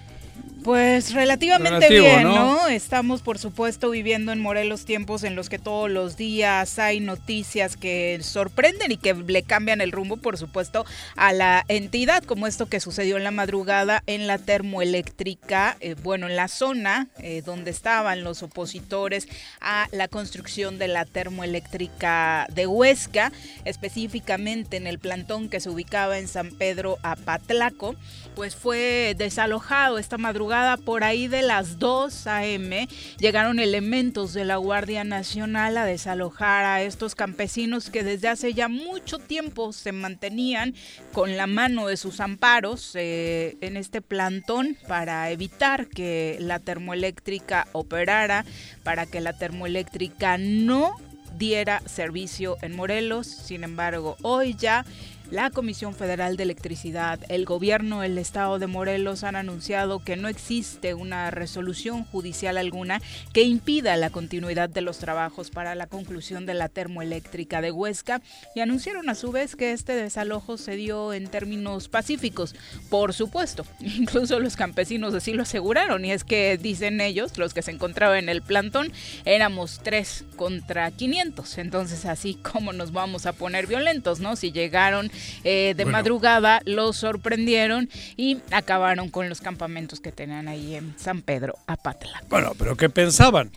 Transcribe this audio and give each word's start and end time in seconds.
Pues 0.66 1.14
relativamente 1.14 1.88
bien, 1.88 2.24
¿no? 2.24 2.66
Estamos, 2.66 3.22
por 3.22 3.38
supuesto, 3.38 3.88
viviendo 3.88 4.32
en 4.32 4.40
Morelos 4.40 4.84
tiempos 4.84 5.22
en 5.22 5.36
los 5.36 5.48
que 5.48 5.60
todos 5.60 5.88
los 5.88 6.16
días 6.16 6.80
hay 6.80 6.98
noticias 6.98 7.76
que 7.76 8.18
sorprenden 8.20 8.90
y 8.90 8.96
que 8.96 9.14
le 9.14 9.44
cambian 9.44 9.80
el 9.80 9.92
rumbo, 9.92 10.16
por 10.16 10.36
supuesto, 10.38 10.84
a 11.14 11.32
la 11.32 11.64
entidad, 11.68 12.24
como 12.24 12.48
esto 12.48 12.66
que 12.66 12.80
sucedió 12.80 13.16
en 13.16 13.22
la 13.22 13.30
madrugada 13.30 14.02
en 14.08 14.26
la 14.26 14.38
termoeléctrica, 14.38 15.76
eh, 15.78 15.94
bueno, 16.02 16.26
en 16.26 16.34
la 16.34 16.48
zona 16.48 17.06
eh, 17.20 17.42
donde 17.46 17.70
estaban 17.70 18.24
los 18.24 18.42
opositores 18.42 19.28
a 19.60 19.86
la 19.92 20.08
construcción 20.08 20.80
de 20.80 20.88
la 20.88 21.04
termoeléctrica 21.04 22.48
de 22.52 22.66
Huesca, 22.66 23.30
específicamente 23.64 24.78
en 24.78 24.88
el 24.88 24.98
plantón 24.98 25.48
que 25.48 25.60
se 25.60 25.70
ubicaba 25.70 26.18
en 26.18 26.26
San 26.26 26.50
Pedro 26.50 26.98
Apatlaco, 27.04 27.94
pues 28.34 28.56
fue 28.56 29.14
desalojado 29.16 29.98
esta 29.98 30.18
madrugada 30.18 30.55
por 30.84 31.04
ahí 31.04 31.28
de 31.28 31.42
las 31.42 31.78
2 31.78 32.26
a.m. 32.26 32.88
llegaron 33.18 33.58
elementos 33.58 34.32
de 34.32 34.44
la 34.44 34.56
Guardia 34.56 35.04
Nacional 35.04 35.76
a 35.76 35.84
desalojar 35.84 36.64
a 36.64 36.82
estos 36.82 37.14
campesinos 37.14 37.90
que 37.90 38.02
desde 38.02 38.28
hace 38.28 38.54
ya 38.54 38.68
mucho 38.68 39.18
tiempo 39.18 39.72
se 39.72 39.92
mantenían 39.92 40.74
con 41.12 41.36
la 41.36 41.46
mano 41.46 41.88
de 41.88 41.96
sus 41.96 42.20
amparos 42.20 42.92
eh, 42.94 43.56
en 43.60 43.76
este 43.76 44.00
plantón 44.00 44.78
para 44.88 45.30
evitar 45.30 45.88
que 45.88 46.36
la 46.40 46.58
termoeléctrica 46.58 47.66
operara, 47.72 48.44
para 48.82 49.04
que 49.04 49.20
la 49.20 49.34
termoeléctrica 49.34 50.38
no 50.38 50.96
diera 51.36 51.82
servicio 51.86 52.56
en 52.62 52.74
Morelos. 52.74 53.26
Sin 53.26 53.64
embargo, 53.64 54.16
hoy 54.22 54.54
ya 54.58 54.84
la 55.30 55.50
Comisión 55.50 55.94
Federal 55.94 56.36
de 56.36 56.44
Electricidad, 56.44 57.20
el 57.28 57.44
gobierno 57.44 58.00
del 58.00 58.16
estado 58.18 58.58
de 58.58 58.66
Morelos 58.66 59.24
han 59.24 59.34
anunciado 59.34 59.98
que 59.98 60.16
no 60.16 60.28
existe 60.28 60.94
una 60.94 61.30
resolución 61.30 62.04
judicial 62.04 62.56
alguna 62.56 63.00
que 63.32 63.42
impida 63.42 63.96
la 63.96 64.10
continuidad 64.10 64.68
de 64.68 64.82
los 64.82 64.98
trabajos 64.98 65.50
para 65.50 65.74
la 65.74 65.88
conclusión 65.88 66.46
de 66.46 66.54
la 66.54 66.68
termoeléctrica 66.68 67.60
de 67.60 67.72
Huesca 67.72 68.22
y 68.54 68.60
anunciaron 68.60 69.08
a 69.08 69.14
su 69.14 69.32
vez 69.32 69.56
que 69.56 69.72
este 69.72 69.94
desalojo 69.96 70.58
se 70.58 70.76
dio 70.76 71.12
en 71.12 71.26
términos 71.26 71.88
pacíficos. 71.88 72.54
Por 72.88 73.12
supuesto, 73.12 73.66
incluso 73.80 74.38
los 74.38 74.54
campesinos 74.56 75.14
así 75.14 75.32
lo 75.32 75.42
aseguraron 75.42 76.04
y 76.04 76.12
es 76.12 76.22
que 76.22 76.56
dicen 76.56 77.00
ellos, 77.00 77.36
los 77.36 77.52
que 77.52 77.62
se 77.62 77.72
encontraban 77.72 78.18
en 78.18 78.28
el 78.28 78.42
plantón, 78.42 78.92
éramos 79.24 79.80
tres 79.82 80.24
contra 80.36 80.90
500. 80.90 81.58
Entonces 81.58 82.04
así 82.04 82.34
como 82.34 82.72
nos 82.72 82.92
vamos 82.92 83.26
a 83.26 83.32
poner 83.32 83.66
violentos, 83.66 84.20
¿no? 84.20 84.36
Si 84.36 84.52
llegaron 84.52 85.10
eh, 85.44 85.74
de 85.76 85.84
madrugada, 85.84 86.60
los 86.64 86.96
sorprendieron 86.96 87.88
y 88.16 88.38
acabaron 88.50 89.10
con 89.10 89.28
los 89.28 89.40
campamentos 89.40 90.00
que 90.00 90.12
tenían 90.12 90.48
ahí 90.48 90.74
en 90.74 90.94
San 90.98 91.22
Pedro 91.22 91.56
Apatla. 91.66 92.22
Bueno, 92.28 92.52
pero 92.58 92.76
¿qué 92.76 92.88
pensaban? 92.88 93.50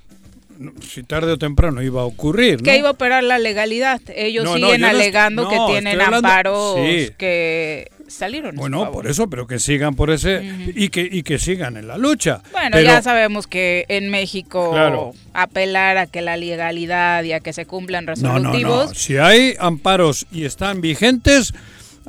si 0.82 1.04
tarde 1.04 1.32
o 1.32 1.38
temprano 1.38 1.82
iba 1.82 2.02
a 2.02 2.06
ocurrir. 2.06 2.62
Que 2.62 2.78
iba 2.78 2.90
a 2.90 2.92
operar 2.92 3.24
la 3.24 3.40
legalidad. 3.40 4.02
Ellos 4.14 4.52
siguen 4.54 4.84
alegando 4.84 5.48
que 5.48 5.58
tienen 5.68 6.02
amparos 6.02 6.76
que 7.18 7.90
salieron. 8.10 8.56
Bueno, 8.56 8.92
por 8.92 9.08
eso, 9.08 9.30
pero 9.30 9.48
que 9.48 9.60
sigan 9.60 9.96
por 9.96 10.10
ese 10.10 10.44
y 10.76 10.90
que 10.90 11.08
y 11.10 11.24
que 11.24 11.40
sigan 11.40 11.78
en 11.78 11.88
la 11.88 11.98
lucha. 11.98 12.42
Bueno, 12.52 12.80
ya 12.80 13.02
sabemos 13.02 13.48
que 13.48 13.86
en 13.90 14.10
México 14.10 15.14
apelar 15.34 15.98
a 15.98 16.08
que 16.08 16.22
la 16.22 16.38
legalidad 16.38 17.24
y 17.24 17.34
a 17.34 17.40
que 17.40 17.54
se 17.54 17.66
cumplan 17.66 18.08
resolutivos. 18.08 18.88
No, 18.90 18.94
Si 18.94 19.18
hay 19.18 19.56
amparos 19.60 20.26
y 20.32 20.46
están 20.46 20.82
vigentes, 20.82 21.54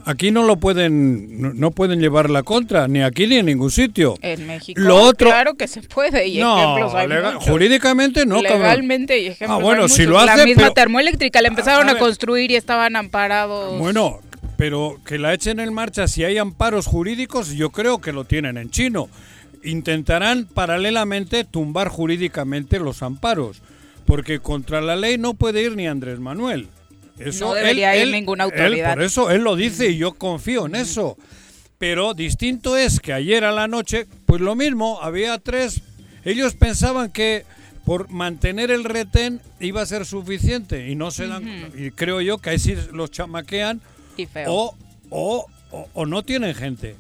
Aquí 0.07 0.31
no 0.31 0.45
lo 0.45 0.57
pueden, 0.57 1.59
no 1.59 1.71
pueden 1.73 2.01
llevar 2.01 2.31
la 2.31 2.43
contra, 2.43 2.89
ni 2.89 3.03
aquí 3.03 3.27
ni 3.27 3.37
en 3.37 3.47
ningún 3.47 3.71
sitio. 3.71 4.17
En 4.23 4.47
México, 4.47 4.81
lo 4.81 4.97
otro, 4.97 5.29
claro 5.29 5.55
que 5.55 5.69
se 5.69 5.83
puede, 5.83 6.27
y 6.27 6.39
no, 6.39 6.91
jurídicamente 7.41 8.25
no. 8.25 8.41
Legalmente 8.41 9.19
y 9.19 9.27
ejemplos 9.29 9.61
Ah, 9.61 9.63
bueno, 9.63 9.89
si 9.89 10.07
lo 10.07 10.19
hace, 10.19 10.39
La 10.39 10.45
misma 10.45 10.71
termoeléctrica 10.71 11.43
la 11.43 11.49
empezaron 11.49 11.89
a, 11.89 11.99
construir 11.99 12.51
y 12.51 12.57
estaban 12.57 12.97
amparados. 12.97 13.79
Bueno, 13.79 14.21
pero 14.61 15.01
que 15.07 15.19
la 15.19 15.33
echen 15.33 15.59
en 15.59 15.73
marcha, 15.73 16.07
si 16.07 16.23
hay 16.23 16.37
amparos 16.37 16.85
jurídicos, 16.87 17.55
yo 17.55 17.71
creo 17.71 18.03
que 18.03 18.13
lo 18.13 18.25
tienen 18.25 18.59
en 18.59 18.69
chino. 18.69 19.09
Intentarán 19.65 20.45
paralelamente 20.45 21.45
tumbar 21.45 21.89
jurídicamente 21.89 22.79
los 22.79 23.03
amparos, 23.03 23.63
porque 24.05 24.41
contra 24.41 24.83
la 24.83 24.97
ley 24.97 25.17
no 25.17 25.33
puede 25.33 25.63
ir 25.63 25.77
ni 25.77 25.87
Andrés 25.87 26.21
Manuel 26.21 26.69
no 27.39 27.55
debería 27.55 27.97
ir 27.97 28.11
ninguna 28.11 28.45
autoridad. 28.45 28.95
por 28.95 29.03
eso 29.03 29.31
él 29.31 29.43
lo 29.43 29.57
dice 29.57 29.91
y 29.91 29.97
yo 29.97 30.13
confío 30.13 30.67
en 30.67 30.75
eso. 30.75 31.17
Pero 31.79 32.13
distinto 32.13 32.77
es 32.77 33.01
que 33.01 33.13
ayer 33.13 33.45
a 33.45 33.53
la 33.53 33.67
noche, 33.67 34.07
pues 34.27 34.43
lo 34.43 34.55
mismo, 34.55 35.01
había 35.01 35.39
tres. 35.39 35.81
Ellos 36.25 36.55
pensaban 36.55 37.11
que 37.11 37.45
por 37.87 38.11
mantener 38.11 38.71
el 38.71 38.85
retén 38.85 39.41
iba 39.59 39.81
a 39.81 39.87
ser 39.87 40.05
suficiente 40.05 40.91
y 40.91 40.95
no 40.95 41.11
se 41.11 41.27
dan 41.27 41.73
y 41.75 41.91
creo 41.91 42.21
yo 42.21 42.39
que 42.39 42.51
ahí 42.51 42.59
sí 42.59 42.77
los 42.93 43.11
chamaquean 43.11 43.81
O, 44.49 44.75
o, 45.11 45.47
o, 45.95 46.07
no 46.07 46.23
tienen 46.23 46.55
gente 46.55 46.97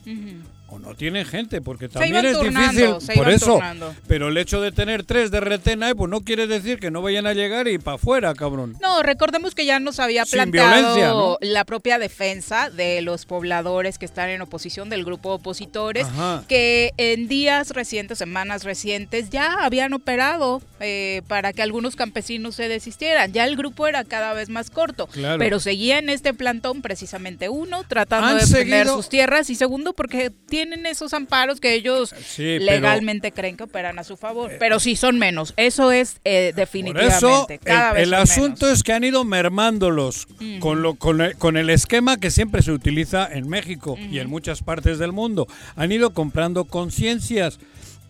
o 0.70 0.78
no 0.78 0.94
tienen 0.94 1.26
gente, 1.26 1.60
porque 1.60 1.88
también 1.88 2.24
es 2.24 2.40
difícil. 2.40 2.94
Por 3.14 3.28
eso. 3.28 3.60
Pero 4.06 4.28
el 4.28 4.36
hecho 4.36 4.60
de 4.60 4.70
tener 4.70 5.04
tres 5.04 5.30
de 5.30 5.40
retena, 5.40 5.92
pues 5.94 6.08
no 6.08 6.20
quiere 6.20 6.46
decir 6.46 6.78
que 6.78 6.90
no 6.90 7.02
vayan 7.02 7.26
a 7.26 7.34
llegar 7.34 7.66
y 7.66 7.78
para 7.78 7.96
afuera, 7.96 8.34
cabrón. 8.34 8.76
No, 8.80 9.02
recordemos 9.02 9.54
que 9.54 9.66
ya 9.66 9.80
nos 9.80 9.98
había 9.98 10.24
planteado 10.24 11.38
la 11.40 11.64
propia 11.64 11.98
defensa 11.98 12.70
de 12.70 13.02
los 13.02 13.26
pobladores 13.26 13.98
que 13.98 14.04
están 14.04 14.28
en 14.28 14.42
oposición 14.42 14.88
del 14.90 15.04
grupo 15.04 15.30
de 15.30 15.34
opositores, 15.36 16.06
que 16.46 16.92
en 16.96 17.26
días 17.26 17.70
recientes, 17.70 18.18
semanas 18.18 18.62
recientes, 18.62 19.30
ya 19.30 19.64
habían 19.64 19.92
operado 19.92 20.62
eh, 20.78 21.22
para 21.26 21.52
que 21.52 21.62
algunos 21.62 21.96
campesinos 21.96 22.54
se 22.54 22.68
desistieran. 22.68 23.32
Ya 23.32 23.44
el 23.44 23.56
grupo 23.56 23.88
era 23.88 24.04
cada 24.04 24.34
vez 24.34 24.48
más 24.48 24.70
corto, 24.70 25.08
pero 25.38 25.58
seguía 25.58 25.98
en 25.98 26.10
este 26.10 26.32
plantón 26.32 26.80
precisamente 26.80 27.48
uno, 27.48 27.82
tratando 27.82 28.34
de 28.34 28.40
defender 28.42 28.86
sus 28.86 29.08
tierras 29.08 29.50
y 29.50 29.56
segundo 29.56 29.94
porque 29.94 30.30
tiene 30.30 30.59
tienen 30.60 30.84
esos 30.84 31.14
amparos 31.14 31.58
que 31.58 31.72
ellos 31.72 32.14
legalmente 32.36 33.32
creen 33.32 33.56
que 33.56 33.64
operan 33.64 33.98
a 33.98 34.04
su 34.04 34.18
favor. 34.18 34.52
Eh, 34.52 34.56
pero 34.60 34.78
sí 34.78 34.94
son 34.94 35.18
menos. 35.18 35.54
Eso 35.56 35.90
es 35.90 36.20
eh, 36.24 36.52
definitivamente. 36.54 37.58
Cada 37.58 37.92
el, 37.92 38.08
el 38.08 38.14
asunto 38.14 38.70
es 38.70 38.82
que 38.82 38.92
han 38.92 39.02
ido 39.02 39.24
mermándolos 39.24 40.28
con, 40.58 40.82
lo, 40.82 40.96
con, 40.96 41.22
el, 41.22 41.36
con, 41.36 41.56
el, 41.56 41.70
esquema 41.70 42.18
que 42.18 42.30
siempre 42.30 42.60
se 42.60 42.72
utiliza 42.72 43.26
en 43.26 43.48
México 43.48 43.96
y 43.98 44.18
en 44.18 44.28
muchas 44.28 44.62
partes 44.62 44.98
del 44.98 45.12
mundo. 45.12 45.48
Han 45.76 45.92
ido 45.92 46.10
comprando 46.10 46.66
conciencias 46.66 47.58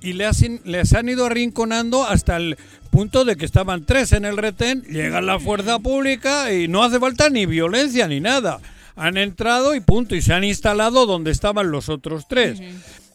y 0.00 0.14
les, 0.14 0.44
les 0.64 0.92
han 0.92 1.08
ido 1.08 1.26
arrinconando 1.26 2.04
hasta 2.04 2.36
el 2.36 2.58
punto 2.90 3.24
de 3.24 3.36
que 3.36 3.44
estaban 3.44 3.84
tres 3.84 4.10
en 4.12 4.24
el 4.24 4.36
retén, 4.36 4.82
llega 4.82 5.20
la 5.20 5.38
fuerza 5.38 5.78
pública 5.78 6.52
y 6.52 6.66
no 6.66 6.82
hace 6.82 6.98
falta 6.98 7.30
ni 7.30 7.46
violencia 7.46 8.08
ni 8.08 8.18
nada 8.18 8.58
han 9.00 9.16
entrado 9.16 9.74
y 9.74 9.80
punto, 9.80 10.14
y 10.14 10.20
se 10.20 10.34
han 10.34 10.44
instalado 10.44 11.06
donde 11.06 11.30
estaban 11.30 11.70
los 11.70 11.88
otros 11.88 12.28
tres. 12.28 12.60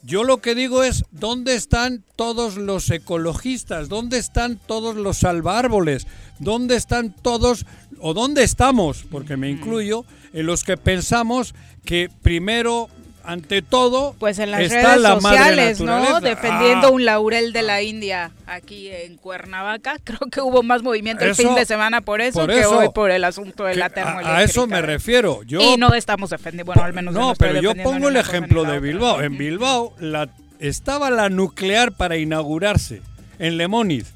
Yo 0.02 0.24
lo 0.24 0.38
que 0.42 0.56
digo 0.56 0.84
es, 0.84 1.04
¿dónde 1.12 1.54
están 1.54 2.04
todos 2.16 2.58
los 2.58 2.90
ecologistas? 2.90 3.88
¿Dónde 3.88 4.18
están 4.18 4.60
todos 4.66 4.96
los 4.96 5.18
salvárboles? 5.18 6.08
¿Dónde 6.40 6.76
están 6.76 7.16
todos, 7.16 7.68
o 8.00 8.16
dónde 8.16 8.44
estamos, 8.44 9.06
porque 9.12 9.38
me 9.38 9.52
incluyo, 9.52 10.06
en 10.34 10.48
los 10.48 10.64
que 10.64 10.76
pensamos 10.76 11.54
que 11.86 12.10
primero 12.24 12.90
ante 13.26 13.62
todo, 13.62 14.16
pues 14.20 14.40
en 14.40 14.52
las 14.52 14.70
redes 14.70 15.02
sociales, 15.02 15.82
¿no? 15.82 16.22
Defendiendo 16.22 16.88
ah. 16.88 16.92
un 16.92 17.06
laurel 17.06 17.54
de 17.54 17.62
la 17.62 17.82
India 17.82 18.32
aquí 18.46 18.90
en 18.90 19.18
Cuernavaca. 19.18 19.98
Creo 20.04 20.20
que 20.32 20.42
hubo 20.42 20.64
más 20.64 20.84
movimiento 20.84 21.26
el 21.26 21.36
fin 21.36 21.56
de 21.56 21.66
semana 21.66 22.02
por 22.02 22.22
eso 22.22 22.48
que 22.48 22.66
hoy 22.66 22.90
por 22.90 23.12
el 23.12 23.24
asunto 23.24 23.66
de 23.66 23.76
la 23.76 23.90
termoeléctrica. 23.90 24.38
A, 24.38 24.44
eso 24.44 24.68
me 24.68 24.82
refiero. 24.82 25.44
Yo, 25.44 25.62
y 25.62 25.78
no 25.78 25.94
estamos 25.94 26.30
defendiendo, 26.30 26.66
bueno, 26.66 26.84
al 26.84 26.94
menos 26.94 27.14
no. 27.14 27.34
pero 27.38 27.62
yo 27.62 27.76
pongo 27.76 28.10
el 28.10 28.18
ejemplo 28.18 28.64
de 28.64 28.80
Bilbao. 28.80 29.22
En 29.22 29.38
Bilbao 29.38 29.94
la, 30.00 30.30
estaba 30.60 31.10
la 31.10 31.30
nuclear 31.30 31.92
para 31.92 32.18
inaugurarse 32.18 33.02
en 33.40 33.58
Lemoniz 33.58 34.14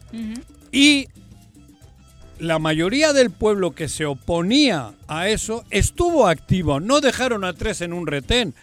y 0.71 1.07
la 2.39 2.57
mayoría 2.59 3.13
del 3.13 3.31
pueblo 3.31 3.71
que 3.71 3.89
se 3.89 4.05
oponía 4.05 4.93
a 5.07 5.27
eso 5.27 5.65
estuvo 5.69 6.27
activo, 6.27 6.79
no 6.79 7.01
dejaron 7.01 7.43
a 7.43 7.53
tres 7.53 7.81
en 7.81 7.93
un 7.93 8.07
retén. 8.07 8.53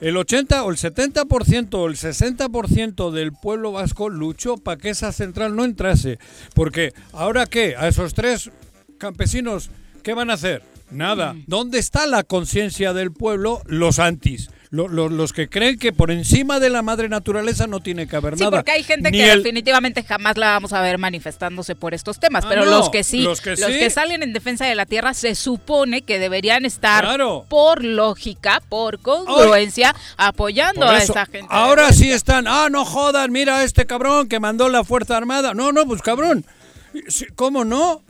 El 0.00 0.16
80 0.16 0.64
o 0.64 0.70
el 0.70 0.76
70% 0.76 1.74
o 1.74 1.86
el 1.86 1.96
60% 1.96 3.10
del 3.10 3.32
pueblo 3.32 3.72
vasco 3.72 4.08
luchó 4.08 4.56
para 4.56 4.80
que 4.80 4.90
esa 4.90 5.12
central 5.12 5.56
no 5.56 5.64
entrase. 5.64 6.18
Porque 6.54 6.92
ahora 7.12 7.46
qué, 7.46 7.74
a 7.76 7.88
esos 7.88 8.14
tres 8.14 8.50
campesinos, 8.98 9.70
¿qué 10.02 10.14
van 10.14 10.30
a 10.30 10.34
hacer? 10.34 10.62
Nada. 10.90 11.34
¿Dónde 11.46 11.78
está 11.78 12.06
la 12.06 12.22
conciencia 12.22 12.92
del 12.92 13.12
pueblo? 13.12 13.62
Los 13.66 13.98
antis 13.98 14.50
los 14.74 15.32
que 15.32 15.48
creen 15.48 15.78
que 15.78 15.92
por 15.92 16.10
encima 16.10 16.58
de 16.60 16.68
la 16.68 16.82
madre 16.82 17.08
naturaleza 17.08 17.66
no 17.66 17.80
tiene 17.80 18.06
que 18.06 18.16
haber 18.16 18.34
nada. 18.34 18.50
Sí, 18.50 18.56
porque 18.56 18.72
hay 18.72 18.82
gente 18.82 19.10
que 19.12 19.24
definitivamente 19.24 20.02
jamás 20.02 20.36
la 20.36 20.50
vamos 20.50 20.72
a 20.72 20.80
ver 20.80 20.98
manifestándose 20.98 21.74
por 21.74 21.94
estos 21.94 22.18
temas, 22.18 22.44
ah, 22.44 22.48
pero 22.48 22.64
los 22.64 22.90
que 22.90 23.04
sí, 23.04 23.22
los, 23.22 23.40
que, 23.40 23.90
salen 23.90 24.22
en 24.22 24.32
defensa 24.32 24.66
de 24.66 24.74
la 24.74 24.86
tierra 24.86 25.14
se 25.14 25.34
supone 25.34 26.02
que 26.02 26.18
deberían 26.18 26.64
estar 26.64 27.06
por 27.48 27.84
lógica, 27.84 28.60
por 28.68 28.98
congruencia, 28.98 29.94
apoyando 30.16 30.86
a 30.86 30.98
esa 30.98 31.26
gente. 31.26 31.48
Ahora 31.50 31.92
sí 31.92 32.10
están, 32.10 32.46
ah, 32.48 32.68
no 32.70 32.84
jodan, 32.84 33.30
mira 33.32 33.58
a 33.58 33.64
este 33.64 33.86
cabrón 33.86 34.28
que 34.28 34.40
mandó 34.40 34.68
la 34.68 34.84
Fuerza 34.84 35.16
Armada. 35.16 35.54
No, 35.54 35.72
no, 35.72 35.86
pues 35.86 36.02
cabrón. 36.02 36.44
¿Cómo 37.34 37.64
no? 37.64 38.02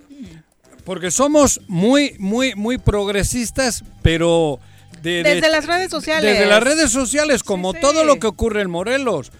Porque 0.84 1.11
somos 1.11 1.61
muy, 1.66 2.14
muy, 2.19 2.55
muy 2.55 2.78
progresistas, 2.78 3.84
pero 4.02 4.61
desde 5.04 5.48
las 5.50 5.66
redes 5.66 5.90
sociales. 5.90 6.32
Desde 6.32 6.46
las 6.46 6.62
redes 6.62 6.90
sociales, 6.90 7.42
como 7.42 7.74
todo 7.74 8.04
lo 8.04 8.18
que 8.18 8.26
ocurre 8.26 8.62
en 8.62 8.70
Morelos. 8.70 9.30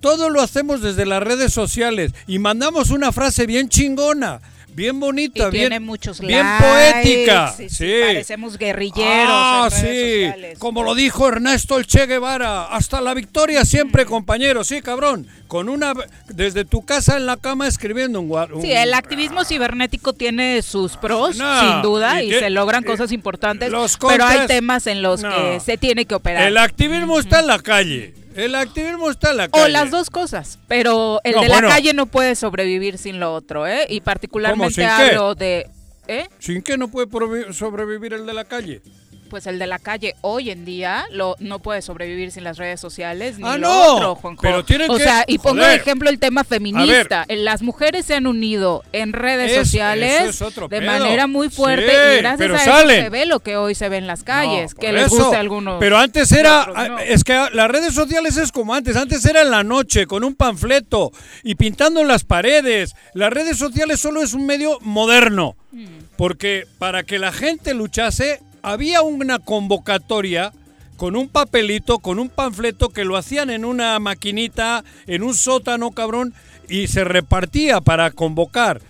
Todo 0.00 0.30
lo 0.30 0.40
hacemos 0.40 0.80
desde 0.80 1.04
las 1.04 1.22
redes 1.22 1.52
sociales 1.52 2.12
y 2.26 2.38
mandamos 2.38 2.90
una 2.90 3.12
frase 3.12 3.44
bien 3.46 3.68
chingona 3.68 4.40
bien 4.80 4.98
bonita, 4.98 5.48
y 5.48 5.50
bien, 5.50 5.68
tiene 5.68 5.80
muchos 5.80 6.20
bien 6.20 6.46
poética. 6.58 7.54
Sí, 7.68 7.92
Parecemos 8.02 8.56
guerrilleros. 8.56 9.28
Ah, 9.28 9.68
sí. 9.70 10.24
Como 10.58 10.82
lo 10.82 10.94
dijo 10.94 11.28
Ernesto 11.28 11.76
el 11.76 11.86
Che 11.86 12.06
Guevara, 12.06 12.64
hasta 12.64 13.02
la 13.02 13.12
victoria 13.12 13.66
siempre, 13.66 14.06
compañero. 14.06 14.64
Sí, 14.64 14.80
cabrón. 14.80 15.26
Con 15.48 15.68
una 15.68 15.92
desde 16.28 16.64
tu 16.64 16.82
casa 16.82 17.18
en 17.18 17.26
la 17.26 17.36
cama 17.36 17.66
escribiendo 17.66 18.20
un, 18.20 18.30
un 18.30 18.62
Sí, 18.62 18.72
el 18.72 18.94
activismo 18.94 19.44
cibernético 19.44 20.14
tiene 20.14 20.62
sus 20.62 20.96
pros, 20.96 21.36
sin 21.36 21.82
duda, 21.82 22.22
y, 22.22 22.32
se 22.32 22.48
logran 22.48 22.82
cosas 22.82 23.12
importantes. 23.12 23.70
pero 24.08 24.24
hay 24.24 24.46
temas 24.46 24.86
en 24.86 25.02
los 25.02 25.22
que 25.22 25.60
se 25.60 25.76
tiene 25.76 26.06
que 26.06 26.14
operar. 26.14 26.48
El 26.48 26.56
activismo 26.56 27.18
está 27.18 27.40
en 27.40 27.48
la 27.48 27.58
calle. 27.58 28.14
El 28.34 28.54
activismo 28.54 29.10
está 29.10 29.30
en 29.30 29.36
la 29.38 29.48
calle. 29.48 29.64
O 29.64 29.68
las 29.68 29.90
dos 29.90 30.10
cosas, 30.10 30.58
pero 30.68 31.20
el 31.24 31.34
de 31.40 31.48
la 31.48 31.60
calle 31.60 31.94
no 31.94 32.06
puede 32.06 32.34
sobrevivir 32.36 32.98
sin 32.98 33.20
lo 33.20 33.34
otro, 33.34 33.66
¿eh? 33.66 33.86
Y 33.88 34.00
particularmente 34.00 34.84
hablo 34.84 35.34
de... 35.34 35.68
¿eh? 36.06 36.28
¿Sin 36.38 36.62
qué 36.62 36.78
no 36.78 36.88
puede 36.88 37.52
sobrevivir 37.52 38.12
el 38.14 38.26
de 38.26 38.34
la 38.34 38.44
calle? 38.44 38.82
Pues 39.30 39.46
el 39.46 39.58
de 39.58 39.66
la 39.66 39.78
calle 39.78 40.14
hoy 40.20 40.50
en 40.50 40.66
día 40.66 41.06
lo, 41.10 41.36
no 41.38 41.60
puede 41.60 41.80
sobrevivir 41.80 42.30
sin 42.32 42.44
las 42.44 42.58
redes 42.58 42.80
sociales 42.80 43.38
ni 43.38 43.48
ah, 43.48 43.56
lo 43.56 43.68
no, 43.68 43.94
otro, 43.94 44.14
Juanjo. 44.16 44.42
Pero 44.42 44.64
tienen 44.64 44.90
o 44.90 44.98
sea, 44.98 45.24
y 45.26 45.38
pongo 45.38 45.64
de 45.64 45.76
ejemplo 45.76 46.10
el 46.10 46.18
tema 46.18 46.44
feminista. 46.44 47.24
Las 47.28 47.62
mujeres 47.62 48.04
se 48.04 48.14
han 48.14 48.26
unido 48.26 48.82
en 48.92 49.14
redes 49.14 49.54
sociales 49.54 50.38
de 50.68 50.80
manera 50.82 51.26
muy 51.26 51.48
fuerte 51.48 52.16
y 52.16 52.18
gracias 52.18 52.66
a 52.66 52.80
eso 52.82 52.88
se 52.88 53.08
ve 53.08 53.24
lo 53.24 53.40
que 53.40 53.56
hoy 53.56 53.74
se 53.74 53.88
ve 53.88 53.96
en 53.96 54.06
las 54.06 54.22
calles, 54.22 54.74
que 54.74 54.92
les 54.92 55.08
guste 55.08 55.36
a 55.36 55.40
algunos. 55.40 55.78
Pero 55.80 55.96
antes 55.96 56.30
era, 56.32 56.98
es 57.06 57.24
que 57.24 57.48
las 57.52 57.70
redes 57.70 57.94
sociales 57.94 58.36
es 58.36 58.52
como 58.52 58.74
antes, 58.74 58.96
antes 58.96 59.24
era 59.24 59.40
en 59.40 59.50
la 59.50 59.62
noche 59.62 60.06
con 60.06 60.24
un 60.24 60.34
panfleto 60.34 61.12
y 61.42 61.54
pintando 61.54 62.00
en 62.00 62.08
las 62.08 62.24
paredes. 62.24 62.94
Las 63.14 63.32
redes 63.32 63.56
sociales 63.56 64.00
solo 64.00 64.22
es 64.22 64.34
un 64.34 64.44
medio 64.44 64.78
moderno. 64.80 65.56
Mm. 65.72 65.86
Porque 66.16 66.66
para 66.78 67.04
que 67.04 67.18
la 67.18 67.32
gente 67.32 67.72
luchase 67.74 68.40
había 68.62 69.02
una 69.02 69.38
convocatoria 69.38 70.52
con 70.96 71.16
un 71.16 71.28
papelito, 71.28 71.98
con 71.98 72.18
un 72.18 72.28
panfleto 72.28 72.90
que 72.90 73.04
lo 73.04 73.16
hacían 73.16 73.48
en 73.48 73.64
una 73.64 73.98
maquinita, 73.98 74.84
en 75.06 75.22
un 75.22 75.34
sótano, 75.34 75.92
cabrón, 75.92 76.34
y 76.68 76.88
se 76.88 77.04
repartía 77.04 77.80
para 77.80 78.10
convocar. 78.10 78.82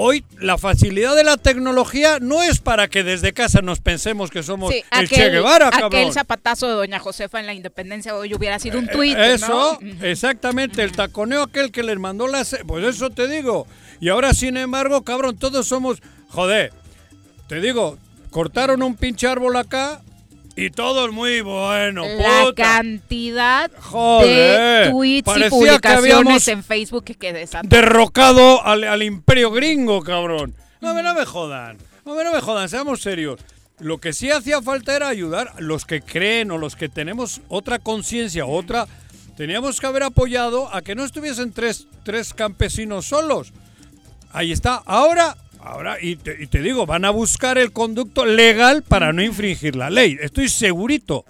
Hoy 0.00 0.24
la 0.38 0.56
facilidad 0.58 1.16
de 1.16 1.24
la 1.24 1.36
tecnología 1.36 2.18
no 2.20 2.44
es 2.44 2.60
para 2.60 2.86
que 2.86 3.02
desde 3.02 3.32
casa 3.32 3.62
nos 3.62 3.80
pensemos 3.80 4.30
que 4.30 4.44
somos 4.44 4.72
el 4.72 5.08
Che 5.08 5.30
Guevara, 5.30 5.70
cabrón. 5.70 5.86
Aquel 5.86 6.12
zapatazo 6.12 6.68
de 6.68 6.74
Doña 6.74 7.00
Josefa 7.00 7.40
en 7.40 7.46
la 7.46 7.54
independencia 7.54 8.14
hoy 8.14 8.32
hubiera 8.32 8.60
sido 8.60 8.78
un 8.78 8.84
eh, 8.84 8.92
tuit. 8.92 9.18
Eso, 9.18 9.80
exactamente, 10.00 10.84
el 10.84 10.92
taconeo 10.92 11.42
aquel 11.42 11.72
que 11.72 11.82
les 11.82 11.98
mandó 11.98 12.28
las... 12.28 12.56
Pues 12.64 12.84
eso 12.84 13.10
te 13.10 13.26
digo. 13.26 13.66
Y 13.98 14.10
ahora, 14.10 14.34
sin 14.34 14.56
embargo, 14.56 15.02
cabrón, 15.02 15.36
todos 15.36 15.66
somos... 15.66 16.00
Joder, 16.28 16.72
te 17.48 17.60
digo, 17.60 17.98
cortaron 18.30 18.82
un 18.82 18.94
pinche 18.94 19.26
árbol 19.26 19.56
acá 19.56 20.02
y 20.60 20.70
todo 20.70 21.06
es 21.06 21.12
muy 21.12 21.40
bueno. 21.40 22.04
La 22.04 22.52
cantidad 22.52 23.70
de 23.70 24.88
tweets 24.90 25.36
y 25.36 25.50
publicaciones 25.50 26.48
en 26.48 26.64
Facebook 26.64 27.04
que, 27.04 27.14
que 27.14 27.48
Derrocado 27.62 28.66
al, 28.66 29.02
imperio 29.04 29.52
gringo, 29.52 30.02
cabrón. 30.02 30.54
No, 30.80 31.00
no 31.00 31.14
me 31.14 31.24
jodan. 31.24 31.78
No, 32.04 32.20
no 32.24 32.32
me 32.32 32.40
jodan, 32.40 32.68
seamos 32.68 33.02
serios. 33.02 33.38
Lo 33.78 33.98
que 33.98 34.12
sí 34.12 34.32
hacía 34.32 34.60
falta 34.60 34.96
era 34.96 35.06
ayudar 35.06 35.52
a 35.56 35.60
los 35.60 35.84
que 35.84 36.02
creen 36.02 36.50
o 36.50 36.58
los 36.58 36.74
que 36.74 36.88
tenemos 36.88 37.40
otra 37.48 37.78
conciencia, 37.78 38.44
otra... 38.44 38.88
Teníamos 39.36 39.78
que 39.78 39.86
haber 39.86 40.02
apoyado 40.02 40.74
a 40.74 40.82
que 40.82 40.96
no 40.96 41.04
estuviesen 41.04 41.52
tres, 41.52 41.86
tres 42.02 42.34
campesinos 42.34 43.06
solos. 43.06 43.52
Ahí 44.32 44.50
está. 44.50 44.82
Ahora 44.84 45.36
Ahora, 45.60 45.98
y 46.00 46.16
te, 46.16 46.62
digo, 46.62 46.86
van 46.86 47.04
a 47.04 47.10
buscar 47.10 47.58
el 47.58 47.72
conducto 47.72 48.24
legal 48.24 48.82
para 48.82 49.12
no 49.12 49.22
infringir 49.22 49.76
la 49.76 49.90
ley. 49.90 50.16
Estoy 50.20 50.48
segurito. 50.48 51.24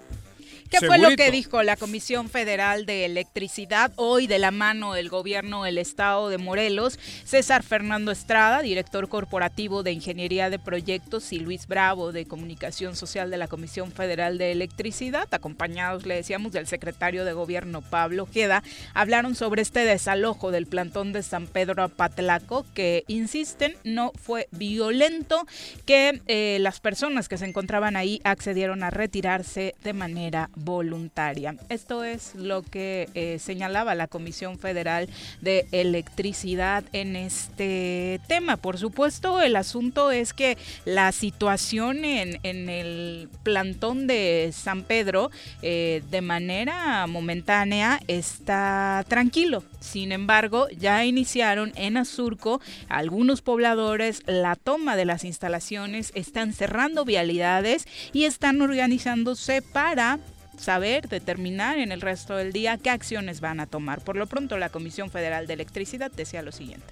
¿Qué 0.69 0.85
fue 0.85 0.99
lo 0.99 1.15
que 1.15 1.31
dijo 1.31 1.63
la 1.63 1.75
Comisión 1.75 2.29
Federal 2.29 2.85
de 2.85 3.05
Electricidad 3.05 3.91
hoy 3.95 4.27
de 4.27 4.37
la 4.37 4.51
mano 4.51 4.93
del 4.93 5.09
gobierno 5.09 5.63
del 5.63 5.79
estado 5.79 6.29
de 6.29 6.37
Morelos? 6.37 6.99
César 7.23 7.63
Fernando 7.63 8.11
Estrada, 8.11 8.61
director 8.61 9.09
corporativo 9.09 9.81
de 9.81 9.93
Ingeniería 9.93 10.51
de 10.51 10.59
Proyectos, 10.59 11.33
y 11.33 11.39
Luis 11.39 11.67
Bravo, 11.67 12.11
de 12.11 12.25
Comunicación 12.25 12.95
Social 12.95 13.31
de 13.31 13.37
la 13.37 13.47
Comisión 13.47 13.91
Federal 13.91 14.37
de 14.37 14.51
Electricidad, 14.51 15.27
acompañados, 15.31 16.05
le 16.05 16.15
decíamos, 16.15 16.51
del 16.51 16.67
secretario 16.67 17.25
de 17.25 17.33
Gobierno 17.33 17.81
Pablo 17.81 18.27
Queda, 18.27 18.63
hablaron 18.93 19.33
sobre 19.33 19.63
este 19.63 19.79
desalojo 19.79 20.51
del 20.51 20.67
plantón 20.67 21.13
de 21.13 21.23
San 21.23 21.47
Pedro 21.47 21.81
Apatlaco, 21.81 22.63
que, 22.75 23.05
insisten, 23.07 23.75
no 23.83 24.11
fue 24.21 24.47
violento, 24.51 25.47
que 25.85 26.21
eh, 26.27 26.57
las 26.61 26.79
personas 26.79 27.27
que 27.27 27.39
se 27.39 27.45
encontraban 27.45 27.95
ahí 27.95 28.21
accedieron 28.23 28.83
a 28.83 28.91
retirarse 28.91 29.73
de 29.83 29.93
manera 29.93 30.51
voluntaria. 30.63 31.55
Esto 31.69 32.03
es 32.03 32.35
lo 32.35 32.61
que 32.61 33.09
eh, 33.13 33.39
señalaba 33.39 33.95
la 33.95 34.07
Comisión 34.07 34.59
Federal 34.59 35.09
de 35.41 35.67
Electricidad 35.71 36.83
en 36.93 37.15
este 37.15 38.19
tema. 38.27 38.57
Por 38.57 38.77
supuesto, 38.77 39.41
el 39.41 39.55
asunto 39.55 40.11
es 40.11 40.33
que 40.33 40.57
la 40.85 41.11
situación 41.11 42.05
en, 42.05 42.39
el 42.43 43.29
plantón 43.43 44.07
de 44.07 44.51
San 44.53 44.83
Pedro 44.83 45.31
eh, 45.61 46.03
de 46.09 46.21
manera 46.21 47.05
momentánea 47.07 47.99
está 48.07 49.05
tranquilo. 49.07 49.63
Sin 49.79 50.11
embargo, 50.11 50.67
ya 50.77 51.05
iniciaron 51.05 51.71
en 51.75 51.97
Azurco 51.97 52.61
algunos 52.89 53.41
pobladores 53.41 54.23
la 54.25 54.55
toma 54.55 54.95
de 54.95 55.05
las 55.05 55.23
instalaciones, 55.23 56.11
están 56.15 56.53
cerrando 56.53 57.05
vialidades 57.05 57.87
y 58.13 58.25
están 58.25 58.61
organizándose 58.61 59.61
para 59.61 60.19
saber, 60.59 61.07
determinar 61.09 61.77
en 61.77 61.91
el 61.91 62.01
resto 62.01 62.35
del 62.35 62.51
día 62.51 62.77
qué 62.77 62.89
acciones 62.89 63.41
van 63.41 63.59
a 63.59 63.65
tomar. 63.65 64.03
Por 64.03 64.15
lo 64.15 64.27
pronto, 64.27 64.57
la 64.57 64.69
Comisión 64.69 65.09
Federal 65.09 65.47
de 65.47 65.53
Electricidad 65.53 66.11
decía 66.11 66.41
lo 66.41 66.51
siguiente. 66.51 66.87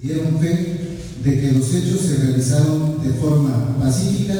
Dieron 0.00 0.40
fe 0.40 0.98
de 1.22 1.40
que 1.40 1.52
los 1.52 1.72
hechos 1.74 2.00
se 2.00 2.16
realizaron 2.16 3.02
de 3.02 3.10
forma 3.14 3.78
pacífica, 3.78 4.34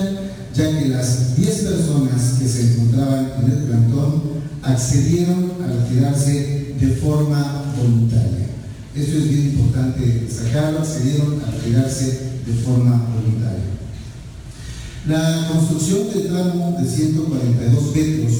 ya 0.52 0.78
que 0.78 0.88
las 0.88 1.37
10 1.37 1.62
personas 1.62 2.38
que 2.40 2.49
se 2.49 2.72
encontraban 2.72 3.32
en 3.38 3.50
el 3.52 3.58
plantón 3.64 4.22
accedieron 4.62 5.52
a 5.62 5.66
retirarse 5.66 6.75
de 6.78 6.88
forma 6.96 7.72
voluntaria. 7.76 8.46
Esto 8.94 9.18
es 9.18 9.28
bien 9.28 9.52
importante 9.52 10.04
destacarlo, 10.04 10.80
accedieron 10.80 11.40
a 11.46 11.50
retirarse 11.52 12.06
de 12.44 12.52
forma 12.64 13.08
voluntaria. 13.14 13.64
La 15.09 15.49
construcción 15.49 16.12
del 16.14 16.28
tramo 16.28 16.76
de 16.78 16.88
142 16.88 17.97
metros 17.97 18.32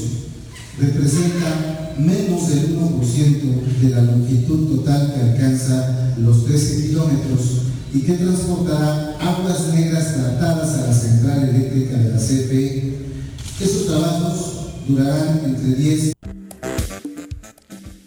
representa 0.79 1.93
menos 1.97 2.47
del 2.47 2.79
1% 2.79 3.81
de 3.81 3.89
la 3.89 4.01
longitud 4.03 4.77
total 4.77 5.13
que 5.13 5.21
alcanza 5.21 6.13
los 6.17 6.45
13 6.45 6.87
kilómetros 6.87 7.41
y 7.93 7.99
que 7.99 8.13
transportará 8.13 9.17
aguas 9.19 9.73
negras 9.73 10.15
tratadas 10.15 10.75
a 10.75 10.87
la 10.87 10.93
central 10.93 11.49
eléctrica 11.49 11.97
de 11.97 12.09
la 12.11 12.17
CFE. 12.17 12.93
Estos 13.59 13.87
trabajos 13.87 14.51
durarán 14.87 15.41
entre 15.43 15.75
10 15.75 16.13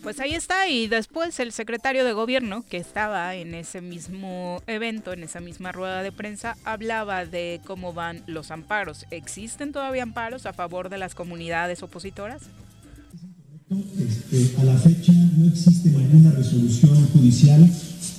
pues 0.07 0.21
ahí 0.21 0.37
está, 0.37 0.69
y 0.69 0.87
después 0.87 1.41
el 1.41 1.51
secretario 1.51 2.05
de 2.05 2.13
gobierno, 2.13 2.65
que 2.71 2.77
estaba 2.77 3.35
en 3.35 3.55
ese 3.55 3.81
mismo 3.81 4.63
evento, 4.69 5.13
en 5.13 5.25
esa 5.25 5.41
misma 5.41 5.73
rueda 5.73 6.01
de 6.05 6.13
prensa, 6.13 6.57
hablaba 6.63 7.27
de 7.27 7.61
cómo 7.67 7.93
van 7.93 8.23
los 8.29 8.53
amparos. 8.53 9.05
¿Existen 9.11 9.73
todavía 9.73 10.05
amparos 10.05 10.47
a 10.47 10.53
favor 10.53 10.91
de 10.91 10.99
las 10.99 11.17
comunidades 11.17 11.83
opositoras? 11.83 12.43
Este, 13.99 14.61
a 14.61 14.63
la 14.63 14.79
fecha 14.79 15.11
no 15.13 15.49
existe 15.49 15.89
ninguna 15.89 16.31
resolución 16.31 17.09
judicial 17.09 17.69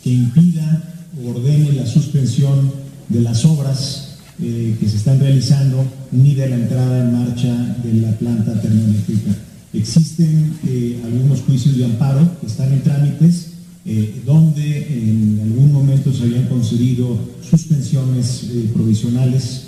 que 0.04 0.10
impida 0.10 0.84
o 1.24 1.30
ordene 1.30 1.72
la 1.72 1.86
suspensión 1.86 2.70
de 3.08 3.22
las 3.22 3.46
obras 3.46 4.20
eh, 4.44 4.76
que 4.78 4.90
se 4.90 4.98
están 4.98 5.22
realizando 5.22 5.90
ni 6.12 6.36
de 6.36 6.50
la 6.50 6.56
entrada 6.58 7.00
en 7.00 7.14
marcha 7.14 7.78
de 7.82 7.94
la 8.02 8.12
planta 8.12 8.60
termoeléctrica. 8.60 9.47
Existen 9.78 10.58
eh, 10.68 11.00
algunos 11.04 11.42
juicios 11.42 11.78
de 11.78 11.86
amparo 11.86 12.28
que 12.42 12.48
están 12.48 12.74
en 12.74 12.82
trámites, 12.82 13.52
eh, 13.86 14.22
donde 14.26 14.88
en 14.88 15.40
algún 15.44 15.72
momento 15.72 16.12
se 16.12 16.24
habían 16.24 16.48
concedido 16.48 17.16
suspensiones 17.48 18.50
eh, 18.50 18.70
provisionales, 18.74 19.64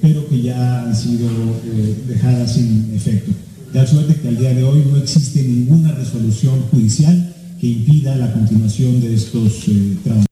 pero 0.00 0.28
que 0.28 0.40
ya 0.40 0.82
han 0.82 0.94
sido 0.94 1.28
dejadas 2.06 2.54
sin 2.54 2.92
efecto. 2.94 3.32
De 3.72 3.84
suerte 3.86 4.14
que 4.14 4.28
al 4.28 4.38
día 4.38 4.54
de 4.54 4.62
hoy 4.62 4.84
no 4.88 4.98
existe 4.98 5.42
ninguna 5.42 5.92
resolución 5.92 6.60
judicial 6.70 7.34
que 7.60 7.66
impida 7.66 8.14
la 8.14 8.32
continuación 8.32 9.00
de 9.00 9.14
estos 9.14 9.64
trabajos. 10.04 10.26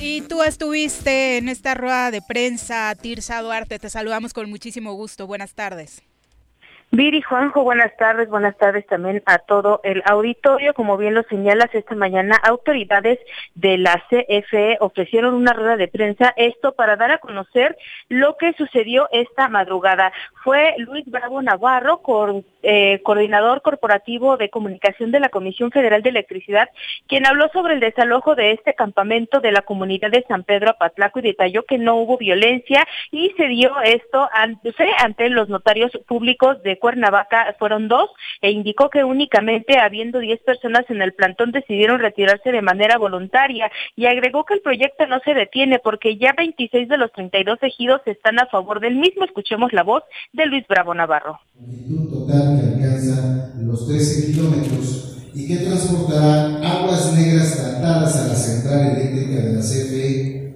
Y 0.00 0.22
tú 0.22 0.42
estuviste 0.42 1.36
en 1.36 1.50
esta 1.50 1.74
rueda 1.74 2.10
de 2.10 2.22
prensa, 2.22 2.94
Tirsa 2.94 3.42
Duarte, 3.42 3.78
te 3.78 3.90
saludamos 3.90 4.32
con 4.32 4.48
muchísimo 4.48 4.94
gusto. 4.94 5.26
Buenas 5.26 5.52
tardes. 5.52 6.02
Viri 6.94 7.22
Juanjo, 7.22 7.62
buenas 7.62 7.96
tardes, 7.96 8.28
buenas 8.28 8.54
tardes 8.58 8.86
también 8.86 9.22
a 9.24 9.38
todo 9.38 9.80
el 9.82 10.02
auditorio. 10.04 10.74
Como 10.74 10.98
bien 10.98 11.14
lo 11.14 11.22
señalas, 11.22 11.74
esta 11.74 11.94
mañana 11.94 12.36
autoridades 12.42 13.18
de 13.54 13.78
la 13.78 14.04
CFE 14.10 14.76
ofrecieron 14.78 15.32
una 15.32 15.54
rueda 15.54 15.78
de 15.78 15.88
prensa, 15.88 16.34
esto 16.36 16.72
para 16.72 16.96
dar 16.96 17.10
a 17.10 17.16
conocer 17.16 17.78
lo 18.10 18.36
que 18.36 18.52
sucedió 18.58 19.08
esta 19.10 19.48
madrugada. 19.48 20.12
Fue 20.44 20.74
Luis 20.76 21.06
Bravo 21.06 21.40
Navarro, 21.40 22.02
eh, 22.62 23.00
coordinador 23.02 23.62
corporativo 23.62 24.36
de 24.36 24.50
comunicación 24.50 25.12
de 25.12 25.20
la 25.20 25.30
Comisión 25.30 25.70
Federal 25.70 26.02
de 26.02 26.10
Electricidad, 26.10 26.68
quien 27.08 27.26
habló 27.26 27.48
sobre 27.54 27.72
el 27.72 27.80
desalojo 27.80 28.34
de 28.34 28.52
este 28.52 28.74
campamento 28.74 29.40
de 29.40 29.52
la 29.52 29.62
comunidad 29.62 30.10
de 30.10 30.26
San 30.28 30.44
Pedro 30.44 30.72
Apatlaco 30.72 31.20
y 31.20 31.22
detalló 31.22 31.62
que 31.62 31.78
no 31.78 31.96
hubo 31.96 32.18
violencia 32.18 32.86
y 33.10 33.30
se 33.38 33.48
dio 33.48 33.80
esto 33.80 34.28
ante, 34.30 34.74
ante 34.98 35.30
los 35.30 35.48
notarios 35.48 35.90
públicos 36.06 36.62
de 36.62 36.81
Cuernavaca 36.82 37.54
fueron 37.60 37.86
dos 37.86 38.10
e 38.40 38.50
indicó 38.50 38.90
que 38.90 39.04
únicamente 39.04 39.78
habiendo 39.78 40.18
10 40.18 40.40
personas 40.42 40.84
en 40.88 41.00
el 41.00 41.12
plantón 41.12 41.52
decidieron 41.52 42.00
retirarse 42.00 42.50
de 42.50 42.60
manera 42.60 42.98
voluntaria 42.98 43.70
y 43.94 44.06
agregó 44.06 44.44
que 44.44 44.54
el 44.54 44.62
proyecto 44.62 45.06
no 45.06 45.20
se 45.24 45.32
detiene 45.32 45.78
porque 45.78 46.16
ya 46.18 46.34
26 46.36 46.88
de 46.88 46.98
los 46.98 47.12
32 47.12 47.62
ejidos 47.62 48.00
están 48.06 48.40
a 48.40 48.46
favor 48.46 48.80
del 48.80 48.96
mismo. 48.96 49.24
Escuchemos 49.24 49.72
la 49.72 49.84
voz 49.84 50.02
de 50.32 50.46
Luis 50.46 50.66
Bravo 50.66 50.92
Navarro. 50.92 51.38
total 52.10 52.58
que 52.58 52.84
alcanza 52.84 53.52
los 53.60 53.86
13 53.86 54.32
kilómetros 54.32 55.18
y 55.34 55.46
que 55.46 55.56
transportará 55.58 56.58
aguas 56.68 57.12
negras 57.16 57.56
tratadas 57.56 58.16
a 58.16 58.26
la 58.26 58.34
central 58.34 58.96
eléctrica 58.96 59.40
de 59.40 59.52
la 59.52 59.60
CFE. 59.60 60.54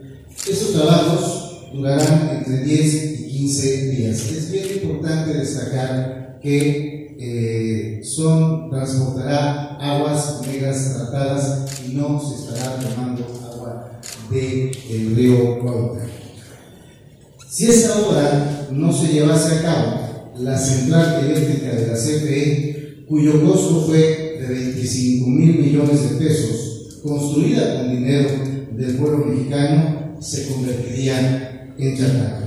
Esos 0.50 0.72
trabajos 0.74 1.45
durarán 1.72 2.38
entre 2.38 2.64
10 2.64 3.20
y 3.20 3.26
15 3.28 3.90
días. 3.90 4.30
Es 4.30 4.50
bien 4.50 4.66
importante 4.82 5.34
destacar 5.34 6.38
que 6.42 7.16
eh, 7.18 8.00
son, 8.04 8.70
transportará 8.70 9.76
aguas 9.80 10.42
negras 10.46 10.94
tratadas 10.94 11.66
y 11.86 11.94
no 11.94 12.20
se 12.20 12.34
estará 12.34 12.76
tomando 12.76 13.24
agua 13.52 14.00
del 14.30 15.16
río 15.16 15.60
Cuauhtémoc. 15.60 16.16
Si 17.48 17.64
esa 17.64 17.98
obra 18.00 18.68
no 18.70 18.92
se 18.92 19.12
llevase 19.12 19.54
a 19.54 19.62
cabo, 19.62 20.06
la 20.38 20.58
central 20.58 21.24
eléctrica 21.24 21.74
de 21.74 21.86
la 21.86 21.94
CFE, 21.94 23.04
cuyo 23.08 23.42
costo 23.42 23.86
fue 23.86 24.36
de 24.40 24.46
25 24.46 25.26
mil 25.26 25.58
millones 25.58 26.10
de 26.10 26.16
pesos, 26.16 27.00
construida 27.02 27.78
con 27.78 27.90
dinero 27.96 28.28
del 28.72 28.96
pueblo 28.96 29.24
mexicano, 29.24 30.16
se 30.20 30.48
convertiría 30.48 31.45
en 31.78 31.96
chatarra 31.96 32.45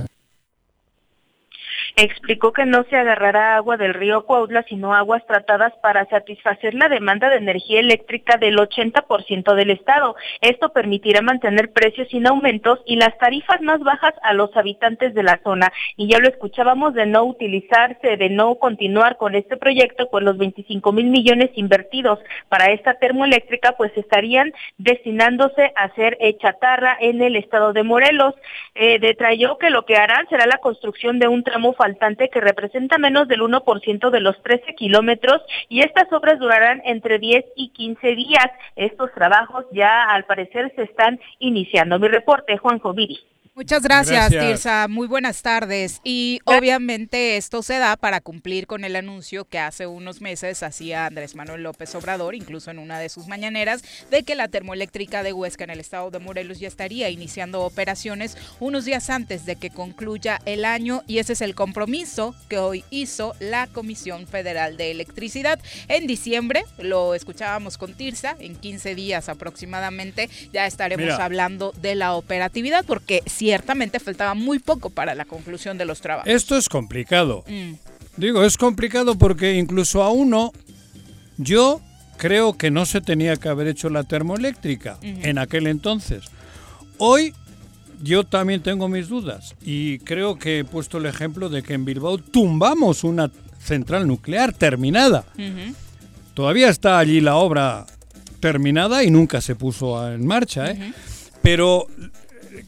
explicó 2.02 2.52
que 2.52 2.66
no 2.66 2.84
se 2.84 2.96
agarrará 2.96 3.56
agua 3.56 3.76
del 3.76 3.94
río 3.94 4.24
Cuautla, 4.24 4.64
sino 4.68 4.94
aguas 4.94 5.26
tratadas 5.26 5.72
para 5.82 6.06
satisfacer 6.06 6.74
la 6.74 6.88
demanda 6.88 7.28
de 7.28 7.36
energía 7.36 7.80
eléctrica 7.80 8.36
del 8.36 8.56
80% 8.56 9.54
del 9.54 9.70
estado. 9.70 10.16
Esto 10.40 10.72
permitirá 10.72 11.20
mantener 11.22 11.72
precios 11.72 12.08
sin 12.08 12.26
aumentos 12.26 12.80
y 12.86 12.96
las 12.96 13.16
tarifas 13.18 13.60
más 13.60 13.80
bajas 13.80 14.14
a 14.22 14.32
los 14.32 14.56
habitantes 14.56 15.14
de 15.14 15.22
la 15.22 15.40
zona. 15.42 15.72
Y 15.96 16.08
ya 16.08 16.18
lo 16.18 16.28
escuchábamos 16.28 16.94
de 16.94 17.06
no 17.06 17.24
utilizarse, 17.24 18.16
de 18.16 18.30
no 18.30 18.54
continuar 18.56 19.16
con 19.16 19.34
este 19.34 19.56
proyecto, 19.56 20.08
pues 20.10 20.24
los 20.24 20.38
25 20.38 20.92
mil 20.92 21.06
millones 21.06 21.50
invertidos 21.54 22.18
para 22.48 22.72
esta 22.72 22.94
termoeléctrica, 22.94 23.72
pues 23.76 23.92
estarían 23.96 24.52
destinándose 24.78 25.72
a 25.76 25.84
hacer 25.84 26.16
chatarra 26.38 26.96
en 27.00 27.22
el 27.22 27.36
estado 27.36 27.72
de 27.72 27.82
Morelos. 27.82 28.34
Eh, 28.74 28.98
detalló 28.98 29.58
que 29.58 29.70
lo 29.70 29.84
que 29.84 29.96
harán 29.96 30.28
será 30.28 30.46
la 30.46 30.58
construcción 30.58 31.18
de 31.18 31.28
un 31.28 31.42
tramo 31.42 31.72
que 32.32 32.40
representa 32.40 32.98
menos 32.98 33.28
del 33.28 33.40
1% 33.40 34.10
de 34.10 34.20
los 34.20 34.42
13 34.42 34.74
kilómetros 34.74 35.42
y 35.68 35.80
estas 35.80 36.12
obras 36.12 36.38
durarán 36.38 36.82
entre 36.84 37.18
10 37.18 37.44
y 37.56 37.70
15 37.70 38.14
días. 38.14 38.46
Estos 38.76 39.12
trabajos 39.12 39.64
ya 39.72 40.04
al 40.04 40.24
parecer 40.24 40.72
se 40.76 40.82
están 40.82 41.20
iniciando. 41.38 41.98
Mi 41.98 42.08
reporte, 42.08 42.56
Juan 42.56 42.78
Joviri. 42.78 43.18
Muchas 43.56 43.82
gracias, 43.82 44.30
Tirsa. 44.30 44.86
Muy 44.88 45.08
buenas 45.08 45.42
tardes. 45.42 46.00
Y 46.04 46.38
obviamente 46.44 47.36
esto 47.36 47.62
se 47.62 47.78
da 47.78 47.96
para 47.96 48.20
cumplir 48.20 48.68
con 48.68 48.84
el 48.84 48.94
anuncio 48.94 49.44
que 49.44 49.58
hace 49.58 49.88
unos 49.88 50.20
meses 50.20 50.62
hacía 50.62 51.06
Andrés 51.06 51.34
Manuel 51.34 51.64
López 51.64 51.92
Obrador, 51.96 52.36
incluso 52.36 52.70
en 52.70 52.78
una 52.78 53.00
de 53.00 53.08
sus 53.08 53.26
mañaneras, 53.26 53.82
de 54.10 54.22
que 54.22 54.36
la 54.36 54.46
termoeléctrica 54.46 55.24
de 55.24 55.32
Huesca 55.32 55.64
en 55.64 55.70
el 55.70 55.80
estado 55.80 56.12
de 56.12 56.20
Morelos 56.20 56.60
ya 56.60 56.68
estaría 56.68 57.10
iniciando 57.10 57.62
operaciones 57.62 58.38
unos 58.60 58.84
días 58.84 59.10
antes 59.10 59.44
de 59.44 59.56
que 59.56 59.70
concluya 59.70 60.40
el 60.46 60.64
año. 60.64 61.02
Y 61.08 61.18
ese 61.18 61.32
es 61.32 61.40
el 61.40 61.56
compromiso 61.56 62.36
que 62.48 62.58
hoy 62.58 62.84
hizo 62.90 63.34
la 63.40 63.66
Comisión 63.66 64.28
Federal 64.28 64.76
de 64.76 64.92
Electricidad. 64.92 65.58
En 65.88 66.06
diciembre, 66.06 66.64
lo 66.78 67.14
escuchábamos 67.14 67.78
con 67.78 67.94
Tirsa, 67.94 68.36
en 68.38 68.54
15 68.54 68.94
días 68.94 69.28
aproximadamente 69.28 70.30
ya 70.52 70.66
estaremos 70.66 71.18
hablando 71.18 71.72
de 71.72 71.96
la 71.96 72.14
operatividad, 72.14 72.84
porque 72.86 73.22
si 73.26 73.39
ciertamente 73.40 73.98
faltaba 74.00 74.34
muy 74.34 74.58
poco 74.58 74.90
para 74.90 75.14
la 75.14 75.24
conclusión 75.24 75.78
de 75.78 75.86
los 75.86 76.02
trabajos. 76.02 76.30
Esto 76.30 76.58
es 76.58 76.68
complicado. 76.68 77.42
Mm. 77.48 77.72
Digo, 78.18 78.44
es 78.44 78.58
complicado 78.58 79.16
porque 79.16 79.54
incluso 79.54 80.02
a 80.02 80.10
uno, 80.10 80.52
yo 81.38 81.80
creo 82.18 82.58
que 82.58 82.70
no 82.70 82.84
se 82.84 83.00
tenía 83.00 83.36
que 83.36 83.48
haber 83.48 83.66
hecho 83.68 83.88
la 83.88 84.04
termoeléctrica 84.04 84.98
en 85.00 85.38
aquel 85.38 85.68
entonces. 85.68 86.24
Hoy 86.98 87.32
yo 88.02 88.24
también 88.24 88.62
tengo 88.62 88.88
mis 88.88 89.08
dudas 89.08 89.54
y 89.62 90.00
creo 90.00 90.38
que 90.38 90.58
he 90.58 90.64
puesto 90.64 90.98
el 90.98 91.06
ejemplo 91.06 91.48
de 91.48 91.62
que 91.62 91.72
en 91.72 91.86
Bilbao 91.86 92.18
tumbamos 92.18 93.04
una 93.04 93.30
central 93.58 94.06
nuclear 94.06 94.52
terminada. 94.52 95.24
Todavía 96.34 96.68
está 96.68 96.98
allí 96.98 97.22
la 97.22 97.36
obra 97.36 97.86
terminada 98.40 99.02
y 99.02 99.10
nunca 99.10 99.40
se 99.40 99.54
puso 99.54 100.12
en 100.12 100.26
marcha, 100.26 100.72
¿eh? 100.72 100.92
Pero 101.40 101.86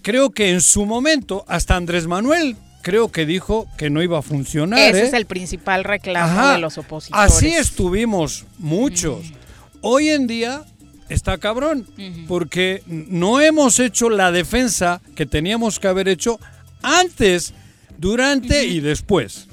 creo 0.03 0.31
que 0.31 0.51
en 0.51 0.61
su 0.61 0.85
momento, 0.85 1.45
hasta 1.49 1.77
Andrés 1.77 2.07
Manuel 2.07 2.57
creo 2.83 3.11
que 3.11 3.25
dijo 3.25 3.69
que 3.79 3.91
no 3.91 4.03
iba 4.03 4.19
a 4.19 4.23
funcionar. 4.23 4.79
Ese 4.79 5.05
¿eh? 5.05 5.07
es 5.07 5.13
el 5.15 5.27
principal 5.27 5.85
reclamo 5.85 6.49
de 6.49 6.59
los 6.59 6.77
opositores. 6.79 7.33
Así 7.33 7.49
estuvimos 7.49 8.45
muchos. 8.59 9.31
Mm. 9.31 9.35
Hoy 9.83 10.09
en 10.11 10.27
día 10.27 10.65
está 11.09 11.39
cabrón, 11.39 11.87
porque 12.29 12.83
no 12.87 13.41
hemos 13.41 13.79
hecho 13.79 14.11
la 14.11 14.33
defensa 14.33 15.01
que 15.15 15.27
teníamos 15.27 15.79
que 15.79 15.89
haber 15.89 16.09
hecho 16.09 16.39
antes, 16.83 17.53
durante 17.99 18.65
y 18.67 18.81
después. 18.81 19.49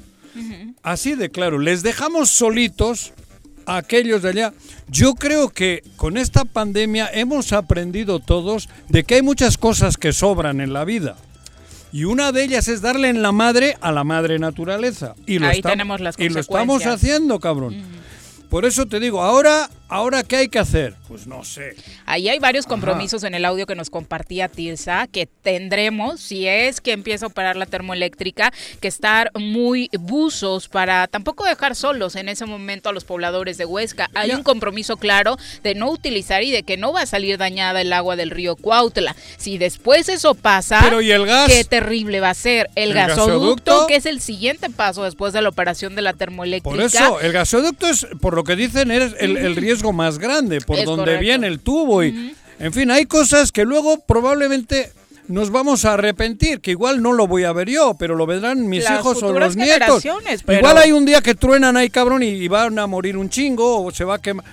Así 0.82 1.14
de 1.14 1.30
claro, 1.30 1.58
les 1.58 1.82
dejamos 1.82 2.30
solitos 2.30 3.12
aquellos 3.66 4.22
de 4.22 4.30
allá. 4.30 4.52
Yo 4.88 5.14
creo 5.14 5.50
que 5.50 5.82
con 5.96 6.16
esta 6.16 6.44
pandemia 6.44 7.10
hemos 7.12 7.52
aprendido 7.52 8.20
todos 8.20 8.68
de 8.88 9.04
que 9.04 9.16
hay 9.16 9.22
muchas 9.22 9.58
cosas 9.58 9.96
que 9.96 10.12
sobran 10.12 10.60
en 10.60 10.72
la 10.72 10.84
vida. 10.84 11.16
Y 11.92 12.04
una 12.04 12.30
de 12.32 12.44
ellas 12.44 12.68
es 12.68 12.82
darle 12.82 13.08
en 13.08 13.22
la 13.22 13.32
madre 13.32 13.76
a 13.80 13.90
la 13.90 14.04
madre 14.04 14.38
naturaleza. 14.38 15.14
Y 15.26 15.38
lo, 15.38 15.48
Ahí 15.48 15.60
tenemos 15.60 16.00
las 16.00 16.18
y 16.18 16.28
lo 16.28 16.40
estamos 16.40 16.86
haciendo, 16.86 17.40
cabrón. 17.40 17.74
Por 18.48 18.64
eso 18.64 18.86
te 18.86 19.00
digo, 19.00 19.22
ahora, 19.22 19.70
ahora 19.88 20.22
¿qué 20.22 20.36
hay 20.36 20.48
que 20.48 20.58
hacer? 20.58 20.99
Pues 21.10 21.26
no 21.26 21.42
sé. 21.42 21.74
Ahí 22.06 22.28
hay 22.28 22.38
varios 22.38 22.66
compromisos 22.66 23.24
en 23.24 23.34
el 23.34 23.44
audio 23.44 23.66
que 23.66 23.74
nos 23.74 23.90
compartía 23.90 24.46
Tirsa, 24.46 25.08
que 25.08 25.26
tendremos, 25.26 26.20
si 26.20 26.46
es 26.46 26.80
que 26.80 26.92
empieza 26.92 27.26
a 27.26 27.30
operar 27.30 27.56
la 27.56 27.66
termoeléctrica, 27.66 28.52
que 28.78 28.86
estar 28.86 29.32
muy 29.34 29.90
buzos 29.98 30.68
para 30.68 31.08
tampoco 31.08 31.44
dejar 31.44 31.74
solos 31.74 32.14
en 32.14 32.28
ese 32.28 32.46
momento 32.46 32.88
a 32.88 32.92
los 32.92 33.02
pobladores 33.02 33.58
de 33.58 33.64
Huesca. 33.64 34.08
Hay 34.14 34.30
un 34.30 34.44
compromiso 34.44 34.98
claro 34.98 35.36
de 35.64 35.74
no 35.74 35.90
utilizar 35.90 36.44
y 36.44 36.52
de 36.52 36.62
que 36.62 36.76
no 36.76 36.92
va 36.92 37.02
a 37.02 37.06
salir 37.06 37.38
dañada 37.38 37.80
el 37.80 37.92
agua 37.92 38.14
del 38.14 38.30
río 38.30 38.54
Cuautla. 38.54 39.16
Si 39.36 39.58
después 39.58 40.08
eso 40.08 40.36
pasa, 40.36 40.78
Pero 40.80 41.00
¿y 41.00 41.10
el 41.10 41.26
gas? 41.26 41.50
qué 41.50 41.64
terrible 41.64 42.20
va 42.20 42.30
a 42.30 42.34
ser. 42.34 42.70
El, 42.76 42.94
gasoducto, 42.94 43.88
que 43.88 43.96
es 43.96 44.06
el 44.06 44.20
siguiente 44.20 44.70
paso 44.70 45.02
después 45.02 45.32
de 45.32 45.42
la 45.42 45.48
operación 45.48 45.96
de 45.96 46.02
la 46.02 46.12
termoeléctrica. 46.12 46.76
Por 46.76 46.84
eso, 46.84 47.20
el 47.20 47.32
gasoducto 47.32 47.88
es, 47.88 48.06
por 48.20 48.34
lo 48.34 48.44
que 48.44 48.54
dicen, 48.54 48.92
es 48.92 49.12
el, 49.18 49.56
riesgo 49.56 49.92
más 49.92 50.20
grande, 50.20 50.60
por 50.60 50.84
donde 50.84 50.99
viene 51.04 51.46
el 51.46 51.60
tubo. 51.60 52.02
y 52.02 52.34
En 52.58 52.72
fin, 52.72 52.90
hay 52.90 53.06
cosas 53.06 53.52
que 53.52 53.64
luego 53.64 53.98
probablemente 54.00 54.92
nos 55.28 55.50
vamos 55.50 55.84
a 55.84 55.94
arrepentir, 55.94 56.60
que 56.60 56.72
igual 56.72 57.00
no 57.02 57.12
lo 57.12 57.26
voy 57.26 57.44
a 57.44 57.52
ver 57.52 57.68
yo, 57.68 57.94
pero 57.98 58.16
lo 58.16 58.26
verán 58.26 58.68
mis 58.68 58.84
hijos 58.90 59.22
o 59.22 59.32
los 59.32 59.56
nietos. 59.56 60.04
Igual 60.04 60.78
hay 60.78 60.92
un 60.92 61.04
día 61.04 61.20
que 61.20 61.34
truenan 61.34 61.76
ahí, 61.76 61.88
cabrón, 61.88 62.22
y, 62.22 62.48
van 62.48 62.78
a 62.78 62.86
morir 62.86 63.16
un 63.16 63.30
chingo 63.30 63.84
o 63.84 63.90
se 63.92 64.04
va 64.04 64.16
a 64.16 64.18
quemar. 64.18 64.44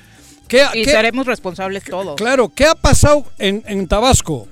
y 0.74 0.86
seremos 0.86 1.26
responsables 1.26 1.84
todos. 1.84 2.16
Claro, 2.16 2.50
¿qué 2.50 2.66
ha 2.66 2.76
pasado 2.76 3.26
en, 3.40 3.64
en 3.66 3.88
Tabasco? 3.88 4.48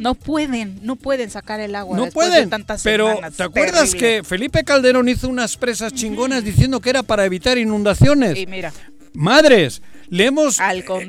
No 0.00 0.14
pueden, 0.14 0.80
no 0.82 0.96
pueden 0.96 1.28
sacar 1.28 1.60
el 1.60 1.74
agua 1.74 1.94
no 1.94 2.06
pueden, 2.06 2.44
de 2.44 2.46
tantas 2.46 2.82
Pero 2.82 3.20
¿te 3.36 3.42
acuerdas 3.42 3.94
que 3.94 4.22
Felipe 4.24 4.64
Calderón 4.64 5.10
hizo 5.10 5.28
unas 5.28 5.58
presas 5.58 5.92
chingonas 5.92 6.42
diciendo 6.42 6.80
que 6.80 6.88
era 6.88 7.02
para 7.02 7.26
evitar 7.26 7.58
inundaciones? 7.58 8.38
Y 8.38 8.46
mira. 8.46 8.72
Madres, 9.12 9.82
le 10.10 10.26
hemos, 10.26 10.58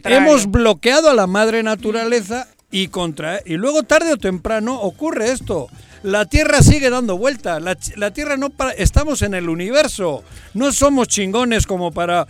hemos 0.06 0.50
bloqueado 0.50 1.10
a 1.10 1.14
la 1.14 1.28
madre 1.28 1.64
naturaleza 1.64 2.48
y 2.72 2.88
contra 2.88 3.42
y 3.46 3.56
luego 3.56 3.84
tarde 3.84 4.14
o 4.14 4.18
temprano 4.18 4.80
ocurre 4.80 5.32
esto. 5.32 5.68
La 6.04 6.26
Tierra 6.26 6.62
sigue 6.64 6.90
dando 6.90 7.18
vuelta. 7.18 7.60
La, 7.60 7.78
la 7.96 8.12
Tierra 8.12 8.38
no 8.38 8.50
para, 8.50 8.72
estamos 8.72 9.22
en 9.22 9.36
el 9.36 9.50
universo. 9.50 10.24
No 10.56 10.72
somos 10.72 11.08
chingones 11.08 11.68
como 11.68 11.92
para 11.92 12.28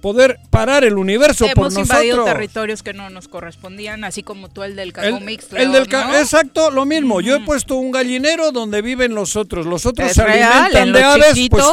poder 0.00 0.38
parar 0.50 0.84
el 0.84 0.96
universo 0.96 1.46
por 1.54 1.64
nosotros. 1.64 1.90
Hemos 1.90 2.04
invadido 2.04 2.24
territorios 2.24 2.82
que 2.82 2.92
no 2.92 3.10
nos 3.10 3.28
correspondían, 3.28 4.04
así 4.04 4.22
como 4.22 4.48
tú 4.48 4.62
el 4.62 4.76
del 4.76 4.92
Cacó 4.92 5.20
Mixto. 5.20 5.56
El, 5.56 5.72
del 5.72 5.82
Exacto, 5.82 6.70
lo 6.70 6.84
mismo. 6.84 7.20
Yo 7.20 7.36
he 7.36 7.40
puesto 7.40 7.76
un 7.76 7.90
gallinero 7.90 8.52
donde 8.52 8.82
viven 8.82 9.14
los 9.14 9.36
otros. 9.36 9.66
Los 9.66 9.86
otros 9.86 10.12
se 10.12 10.22
alimentan 10.22 10.92
de 10.92 11.02
aves. 11.02 11.48
Pues, 11.50 11.64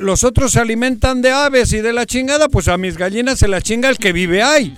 los 0.00 0.24
otros 0.24 0.52
se 0.52 0.60
alimentan 0.60 1.22
de 1.22 1.30
aves 1.30 1.72
y 1.72 1.80
de 1.80 1.92
la 1.92 2.06
chingada, 2.06 2.48
pues 2.48 2.68
a 2.68 2.76
mis 2.76 2.96
gallinas 2.96 3.38
se 3.38 3.48
la 3.48 3.62
chinga 3.62 3.88
el 3.88 3.98
que 3.98 4.12
vive 4.12 4.42
ahí, 4.42 4.76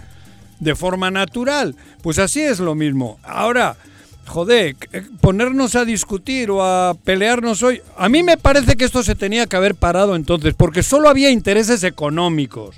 de 0.58 0.74
forma 0.74 1.10
natural. 1.10 1.74
Pues 2.02 2.18
así 2.18 2.40
es 2.40 2.60
lo 2.60 2.74
mismo. 2.74 3.18
Ahora, 3.22 3.76
joder, 4.26 4.76
eh, 4.92 5.02
ponernos 5.20 5.74
a 5.76 5.84
discutir 5.84 6.50
o 6.50 6.64
a 6.64 6.94
pelearnos 6.94 7.62
hoy. 7.62 7.82
A 7.96 8.08
mí 8.08 8.22
me 8.22 8.36
parece 8.36 8.76
que 8.76 8.84
esto 8.84 9.02
se 9.02 9.14
tenía 9.14 9.46
que 9.46 9.56
haber 9.56 9.74
parado 9.74 10.16
entonces, 10.16 10.54
porque 10.54 10.82
solo 10.82 11.08
había 11.08 11.30
intereses 11.30 11.82
económicos. 11.84 12.76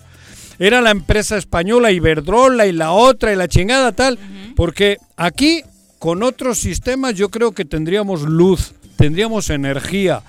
Era 0.58 0.80
la 0.80 0.90
empresa 0.90 1.36
española 1.36 1.90
Iberdrola 1.90 2.66
y 2.66 2.72
la 2.72 2.92
otra 2.92 3.32
y 3.32 3.36
la 3.36 3.48
chingada 3.48 3.92
tal, 3.92 4.18
porque 4.54 4.98
aquí 5.16 5.62
con 5.98 6.22
otros 6.22 6.58
sistemas 6.58 7.14
yo 7.14 7.30
creo 7.30 7.52
que 7.52 7.64
tendríamos 7.64 8.22
luz, 8.22 8.72
tendríamos 8.96 9.50
energía, 9.50 10.22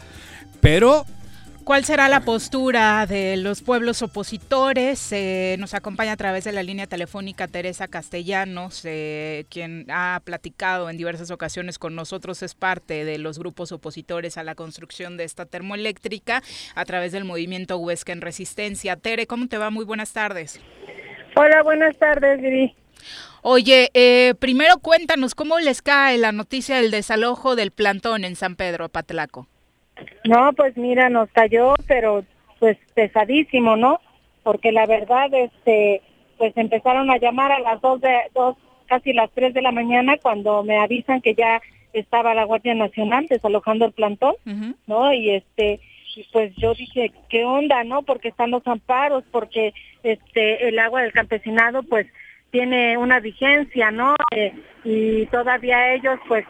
pero 0.62 1.06
¿Cuál 1.64 1.86
será 1.86 2.10
la 2.10 2.20
postura 2.20 3.06
de 3.06 3.38
los 3.38 3.62
pueblos 3.62 4.02
opositores? 4.02 5.12
Eh, 5.14 5.56
nos 5.60 5.74
acompaña 5.74 6.12
a 6.12 6.18
través 6.18 6.44
de 6.44 6.52
la 6.52 6.62
línea 6.62 6.88
telefónica 6.88 7.48
Teresa 7.48 7.88
Castellanos, 7.88 8.82
eh, 8.84 9.46
quien 9.50 9.86
ha 9.90 10.22
platicado 10.26 10.90
en 10.90 10.98
diversas 10.98 11.32
ocasiones 11.32 11.80
con 11.80 11.96
nosotros, 11.96 12.44
es 12.44 12.54
parte 12.54 13.06
de 13.06 13.18
los 13.18 13.40
grupos 13.40 13.72
opositores 13.72 14.38
a 14.38 14.44
la 14.44 14.56
construcción 14.56 15.16
de 15.16 15.24
esta 15.24 15.46
termoeléctrica 15.46 16.44
a 16.76 16.86
través 16.86 17.14
del 17.14 17.24
movimiento 17.24 17.78
Huesca 17.78 18.12
en 18.12 18.20
Resistencia. 18.20 18.98
Tere, 18.98 19.26
¿cómo 19.26 19.48
te 19.48 19.58
va? 19.58 19.70
Muy 19.70 19.86
buenas 19.86 20.12
tardes. 20.12 20.60
Hola, 21.36 21.64
buenas 21.64 21.98
tardes, 21.98 22.42
Viri. 22.42 22.76
Oye, 23.42 23.90
eh, 23.94 24.34
primero 24.38 24.80
cuéntanos 24.80 25.34
cómo 25.34 25.60
les 25.60 25.82
cae 25.82 26.18
la 26.18 26.34
noticia 26.34 26.76
del 26.76 26.92
desalojo 26.92 27.56
del 27.56 27.72
plantón 27.72 28.26
en 28.26 28.36
San 28.36 28.58
Pedro, 28.58 28.90
Patlaco. 28.90 29.48
No, 30.26 30.54
pues 30.54 30.76
mira, 30.78 31.10
nos 31.10 31.30
cayó, 31.30 31.74
pero 31.88 32.24
pues 32.60 32.78
pesadísimo, 32.94 33.76
¿no? 33.76 34.00
Porque 34.44 34.72
la 34.72 34.86
verdad, 34.86 35.34
este, 35.34 36.02
pues 36.38 36.56
empezaron 36.58 37.12
a 37.12 37.18
llamar 37.18 37.52
a 37.52 37.60
las 37.60 37.82
dos 37.82 38.02
de 38.02 38.14
dos, 38.34 38.58
casi 38.88 39.14
las 39.14 39.30
tres 39.32 39.54
de 39.54 39.62
la 39.62 39.72
mañana 39.72 40.18
cuando 40.22 40.64
me 40.64 40.78
avisan 40.78 41.22
que 41.22 41.36
ya 41.36 41.62
estaba 41.94 42.34
la 42.34 42.44
Guardia 42.44 42.74
Nacional 42.74 43.28
desalojando 43.28 43.86
el 43.86 43.92
plantón, 43.92 44.36
¿no? 44.88 45.14
Y 45.14 45.30
este, 45.30 45.80
pues 46.32 46.54
yo 46.56 46.74
dije, 46.74 47.12
¿qué 47.30 47.46
onda, 47.46 47.84
no? 47.84 48.02
Porque 48.02 48.30
están 48.30 48.52
los 48.52 48.66
amparos, 48.68 49.24
porque 49.32 49.74
este, 50.02 50.68
el 50.68 50.80
agua 50.80 51.02
del 51.02 51.14
campesinado, 51.14 51.84
pues 51.84 52.08
tiene 52.52 52.98
una 52.98 53.20
vigencia, 53.20 53.92
¿no? 53.92 54.16
Eh, 54.36 54.54
y 54.84 55.26
todavía 55.28 55.94
ellos, 55.94 56.20
pues 56.28 56.46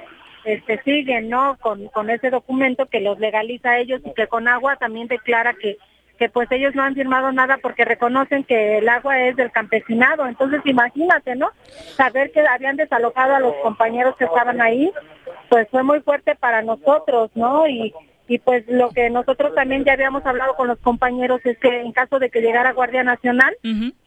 este, 0.46 0.82
siguen 0.84 1.30
no 1.30 1.58
con, 1.60 1.88
con 1.88 2.10
ese 2.10 2.30
documento 2.30 2.88
que 2.88 3.00
los 3.00 3.20
legaliza 3.20 3.72
a 3.72 3.80
ellos 3.80 4.02
y 4.06 4.14
que 4.14 4.28
con 4.28 4.48
agua 4.48 4.76
también 4.76 5.08
declara 5.08 5.54
que 5.54 5.78
que 6.18 6.30
pues 6.30 6.52
ellos 6.52 6.76
no 6.76 6.84
han 6.84 6.94
firmado 6.94 7.32
nada 7.32 7.58
porque 7.62 7.86
reconocen 7.86 8.44
que 8.44 8.78
el 8.78 8.88
agua 8.88 9.20
es 9.22 9.36
del 9.36 9.52
campesinado. 9.52 10.28
Entonces 10.28 10.62
imagínate, 10.64 11.36
¿no? 11.36 11.50
Saber 11.98 12.32
que 12.32 12.42
habían 12.48 12.78
desalojado 12.78 13.36
a 13.36 13.40
los 13.40 13.56
compañeros 13.56 14.16
que 14.18 14.26
estaban 14.26 14.62
ahí, 14.62 14.92
pues 15.50 15.68
fue 15.70 15.84
muy 15.84 16.02
fuerte 16.02 16.36
para 16.36 16.62
nosotros, 16.62 17.32
¿no? 17.36 17.68
Y, 17.68 17.94
y 18.34 18.40
pues 18.40 18.64
lo 18.68 18.90
que 18.90 19.12
nosotros 19.12 19.54
también 19.54 19.86
ya 19.86 19.94
habíamos 19.94 20.26
hablado 20.26 20.56
con 20.56 20.68
los 20.68 20.80
compañeros 20.80 21.40
es 21.44 21.56
que 21.60 21.82
en 21.82 21.92
caso 21.92 22.18
de 22.18 22.32
que 22.32 22.42
llegara 22.42 22.74
Guardia 22.74 23.04
Nacional, 23.04 23.56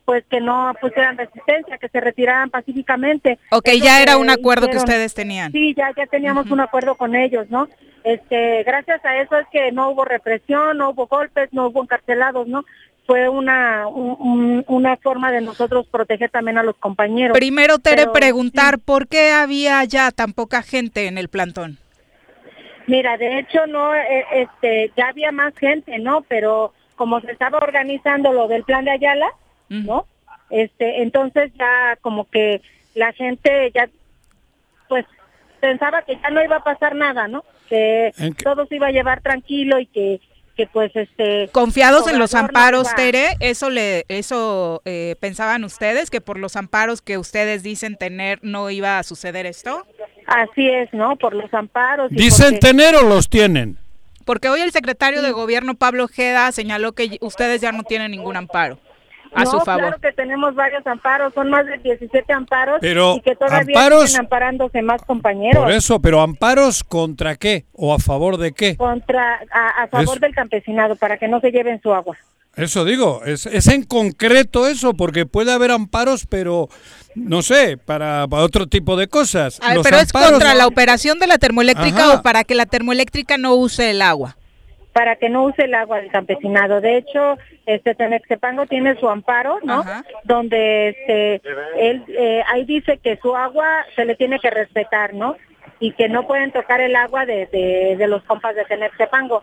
pues 0.05 0.25
que 0.29 0.41
no 0.41 0.73
pusieran 0.81 1.17
resistencia, 1.17 1.79
que 1.79 1.89
se 1.89 2.01
retiraran 2.01 2.51
pacíficamente. 2.51 3.39
Ok, 3.53 3.69
ya 3.81 4.03
era 4.03 4.17
un 4.17 4.29
acuerdo 4.29 4.67
que 4.67 4.79
ustedes 4.79 5.15
tenían. 5.15 5.53
Sí, 5.53 5.75
ya 5.77 5.93
ya 5.97 6.07
teníamos 6.07 6.51
un 6.51 6.59
acuerdo 6.59 6.97
con 6.97 7.15
ellos, 7.15 7.49
¿no? 7.51 7.69
Este, 8.03 8.65
gracias 8.65 9.05
a 9.05 9.17
eso 9.19 9.37
es 9.37 9.47
que 9.53 9.71
no 9.71 9.91
hubo 9.91 10.05
represión, 10.05 10.79
no 10.79 10.91
hubo 10.91 11.07
golpes, 11.07 11.49
no 11.53 11.69
hubo 11.69 11.85
encarcelados, 11.85 12.49
¿no? 12.49 12.65
Fue 13.07 13.29
una 13.29 13.87
una 13.87 14.97
forma 14.97 15.31
de 15.31 15.41
nosotros 15.41 15.87
proteger 15.87 16.31
también 16.31 16.59
a 16.59 16.65
los 16.65 16.75
compañeros. 16.79 17.39
Primero 17.39 17.79
Tere 17.79 18.09
preguntar 18.09 18.81
por 18.81 19.07
qué 19.07 19.31
había 19.31 19.85
ya 19.85 20.11
tan 20.11 20.33
poca 20.33 20.63
gente 20.63 21.07
en 21.07 21.17
el 21.17 21.29
plantón. 21.29 21.79
Mira, 22.87 23.17
de 23.17 23.41
hecho 23.41 23.67
no, 23.67 23.95
eh, 23.95 24.25
este, 24.33 24.93
ya 24.97 25.09
había 25.09 25.33
más 25.33 25.57
gente, 25.57 25.99
¿no? 25.99 26.23
Pero 26.23 26.73
como 26.95 27.21
se 27.21 27.33
estaba 27.33 27.59
organizando 27.59 28.33
lo 28.33 28.49
del 28.49 28.65
plan 28.65 28.85
de 28.85 28.93
Ayala, 28.93 29.29
¿no? 29.69 30.07
Este, 30.51 31.03
entonces 31.03 31.53
ya 31.59 31.97
como 32.01 32.29
que 32.31 32.63
la 32.95 33.13
gente 33.13 33.71
ya, 33.75 33.89
pues, 34.89 35.05
pensaba 35.61 36.03
que 36.03 36.17
ya 36.17 36.31
no 36.31 36.43
iba 36.43 36.57
a 36.57 36.65
pasar 36.65 36.95
nada, 36.95 37.29
¿no? 37.29 37.45
Que 37.69 38.13
todo 38.43 38.67
se 38.67 38.77
iba 38.77 38.87
a 38.87 38.93
llevar 38.93 39.21
tranquilo 39.21 39.81
y 39.81 39.87
que 39.87 40.21
que 40.57 40.67
pues 40.67 40.91
este 40.95 41.49
confiados 41.53 42.09
en 42.09 42.19
los 42.19 42.35
amparos 42.35 42.89
Tere 42.95 43.37
eso 43.41 43.69
le 43.69 44.05
eso 44.09 44.81
eh, 44.85 45.15
pensaban 45.21 45.65
ustedes 45.65 46.11
que 46.11 46.21
por 46.21 46.39
los 46.39 46.57
amparos 46.57 47.03
que 47.03 47.19
ustedes 47.19 47.63
dicen 47.63 47.97
tener 47.97 48.39
no 48.43 48.71
iba 48.71 48.99
a 48.99 49.03
suceder 49.03 49.45
esto 49.47 49.87
Así 50.27 50.69
es, 50.69 50.93
¿no? 50.93 51.17
Por 51.17 51.35
los 51.35 51.53
amparos. 51.55 52.11
¿Dicen 52.11 52.59
tener 52.59 52.97
o 52.97 53.03
los 53.03 53.29
tienen? 53.29 53.79
Porque 54.25 54.49
hoy 54.49 54.61
el 54.61 54.73
secretario 54.73 55.23
de 55.23 55.31
gobierno, 55.31 55.75
Pablo 55.75 56.05
Ojeda, 56.05 56.51
señaló 56.51 56.93
que 56.93 57.19
ustedes 57.21 57.61
ya 57.61 57.71
no 57.71 57.85
tienen 57.85 58.11
ningún 58.11 58.37
amparo 58.37 58.79
a 59.37 59.47
su 59.47 59.61
favor. 59.61 59.83
claro 59.83 60.01
que 60.01 60.13
tenemos 60.13 60.55
varios 60.55 60.87
amparos, 60.87 61.35
son 61.35 61.51
más 61.51 61.67
de 61.67 61.79
17 61.79 62.33
amparos 62.33 62.79
pero 62.81 63.17
y 63.17 63.21
que 63.21 63.37
todavía 63.37 63.79
amparos, 63.79 64.11
siguen 64.11 64.21
amparándose 64.21 64.83
más 64.83 65.03
compañeros. 65.03 65.65
Por 65.65 65.73
eso, 65.73 66.01
pero 66.01 66.21
amparos 66.21 66.83
contra 66.85 67.37
qué 67.37 67.67
o 67.73 67.95
a 67.95 67.99
favor 67.99 68.39
de 68.39 68.53
qué? 68.53 68.77
Contra 68.77 69.41
a, 69.51 69.87
favor 69.89 70.21
del 70.21 70.35
campesinado 70.35 70.97
para 70.97 71.19
que 71.19 71.29
no 71.29 71.41
se 71.41 71.51
lleven 71.51 71.81
su 71.83 71.93
agua. 71.93 72.17
Eso 72.55 72.87
digo, 72.87 73.23
es, 73.27 73.45
es 73.45 73.67
en 73.67 73.83
concreto 73.83 74.67
eso, 74.67 74.95
porque 74.95 75.27
puede 75.27 75.53
haber 75.53 75.71
amparos, 75.71 76.25
pero 76.27 76.71
no 77.15 77.43
sé, 77.43 77.77
para, 77.77 78.25
otro 78.25 78.67
tipo 78.67 78.97
de 78.97 79.09
cosas. 79.09 79.61
pero 79.83 79.99
es 79.99 80.11
contra 80.13 80.55
la 80.55 80.67
operación 80.67 81.19
de 81.19 81.27
la 81.27 81.37
termoeléctrica 81.37 82.15
o 82.15 82.23
para 82.23 82.45
que 82.45 82.55
la 82.55 82.65
termoeléctrica 82.65 83.37
no 83.37 83.55
use 83.55 83.91
el 83.91 84.01
agua. 84.01 84.37
Para 84.97 85.17
que 85.17 85.29
no 85.29 85.45
use 85.45 85.65
el 85.65 85.75
agua 85.75 86.01
del 86.01 86.11
campesinado. 86.11 86.81
De 86.81 86.97
hecho, 86.97 87.37
este 87.67 87.95
Tenextepango 87.95 88.65
tiene 88.65 88.99
su 88.99 89.11
amparo, 89.11 89.59
¿no? 89.63 89.85
Donde 90.25 90.89
este, 90.89 91.35
él 91.79 92.03
eh, 92.09 92.43
ahí 92.49 92.65
dice 92.65 92.99
que 93.05 93.19
su 93.21 93.37
agua 93.37 93.85
se 93.95 94.07
le 94.07 94.15
tiene 94.15 94.39
que 94.41 94.49
respetar, 94.49 95.13
¿no? 95.13 95.37
Y 95.81 95.93
que 95.93 96.09
no 96.09 96.27
pueden 96.27 96.51
tocar 96.51 96.81
el 96.81 96.97
agua 96.97 97.27
de, 97.27 97.45
de, 97.53 97.97
de 97.99 98.09
los 98.09 98.23
compas 98.23 98.57
de 98.57 98.65
Tenextepango. 98.65 99.43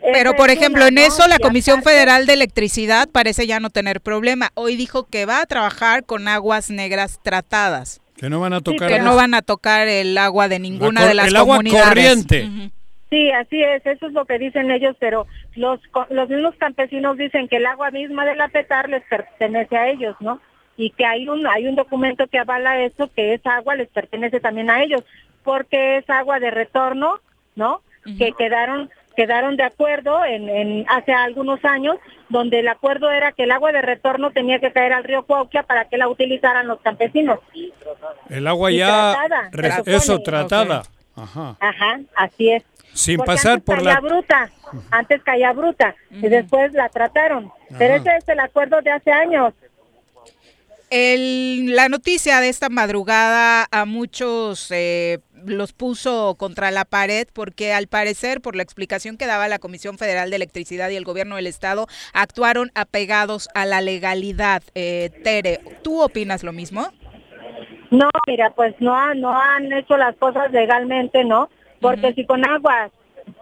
Pero, 0.00 0.34
por 0.34 0.50
ejemplo, 0.50 0.84
en 0.84 0.98
eso 0.98 1.28
la 1.28 1.38
Comisión 1.38 1.84
Federal 1.84 2.26
de 2.26 2.32
Electricidad 2.32 3.08
parece 3.08 3.46
ya 3.46 3.60
no 3.60 3.70
tener 3.70 4.00
problema. 4.00 4.50
Hoy 4.54 4.74
dijo 4.74 5.04
que 5.04 5.26
va 5.26 5.42
a 5.42 5.46
trabajar 5.46 6.04
con 6.04 6.26
aguas 6.26 6.70
negras 6.70 7.20
tratadas. 7.22 8.00
Que 8.16 8.28
no 8.28 8.40
van 8.40 8.52
a 8.52 8.60
tocar. 8.60 8.88
que 8.88 8.98
no 8.98 9.14
van 9.14 9.34
a 9.34 9.42
tocar 9.42 9.86
el 9.86 10.18
agua 10.18 10.48
de 10.48 10.58
ninguna 10.58 11.06
de 11.06 11.14
las 11.14 11.28
el 11.28 11.36
agua 11.36 11.58
corriente. 11.58 12.72
Sí, 13.12 13.30
así 13.30 13.62
es, 13.62 13.84
eso 13.84 14.06
es 14.06 14.14
lo 14.14 14.24
que 14.24 14.38
dicen 14.38 14.70
ellos, 14.70 14.96
pero 14.98 15.26
los, 15.54 15.78
los 16.08 16.30
mismos 16.30 16.54
campesinos 16.56 17.18
dicen 17.18 17.46
que 17.46 17.56
el 17.56 17.66
agua 17.66 17.90
misma 17.90 18.24
de 18.24 18.34
la 18.34 18.48
PETAR 18.48 18.88
les 18.88 19.02
pertenece 19.02 19.76
a 19.76 19.90
ellos, 19.90 20.16
¿no? 20.20 20.40
Y 20.78 20.88
que 20.92 21.04
hay 21.04 21.28
un, 21.28 21.46
hay 21.46 21.66
un 21.66 21.74
documento 21.74 22.26
que 22.26 22.38
avala 22.38 22.80
eso, 22.80 23.10
que 23.14 23.34
esa 23.34 23.56
agua 23.56 23.74
les 23.74 23.90
pertenece 23.90 24.40
también 24.40 24.70
a 24.70 24.82
ellos, 24.82 25.02
porque 25.44 25.98
es 25.98 26.08
agua 26.08 26.40
de 26.40 26.52
retorno, 26.52 27.20
¿no? 27.54 27.82
Que 28.16 28.32
quedaron 28.32 28.88
quedaron 29.14 29.56
de 29.58 29.64
acuerdo 29.64 30.24
en, 30.24 30.86
hace 30.88 31.12
algunos 31.12 31.62
años, 31.66 31.96
donde 32.30 32.60
el 32.60 32.68
acuerdo 32.68 33.10
era 33.10 33.32
que 33.32 33.42
el 33.42 33.50
agua 33.50 33.72
de 33.72 33.82
retorno 33.82 34.30
tenía 34.30 34.58
que 34.58 34.72
caer 34.72 34.94
al 34.94 35.04
río 35.04 35.24
Cuauquia 35.24 35.64
para 35.64 35.84
que 35.84 35.98
la 35.98 36.08
utilizaran 36.08 36.66
los 36.66 36.80
campesinos. 36.80 37.40
El 38.30 38.46
agua 38.46 38.70
ya, 38.70 39.14
eso, 39.84 40.22
tratada. 40.22 40.82
Ajá. 41.14 41.56
Ajá, 41.60 42.00
así 42.16 42.50
es. 42.50 42.64
Sin 42.92 43.18
pasar 43.20 43.62
por 43.62 43.82
la 43.82 44.00
bruta, 44.00 44.50
antes 44.90 45.22
caía 45.22 45.52
bruta 45.52 45.94
y 46.10 46.28
después 46.28 46.72
la 46.72 46.88
trataron. 46.88 47.50
Pero 47.78 47.94
ese 47.94 48.16
es 48.16 48.28
el 48.28 48.40
acuerdo 48.40 48.80
de 48.82 48.90
hace 48.90 49.10
años. 49.10 49.54
El, 50.90 51.74
la 51.74 51.88
noticia 51.88 52.40
de 52.40 52.50
esta 52.50 52.68
madrugada 52.68 53.66
a 53.70 53.86
muchos 53.86 54.70
eh, 54.70 55.20
los 55.46 55.72
puso 55.72 56.34
contra 56.38 56.70
la 56.70 56.84
pared 56.84 57.26
porque 57.32 57.72
al 57.72 57.86
parecer, 57.86 58.42
por 58.42 58.56
la 58.56 58.62
explicación 58.62 59.16
que 59.16 59.24
daba 59.24 59.48
la 59.48 59.58
Comisión 59.58 59.96
Federal 59.96 60.28
de 60.28 60.36
Electricidad 60.36 60.90
y 60.90 60.96
el 60.96 61.04
gobierno 61.04 61.36
del 61.36 61.46
estado, 61.46 61.86
actuaron 62.12 62.70
apegados 62.74 63.48
a 63.54 63.64
la 63.64 63.80
legalidad. 63.80 64.62
Eh, 64.74 65.08
Tere, 65.24 65.60
¿tú 65.82 66.02
opinas 66.02 66.42
lo 66.42 66.52
mismo? 66.52 66.92
No, 67.90 68.10
mira, 68.26 68.50
pues 68.50 68.74
no, 68.80 69.14
no 69.14 69.34
han 69.34 69.72
hecho 69.72 69.96
las 69.96 70.14
cosas 70.16 70.52
legalmente, 70.52 71.24
¿no? 71.24 71.48
Porque 71.82 72.14
si 72.14 72.24
con 72.24 72.48
agua 72.48 72.90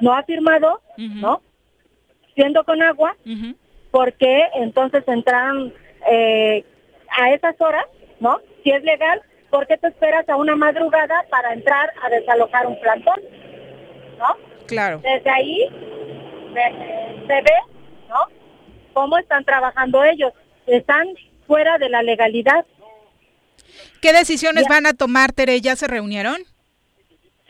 no 0.01 0.13
ha 0.15 0.23
firmado, 0.25 0.81
¿no? 0.97 1.43
Siendo 2.35 2.65
con 2.65 2.83
agua, 2.83 3.17
¿por 3.91 4.13
qué 4.15 4.45
entonces 4.55 5.07
entraron 5.07 5.73
eh, 6.11 6.65
a 7.11 7.31
esas 7.33 7.61
horas, 7.61 7.85
¿no? 8.19 8.41
Si 8.65 8.71
es 8.71 8.83
legal, 8.83 9.23
¿por 9.51 9.67
qué 9.67 9.77
te 9.77 9.89
esperas 9.89 10.29
a 10.29 10.37
una 10.37 10.57
madrugada 10.57 11.25
para 11.31 11.53
entrar 11.53 11.93
a 12.03 12.09
desalojar 12.09 12.67
un 12.67 12.81
plantón? 12.81 13.21
¿No? 14.19 14.37
Claro. 14.67 15.01
Desde 15.03 15.31
ahí 15.31 15.69
se, 16.55 17.35
ve, 17.35 17.57
¿no? 18.09 18.27
Cómo 18.93 19.19
están 19.19 19.45
trabajando 19.45 20.05
ellos. 20.05 20.33
Están 20.67 21.09
fuera 21.47 21.79
de 21.79 21.89
la 21.89 22.03
legalidad. 22.03 22.65
¿Qué 24.01 24.13
decisiones 24.13 24.67
van 24.69 24.87
a 24.87 24.95
tomar, 24.95 25.33
Tere? 25.33 25.61
¿Ya 25.61 25.77
se 25.77 25.87
reunieron? 25.87 26.50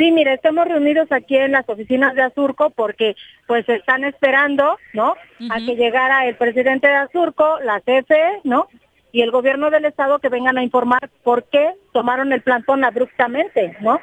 Sí, 0.01 0.13
mire, 0.13 0.33
estamos 0.33 0.67
reunidos 0.67 1.13
aquí 1.13 1.37
en 1.37 1.53
las 1.53 1.69
oficinas 1.69 2.15
de 2.15 2.23
Azurco 2.23 2.71
porque 2.71 3.17
pues 3.47 3.69
están 3.69 4.05
esperando, 4.05 4.79
¿no? 4.95 5.15
A 5.51 5.59
que 5.59 5.77
llegara 5.77 6.27
el 6.27 6.37
presidente 6.37 6.89
de 6.89 6.95
Azurco, 6.95 7.61
la 7.61 7.81
CFE, 7.81 8.41
¿no? 8.45 8.67
y 9.13 9.21
el 9.21 9.31
gobierno 9.31 9.71
del 9.71 9.85
estado 9.85 10.19
que 10.21 10.31
vengan 10.31 10.57
a 10.57 10.63
informar 10.63 11.11
por 11.23 11.45
qué 11.45 11.75
tomaron 11.93 12.33
el 12.33 12.41
plantón 12.41 12.83
abruptamente, 12.83 13.77
¿no? 13.81 14.01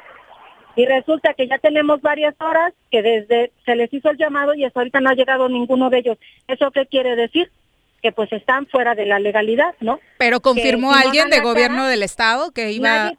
Y 0.76 0.86
resulta 0.86 1.34
que 1.34 1.48
ya 1.48 1.58
tenemos 1.58 2.00
varias 2.00 2.36
horas 2.40 2.72
que 2.92 3.02
desde 3.02 3.50
se 3.64 3.74
les 3.74 3.92
hizo 3.92 4.10
el 4.10 4.18
llamado 4.18 4.54
y 4.54 4.64
hasta 4.64 4.78
ahorita 4.78 5.00
no 5.00 5.10
ha 5.10 5.14
llegado 5.14 5.48
ninguno 5.48 5.90
de 5.90 5.98
ellos. 5.98 6.18
¿Eso 6.46 6.70
qué 6.70 6.86
quiere 6.86 7.16
decir? 7.16 7.50
Que 8.02 8.12
pues 8.12 8.32
están 8.32 8.66
fuera 8.66 8.94
de 8.94 9.06
la 9.06 9.18
legalidad, 9.18 9.74
¿no? 9.80 9.98
Pero 10.18 10.38
confirmó 10.38 10.92
alguien 10.92 11.30
de 11.30 11.40
gobierno 11.40 11.88
del 11.88 12.04
estado 12.04 12.52
que 12.52 12.70
iba... 12.70 12.88
Nadie, 12.88 13.18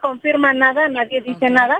confirma 0.00 0.52
nada, 0.52 0.88
nadie 0.88 1.20
dice 1.20 1.50
nada. 1.50 1.78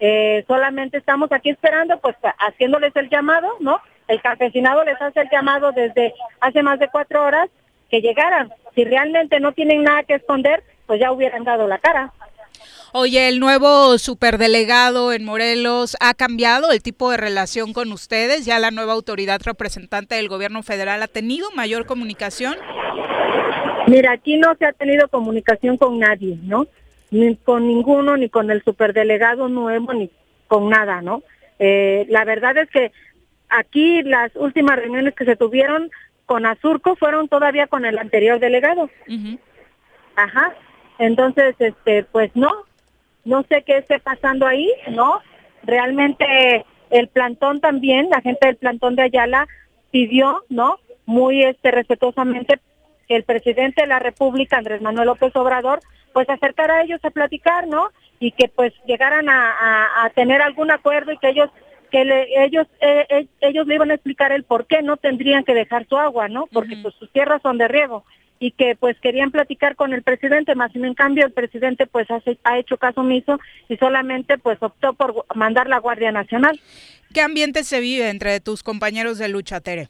Eh, 0.00 0.44
solamente 0.48 0.98
estamos 0.98 1.30
aquí 1.30 1.50
esperando, 1.50 1.98
pues 2.00 2.16
haciéndoles 2.38 2.94
el 2.96 3.10
llamado, 3.10 3.48
¿no? 3.60 3.80
El 4.08 4.20
campesinado 4.22 4.82
les 4.84 5.00
hace 5.00 5.20
el 5.20 5.28
llamado 5.30 5.72
desde 5.72 6.14
hace 6.40 6.62
más 6.62 6.78
de 6.78 6.88
cuatro 6.88 7.22
horas 7.22 7.48
que 7.90 8.00
llegaran. 8.00 8.50
Si 8.74 8.84
realmente 8.84 9.40
no 9.40 9.52
tienen 9.52 9.82
nada 9.82 10.02
que 10.04 10.14
esconder, 10.14 10.62
pues 10.86 11.00
ya 11.00 11.12
hubieran 11.12 11.44
dado 11.44 11.68
la 11.68 11.78
cara. 11.78 12.12
Oye, 12.92 13.28
el 13.28 13.38
nuevo 13.38 13.98
superdelegado 13.98 15.12
en 15.12 15.24
Morelos 15.24 15.96
ha 16.00 16.14
cambiado 16.14 16.72
el 16.72 16.82
tipo 16.82 17.10
de 17.12 17.18
relación 17.18 17.72
con 17.72 17.92
ustedes. 17.92 18.44
Ya 18.44 18.58
la 18.58 18.72
nueva 18.72 18.94
autoridad 18.94 19.40
representante 19.44 20.16
del 20.16 20.28
gobierno 20.28 20.64
federal 20.64 21.02
ha 21.02 21.08
tenido 21.08 21.50
mayor 21.52 21.86
comunicación. 21.86 22.56
Mira, 23.86 24.12
aquí 24.12 24.36
no 24.38 24.54
se 24.58 24.66
ha 24.66 24.72
tenido 24.72 25.06
comunicación 25.08 25.76
con 25.76 25.98
nadie, 26.00 26.36
¿no? 26.42 26.66
Ni 27.10 27.36
con 27.36 27.66
ninguno, 27.66 28.16
ni 28.16 28.28
con 28.28 28.50
el 28.50 28.62
superdelegado 28.62 29.48
nuevo, 29.48 29.92
ni 29.92 30.10
con 30.46 30.68
nada, 30.68 31.02
¿no? 31.02 31.22
Eh, 31.58 32.06
la 32.08 32.24
verdad 32.24 32.56
es 32.56 32.70
que 32.70 32.92
aquí 33.48 34.02
las 34.02 34.34
últimas 34.36 34.76
reuniones 34.76 35.14
que 35.14 35.24
se 35.24 35.36
tuvieron 35.36 35.90
con 36.26 36.46
Azurco 36.46 36.96
fueron 36.96 37.28
todavía 37.28 37.66
con 37.66 37.84
el 37.84 37.98
anterior 37.98 38.38
delegado. 38.38 38.88
Ajá. 40.16 40.54
Entonces, 40.98 41.56
este, 41.58 42.04
pues 42.04 42.30
no, 42.34 42.50
no 43.24 43.42
sé 43.48 43.62
qué 43.62 43.78
esté 43.78 43.98
pasando 43.98 44.46
ahí, 44.46 44.70
¿no? 44.90 45.20
Realmente 45.64 46.64
el 46.90 47.08
plantón 47.08 47.60
también, 47.60 48.08
la 48.10 48.20
gente 48.20 48.46
del 48.46 48.56
plantón 48.56 48.96
de 48.96 49.02
Ayala 49.02 49.48
pidió, 49.90 50.44
¿no? 50.48 50.78
Muy 51.06 51.42
este 51.42 51.70
respetuosamente 51.70 52.60
que 53.08 53.16
el 53.16 53.24
presidente 53.24 53.82
de 53.82 53.88
la 53.88 53.98
República, 53.98 54.58
Andrés 54.58 54.80
Manuel 54.82 55.06
López 55.06 55.34
Obrador, 55.34 55.80
pues 56.12 56.28
acercara 56.28 56.78
a 56.78 56.82
ellos 56.82 57.00
a 57.04 57.10
platicar, 57.10 57.66
¿no? 57.66 57.90
Y 58.18 58.32
que 58.32 58.48
pues 58.48 58.72
llegaran 58.86 59.28
a, 59.28 60.04
a 60.04 60.10
tener 60.10 60.42
algún 60.42 60.70
acuerdo 60.70 61.12
y 61.12 61.18
que 61.18 61.30
ellos 61.30 61.50
que 61.90 62.02
ellos 62.44 62.66
eh, 62.80 63.06
eh, 63.08 63.26
ellos 63.40 63.66
le 63.66 63.74
iban 63.74 63.90
a 63.90 63.94
explicar 63.94 64.32
el 64.32 64.44
por 64.44 64.66
qué 64.66 64.82
no 64.82 64.96
tendrían 64.96 65.44
que 65.44 65.54
dejar 65.54 65.86
su 65.88 65.98
agua, 65.98 66.28
¿no? 66.28 66.46
Porque 66.46 66.76
pues 66.80 66.94
sus 66.94 67.10
tierras 67.12 67.42
son 67.42 67.58
de 67.58 67.68
riego 67.68 68.04
y 68.38 68.52
que 68.52 68.74
pues 68.74 68.98
querían 69.00 69.30
platicar 69.30 69.76
con 69.76 69.92
el 69.92 70.02
presidente, 70.02 70.54
más 70.54 70.74
en 70.74 70.94
cambio 70.94 71.26
el 71.26 71.32
presidente 71.32 71.86
pues 71.86 72.06
ha 72.44 72.58
hecho 72.58 72.78
caso 72.78 73.02
omiso 73.02 73.38
y 73.68 73.76
solamente 73.76 74.38
pues 74.38 74.56
optó 74.62 74.94
por 74.94 75.26
mandar 75.34 75.68
la 75.68 75.78
Guardia 75.78 76.10
Nacional. 76.10 76.58
¿Qué 77.12 77.20
ambiente 77.20 77.64
se 77.64 77.80
vive 77.80 78.08
entre 78.08 78.40
tus 78.40 78.62
compañeros 78.62 79.18
de 79.18 79.28
lucha, 79.28 79.60
Tere? 79.60 79.88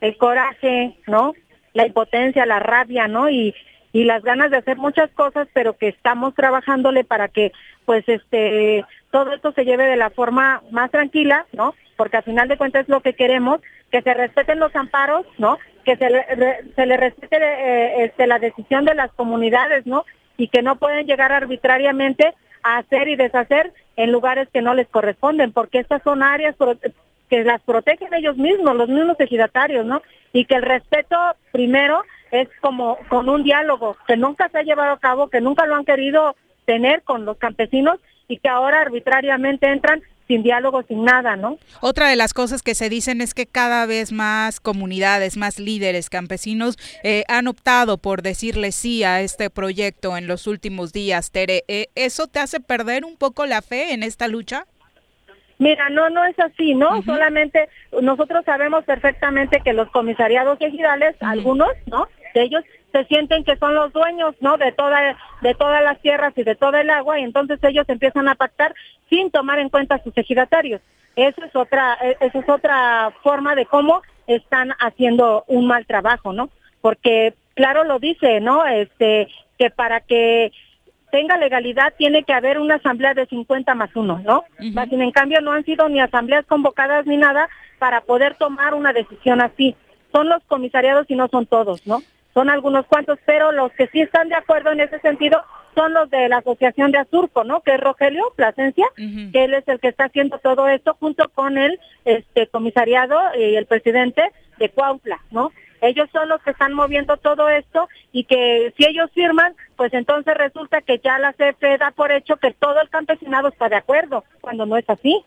El 0.00 0.16
coraje, 0.18 0.96
¿no? 1.06 1.32
La 1.72 1.86
impotencia, 1.86 2.44
la 2.44 2.58
rabia, 2.58 3.08
¿no? 3.08 3.30
Y, 3.30 3.54
y 3.92 4.04
las 4.04 4.22
ganas 4.22 4.50
de 4.50 4.58
hacer 4.58 4.76
muchas 4.76 5.10
cosas, 5.10 5.48
pero 5.52 5.76
que 5.76 5.88
estamos 5.88 6.34
trabajándole 6.34 7.04
para 7.04 7.28
que 7.28 7.52
pues 7.84 8.04
este 8.08 8.84
todo 9.10 9.32
esto 9.32 9.52
se 9.52 9.64
lleve 9.64 9.86
de 9.86 9.96
la 9.96 10.10
forma 10.10 10.62
más 10.70 10.90
tranquila, 10.90 11.46
¿no? 11.52 11.74
Porque 11.96 12.18
al 12.18 12.24
final 12.24 12.48
de 12.48 12.58
cuentas 12.58 12.82
es 12.82 12.88
lo 12.88 13.00
que 13.00 13.14
queremos, 13.14 13.60
que 13.90 14.02
se 14.02 14.14
respeten 14.14 14.60
los 14.60 14.74
amparos, 14.76 15.24
¿no? 15.38 15.58
Que 15.84 15.96
se 15.96 16.10
le, 16.10 16.24
se 16.76 16.86
le 16.86 16.96
respete 16.96 17.38
eh, 17.40 18.04
este, 18.04 18.26
la 18.26 18.38
decisión 18.38 18.84
de 18.84 18.94
las 18.94 19.10
comunidades, 19.12 19.86
¿no? 19.86 20.04
Y 20.36 20.48
que 20.48 20.62
no 20.62 20.76
pueden 20.76 21.06
llegar 21.06 21.32
arbitrariamente 21.32 22.34
a 22.62 22.78
hacer 22.78 23.08
y 23.08 23.16
deshacer 23.16 23.72
en 23.96 24.12
lugares 24.12 24.48
que 24.52 24.62
no 24.62 24.74
les 24.74 24.88
corresponden, 24.88 25.52
porque 25.52 25.78
estas 25.78 26.02
son 26.02 26.22
áreas 26.22 26.54
que 27.28 27.44
las 27.44 27.60
protegen 27.62 28.12
ellos 28.14 28.36
mismos, 28.36 28.76
los 28.76 28.88
mismos 28.88 29.18
ejidatarios, 29.18 29.86
¿no? 29.86 30.02
Y 30.32 30.44
que 30.44 30.56
el 30.56 30.62
respeto 30.62 31.16
primero 31.52 32.02
es 32.30 32.48
como 32.60 32.98
con 33.08 33.28
un 33.28 33.42
diálogo 33.42 33.96
que 34.06 34.16
nunca 34.16 34.48
se 34.48 34.58
ha 34.58 34.62
llevado 34.62 34.92
a 34.92 34.98
cabo, 34.98 35.28
que 35.28 35.40
nunca 35.40 35.66
lo 35.66 35.76
han 35.76 35.84
querido 35.84 36.36
tener 36.64 37.02
con 37.02 37.24
los 37.24 37.38
campesinos 37.38 37.98
y 38.28 38.38
que 38.38 38.48
ahora 38.48 38.82
arbitrariamente 38.82 39.70
entran 39.70 40.02
sin 40.28 40.42
diálogo, 40.42 40.82
sin 40.82 41.04
nada, 41.04 41.36
¿no? 41.36 41.58
Otra 41.80 42.08
de 42.08 42.16
las 42.16 42.34
cosas 42.34 42.62
que 42.62 42.74
se 42.74 42.90
dicen 42.90 43.22
es 43.22 43.32
que 43.32 43.46
cada 43.46 43.86
vez 43.86 44.12
más 44.12 44.60
comunidades, 44.60 45.38
más 45.38 45.58
líderes 45.58 46.10
campesinos 46.10 46.76
eh, 47.02 47.24
han 47.28 47.48
optado 47.48 47.96
por 47.96 48.20
decirle 48.20 48.70
sí 48.72 49.02
a 49.04 49.22
este 49.22 49.48
proyecto 49.48 50.16
en 50.18 50.26
los 50.26 50.46
últimos 50.46 50.92
días. 50.92 51.32
Tere, 51.32 51.64
eh, 51.66 51.86
¿eso 51.94 52.26
te 52.26 52.40
hace 52.40 52.60
perder 52.60 53.06
un 53.06 53.16
poco 53.16 53.46
la 53.46 53.62
fe 53.62 53.94
en 53.94 54.02
esta 54.02 54.28
lucha? 54.28 54.66
Mira, 55.58 55.88
no, 55.88 56.08
no 56.08 56.24
es 56.24 56.38
así, 56.38 56.74
¿no? 56.74 57.02
Solamente 57.02 57.68
nosotros 58.00 58.44
sabemos 58.44 58.84
perfectamente 58.84 59.60
que 59.64 59.72
los 59.72 59.90
comisariados 59.90 60.60
ejidales, 60.60 61.16
algunos, 61.20 61.70
¿no? 61.86 62.06
Ellos 62.34 62.64
se 62.92 63.04
sienten 63.04 63.44
que 63.44 63.56
son 63.56 63.74
los 63.74 63.92
dueños, 63.92 64.34
¿no? 64.40 64.56
De 64.56 64.72
toda, 64.72 65.16
de 65.42 65.54
todas 65.54 65.82
las 65.82 66.00
tierras 66.00 66.32
y 66.36 66.42
de 66.42 66.54
todo 66.54 66.76
el 66.76 66.90
agua 66.90 67.18
y 67.18 67.24
entonces 67.24 67.58
ellos 67.62 67.88
empiezan 67.88 68.28
a 68.28 68.34
pactar 68.34 68.74
sin 69.10 69.30
tomar 69.30 69.58
en 69.58 69.68
cuenta 69.68 69.96
a 69.96 70.02
sus 70.02 70.16
ejidatarios. 70.16 70.80
Eso 71.16 71.44
es 71.44 71.54
otra, 71.54 71.98
e, 72.02 72.16
eso 72.20 72.38
es 72.38 72.48
otra 72.48 73.12
forma 73.22 73.54
de 73.54 73.66
cómo 73.66 74.02
están 74.26 74.72
haciendo 74.78 75.44
un 75.48 75.66
mal 75.66 75.86
trabajo, 75.86 76.32
¿no? 76.32 76.50
Porque 76.80 77.34
claro 77.54 77.84
lo 77.84 77.98
dice, 77.98 78.40
¿no? 78.40 78.64
Este, 78.66 79.28
que 79.58 79.70
para 79.70 80.00
que 80.00 80.52
tenga 81.10 81.36
legalidad 81.36 81.94
tiene 81.96 82.22
que 82.22 82.32
haber 82.32 82.58
una 82.58 82.76
asamblea 82.76 83.14
de 83.14 83.26
50 83.26 83.74
más 83.74 83.90
uno, 83.96 84.20
¿no? 84.24 84.44
Sin 84.58 85.02
en 85.02 85.10
cambio 85.10 85.40
no 85.40 85.52
han 85.52 85.64
sido 85.64 85.88
ni 85.88 86.00
asambleas 86.00 86.46
convocadas 86.46 87.06
ni 87.06 87.16
nada 87.16 87.48
para 87.78 88.02
poder 88.02 88.34
tomar 88.34 88.74
una 88.74 88.92
decisión 88.92 89.40
así. 89.40 89.74
Son 90.12 90.28
los 90.28 90.42
comisariados 90.44 91.06
y 91.08 91.14
no 91.14 91.28
son 91.28 91.46
todos, 91.46 91.86
¿no? 91.86 92.02
Son 92.38 92.50
algunos 92.50 92.86
cuantos, 92.86 93.18
pero 93.26 93.50
los 93.50 93.72
que 93.72 93.88
sí 93.88 94.00
están 94.00 94.28
de 94.28 94.36
acuerdo 94.36 94.70
en 94.70 94.78
ese 94.78 95.00
sentido 95.00 95.42
son 95.74 95.92
los 95.92 96.08
de 96.08 96.28
la 96.28 96.36
Asociación 96.36 96.92
de 96.92 96.98
Azurco, 96.98 97.42
¿no? 97.42 97.62
Que 97.62 97.74
es 97.74 97.80
Rogelio 97.80 98.32
Plasencia, 98.36 98.86
que 98.94 99.42
él 99.42 99.54
es 99.54 99.66
el 99.66 99.80
que 99.80 99.88
está 99.88 100.04
haciendo 100.04 100.38
todo 100.38 100.68
esto 100.68 100.96
junto 101.00 101.28
con 101.30 101.58
el 101.58 101.80
este 102.04 102.46
comisariado 102.46 103.18
y 103.36 103.56
el 103.56 103.66
presidente 103.66 104.22
de 104.56 104.68
Cuautla, 104.68 105.18
¿no? 105.32 105.50
Ellos 105.80 106.08
son 106.12 106.28
los 106.28 106.40
que 106.42 106.52
están 106.52 106.74
moviendo 106.74 107.16
todo 107.16 107.48
esto 107.48 107.88
y 108.12 108.22
que 108.22 108.72
si 108.76 108.86
ellos 108.86 109.10
firman, 109.12 109.56
pues 109.74 109.92
entonces 109.92 110.32
resulta 110.36 110.80
que 110.80 111.00
ya 111.00 111.18
la 111.18 111.32
CFE 111.32 111.76
da 111.78 111.90
por 111.90 112.12
hecho 112.12 112.36
que 112.36 112.52
todo 112.52 112.80
el 112.80 112.88
campesinado 112.88 113.48
está 113.48 113.68
de 113.68 113.78
acuerdo, 113.78 114.22
cuando 114.40 114.64
no 114.64 114.76
es 114.76 114.88
así. 114.88 115.24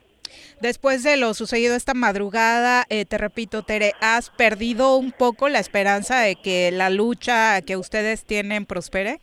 Después 0.62 1.04
de 1.04 1.18
lo 1.18 1.34
sucedido 1.34 1.76
esta 1.76 1.94
madrugada, 1.94 2.86
eh, 2.90 3.06
te 3.06 3.18
repito, 3.18 3.64
Tere, 3.64 3.94
¿has 4.02 4.30
perdido 4.30 4.98
un 4.98 5.12
poco 5.12 5.50
la 5.50 5.60
esperanza 5.60 6.20
de 6.20 6.36
que 6.36 6.72
la 6.72 6.90
lucha 6.90 7.62
que 7.62 7.78
ustedes 7.78 8.26
tienen 8.26 8.66
prospere? 8.66 9.20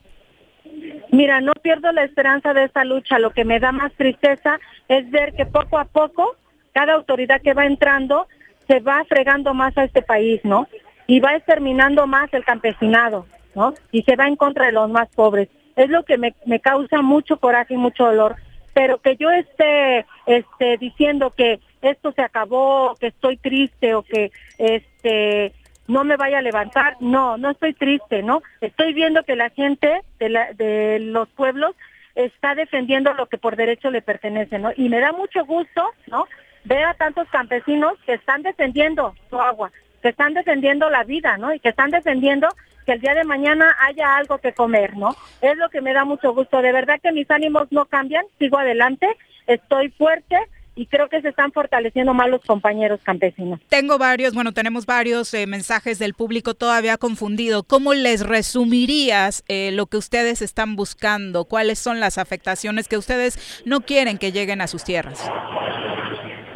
Mira, 1.10 1.40
no 1.40 1.52
pierdo 1.54 1.90
la 1.92 2.04
esperanza 2.04 2.52
de 2.54 2.64
esta 2.64 2.84
lucha. 2.84 3.18
Lo 3.18 3.30
que 3.30 3.44
me 3.44 3.60
da 3.60 3.72
más 3.72 3.92
tristeza 3.94 4.58
es 4.88 5.10
ver 5.10 5.34
que 5.34 5.46
poco 5.46 5.78
a 5.78 5.84
poco 5.84 6.36
cada 6.72 6.94
autoridad 6.94 7.40
que 7.42 7.54
va 7.54 7.66
entrando 7.66 8.28
se 8.66 8.80
va 8.80 9.04
fregando 9.08 9.54
más 9.54 9.76
a 9.78 9.84
este 9.84 10.02
país, 10.02 10.40
¿no? 10.44 10.68
y 11.08 11.20
va 11.20 11.34
exterminando 11.34 12.06
más 12.06 12.32
el 12.32 12.44
campesinado, 12.44 13.26
¿no? 13.54 13.74
Y 13.90 14.02
se 14.02 14.14
va 14.14 14.28
en 14.28 14.36
contra 14.36 14.66
de 14.66 14.72
los 14.72 14.88
más 14.90 15.08
pobres. 15.08 15.48
Es 15.74 15.88
lo 15.88 16.04
que 16.04 16.18
me, 16.18 16.34
me 16.44 16.60
causa 16.60 17.02
mucho 17.02 17.38
coraje 17.38 17.74
y 17.74 17.78
mucho 17.78 18.04
dolor. 18.04 18.36
Pero 18.78 18.98
que 18.98 19.16
yo 19.16 19.28
esté 19.32 20.06
este, 20.26 20.76
diciendo 20.78 21.34
que 21.36 21.58
esto 21.82 22.12
se 22.12 22.22
acabó, 22.22 22.94
que 23.00 23.08
estoy 23.08 23.36
triste 23.36 23.92
o 23.96 24.04
que 24.04 24.30
este 24.56 25.52
no 25.88 26.04
me 26.04 26.16
vaya 26.16 26.38
a 26.38 26.42
levantar, 26.42 26.96
no, 27.00 27.36
no 27.38 27.50
estoy 27.50 27.74
triste, 27.74 28.22
¿no? 28.22 28.40
Estoy 28.60 28.94
viendo 28.94 29.24
que 29.24 29.34
la 29.34 29.50
gente 29.50 30.02
de, 30.20 30.28
la, 30.28 30.52
de 30.52 31.00
los 31.00 31.28
pueblos 31.30 31.74
está 32.14 32.54
defendiendo 32.54 33.12
lo 33.14 33.26
que 33.26 33.36
por 33.36 33.56
derecho 33.56 33.90
le 33.90 34.00
pertenece, 34.00 34.60
¿no? 34.60 34.70
Y 34.76 34.88
me 34.88 35.00
da 35.00 35.10
mucho 35.10 35.44
gusto, 35.44 35.82
¿no? 36.06 36.26
Ver 36.62 36.84
a 36.84 36.94
tantos 36.94 37.26
campesinos 37.30 37.94
que 38.06 38.12
están 38.12 38.44
defendiendo 38.44 39.12
su 39.28 39.40
agua, 39.40 39.72
que 40.02 40.10
están 40.10 40.34
defendiendo 40.34 40.88
la 40.88 41.02
vida, 41.02 41.36
¿no? 41.36 41.52
Y 41.52 41.58
que 41.58 41.70
están 41.70 41.90
defendiendo 41.90 42.46
que 42.88 42.94
el 42.94 43.00
día 43.02 43.12
de 43.12 43.24
mañana 43.24 43.76
haya 43.86 44.16
algo 44.16 44.38
que 44.38 44.54
comer, 44.54 44.96
¿no? 44.96 45.14
Es 45.42 45.58
lo 45.58 45.68
que 45.68 45.82
me 45.82 45.92
da 45.92 46.06
mucho 46.06 46.32
gusto. 46.32 46.62
De 46.62 46.72
verdad 46.72 46.98
que 47.02 47.12
mis 47.12 47.30
ánimos 47.30 47.68
no 47.70 47.84
cambian, 47.84 48.24
sigo 48.38 48.56
adelante, 48.58 49.06
estoy 49.46 49.90
fuerte 49.90 50.36
y 50.74 50.86
creo 50.86 51.10
que 51.10 51.20
se 51.20 51.28
están 51.28 51.52
fortaleciendo 51.52 52.14
más 52.14 52.30
los 52.30 52.40
compañeros 52.46 53.00
campesinos. 53.02 53.60
Tengo 53.68 53.98
varios, 53.98 54.32
bueno, 54.32 54.52
tenemos 54.52 54.86
varios 54.86 55.34
eh, 55.34 55.46
mensajes 55.46 55.98
del 55.98 56.14
público 56.14 56.54
todavía 56.54 56.96
confundido. 56.96 57.62
¿Cómo 57.62 57.92
les 57.92 58.26
resumirías 58.26 59.44
eh, 59.48 59.70
lo 59.70 59.84
que 59.84 59.98
ustedes 59.98 60.40
están 60.40 60.74
buscando? 60.74 61.44
¿Cuáles 61.44 61.78
son 61.78 62.00
las 62.00 62.16
afectaciones 62.16 62.88
que 62.88 62.96
ustedes 62.96 63.60
no 63.66 63.82
quieren 63.82 64.16
que 64.16 64.32
lleguen 64.32 64.62
a 64.62 64.66
sus 64.66 64.82
tierras? 64.84 65.30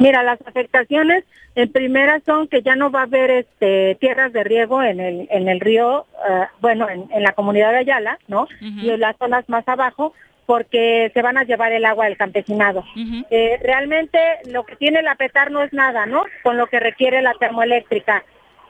Mira, 0.03 0.21
las 0.21 0.37
afectaciones 0.45 1.23
en 1.55 1.71
primera 1.71 2.19
son 2.25 2.49
que 2.49 2.61
ya 2.61 2.75
no 2.75 2.91
va 2.91 2.99
a 2.99 3.03
haber 3.03 3.31
este, 3.31 3.95
tierras 4.01 4.33
de 4.33 4.43
riego 4.43 4.83
en 4.83 4.99
el, 4.99 5.27
en 5.31 5.47
el 5.47 5.61
río, 5.61 6.05
eh, 6.29 6.47
bueno, 6.59 6.89
en, 6.89 7.23
la 7.23 7.31
comunidad 7.31 7.71
de 7.71 7.77
Ayala, 7.77 8.19
¿no? 8.27 8.49
Y 8.59 8.89
en 8.89 8.99
las 8.99 9.15
zonas 9.15 9.47
más 9.47 9.65
abajo, 9.65 10.13
porque 10.45 11.09
se 11.13 11.21
van 11.21 11.37
a 11.37 11.45
llevar 11.45 11.71
el 11.71 11.85
agua 11.85 12.07
del 12.07 12.17
campesinado. 12.17 12.83
Eh, 13.29 13.57
realmente 13.63 14.19
lo 14.51 14.65
que 14.65 14.75
tiene 14.75 15.01
la 15.03 15.15
petar 15.15 15.51
no 15.51 15.63
es 15.63 15.71
nada, 15.71 16.05
¿no? 16.05 16.25
Con 16.43 16.57
lo 16.57 16.67
que 16.67 16.81
requiere 16.81 17.21
la 17.21 17.35
termoeléctrica. 17.35 18.25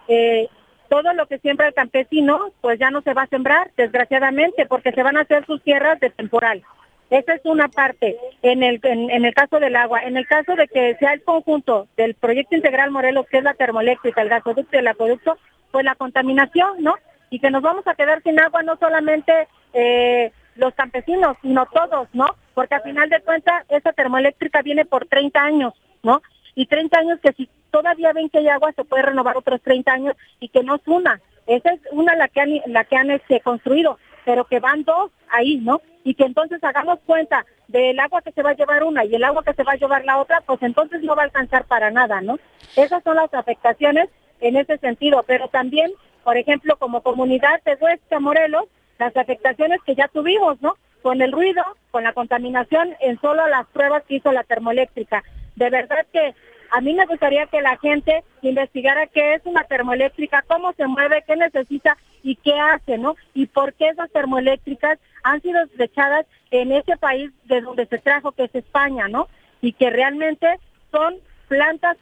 Eh, 0.07 0.49
todo 0.87 1.13
lo 1.13 1.25
que 1.25 1.39
siembra 1.39 1.67
el 1.67 1.73
campesino, 1.73 2.51
pues 2.61 2.77
ya 2.77 2.91
no 2.91 3.01
se 3.01 3.15
va 3.15 3.23
a 3.23 3.27
sembrar, 3.27 3.71
desgraciadamente, 3.75 4.67
porque 4.67 4.91
se 4.91 5.01
van 5.01 5.17
a 5.17 5.21
hacer 5.21 5.47
sus 5.47 5.63
tierras 5.63 5.99
de 5.99 6.11
temporal. 6.11 6.61
Esa 7.09 7.35
es 7.35 7.41
una 7.45 7.67
parte 7.67 8.17
en 8.41 8.63
el, 8.63 8.79
en, 8.83 9.25
el 9.25 9.33
caso 9.33 9.59
del 9.59 9.75
agua. 9.75 10.01
En 10.03 10.17
el 10.17 10.25
caso 10.25 10.55
de 10.55 10.67
que 10.67 10.95
sea 10.95 11.13
el 11.13 11.23
conjunto 11.23 11.87
del 11.95 12.15
proyecto 12.15 12.55
integral 12.55 12.91
Morelos, 12.91 13.27
que 13.29 13.37
es 13.37 13.43
la 13.43 13.53
termoeléctrica, 13.53 14.21
el 14.21 14.29
gasoducto 14.29 14.75
y 14.75 14.79
el 14.79 14.87
acueducto, 14.87 15.37
pues 15.71 15.85
la 15.85 15.95
contaminación, 15.95 16.81
¿no? 16.81 16.95
Y 17.29 17.39
que 17.39 17.51
nos 17.51 17.61
vamos 17.61 17.85
a 17.87 17.95
quedar 17.95 18.21
sin 18.23 18.39
agua 18.39 18.63
no 18.63 18.77
solamente 18.77 19.47
eh, 19.73 20.31
los 20.55 20.73
campesinos, 20.73 21.37
sino 21.41 21.65
todos, 21.67 22.07
¿no? 22.13 22.27
Porque 22.53 22.75
al 22.75 22.83
final 22.83 23.09
de 23.09 23.21
cuentas 23.21 23.65
esa 23.69 23.93
termoeléctrica 23.93 24.61
viene 24.61 24.85
por 24.85 25.05
30 25.05 25.39
años, 25.39 25.73
¿no? 26.03 26.21
Y 26.55 26.67
30 26.67 26.99
años 26.99 27.19
que 27.21 27.33
si 27.33 27.49
todavía 27.71 28.13
ven 28.13 28.29
que 28.29 28.39
hay 28.39 28.47
agua 28.47 28.71
se 28.73 28.83
puede 28.85 29.03
renovar 29.03 29.35
otros 29.35 29.61
30 29.61 29.91
años 29.91 30.15
y 30.39 30.49
que 30.49 30.63
no 30.63 30.75
es 30.75 30.81
una. 30.87 31.19
Esa 31.47 31.73
es 31.73 31.81
una 31.91 32.15
la 32.15 32.27
que 32.27 32.41
han, 32.41 32.61
la 32.67 32.85
que 32.85 32.95
han 32.95 33.11
este, 33.11 33.41
construido, 33.41 33.97
pero 34.25 34.45
que 34.45 34.59
van 34.59 34.83
dos 34.83 35.11
ahí, 35.29 35.57
¿no? 35.57 35.81
y 36.03 36.13
que 36.15 36.25
entonces 36.25 36.63
hagamos 36.63 36.99
cuenta 37.05 37.45
del 37.67 37.99
agua 37.99 38.21
que 38.21 38.31
se 38.31 38.43
va 38.43 38.51
a 38.51 38.55
llevar 38.55 38.83
una 38.83 39.05
y 39.05 39.15
el 39.15 39.23
agua 39.23 39.43
que 39.43 39.53
se 39.53 39.63
va 39.63 39.73
a 39.73 39.77
llevar 39.77 40.05
la 40.05 40.19
otra, 40.19 40.41
pues 40.41 40.61
entonces 40.61 41.01
no 41.01 41.15
va 41.15 41.23
a 41.23 41.25
alcanzar 41.25 41.65
para 41.65 41.91
nada, 41.91 42.21
¿no? 42.21 42.37
Esas 42.75 43.03
son 43.03 43.15
las 43.15 43.33
afectaciones 43.33 44.09
en 44.41 44.57
ese 44.57 44.77
sentido, 44.77 45.23
pero 45.25 45.47
también, 45.47 45.91
por 46.23 46.37
ejemplo, 46.37 46.75
como 46.77 47.01
comunidad 47.01 47.61
de 47.63 47.75
Huesca, 47.79 48.19
Morelos, 48.19 48.65
las 48.99 49.15
afectaciones 49.15 49.79
que 49.85 49.95
ya 49.95 50.07
tuvimos, 50.09 50.61
¿no? 50.61 50.75
Con 51.01 51.21
el 51.21 51.31
ruido, 51.31 51.63
con 51.91 52.03
la 52.03 52.13
contaminación 52.13 52.95
en 52.99 53.19
solo 53.19 53.47
las 53.47 53.65
pruebas 53.67 54.03
que 54.03 54.15
hizo 54.15 54.31
la 54.31 54.43
termoeléctrica. 54.43 55.23
De 55.55 55.69
verdad 55.69 56.05
que 56.11 56.33
a 56.71 56.81
mí 56.81 56.93
me 56.93 57.05
gustaría 57.05 57.45
que 57.47 57.61
la 57.61 57.77
gente 57.77 58.23
investigara 58.41 59.07
qué 59.07 59.35
es 59.35 59.45
una 59.45 59.63
termoeléctrica, 59.63 60.43
cómo 60.47 60.73
se 60.73 60.87
mueve, 60.87 61.23
qué 61.25 61.35
necesita 61.35 61.97
y 62.23 62.35
qué 62.37 62.57
hace, 62.57 62.97
¿no? 62.97 63.15
Y 63.33 63.45
por 63.47 63.73
qué 63.73 63.89
esas 63.89 64.09
termoeléctricas 64.11 64.97
han 65.23 65.41
sido 65.41 65.65
desechadas 65.67 66.25
en 66.51 66.71
ese 66.71 66.97
país 66.97 67.31
de 67.45 67.61
donde 67.61 67.85
se 67.85 67.99
trajo, 67.99 68.31
que 68.31 68.45
es 68.45 68.55
España, 68.55 69.07
¿no? 69.07 69.27
Y 69.61 69.73
que 69.73 69.89
realmente 69.89 70.47
son 70.91 71.15
plantas 71.47 71.97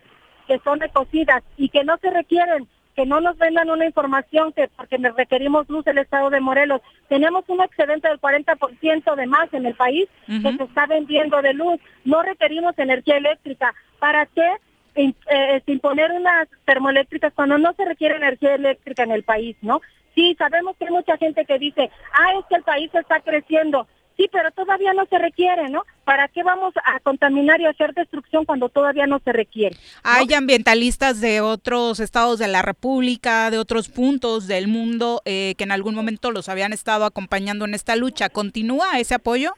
que 0.48 0.60
son 0.60 0.80
recocidas 0.80 1.44
y 1.58 1.70
que 1.70 1.84
no 1.84 1.98
se 1.98 2.10
requieren 2.10 2.68
que 2.96 3.06
no 3.06 3.22
nos 3.22 3.38
vendan 3.38 3.70
una 3.70 3.86
información 3.86 4.52
que 4.54 4.68
porque 4.76 4.98
requerimos 4.98 5.70
luz 5.70 5.86
el 5.88 5.98
estado 5.98 6.30
de 6.30 6.42
Morelos. 6.42 6.82
Tenemos 7.08 7.46
un 7.48 7.62
excedente 7.62 8.08
del 8.08 8.20
40% 8.20 9.16
de 9.16 9.28
más 9.28 9.54
en 9.54 9.66
el 9.66 9.76
país 9.76 10.08
que 10.28 10.58
se 10.58 10.64
está 10.64 10.88
vendiendo 10.88 11.42
de 11.42 11.54
luz. 11.54 11.80
No 12.04 12.22
requerimos 12.22 12.78
energía 12.78 13.18
eléctrica. 13.18 13.74
¿Para 14.00 14.26
qué 14.26 14.56
eh, 14.96 15.14
este, 15.28 15.72
imponer 15.72 16.12
unas 16.12 16.50
termoeléctricas 16.66 17.34
cuando 17.34 17.58
no 17.58 17.74
se 17.74 17.86
requiere 17.86 18.18
energía 18.18 18.56
eléctrica 18.56 19.04
en 19.04 19.12
el 19.12 19.24
país, 19.24 19.56
no? 19.62 19.82
Sí, 20.16 20.36
sabemos 20.38 20.76
que 20.78 20.86
hay 20.86 20.92
mucha 20.92 21.18
gente 21.18 21.46
que 21.46 21.58
dice, 21.60 21.90
ah, 22.14 22.40
es 22.40 22.46
que 22.48 22.56
el 22.56 22.64
país 22.64 22.90
está 22.94 23.20
creciendo. 23.22 23.88
Sí, 24.18 24.28
pero 24.32 24.52
todavía 24.52 24.94
no 24.94 25.06
se 25.06 25.18
requiere, 25.18 25.70
¿no? 25.70 25.84
¿Para 26.04 26.28
qué 26.28 26.44
vamos 26.44 26.74
a 26.86 27.00
contaminar 27.00 27.62
y 27.62 27.66
hacer 27.66 27.94
destrucción 27.94 28.46
cuando 28.46 28.70
todavía 28.70 29.08
no 29.08 29.20
se 29.24 29.32
requiere? 29.32 29.76
Hay 30.04 30.32
ambientalistas 30.34 31.22
de 31.22 31.42
otros 31.42 32.00
estados 32.00 32.38
de 32.38 32.48
la 32.48 32.62
República, 32.62 33.50
de 33.50 33.58
otros 33.58 33.90
puntos 33.90 34.48
del 34.48 34.68
mundo, 34.68 35.22
eh, 35.26 35.56
que 35.58 35.64
en 35.64 35.72
algún 35.72 35.96
momento 35.96 36.32
los 36.32 36.50
habían 36.50 36.74
estado 36.74 37.06
acompañando 37.06 37.66
en 37.66 37.74
esta 37.74 37.96
lucha. 37.96 38.30
¿Continúa 38.30 39.00
ese 39.00 39.16
apoyo? 39.16 39.54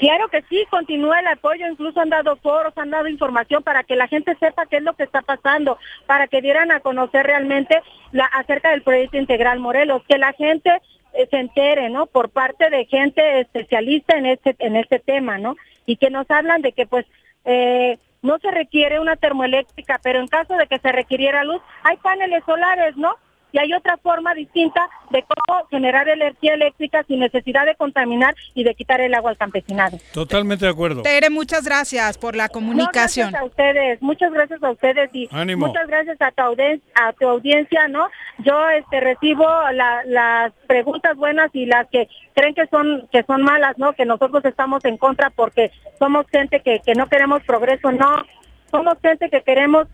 Claro 0.00 0.28
que 0.28 0.40
sí, 0.48 0.64
continúa 0.70 1.20
el 1.20 1.26
apoyo, 1.26 1.68
incluso 1.68 2.00
han 2.00 2.08
dado 2.08 2.36
foros, 2.36 2.72
han 2.76 2.88
dado 2.88 3.06
información 3.06 3.62
para 3.62 3.84
que 3.84 3.96
la 3.96 4.08
gente 4.08 4.34
sepa 4.40 4.64
qué 4.64 4.78
es 4.78 4.82
lo 4.82 4.94
que 4.94 5.02
está 5.02 5.20
pasando, 5.20 5.76
para 6.06 6.26
que 6.26 6.40
dieran 6.40 6.72
a 6.72 6.80
conocer 6.80 7.26
realmente 7.26 7.82
la, 8.10 8.24
acerca 8.24 8.70
del 8.70 8.80
proyecto 8.80 9.18
integral 9.18 9.60
Morelos, 9.60 10.02
que 10.08 10.16
la 10.16 10.32
gente 10.32 10.70
eh, 11.12 11.28
se 11.30 11.36
entere, 11.36 11.90
¿no? 11.90 12.06
Por 12.06 12.30
parte 12.30 12.70
de 12.70 12.86
gente 12.86 13.40
especialista 13.40 14.16
en 14.16 14.24
este 14.24 14.56
en 14.58 14.76
este 14.76 15.00
tema, 15.00 15.36
¿no? 15.36 15.56
Y 15.84 15.96
que 15.96 16.08
nos 16.08 16.30
hablan 16.30 16.62
de 16.62 16.72
que 16.72 16.86
pues 16.86 17.04
eh, 17.44 17.98
no 18.22 18.38
se 18.38 18.50
requiere 18.50 19.00
una 19.00 19.16
termoeléctrica, 19.16 20.00
pero 20.02 20.18
en 20.18 20.28
caso 20.28 20.54
de 20.54 20.66
que 20.66 20.78
se 20.78 20.92
requiriera 20.92 21.44
luz, 21.44 21.60
hay 21.82 21.98
paneles 21.98 22.42
solares, 22.46 22.96
¿no? 22.96 23.16
Y 23.52 23.58
hay 23.58 23.72
otra 23.72 23.96
forma 23.98 24.34
distinta 24.34 24.88
de 25.10 25.24
cómo 25.24 25.66
generar 25.68 26.08
energía 26.08 26.54
eléctrica 26.54 27.04
sin 27.06 27.20
necesidad 27.20 27.66
de 27.66 27.74
contaminar 27.74 28.34
y 28.54 28.64
de 28.64 28.74
quitar 28.74 29.00
el 29.00 29.14
agua 29.14 29.30
al 29.30 29.36
campesinado. 29.36 29.98
Totalmente 30.12 30.64
de 30.64 30.70
acuerdo. 30.70 31.02
Tere, 31.02 31.30
muchas 31.30 31.64
gracias 31.64 32.18
por 32.18 32.36
la 32.36 32.48
comunicación. 32.48 33.30
gracias 33.30 33.42
a 33.42 33.44
ustedes, 33.44 34.02
muchas 34.02 34.32
gracias 34.32 34.62
a 34.62 34.70
ustedes 34.70 35.10
y 35.12 35.28
muchas 35.56 35.86
gracias 35.86 36.20
a 36.20 36.30
tu, 36.30 36.42
a 36.42 37.12
tu 37.12 37.28
audiencia, 37.28 37.88
¿no? 37.88 38.08
Yo 38.38 38.68
este 38.70 39.00
recibo 39.00 39.46
las 39.72 40.52
preguntas 40.66 41.16
buenas 41.16 41.50
y 41.52 41.66
las 41.66 41.88
que 41.88 42.08
creen 42.34 42.54
que 42.54 42.66
son 42.66 43.08
que 43.12 43.22
son 43.24 43.42
malas, 43.42 43.78
¿no? 43.78 43.92
Que 43.92 44.04
nosotros 44.04 44.44
estamos 44.44 44.84
en 44.84 44.96
contra 44.96 45.30
porque 45.30 45.70
somos 45.98 46.26
gente 46.30 46.60
que, 46.60 46.80
que 46.80 46.94
no 46.94 47.08
queremos 47.08 47.42
progreso, 47.42 47.92
no. 47.92 48.24
Somos 48.70 48.98
gente 49.02 49.28
que 49.30 49.42
queremos 49.42 49.88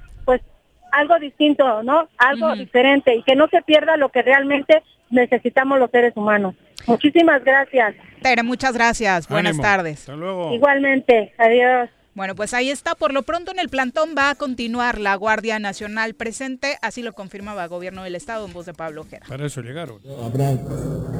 algo 0.93 1.19
distinto, 1.19 1.83
¿no? 1.83 2.09
Algo 2.19 2.55
diferente 2.55 3.15
y 3.15 3.23
que 3.23 3.37
no 3.37 3.49
se 3.49 3.63
pierda 3.63 3.97
lo 3.97 4.09
que 4.11 4.23
realmente 4.23 4.83
necesitamos 5.11 5.79
los 5.79 5.91
seres 5.91 6.17
humanos. 6.17 6.55
Muchísimas 6.87 7.45
gracias. 7.45 7.95
Tere, 8.23 8.43
muchas 8.43 8.73
gracias. 8.73 9.29
Buenas 9.29 9.59
tardes. 9.59 10.01
Hasta 10.01 10.17
luego. 10.17 10.53
Igualmente. 10.53 11.33
Adiós. 11.39 11.91
Bueno, 12.17 12.35
pues 12.35 12.55
ahí 12.55 12.71
está. 12.71 12.95
Por 12.95 13.13
lo 13.13 13.23
pronto 13.23 13.53
en 13.53 13.59
el 13.59 13.69
plantón 13.69 14.15
va 14.17 14.31
a 14.31 14.35
continuar 14.35 14.99
la 14.99 15.15
Guardia 15.17 15.59
Nacional 15.59 16.15
presente, 16.15 16.79
así 16.81 17.03
lo 17.03 17.13
confirmaba 17.13 17.65
el 17.65 17.69
Gobierno 17.69 18.03
del 18.05 18.15
Estado 18.15 18.47
en 18.47 18.55
voz 18.55 18.65
de 18.65 18.73
Pablo 18.73 19.03
Ojeda. 19.03 19.27
Para 19.29 19.45
eso 19.45 19.61
llegaron. 19.61 20.01
Habrá 20.25 20.57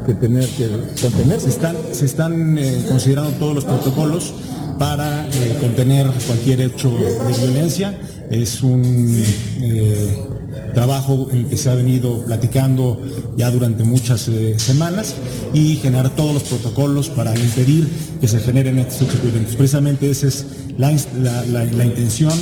que 0.07 0.15
tener 0.15 0.49
que. 0.49 0.71
Se 0.97 1.49
están, 1.51 1.77
se 1.93 2.07
están 2.07 2.57
eh, 2.57 2.83
considerando 2.89 3.31
todos 3.33 3.55
los 3.55 3.65
protocolos 3.67 4.33
para 4.79 5.27
eh, 5.27 5.59
contener 5.61 6.07
cualquier 6.27 6.63
hecho 6.63 6.89
de 6.89 7.33
violencia. 7.41 7.99
Es 8.31 8.63
un 8.63 8.83
eh, 9.61 10.27
trabajo 10.75 11.29
en 11.31 11.39
el 11.39 11.47
que 11.47 11.57
se 11.57 11.71
ha 11.71 11.75
venido 11.75 12.25
platicando 12.25 13.01
ya 13.37 13.51
durante 13.51 13.85
muchas 13.85 14.29
eh, 14.29 14.59
semanas 14.59 15.15
y 15.53 15.77
generar 15.77 16.11
todos 16.11 16.35
los 16.35 16.43
protocolos 16.45 17.09
para 17.09 17.37
impedir 17.37 17.89
que 18.21 18.29
se 18.29 18.41
generen 18.41 18.79
estos 18.79 19.03
hechos 19.03 19.23
violentos. 19.23 19.57
Precisamente 19.57 20.11
esa 20.11 20.29
es 20.29 20.47
la, 20.79 20.93
intención 21.85 22.33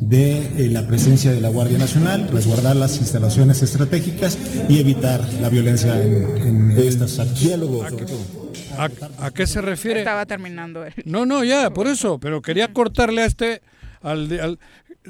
de 0.00 0.68
la 0.70 0.86
presencia 0.86 1.32
de 1.32 1.40
la 1.40 1.48
Guardia 1.48 1.78
Nacional, 1.78 2.28
resguardar 2.32 2.76
las 2.76 2.98
instalaciones 2.98 3.62
estratégicas 3.62 4.38
y 4.68 4.78
evitar 4.78 5.20
la 5.40 5.48
violencia 5.48 6.02
en, 6.02 6.36
en 6.36 6.70
estas 6.72 7.40
diálogos, 7.40 7.90
sobre 7.90 8.06
todo. 8.06 8.44
¿A, 8.78 9.30
qué 9.30 9.46
se 9.46 9.60
refiere? 9.60 10.00
Estaba 10.00 10.26
terminando. 10.26 10.84
No, 11.04 11.26
no, 11.26 11.44
ya, 11.44 11.70
por 11.70 11.86
eso. 11.86 12.18
Pero 12.18 12.42
quería 12.42 12.72
cortarle 12.72 13.22
a 13.22 13.26
este, 13.26 13.62
al, 14.02 14.58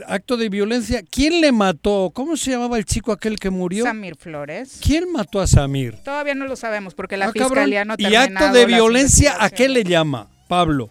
acto 0.06 0.36
de 0.36 0.48
violencia. 0.48 1.02
¿Quién 1.08 1.40
le 1.40 1.52
mató? 1.52 2.10
¿Cómo 2.12 2.36
se 2.36 2.50
llamaba 2.50 2.78
el 2.78 2.84
chico 2.84 3.12
aquel 3.12 3.38
que 3.38 3.50
murió? 3.50 3.84
Samir 3.84 4.16
Flores. 4.16 4.78
¿Quién 4.82 5.12
mató 5.12 5.40
a 5.40 5.46
Samir? 5.46 5.96
Todavía 6.04 6.34
no 6.34 6.46
lo 6.46 6.56
sabemos 6.56 6.94
porque 6.94 7.16
la 7.16 7.26
ah, 7.26 7.32
fiscalía 7.32 7.84
no 7.84 7.94
¿Y 7.98 8.14
acto 8.14 8.52
de 8.52 8.66
violencia 8.66 9.36
a 9.38 9.50
qué 9.50 9.68
le 9.68 9.84
llama 9.84 10.28
Pablo? 10.48 10.90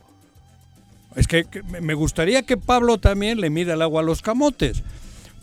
Es 1.16 1.28
que, 1.28 1.46
que 1.46 1.62
me 1.63 1.94
gustaría 1.94 2.42
que 2.44 2.58
Pablo 2.58 2.98
también 2.98 3.39
le 3.39 3.50
mida 3.50 3.74
el 3.76 3.82
agua 3.82 4.02
a 4.02 4.04
los 4.04 4.22
camotes. 4.22 4.82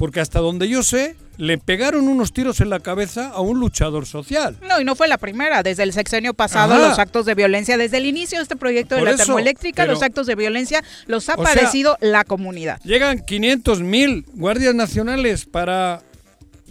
Porque 0.00 0.20
hasta 0.20 0.38
donde 0.38 0.66
yo 0.66 0.82
sé, 0.82 1.14
le 1.36 1.58
pegaron 1.58 2.08
unos 2.08 2.32
tiros 2.32 2.62
en 2.62 2.70
la 2.70 2.80
cabeza 2.80 3.28
a 3.28 3.42
un 3.42 3.60
luchador 3.60 4.06
social. 4.06 4.56
No, 4.66 4.80
y 4.80 4.84
no 4.84 4.96
fue 4.96 5.08
la 5.08 5.18
primera. 5.18 5.62
Desde 5.62 5.82
el 5.82 5.92
sexenio 5.92 6.32
pasado, 6.32 6.78
los 6.78 6.98
actos 6.98 7.26
de 7.26 7.34
violencia, 7.34 7.76
desde 7.76 7.98
el 7.98 8.06
inicio 8.06 8.38
de 8.38 8.44
este 8.44 8.56
proyecto 8.56 8.94
de 8.94 9.02
la 9.02 9.16
termoeléctrica, 9.16 9.84
los 9.84 10.02
actos 10.02 10.26
de 10.26 10.36
violencia 10.36 10.82
los 11.06 11.28
ha 11.28 11.36
padecido 11.36 11.98
la 12.00 12.24
comunidad. 12.24 12.80
Llegan 12.82 13.18
500 13.18 13.82
mil 13.82 14.24
guardias 14.32 14.74
nacionales 14.74 15.44
para, 15.44 16.00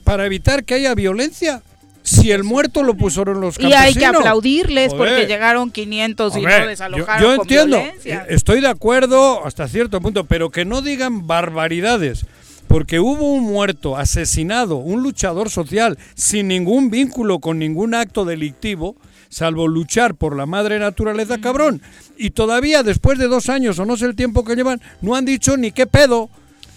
para 0.03 0.25
evitar 0.25 0.63
que 0.63 0.73
haya 0.73 0.95
violencia. 0.95 1.61
Si 2.01 2.31
el 2.31 2.43
muerto 2.43 2.81
lo 2.81 2.95
pusieron 2.95 3.41
los 3.41 3.59
campesinos. 3.59 3.85
Y 3.85 3.87
hay 3.89 3.93
que 3.93 4.05
aplaudirles 4.07 4.91
porque 4.95 5.27
llegaron 5.27 5.69
500 5.69 6.35
y 6.35 6.41
no 6.41 6.65
desalojaron 6.65 7.21
yo, 7.21 7.35
yo 7.35 7.41
entiendo, 7.43 7.83
estoy 8.27 8.61
de 8.61 8.69
acuerdo 8.69 9.45
hasta 9.45 9.67
cierto 9.67 10.01
punto, 10.01 10.23
pero 10.23 10.49
que 10.49 10.65
no 10.65 10.81
digan 10.81 11.27
barbaridades 11.27 12.25
porque 12.69 12.99
hubo 12.99 13.33
un 13.33 13.45
muerto, 13.45 13.97
asesinado, 13.97 14.77
un 14.77 15.01
luchador 15.01 15.49
social, 15.49 15.97
sin 16.13 16.49
ningún 16.49 16.91
vínculo 16.91 17.39
con 17.39 17.57
ningún 17.57 17.95
acto 17.95 18.25
delictivo, 18.25 18.95
salvo 19.27 19.67
luchar 19.67 20.13
por 20.13 20.37
la 20.37 20.45
madre 20.45 20.77
naturaleza, 20.77 21.41
cabrón. 21.41 21.81
Y 22.15 22.29
todavía, 22.29 22.83
después 22.83 23.17
de 23.17 23.27
dos 23.27 23.49
años, 23.49 23.79
o 23.79 23.85
no 23.87 23.97
sé 23.97 24.05
el 24.05 24.15
tiempo 24.15 24.43
que 24.43 24.55
llevan, 24.55 24.79
no 25.01 25.15
han 25.15 25.25
dicho 25.25 25.57
ni 25.57 25.71
qué 25.71 25.87
pedo. 25.87 26.29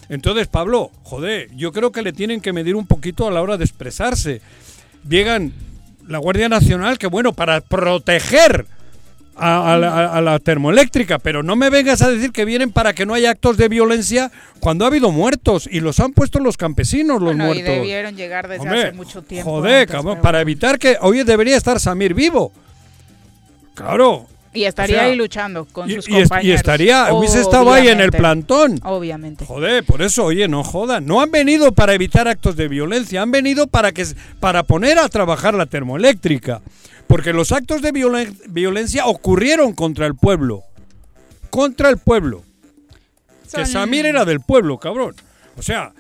Entonces, 0.08 0.46
Pablo, 0.46 0.90
joder, 1.02 1.54
yo 1.54 1.72
creo 1.72 1.92
que 1.92 2.00
le 2.00 2.14
tienen 2.14 2.40
que 2.40 2.54
medir 2.54 2.74
un 2.74 2.86
poquito 2.86 3.28
a 3.28 3.30
la 3.30 3.42
hora 3.42 3.58
de 3.58 3.64
expresarse. 3.64 4.40
Llegan 5.06 5.52
la 6.08 6.16
Guardia 6.16 6.48
Nacional, 6.48 6.96
que 6.96 7.06
bueno, 7.06 7.34
para 7.34 7.60
proteger 7.60 8.64
a, 9.36 10.20
la, 10.22 10.38
termoeléctrica, 10.38 11.18
pero 11.18 11.42
no 11.42 11.56
me 11.56 11.70
vengas 11.70 12.02
a 12.02 12.10
decir 12.10 12.32
que 12.32 12.44
vienen 12.44 12.70
para 12.70 12.92
que 12.92 13.06
no 13.06 13.14
haya 13.14 13.30
actos 13.30 13.56
de 13.56 13.68
violencia 13.68 14.30
cuando 14.60 14.84
ha 14.84 14.88
habido 14.88 15.10
muertos 15.10 15.68
y 15.70 15.80
los 15.80 16.00
han 16.00 16.12
puesto 16.12 16.38
los 16.38 16.56
campesinos, 16.56 17.20
los 17.20 17.34
muertos. 17.34 17.58
Y 17.58 17.62
debieron 17.62 18.16
llegar 18.16 18.48
desde 18.48 18.68
hace 18.68 18.92
mucho 18.92 19.22
tiempo. 19.22 19.50
Joder, 19.50 19.88
para 20.20 20.40
evitar 20.40 20.78
que 20.78 20.96
hoy 21.00 21.22
debería 21.24 21.56
estar 21.56 21.80
Samir 21.80 22.14
vivo. 22.14 22.52
Claro. 23.74 24.26
Y 24.54 24.64
estaría 24.64 25.04
ahí 25.04 25.16
luchando 25.16 25.64
con 25.64 25.88
sus 25.88 26.06
compañeros. 26.06 26.44
Y 26.44 26.52
estaría, 26.52 27.12
hubiese 27.14 27.40
estado 27.40 27.72
ahí 27.72 27.88
en 27.88 28.00
el 28.00 28.12
plantón. 28.12 28.78
Obviamente. 28.82 29.46
Joder, 29.46 29.82
por 29.82 30.02
eso, 30.02 30.24
oye, 30.26 30.46
no 30.46 30.62
jodan. 30.62 31.06
No 31.06 31.22
han 31.22 31.30
venido 31.30 31.72
para 31.72 31.94
evitar 31.94 32.28
actos 32.28 32.54
de 32.56 32.68
violencia, 32.68 33.22
han 33.22 33.30
venido 33.30 33.66
para 33.66 33.92
que 33.92 34.06
para 34.40 34.62
poner 34.62 34.98
a 34.98 35.08
trabajar 35.08 35.54
la 35.54 35.64
termoeléctrica. 35.64 36.60
Porque 37.06 37.32
los 37.32 37.52
actos 37.52 37.82
de 37.82 37.92
violencia 38.48 39.06
ocurrieron 39.06 39.74
contra 39.74 40.06
el 40.06 40.14
pueblo. 40.14 40.62
Contra 41.50 41.90
el 41.90 41.98
pueblo. 41.98 42.42
Que 43.54 43.66
Samir 43.66 44.06
era 44.06 44.24
del 44.24 44.40
pueblo, 44.40 44.78
cabrón. 44.78 45.14
O 45.58 45.62
sea, 45.62 45.92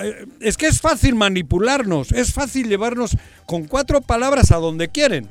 eh, 0.00 0.26
es 0.40 0.56
que 0.58 0.66
es 0.66 0.80
fácil 0.80 1.14
manipularnos, 1.14 2.12
es 2.12 2.32
fácil 2.34 2.68
llevarnos 2.68 3.16
con 3.46 3.64
cuatro 3.64 4.02
palabras 4.02 4.52
a 4.52 4.56
donde 4.56 4.88
quieren. 4.88 5.30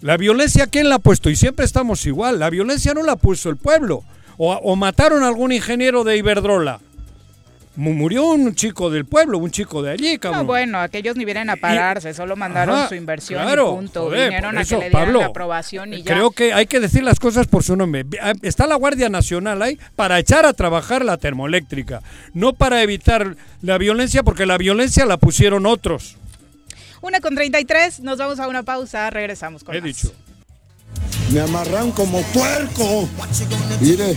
La 0.00 0.16
violencia, 0.16 0.66
¿quién 0.68 0.88
la 0.88 0.96
ha 0.96 0.98
puesto? 1.00 1.30
Y 1.30 1.36
siempre 1.36 1.64
estamos 1.64 2.06
igual. 2.06 2.38
La 2.38 2.50
violencia 2.50 2.94
no 2.94 3.02
la 3.02 3.12
ha 3.12 3.16
puesto 3.16 3.50
el 3.50 3.56
pueblo. 3.56 4.04
O, 4.36 4.52
o 4.52 4.76
mataron 4.76 5.24
a 5.24 5.28
algún 5.28 5.52
ingeniero 5.52 6.04
de 6.04 6.16
Iberdrola 6.16 6.80
murió 7.76 8.26
un 8.26 8.54
chico 8.54 8.90
del 8.90 9.04
pueblo, 9.04 9.38
un 9.38 9.50
chico 9.50 9.82
de 9.82 9.92
allí, 9.92 10.18
cabrón. 10.18 10.42
No, 10.42 10.46
bueno, 10.46 10.78
aquellos 10.78 11.16
ni 11.16 11.24
vienen 11.24 11.50
a 11.50 11.56
pararse, 11.56 12.12
solo 12.12 12.36
mandaron 12.36 12.88
su 12.88 12.94
inversión 12.94 13.48
y 13.48 13.56
punto. 13.56 14.10
Vinieron 14.10 14.58
a 14.58 14.64
que 14.64 14.76
le 14.76 14.90
dieran 14.90 15.12
la 15.12 15.26
aprobación 15.26 15.94
y 15.94 16.02
ya. 16.02 16.14
Creo 16.14 16.30
que 16.30 16.52
hay 16.52 16.66
que 16.66 16.80
decir 16.80 17.02
las 17.02 17.18
cosas 17.18 17.46
por 17.46 17.62
su 17.62 17.76
nombre. 17.76 18.04
Ah, 18.20 18.34
está 18.42 18.66
la 18.66 18.74
Guardia 18.74 19.08
Nacional 19.08 19.62
ahí 19.62 19.78
para 19.96 20.18
echar 20.18 20.44
a 20.46 20.52
trabajar 20.52 21.04
la 21.04 21.16
termoeléctrica, 21.16 22.02
no 22.34 22.52
para 22.52 22.82
evitar 22.82 23.36
la 23.62 23.78
violencia, 23.78 24.22
porque 24.22 24.46
la 24.46 24.58
violencia 24.58 25.06
la 25.06 25.16
pusieron 25.16 25.66
otros. 25.66 26.16
Una 27.00 27.20
con 27.20 27.34
33, 27.34 28.00
nos 28.00 28.18
vamos 28.18 28.38
a 28.38 28.46
una 28.46 28.62
pausa, 28.62 29.10
regresamos 29.10 29.64
con 29.64 29.74
He 29.74 29.80
dicho. 29.80 30.12
Me 31.32 31.40
amarran 31.40 31.90
como 31.92 32.22
puerco. 32.22 33.08
Mire. 33.80 34.16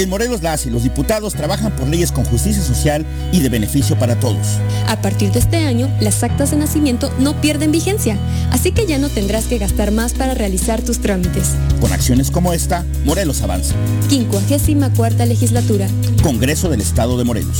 En 0.00 0.08
Morelos 0.08 0.42
las 0.42 0.64
y 0.64 0.70
los 0.70 0.82
diputados 0.82 1.34
trabajan 1.34 1.72
por 1.72 1.86
leyes 1.86 2.10
con 2.10 2.24
justicia 2.24 2.62
social 2.62 3.04
y 3.32 3.40
de 3.40 3.50
beneficio 3.50 3.98
para 3.98 4.18
todos. 4.18 4.46
A 4.88 4.96
partir 5.02 5.30
de 5.30 5.40
este 5.40 5.58
año, 5.58 5.94
las 6.00 6.22
actas 6.22 6.52
de 6.52 6.56
nacimiento 6.56 7.12
no 7.18 7.38
pierden 7.42 7.70
vigencia, 7.70 8.16
así 8.50 8.72
que 8.72 8.86
ya 8.86 8.96
no 8.96 9.10
tendrás 9.10 9.44
que 9.44 9.58
gastar 9.58 9.90
más 9.90 10.14
para 10.14 10.32
realizar 10.32 10.80
tus 10.80 11.00
trámites. 11.00 11.50
Con 11.82 11.92
acciones 11.92 12.30
como 12.30 12.54
esta, 12.54 12.82
Morelos 13.04 13.42
avanza. 13.42 13.74
54 14.08 15.26
legislatura. 15.26 15.86
Congreso 16.22 16.70
del 16.70 16.80
Estado 16.80 17.18
de 17.18 17.24
Morelos. 17.24 17.58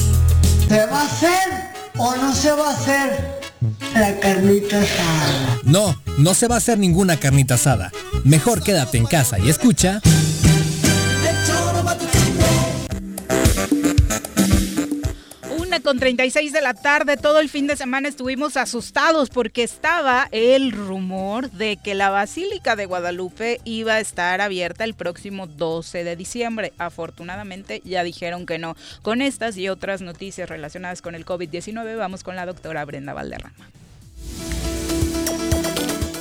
¿Se 0.66 0.86
va 0.86 1.02
a 1.02 1.04
hacer 1.04 1.30
o 1.98 2.16
no 2.16 2.34
se 2.34 2.52
va 2.52 2.70
a 2.70 2.72
hacer 2.72 3.38
la 3.92 4.18
carnita 4.18 4.80
asada? 4.80 5.58
No, 5.64 5.94
no 6.16 6.32
se 6.32 6.48
va 6.48 6.54
a 6.54 6.58
hacer 6.58 6.78
ninguna 6.78 7.18
carnita 7.18 7.56
asada. 7.56 7.92
Mejor 8.24 8.62
quédate 8.62 8.96
en 8.96 9.04
casa 9.04 9.38
y 9.38 9.50
escucha. 9.50 10.00
Con 15.82 15.98
36 15.98 16.52
de 16.52 16.60
la 16.60 16.74
tarde, 16.74 17.16
todo 17.16 17.40
el 17.40 17.48
fin 17.48 17.66
de 17.66 17.76
semana 17.76 18.08
estuvimos 18.08 18.56
asustados 18.56 19.30
porque 19.30 19.62
estaba 19.62 20.28
el 20.32 20.72
rumor 20.72 21.50
de 21.50 21.76
que 21.76 21.94
la 21.94 22.10
Basílica 22.10 22.76
de 22.76 22.86
Guadalupe 22.86 23.60
iba 23.64 23.94
a 23.94 24.00
estar 24.00 24.40
abierta 24.40 24.84
el 24.84 24.94
próximo 24.94 25.46
12 25.46 26.04
de 26.04 26.16
diciembre. 26.16 26.72
Afortunadamente 26.78 27.82
ya 27.84 28.02
dijeron 28.02 28.46
que 28.46 28.58
no. 28.58 28.76
Con 29.02 29.22
estas 29.22 29.56
y 29.56 29.68
otras 29.68 30.02
noticias 30.02 30.48
relacionadas 30.48 31.02
con 31.02 31.14
el 31.14 31.24
COVID-19 31.24 31.96
vamos 31.96 32.24
con 32.24 32.36
la 32.36 32.46
doctora 32.46 32.84
Brenda 32.84 33.12
Valderrama. 33.12 33.70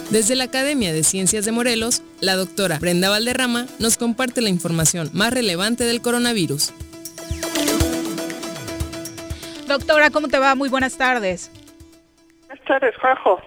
Desde 0.10 0.36
la 0.36 0.45
Academia 0.45 0.91
de 0.91 1.03
Ciencias 1.03 1.45
de 1.45 1.51
Morelos, 1.51 2.01
la 2.20 2.36
doctora 2.36 2.80
Brenda 2.80 3.10
Valderrama 3.10 3.68
nos 3.78 3.97
comparte 3.97 4.41
la 4.41 4.49
información 4.49 5.12
más 5.14 5.32
relevante 5.32 5.84
del 5.84 6.01
coronavirus. 6.01 6.74
Doctora, 9.80 10.09
¿cómo 10.09 10.27
te 10.27 10.38
va? 10.38 10.55
Muy 10.55 10.67
buenas 10.67 10.97
tardes. 10.97 11.49
Buenas 12.47 12.65
tardes, 12.65 12.93
Juanjo. 12.99 13.39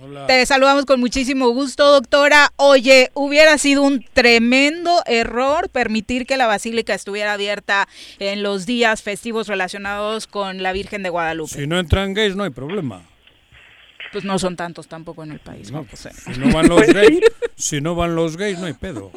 Hola. 0.00 0.26
Te 0.26 0.46
saludamos 0.46 0.86
con 0.86 0.98
muchísimo 0.98 1.50
gusto, 1.50 1.92
doctora. 1.92 2.48
Oye, 2.56 3.10
hubiera 3.12 3.58
sido 3.58 3.82
un 3.82 4.02
tremendo 4.14 5.02
error 5.04 5.68
permitir 5.68 6.24
que 6.24 6.38
la 6.38 6.46
basílica 6.46 6.94
estuviera 6.94 7.34
abierta 7.34 7.86
en 8.18 8.42
los 8.42 8.64
días 8.64 9.02
festivos 9.02 9.46
relacionados 9.46 10.26
con 10.26 10.62
la 10.62 10.72
Virgen 10.72 11.02
de 11.02 11.10
Guadalupe. 11.10 11.52
Si 11.52 11.66
no 11.66 11.78
entran 11.78 12.14
gays, 12.14 12.34
no 12.34 12.44
hay 12.44 12.50
problema. 12.50 13.02
Pues 14.10 14.24
no 14.24 14.38
son 14.38 14.56
tantos 14.56 14.88
tampoco 14.88 15.22
en 15.22 15.32
el 15.32 15.40
país. 15.40 15.70
No, 15.70 15.84
pues, 15.84 16.08
si 16.24 16.40
no 16.40 16.50
van 16.50 16.66
los 16.66 16.86
gays, 16.86 17.20
si 17.56 17.82
no 17.82 17.94
van 17.94 18.16
los 18.16 18.38
gays, 18.38 18.58
no 18.58 18.64
hay 18.64 18.72
pedo. 18.72 19.12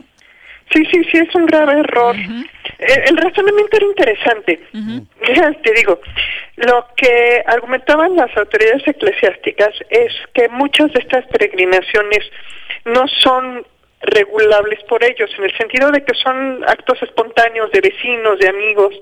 Sí, 0.76 0.84
sí, 0.92 1.04
sí, 1.10 1.18
es 1.20 1.34
un 1.34 1.46
grave 1.46 1.80
error. 1.80 2.16
el, 2.16 3.18
razonamiento 3.18 3.78
era 3.78 3.86
interesante. 3.86 4.60
Te 5.64 5.72
digo, 5.74 6.02
lo 6.58 6.86
que 6.98 7.42
argumentaban 7.48 8.14
las 8.18 8.36
autoridades 8.36 8.86
eclesiásticas 8.86 9.74
es 9.90 10.12
que 10.34 10.50
muchas 10.50 10.92
de 10.92 11.00
estas 11.00 11.26
peregrinaciones 11.28 12.30
no 12.84 13.08
son 13.08 13.66
regulables 14.02 14.84
por 14.84 15.02
ellos, 15.02 15.32
en 15.38 15.46
el 15.46 15.58
sentido 15.58 15.90
de 15.92 16.04
que 16.04 16.14
son 16.16 16.64
actos 16.68 17.02
espontáneos 17.02 17.72
de 17.72 17.80
vecinos, 17.80 18.38
de 18.40 18.50
amigos, 18.50 18.94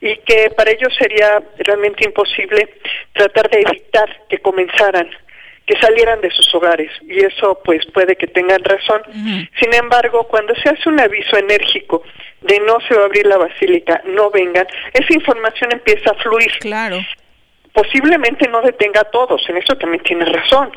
y 0.00 0.16
que 0.18 0.50
para 0.56 0.70
ellos 0.70 0.94
sería 0.96 1.42
realmente 1.58 2.04
imposible 2.04 2.76
tratar 3.14 3.50
de 3.50 3.62
evitar 3.62 4.08
que 4.28 4.38
comenzaran 4.38 5.10
que 5.70 5.80
salieran 5.80 6.20
de 6.20 6.32
sus 6.32 6.52
hogares 6.52 6.90
y 7.02 7.20
eso 7.20 7.60
pues 7.64 7.86
puede 7.94 8.16
que 8.16 8.26
tengan 8.26 8.58
razón. 8.64 9.02
Sin 9.60 9.72
embargo, 9.72 10.26
cuando 10.26 10.52
se 10.56 10.68
hace 10.68 10.88
un 10.88 10.98
aviso 10.98 11.36
enérgico 11.36 12.02
de 12.40 12.58
no 12.66 12.78
se 12.88 12.94
va 12.94 13.02
a 13.02 13.04
abrir 13.04 13.24
la 13.26 13.36
basílica, 13.36 14.02
no 14.06 14.32
vengan, 14.32 14.66
esa 14.92 15.14
información 15.14 15.70
empieza 15.70 16.10
a 16.10 16.14
fluir. 16.14 16.50
Claro. 16.58 16.98
Posiblemente 17.72 18.48
no 18.48 18.62
detenga 18.62 19.02
a 19.02 19.10
todos, 19.12 19.48
en 19.48 19.58
eso 19.58 19.76
también 19.76 20.02
tiene 20.02 20.24
razón. 20.24 20.72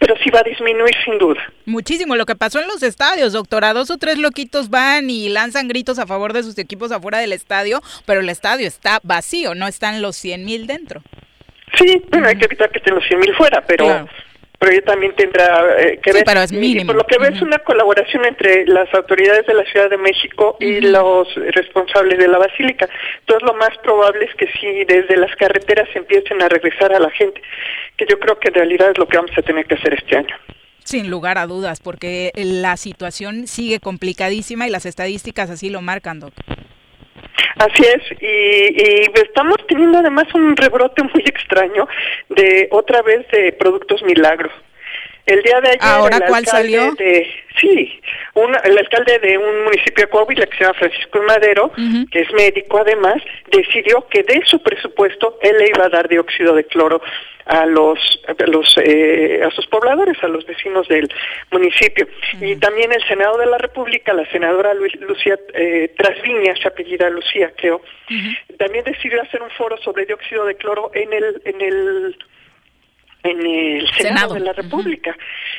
Pero 0.00 0.16
sí 0.24 0.30
va 0.30 0.40
a 0.40 0.44
disminuir 0.44 0.94
sin 1.04 1.18
duda. 1.18 1.40
Muchísimo. 1.66 2.16
Lo 2.16 2.26
que 2.26 2.34
pasó 2.34 2.58
en 2.58 2.66
los 2.66 2.82
estadios, 2.82 3.34
doctora. 3.34 3.72
Dos 3.72 3.90
o 3.90 3.98
tres 3.98 4.18
loquitos 4.18 4.70
van 4.70 5.10
y 5.10 5.28
lanzan 5.28 5.68
gritos 5.68 6.00
a 6.00 6.06
favor 6.06 6.32
de 6.32 6.42
sus 6.42 6.58
equipos 6.58 6.90
afuera 6.90 7.18
del 7.18 7.32
estadio, 7.32 7.82
pero 8.06 8.20
el 8.20 8.30
estadio 8.30 8.66
está 8.66 8.98
vacío, 9.04 9.54
no 9.54 9.68
están 9.68 10.02
los 10.02 10.16
100 10.16 10.44
mil 10.44 10.66
dentro. 10.66 11.02
Sí, 11.74 12.02
bueno, 12.10 12.28
hay 12.28 12.36
que 12.36 12.46
evitar 12.46 12.70
que 12.70 12.78
estén 12.78 12.94
los 12.94 13.04
100 13.06 13.20
mil 13.20 13.34
fuera, 13.34 13.62
pero 13.66 14.08
pero 14.60 14.72
ella 14.72 14.84
también 14.84 15.14
tendrá 15.16 15.80
eh, 15.80 15.98
que 16.02 16.12
ver. 16.12 16.22
Pero 16.22 16.42
es 16.42 16.52
mínimo. 16.52 16.88
por 16.88 16.96
lo 16.96 17.04
que 17.04 17.16
veo 17.16 17.30
es 17.30 17.40
una 17.40 17.60
colaboración 17.60 18.26
entre 18.26 18.66
las 18.66 18.92
autoridades 18.92 19.46
de 19.46 19.54
la 19.54 19.64
Ciudad 19.64 19.88
de 19.88 19.96
México 19.96 20.58
y 20.60 20.82
los 20.82 21.34
responsables 21.34 22.18
de 22.18 22.28
la 22.28 22.36
basílica. 22.36 22.86
Entonces 23.20 23.42
lo 23.42 23.54
más 23.54 23.70
probable 23.78 24.26
es 24.26 24.34
que 24.34 24.46
sí, 24.60 24.84
desde 24.86 25.16
las 25.16 25.34
carreteras 25.36 25.88
empiecen 25.94 26.42
a 26.42 26.48
regresar 26.48 26.92
a 26.92 26.98
la 26.98 27.08
gente, 27.08 27.40
que 27.96 28.04
yo 28.06 28.20
creo 28.20 28.38
que 28.38 28.48
en 28.48 28.54
realidad 28.54 28.90
es 28.90 28.98
lo 28.98 29.08
que 29.08 29.16
vamos 29.16 29.32
a 29.34 29.40
tener 29.40 29.64
que 29.64 29.76
hacer 29.76 29.94
este 29.94 30.18
año. 30.18 30.36
Sin 30.84 31.08
lugar 31.08 31.38
a 31.38 31.46
dudas, 31.46 31.80
porque 31.80 32.30
la 32.34 32.76
situación 32.76 33.46
sigue 33.46 33.80
complicadísima 33.80 34.66
y 34.66 34.70
las 34.70 34.84
estadísticas 34.84 35.48
así 35.48 35.70
lo 35.70 35.80
marcan, 35.80 36.20
doctor. 36.20 36.44
Así 37.56 37.82
es, 37.82 38.22
y, 38.22 39.10
estamos 39.20 39.56
teniendo 39.68 39.98
además 39.98 40.26
un 40.34 40.56
rebrote 40.56 41.02
muy 41.02 41.22
extraño 41.24 41.86
de 42.28 42.68
otra 42.70 43.02
vez 43.02 43.26
de 43.28 43.52
productos 43.52 44.02
milagros. 44.02 44.52
El 45.26 45.42
día 45.42 45.60
de 45.60 45.68
ayer. 45.68 45.80
¿Ahora 45.82 46.20
cuál 46.26 46.46
salió? 46.46 46.94
sí, 47.60 48.00
el 48.64 48.78
alcalde 48.78 49.18
de 49.18 49.38
un 49.38 49.64
municipio 49.64 50.04
de 50.04 50.10
Coahuila 50.10 50.46
que 50.46 50.56
se 50.56 50.64
llama 50.64 50.78
Francisco 50.78 51.22
Madero, 51.22 51.72
que 52.10 52.20
es 52.20 52.32
médico 52.32 52.78
además, 52.78 53.22
decidió 53.50 54.06
que 54.08 54.22
de 54.22 54.42
su 54.44 54.62
presupuesto 54.62 55.38
él 55.42 55.56
le 55.58 55.68
iba 55.68 55.86
a 55.86 55.88
dar 55.88 56.08
dióxido 56.08 56.54
de 56.54 56.64
cloro 56.64 57.00
a 57.46 57.66
los, 57.66 57.98
a, 58.28 58.46
los, 58.46 58.76
eh, 58.78 59.40
a 59.44 59.50
sus 59.50 59.66
pobladores, 59.66 60.16
a 60.22 60.28
los 60.28 60.46
vecinos 60.46 60.86
del 60.88 61.12
municipio. 61.50 62.06
Y 62.40 62.56
también 62.56 62.92
el 62.92 63.02
Senado 63.08 63.38
de 63.38 63.46
la 63.46 63.58
República, 63.58 64.12
la 64.12 64.30
senadora 64.30 64.72
Lucía 64.74 65.38
eh, 65.54 65.92
Trasviña, 65.96 66.54
se 66.56 66.68
apellida 66.68 67.10
Lucía, 67.10 67.52
creo, 67.56 67.82
también 68.58 68.84
decidió 68.84 69.20
hacer 69.22 69.42
un 69.42 69.50
foro 69.50 69.76
sobre 69.78 70.06
dióxido 70.06 70.44
de 70.44 70.54
cloro 70.56 70.90
en 70.94 71.12
el, 71.12 71.42
en 71.44 71.60
el 71.60 72.16
en 73.22 73.46
el 73.46 73.88
Senado, 73.92 74.34
de 74.34 74.40
la 74.40 74.52
República. 74.52 75.16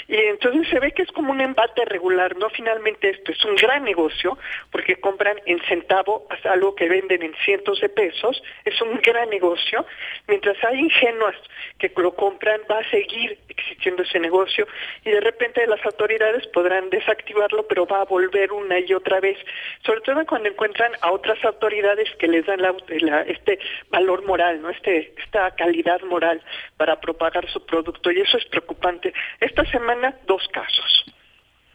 Y 0.08 0.16
entonces 0.16 0.68
se 0.70 0.80
ve 0.80 0.92
que 0.92 1.04
es 1.04 1.12
como 1.12 1.32
un 1.32 1.42
embate 1.42 1.86
regular, 1.86 2.36
¿no? 2.38 2.50
Finalmente 2.50 3.10
esto 3.10 3.32
es 3.32 3.46
un 3.46 3.56
gran 3.56 3.84
negocio 3.84 4.38
porque 4.72 4.96
compran 4.98 5.38
en 5.46 5.60
centavo 5.68 6.26
hasta 6.30 6.52
algo 6.52 6.76
que 6.76 6.90
venden 6.90 7.24
en 7.24 7.34
cientos 7.46 7.80
de 7.82 7.90
pesos, 7.90 8.42
es 8.66 8.82
un 8.82 9.00
gran 9.02 9.30
negocio. 9.30 9.86
Mientras 10.28 10.58
hay 10.64 10.80
ingenuas 10.80 11.36
que 11.78 11.92
lo 11.98 12.16
compran, 12.16 12.62
va 12.70 12.80
a 12.80 12.90
seguir 12.90 13.38
existiendo 13.48 14.04
ese 14.04 14.20
negocio 14.20 14.68
y 15.06 15.12
de 15.12 15.22
repente 15.22 15.66
las 15.68 15.84
autoridades 15.86 16.48
podrán 16.48 16.90
desactivarlo, 16.90 17.68
pero 17.68 17.86
va 17.86 18.02
a 18.02 18.06
volver 18.06 18.52
una 18.52 18.80
y 18.80 18.94
otra 18.94 19.20
vez, 19.20 19.38
sobre 19.86 20.02
todo 20.02 20.26
cuando 20.26 20.50
encuentran 20.50 20.92
a 21.02 21.12
otras 21.12 21.44
autoridades 21.46 22.10
que 22.18 22.28
les 22.28 22.46
dan 22.46 22.62
la, 22.62 23.22
este 23.22 23.60
valor 23.90 24.26
moral, 24.26 24.62
¿no? 24.62 24.70
Este, 24.70 25.14
esta 25.18 25.52
calidad 25.52 26.02
moral 26.02 26.42
para 26.78 27.00
propagar 27.00 27.51
su 27.52 27.66
producto 27.66 28.12
y 28.12 28.22
eso 28.22 28.38
es 28.38 28.46
preocupante. 28.46 29.14
Esta 29.40 29.66
semana 29.66 30.16
dos 30.28 30.48
casos. 30.52 31.06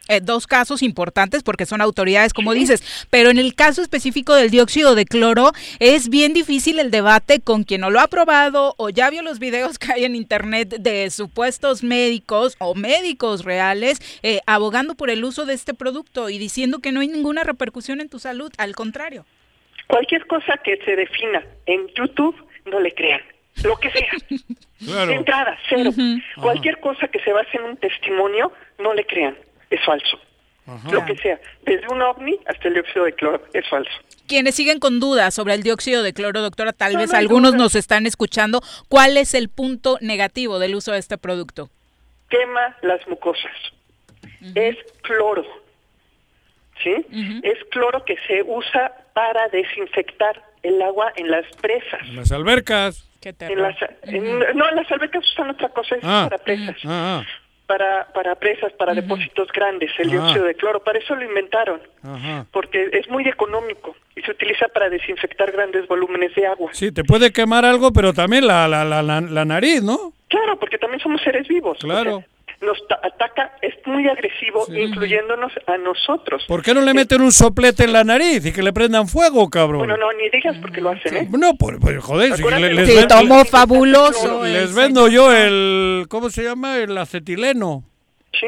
Eh, 0.09 0.21
dos 0.21 0.47
casos 0.47 0.83
importantes 0.83 1.43
porque 1.43 1.65
son 1.65 1.81
autoridades, 1.81 2.33
como 2.33 2.53
dices, 2.53 3.07
pero 3.09 3.29
en 3.29 3.37
el 3.37 3.55
caso 3.55 3.81
específico 3.81 4.33
del 4.35 4.49
dióxido 4.49 4.95
de 4.95 5.05
cloro 5.05 5.51
es 5.79 6.09
bien 6.09 6.33
difícil 6.33 6.79
el 6.79 6.91
debate 6.91 7.41
con 7.41 7.65
quien 7.65 7.81
no 7.81 7.89
lo 7.89 7.99
ha 7.99 8.07
probado 8.07 8.73
o 8.77 8.89
ya 8.89 9.09
vio 9.09 9.21
los 9.21 9.39
videos 9.39 9.77
que 9.77 9.91
hay 9.91 10.05
en 10.05 10.15
internet 10.15 10.69
de 10.79 11.09
supuestos 11.09 11.83
médicos 11.83 12.55
o 12.59 12.73
médicos 12.73 13.43
reales 13.43 13.99
eh, 14.23 14.39
abogando 14.45 14.95
por 14.95 15.09
el 15.09 15.25
uso 15.25 15.45
de 15.45 15.53
este 15.53 15.73
producto 15.73 16.29
y 16.29 16.37
diciendo 16.37 16.79
que 16.79 16.93
no 16.93 17.01
hay 17.01 17.09
ninguna 17.09 17.43
repercusión 17.43 17.99
en 17.99 18.07
tu 18.07 18.19
salud, 18.19 18.51
al 18.57 18.75
contrario. 18.75 19.25
Cualquier 19.87 20.25
cosa 20.27 20.57
que 20.63 20.77
se 20.85 20.95
defina 20.95 21.43
en 21.65 21.87
YouTube, 21.95 22.35
no 22.65 22.79
le 22.79 22.93
crean 22.93 23.21
lo 23.63 23.75
que 23.77 23.91
sea. 23.91 24.11
De 24.79 25.13
entrada, 25.13 25.57
cero. 25.69 25.91
Cualquier 26.39 26.79
cosa 26.79 27.07
que 27.07 27.19
se 27.19 27.33
base 27.33 27.57
en 27.57 27.63
un 27.63 27.77
testimonio, 27.77 28.51
no 28.79 28.93
le 28.93 29.05
crean, 29.05 29.35
es 29.69 29.83
falso. 29.83 30.19
Lo 30.91 31.05
que 31.05 31.15
sea, 31.17 31.39
desde 31.65 31.87
un 31.87 32.01
ovni 32.01 32.37
hasta 32.45 32.67
el 32.67 32.73
dióxido 32.73 33.05
de 33.05 33.13
cloro, 33.13 33.41
es 33.53 33.67
falso. 33.69 33.91
Quienes 34.27 34.55
siguen 34.55 34.79
con 34.79 34.99
dudas 34.99 35.33
sobre 35.33 35.53
el 35.53 35.63
dióxido 35.63 36.03
de 36.03 36.13
cloro, 36.13 36.41
doctora, 36.41 36.73
tal 36.73 36.97
vez 36.97 37.13
algunos 37.13 37.55
nos 37.55 37.75
están 37.75 38.05
escuchando, 38.05 38.61
¿cuál 38.89 39.15
es 39.15 39.33
el 39.33 39.47
punto 39.47 39.97
negativo 40.01 40.59
del 40.59 40.75
uso 40.75 40.91
de 40.91 40.99
este 40.99 41.17
producto? 41.17 41.69
Quema 42.29 42.75
las 42.81 43.07
mucosas. 43.07 43.53
Es 44.55 44.75
cloro. 45.01 45.45
¿Sí? 46.83 46.93
Es 47.43 47.57
cloro 47.71 48.03
que 48.03 48.17
se 48.27 48.43
usa 48.43 48.93
para 49.13 49.47
desinfectar 49.47 50.43
el 50.63 50.81
agua 50.81 51.13
en 51.15 51.31
las 51.31 51.45
presas. 51.61 52.01
En 52.01 52.17
las 52.17 52.31
albercas. 52.33 53.06
En 53.23 53.61
las, 53.61 53.75
no, 54.55 54.69
en 54.69 54.75
las 54.75 54.91
albercas 54.91 55.23
usan 55.31 55.49
otra 55.49 55.69
cosa, 55.69 55.95
es 55.95 56.03
ah. 56.03 56.27
para 56.29 56.43
presas. 56.43 56.75
Ah, 56.85 57.21
ah. 57.21 57.25
Para, 57.65 58.07
para 58.13 58.35
presas, 58.35 58.71
para 58.73 58.93
depósitos 58.93 59.51
grandes, 59.51 59.91
el 59.99 60.09
dióxido 60.09 60.45
de 60.45 60.55
cloro. 60.55 60.81
Para 60.81 60.99
eso 60.99 61.15
lo 61.15 61.25
inventaron, 61.25 61.81
porque 62.51 62.89
es 62.93 63.09
muy 63.09 63.27
económico 63.27 63.93
y 64.15 64.21
se 64.21 64.31
utiliza 64.31 64.69
para 64.69 64.89
desinfectar 64.89 65.51
grandes 65.51 65.85
volúmenes 65.85 66.33
de 66.33 66.47
agua. 66.47 66.69
Sí, 66.73 66.93
te 66.93 67.03
puede 67.03 67.33
quemar 67.33 67.65
algo, 67.65 67.91
pero 67.91 68.13
también 68.13 68.47
la, 68.47 68.69
la, 68.69 68.85
la, 68.85 69.01
la 69.01 69.45
nariz, 69.45 69.83
¿no? 69.83 70.13
Claro, 70.29 70.57
porque 70.57 70.77
también 70.77 71.01
somos 71.01 71.21
seres 71.21 71.45
vivos. 71.49 71.77
Claro 71.79 72.23
nos 72.61 72.77
ataca, 73.03 73.51
es 73.61 73.75
muy 73.85 74.07
agresivo, 74.07 74.65
incluyéndonos 74.69 75.51
a 75.67 75.77
nosotros. 75.77 76.43
¿Por 76.47 76.63
qué 76.63 76.73
no 76.73 76.81
le 76.81 76.93
meten 76.93 77.21
un 77.21 77.31
soplete 77.31 77.83
en 77.83 77.93
la 77.93 78.03
nariz 78.03 78.45
y 78.45 78.51
que 78.51 78.63
le 78.63 78.73
prendan 78.73 79.07
fuego, 79.07 79.49
cabrón? 79.49 79.79
Bueno, 79.79 79.97
no, 79.97 80.11
ni 80.13 80.29
digas 80.29 80.57
porque 80.61 80.81
lo 80.81 80.89
hacen, 80.89 81.17
¿eh? 81.17 81.29
No, 81.31 81.53
pues, 81.55 81.77
pues 81.79 82.03
joder, 82.03 82.35
si 82.35 82.43
les, 82.43 82.89
sí, 82.89 83.07
tomó 83.07 83.45
fabuloso. 83.45 84.43
Les 84.43 84.73
vendo 84.73 85.07
yo 85.07 85.31
el, 85.31 86.05
¿cómo 86.09 86.29
se 86.29 86.43
llama? 86.43 86.77
El 86.77 86.97
acetileno. 86.97 87.83
Sí, 88.33 88.47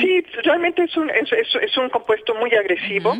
sí 0.00 0.24
realmente 0.44 0.84
es 0.84 0.96
un, 0.96 1.10
es, 1.10 1.30
es, 1.32 1.76
un 1.76 1.90
compuesto 1.90 2.34
muy 2.34 2.54
agresivo. 2.54 3.16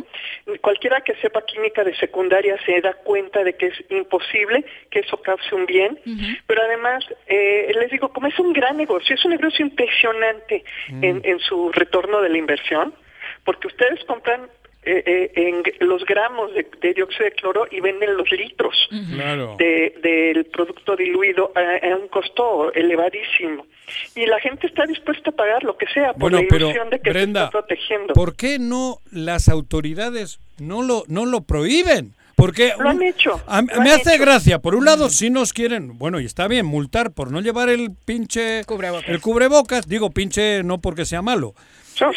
Cualquiera 0.61 1.01
que 1.01 1.13
sepa 1.15 1.45
química 1.45 1.83
de 1.83 1.95
secundaria 1.95 2.57
se 2.65 2.81
da 2.81 2.93
cuenta 2.93 3.43
de 3.43 3.53
que 3.53 3.67
es 3.67 3.83
imposible 3.89 4.65
que 4.89 4.99
eso 4.99 5.21
cause 5.21 5.53
un 5.53 5.65
bien, 5.65 5.99
pero 6.47 6.61
además, 6.63 7.03
eh, 7.27 7.71
les 7.75 7.91
digo, 7.91 8.09
como 8.09 8.27
es 8.27 8.39
un 8.39 8.53
gran 8.53 8.77
negocio, 8.77 9.15
es 9.15 9.25
un 9.25 9.31
negocio 9.31 9.65
impresionante 9.65 10.63
en, 11.01 11.21
en 11.23 11.39
su 11.39 11.71
retorno 11.71 12.21
de 12.21 12.29
la 12.29 12.37
inversión, 12.37 12.93
porque 13.43 13.67
ustedes 13.67 14.03
compran 14.05 14.49
eh, 14.83 15.03
eh, 15.05 15.31
en 15.35 15.87
los 15.87 16.03
gramos 16.05 16.51
de, 16.55 16.93
dióxido 16.93 17.25
de 17.25 17.31
cloro 17.33 17.67
y 17.69 17.81
venden 17.81 18.17
los 18.17 18.31
litros 18.31 18.75
de, 18.89 19.93
del 20.01 20.45
producto 20.45 20.95
diluido 20.95 21.51
a, 21.55 21.95
un 21.95 22.07
costo 22.07 22.73
elevadísimo. 22.73 23.67
Y 24.15 24.25
la 24.25 24.39
gente 24.39 24.65
está 24.65 24.87
dispuesta 24.87 25.29
a 25.29 25.33
pagar 25.33 25.63
lo 25.63 25.77
que 25.77 25.85
sea 25.87 26.13
por 26.13 26.31
la 26.31 26.41
ilusión 26.41 26.89
de 26.89 26.99
que 26.99 27.13
se 27.13 27.23
está 27.23 27.49
protegiendo. 27.51 28.13
¿Por 28.15 28.35
qué 28.35 28.57
no 28.57 28.97
las 29.11 29.49
autoridades 29.49 30.39
no 30.59 30.81
lo, 30.81 31.03
no 31.07 31.25
lo 31.27 31.41
prohíben? 31.41 32.15
Porque 32.35 32.73
lo 32.79 32.89
han 32.89 33.03
hecho. 33.03 33.39
me 33.83 33.91
hace 33.91 34.17
gracia. 34.17 34.57
Por 34.57 34.73
un 34.73 34.85
lado, 34.85 35.11
si 35.11 35.29
nos 35.29 35.53
quieren, 35.53 35.99
bueno, 35.99 36.19
y 36.19 36.25
está 36.25 36.47
bien, 36.47 36.65
multar 36.65 37.11
por 37.11 37.29
no 37.29 37.39
llevar 37.39 37.69
el 37.69 37.91
pinche 38.05 38.63
cubrebocas. 38.65 39.09
el 39.09 39.21
cubrebocas. 39.21 39.87
Digo 39.87 40.09
pinche 40.09 40.63
no 40.63 40.81
porque 40.81 41.05
sea 41.05 41.21
malo. 41.21 41.53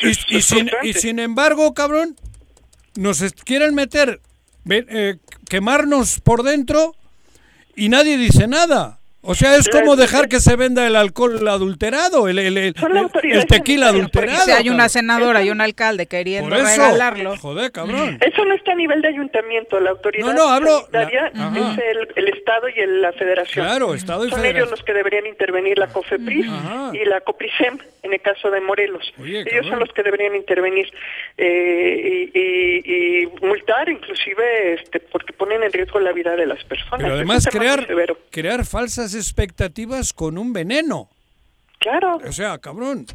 y, 0.03 0.41
sin, 0.41 0.71
y, 0.83 0.95
sin, 0.95 1.19
embargo, 1.19 1.75
cabrón, 1.75 2.17
nos 2.97 3.23
quieren 3.45 3.75
meter, 3.75 4.21
eh, 4.69 5.17
quemarnos 5.49 6.21
por 6.21 6.43
dentro 6.43 6.95
y 7.77 7.89
nadie 7.89 8.17
dice 8.17 8.47
nada. 8.47 9.01
O 9.27 9.35
sea, 9.35 9.57
es 9.57 9.68
como 9.68 9.97
dejar 9.97 10.29
que 10.29 10.39
se 10.41 10.55
venda 10.57 10.87
el 10.87 10.97
alcohol 10.97 11.47
adulterado, 11.49 12.29
el, 12.29 12.39
el, 12.39 12.59
el, 12.59 12.75
tequila 13.47 13.89
adulterado. 13.89 14.45
Si 14.45 14.51
hay 14.51 14.68
una 14.68 14.89
senadora 14.89 15.43
y 15.43 15.51
un 15.51 15.61
alcalde 15.61 16.07
queriendo 16.07 16.55
regalarlo. 16.55 17.37
Joder, 17.39 17.72
cabrón. 17.72 18.18
Eso 18.20 18.45
no 18.45 18.55
está 18.55 18.72
a 18.72 18.75
nivel 18.75 19.01
de 19.01 19.09
ayuntamiento. 19.09 19.81
La 19.81 19.91
autoridad 19.91 20.27
no, 20.27 20.33
no, 20.35 20.49
hablo, 20.49 20.89
es 20.93 21.79
el, 22.16 22.29
Estado 22.29 22.68
y 22.68 22.75
la 23.01 23.12
Federación. 23.12 23.64
Claro, 23.64 23.95
Estado 23.95 24.27
y 24.27 24.31
Son 24.31 24.45
ellos 24.45 24.70
los 24.70 24.83
que 24.83 24.93
deberían 24.93 25.27
intervenir, 25.27 25.79
la 25.79 25.87
COFEPRIS 25.89 26.47
y 26.93 27.05
la 27.07 27.20
COPRISEM, 27.22 27.79
en 28.03 28.12
el 28.12 28.20
caso 28.20 28.51
de 28.51 28.61
Morelos. 28.61 29.12
ellos 29.18 29.66
son 29.66 29.79
los 29.79 29.91
que 29.93 30.03
deberían 30.03 30.35
intervenir 30.35 30.93
eh, 31.39 32.31
y, 32.35 33.22
y, 33.22 33.27
multar, 33.41 33.89
inclusive, 33.89 34.75
este, 34.75 35.01
porque 35.01 35.33
ponen 35.33 35.62
en 35.62 35.72
riesgo 35.72 35.99
la 36.01 36.12
vida 36.12 36.37
de 36.37 36.47
las 36.47 36.62
personas. 36.64 37.01
Pero 37.01 37.14
además, 37.14 37.49
crear, 37.51 37.87
crear 38.31 38.64
falsas 38.66 39.14
expectativas 39.15 40.12
con 40.12 40.39
un 40.39 40.53
veneno. 40.53 41.09
Claro. 41.79 42.19
O 42.27 42.33
sea, 42.33 42.59
cabrón. 42.59 43.07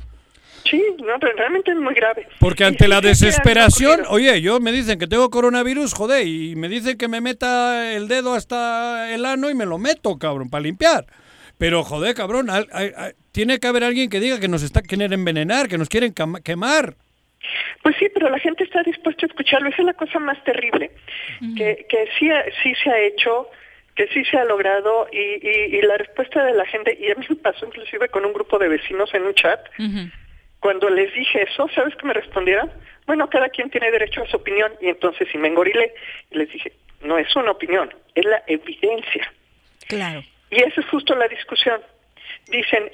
Sí, 0.70 0.84
no, 1.00 1.18
pero 1.20 1.34
realmente 1.38 1.72
es 1.72 1.78
muy 1.78 1.94
grave. 1.94 2.28
Porque 2.40 2.64
ante 2.64 2.88
la 2.88 3.02
desesperación, 3.02 4.02
oye, 4.10 4.42
yo 4.42 4.60
me 4.60 4.72
dicen 4.72 5.00
que 5.00 5.08
tengo 5.08 5.30
coronavirus, 5.30 5.94
joder, 5.94 6.28
y 6.28 6.56
me 6.56 6.68
dicen 6.68 6.98
que 6.98 7.08
me 7.08 7.22
meta 7.22 7.94
el 7.94 8.08
dedo 8.08 8.34
hasta 8.34 9.14
el 9.14 9.26
ano 9.26 9.50
y 9.50 9.56
me 9.56 9.66
lo 9.66 9.78
meto, 9.78 10.18
cabrón, 10.18 10.50
para 10.50 10.64
limpiar. 10.64 11.06
Pero, 11.58 11.84
joder, 11.84 12.14
cabrón, 12.16 12.48
tiene 13.32 13.60
que 13.60 13.68
haber 13.68 13.84
alguien 13.84 14.10
que 14.10 14.20
diga 14.20 14.40
que 14.40 14.48
nos 14.48 14.64
está, 14.64 14.82
quieren 14.82 15.14
envenenar, 15.14 15.68
que 15.68 15.78
nos 15.78 15.90
quieren 15.90 16.14
quemar. 16.44 16.96
Pues 17.82 17.96
sí, 17.98 18.08
pero 18.14 18.30
la 18.30 18.40
gente 18.40 18.64
está 18.64 18.84
dispuesta 18.84 19.26
a 19.26 19.30
escucharlo. 19.30 19.70
Esa 19.70 19.82
es 19.82 19.86
la 19.86 19.94
cosa 19.94 20.20
más 20.20 20.44
terrible. 20.44 20.92
Que, 21.58 21.86
que 21.90 22.08
sí, 22.18 22.30
sí 22.62 22.74
se 22.84 22.90
ha 22.90 23.00
hecho 23.00 23.48
que 24.00 24.08
sí 24.14 24.24
se 24.24 24.38
ha 24.38 24.46
logrado 24.46 25.10
y, 25.12 25.18
y, 25.18 25.82
la 25.82 25.98
respuesta 25.98 26.46
de 26.46 26.54
la 26.54 26.66
gente, 26.66 26.98
y 26.98 27.12
a 27.12 27.16
mí 27.16 27.26
me 27.28 27.36
pasó 27.36 27.66
inclusive 27.66 28.08
con 28.08 28.24
un 28.24 28.32
grupo 28.32 28.58
de 28.58 28.70
vecinos 28.70 29.14
en 29.14 29.24
un 29.24 29.34
chat, 29.34 29.60
cuando 30.62 30.90
les 30.90 31.14
dije 31.14 31.44
eso, 31.44 31.68
¿sabes 31.76 31.94
qué 31.98 32.08
me 32.08 32.14
respondieron? 32.14 32.72
Bueno, 33.06 33.30
cada 33.30 33.50
quien 33.50 33.70
tiene 33.70 33.92
derecho 33.92 34.24
a 34.24 34.28
su 34.28 34.38
opinión 34.38 34.72
y 34.80 34.88
entonces 34.88 35.28
si 35.30 35.38
me 35.38 35.50
engorilé 35.50 35.94
les 36.32 36.50
dije, 36.50 36.72
no 37.02 37.18
es 37.18 37.36
una 37.36 37.52
opinión, 37.52 37.94
es 38.16 38.24
la 38.24 38.42
evidencia. 38.48 39.34
Claro. 39.90 40.24
Y 40.50 40.64
esa 40.64 40.80
es 40.80 40.88
justo 40.88 41.14
la 41.16 41.28
discusión. 41.28 41.82
Dicen 42.48 42.90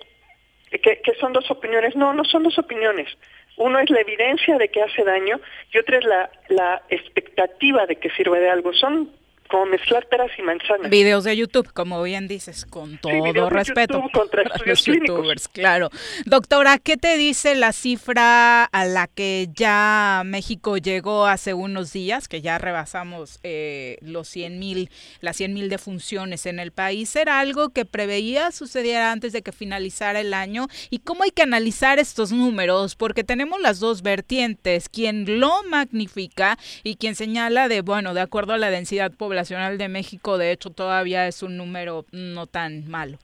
que, 0.71 1.01
que 1.01 1.13
son 1.19 1.33
dos 1.33 1.51
opiniones. 1.51 1.95
No, 1.95 2.13
no 2.13 2.23
son 2.23 2.41
dos 2.41 2.57
opiniones. 2.57 3.15
Uno 3.57 3.77
es 3.77 3.91
la 3.91 4.01
evidencia 4.01 4.57
de 4.57 4.69
que 4.69 4.81
hace 4.81 5.03
daño 5.03 5.39
y 5.71 5.77
otra 5.77 5.99
es 5.99 6.05
la, 6.05 6.31
la 6.49 6.81
expectativa 6.89 7.85
de 7.85 7.97
que 7.97 8.09
sirve 8.09 8.39
de 8.39 8.49
algo. 8.49 8.73
Son 8.73 9.11
como 9.49 9.65
mezclar 9.67 10.07
peras 10.07 10.31
y 10.37 10.41
manzanas. 10.41 10.89
Videos 10.89 11.23
de 11.23 11.37
YouTube, 11.37 11.71
como 11.71 12.01
bien 12.01 12.27
dices, 12.27 12.65
con 12.65 12.97
todo 12.97 13.49
respeto. 13.49 14.01
contra 14.11 14.43
los 14.65 14.83
youtubers, 14.83 15.47
claro. 15.47 15.89
Doctora, 16.25 16.79
¿qué 16.79 16.97
te 16.97 17.17
dice 17.17 17.55
la 17.55 17.71
cifra 17.71 18.63
a 18.65 18.85
la 18.85 19.07
que 19.07 19.49
ya 19.53 20.23
México 20.25 20.77
llegó 20.77 21.27
hace 21.27 21.53
unos 21.53 21.93
días, 21.93 22.27
que 22.27 22.41
ya 22.41 22.57
rebasamos 22.57 23.39
eh, 23.43 23.97
los 24.01 24.27
100 24.29 24.59
mil, 24.59 24.89
las 25.21 25.37
100 25.37 25.53
mil 25.53 25.69
defunciones 25.69 26.45
en 26.45 26.59
el 26.59 26.71
país? 26.71 27.15
¿Era 27.15 27.39
algo 27.39 27.69
que 27.69 27.85
preveía 27.85 28.51
sucediera 28.51 29.11
antes 29.11 29.31
de 29.31 29.43
que 29.43 29.51
finalizara 29.51 30.19
el 30.21 30.33
año? 30.33 30.67
¿Y 30.89 30.99
cómo 30.99 31.23
hay 31.23 31.31
que 31.31 31.43
analizar 31.43 31.99
estos 31.99 32.31
números? 32.31 32.95
Porque 32.95 33.23
tenemos 33.23 33.61
las 33.61 33.79
dos 33.79 34.01
vertientes, 34.01 34.89
quien 34.89 35.39
lo 35.39 35.51
magnifica 35.69 36.57
y 36.83 36.95
quien 36.95 37.15
señala 37.15 37.67
de, 37.67 37.81
bueno, 37.81 38.13
de 38.13 38.21
acuerdo 38.21 38.53
a 38.53 38.57
la 38.57 38.69
densidad 38.69 39.11
poblacional, 39.11 39.34
Nacional 39.35 39.77
de 39.77 39.89
México, 39.89 40.37
de 40.37 40.51
hecho, 40.51 40.69
todavía 40.69 41.27
es 41.27 41.43
un 41.43 41.57
número 41.57 42.05
no 42.11 42.47
tan 42.47 42.87
malo. 42.87 43.17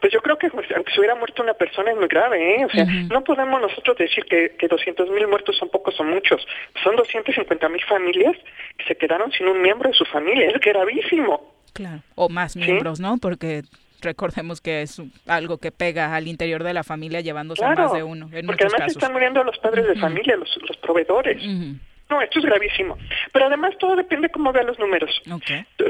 Pues 0.00 0.12
yo 0.12 0.20
creo 0.20 0.36
que 0.36 0.50
pues, 0.50 0.66
aunque 0.74 0.92
se 0.92 0.98
hubiera 0.98 1.14
muerto 1.14 1.42
una 1.42 1.54
persona 1.54 1.92
es 1.92 1.96
muy 1.96 2.08
grave, 2.08 2.56
¿eh? 2.56 2.64
O 2.64 2.70
sea, 2.70 2.84
no 2.84 3.22
podemos 3.22 3.60
nosotros 3.60 3.96
decir 3.96 4.24
que, 4.24 4.56
que 4.58 4.66
200 4.66 5.08
mil 5.10 5.26
muertos 5.28 5.56
son 5.56 5.68
pocos 5.68 5.98
o 6.00 6.04
muchos. 6.04 6.44
Son 6.82 6.96
250 6.96 7.68
mil 7.68 7.82
familias 7.84 8.36
que 8.76 8.84
se 8.86 8.96
quedaron 8.96 9.30
sin 9.32 9.46
un 9.46 9.62
miembro 9.62 9.88
de 9.88 9.94
su 9.94 10.04
familia. 10.04 10.48
Es 10.48 10.60
gravísimo. 10.60 11.54
Claro. 11.72 12.02
O 12.16 12.28
más 12.28 12.56
miembros, 12.56 12.98
¿no? 12.98 13.18
Porque 13.18 13.62
recordemos 14.00 14.60
que 14.60 14.82
es 14.82 15.00
algo 15.26 15.58
que 15.58 15.70
pega 15.70 16.14
al 16.14 16.26
interior 16.26 16.64
de 16.64 16.74
la 16.74 16.82
familia 16.82 17.20
llevándose 17.20 17.64
a 17.64 17.74
más 17.74 17.92
de 17.92 18.02
uno. 18.02 18.28
En 18.32 18.46
porque 18.46 18.64
además 18.64 18.90
están 18.90 19.12
muriendo 19.12 19.42
los 19.44 19.58
padres 19.58 19.86
de 19.86 19.96
familia, 19.96 20.36
los, 20.36 20.58
los 20.68 20.76
proveedores. 20.78 21.42
No, 22.10 22.22
esto 22.22 22.38
es 22.38 22.46
gravísimo. 22.46 22.96
Pero 23.32 23.46
además 23.46 23.76
todo 23.78 23.94
depende 23.94 24.30
cómo 24.30 24.52
vean 24.52 24.66
los 24.66 24.78
números. 24.78 25.20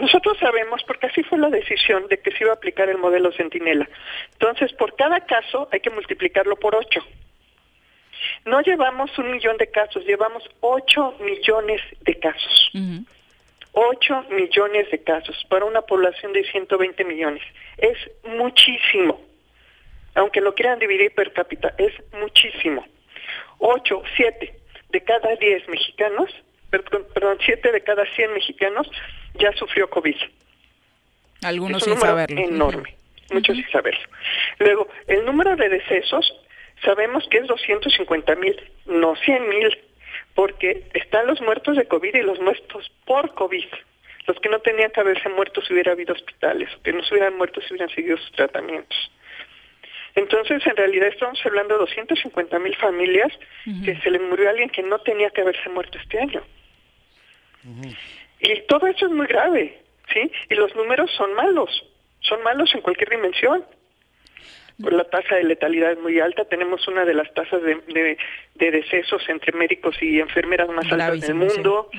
Nosotros 0.01 0.37
sabemos, 0.39 0.83
porque 0.85 1.07
así 1.07 1.23
fue 1.23 1.39
la 1.39 1.49
decisión 1.49 2.09
de 2.09 2.19
que 2.19 2.33
se 2.33 2.43
iba 2.43 2.51
a 2.51 2.57
aplicar 2.57 2.89
el 2.89 2.99
modelo 2.99 3.31
Centinela. 3.33 3.89
Entonces, 4.33 4.73
por 4.73 4.97
cada 4.97 5.21
caso 5.21 5.69
hay 5.71 5.81
que 5.81 5.91
multiplicarlo 5.91 6.57
por 6.57 6.75
ocho. 6.75 7.01
No 8.45 8.61
llevamos 8.63 9.17
un 9.19 9.31
millón 9.31 9.57
de 9.59 9.71
casos, 9.71 10.05
llevamos 10.05 10.43
ocho 10.61 11.15
millones 11.21 11.81
de 12.01 12.19
casos. 12.19 12.73
Ocho 13.73 14.25
millones 14.31 14.91
de 14.91 15.05
casos 15.05 15.47
para 15.49 15.67
una 15.67 15.83
población 15.83 16.33
de 16.33 16.43
120 16.51 17.05
millones. 17.05 17.43
Es 17.77 17.97
muchísimo. 18.25 19.21
Aunque 20.17 20.41
lo 20.41 20.53
quieran 20.53 20.81
dividir 20.81 21.15
per 21.15 21.33
cápita, 21.33 21.75
es 21.79 21.93
muchísimo. 22.13 22.85
Ocho, 23.59 24.03
siete 24.17 24.59
de 24.91 25.01
cada 25.03 25.37
10 25.37 25.69
mexicanos, 25.69 26.31
perdón, 26.71 27.39
7 27.45 27.73
de 27.73 27.81
cada 27.83 28.05
100 28.15 28.35
mexicanos 28.35 28.91
ya 29.35 29.53
sufrió 29.53 29.89
COVID. 29.91 30.17
Algunos 31.43 31.83
es 31.83 31.89
un 31.89 31.95
sin 31.95 32.03
saberlo. 32.03 32.41
Enorme, 32.41 32.95
muchos 33.31 33.57
sin 33.57 33.71
saberlo. 33.71 34.09
Luego, 34.59 34.89
el 35.07 35.25
número 35.25 35.57
de 35.57 35.69
decesos 35.69 36.35
sabemos 36.85 37.27
que 37.31 37.39
es 37.39 37.47
250 37.47 38.35
mil, 38.37 38.57
no 38.87 39.15
100 39.17 39.49
mil, 39.49 39.79
porque 40.35 40.85
están 40.95 41.27
los 41.27 41.41
muertos 41.41 41.77
de 41.77 41.87
COVID 41.87 42.15
y 42.15 42.23
los 42.23 42.41
muertos 42.41 42.91
por 43.05 43.35
COVID. 43.35 43.67
Los 44.27 44.39
que 44.41 44.49
no 44.49 44.61
tenían 44.61 44.91
que 44.91 45.01
haberse 45.01 45.29
muerto 45.31 45.63
si 45.63 45.73
hubiera 45.73 45.93
habido 45.93 46.13
hospitales, 46.13 46.69
o 46.77 46.83
que 46.83 46.93
no 46.93 47.03
se 47.03 47.15
hubieran 47.15 47.37
muerto 47.37 47.61
si 47.63 47.73
hubieran 47.73 47.95
seguido 47.95 48.17
sus 48.19 48.33
tratamientos. 48.33 49.11
Entonces, 50.19 50.67
en 50.67 50.77
realidad 50.77 51.09
estamos 51.09 51.39
hablando 51.47 51.75
de 51.75 51.81
250 51.81 52.59
mil 52.59 52.75
familias 52.77 53.33
que 53.85 53.97
se 54.01 54.11
le 54.11 54.19
murió 54.19 54.49
a 54.49 54.51
alguien 54.51 54.69
que 54.69 54.83
no 54.83 54.99
tenía 54.99 55.31
que 55.31 55.43
haberse 55.43 55.69
muerto 55.69 55.97
este 55.97 56.19
año. 56.19 56.43
Y 58.41 58.61
todo 58.67 58.89
eso 58.89 59.07
es 59.07 59.13
muy 59.13 59.29
grave, 59.29 59.81
¿sí? 60.13 60.31
Y 60.51 60.55
los 60.57 60.75
números 60.75 61.09
son 61.17 61.35
malos, 61.35 61.71
son 62.21 62.43
malos 62.43 62.75
en 62.75 62.81
cualquier 62.81 63.11
dimensión. 63.11 63.65
Pues 64.81 64.93
la 64.93 65.05
tasa 65.05 65.37
de 65.37 65.45
letalidad 65.45 65.93
es 65.93 65.99
muy 66.01 66.19
alta, 66.19 66.45
tenemos 66.45 66.87
una 66.89 67.05
de 67.05 67.15
las 67.15 67.33
tasas 67.35 67.63
de, 67.63 68.17
de, 68.55 68.71
decesos 68.71 69.23
entre 69.29 69.53
médicos 69.53 69.97
y 70.01 70.19
enfermeras 70.19 70.69
más 70.69 70.91
altas 70.91 71.21
del 71.21 71.35
mundo. 71.35 71.91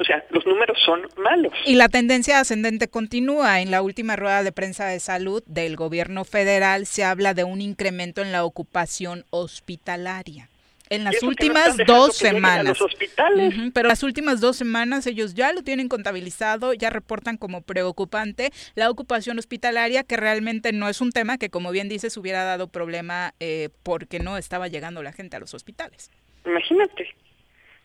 O 0.00 0.04
sea, 0.04 0.24
los 0.30 0.46
números 0.46 0.78
son 0.84 1.02
malos. 1.16 1.52
Y 1.64 1.74
la 1.74 1.88
tendencia 1.88 2.40
ascendente 2.40 2.88
continúa. 2.88 3.60
En 3.60 3.70
la 3.70 3.82
última 3.82 4.16
rueda 4.16 4.42
de 4.42 4.52
prensa 4.52 4.86
de 4.86 5.00
salud 5.00 5.42
del 5.46 5.76
gobierno 5.76 6.24
federal 6.24 6.86
se 6.86 7.04
habla 7.04 7.34
de 7.34 7.44
un 7.44 7.60
incremento 7.60 8.22
en 8.22 8.32
la 8.32 8.44
ocupación 8.44 9.24
hospitalaria. 9.30 10.48
En 10.90 11.04
las 11.04 11.22
últimas 11.22 11.76
dos 11.86 12.16
semanas. 12.16 12.80
hospitales. 12.80 13.54
pero 13.74 13.88
las 13.88 14.02
últimas 14.02 14.40
dos 14.40 14.56
semanas 14.56 15.06
ellos 15.06 15.34
ya 15.34 15.52
lo 15.52 15.62
tienen 15.62 15.88
contabilizado, 15.88 16.72
ya 16.72 16.88
reportan 16.88 17.36
como 17.36 17.60
preocupante 17.60 18.52
la 18.74 18.88
ocupación 18.88 19.38
hospitalaria, 19.38 20.02
que 20.02 20.16
realmente 20.16 20.72
no 20.72 20.88
es 20.88 21.00
un 21.00 21.12
tema 21.12 21.36
que, 21.36 21.50
como 21.50 21.72
bien 21.72 21.88
dices, 21.88 22.16
hubiera 22.16 22.44
dado 22.44 22.68
problema 22.68 23.34
eh, 23.38 23.68
porque 23.82 24.18
no 24.18 24.38
estaba 24.38 24.68
llegando 24.68 25.02
la 25.02 25.12
gente 25.12 25.36
a 25.36 25.40
los 25.40 25.52
hospitales. 25.52 26.10
Imagínate. 26.46 27.14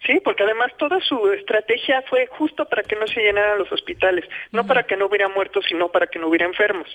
Sí, 0.05 0.19
porque 0.23 0.43
además 0.43 0.71
toda 0.77 0.99
su 0.99 1.31
estrategia 1.31 2.03
fue 2.09 2.27
justo 2.27 2.65
para 2.65 2.83
que 2.83 2.95
no 2.95 3.07
se 3.07 3.21
llenaran 3.21 3.57
los 3.57 3.71
hospitales, 3.71 4.25
no 4.51 4.65
para 4.65 4.83
que 4.83 4.97
no 4.97 5.05
hubiera 5.05 5.29
muertos, 5.29 5.65
sino 5.67 5.89
para 5.89 6.07
que 6.07 6.19
no 6.19 6.27
hubiera 6.27 6.45
enfermos, 6.45 6.87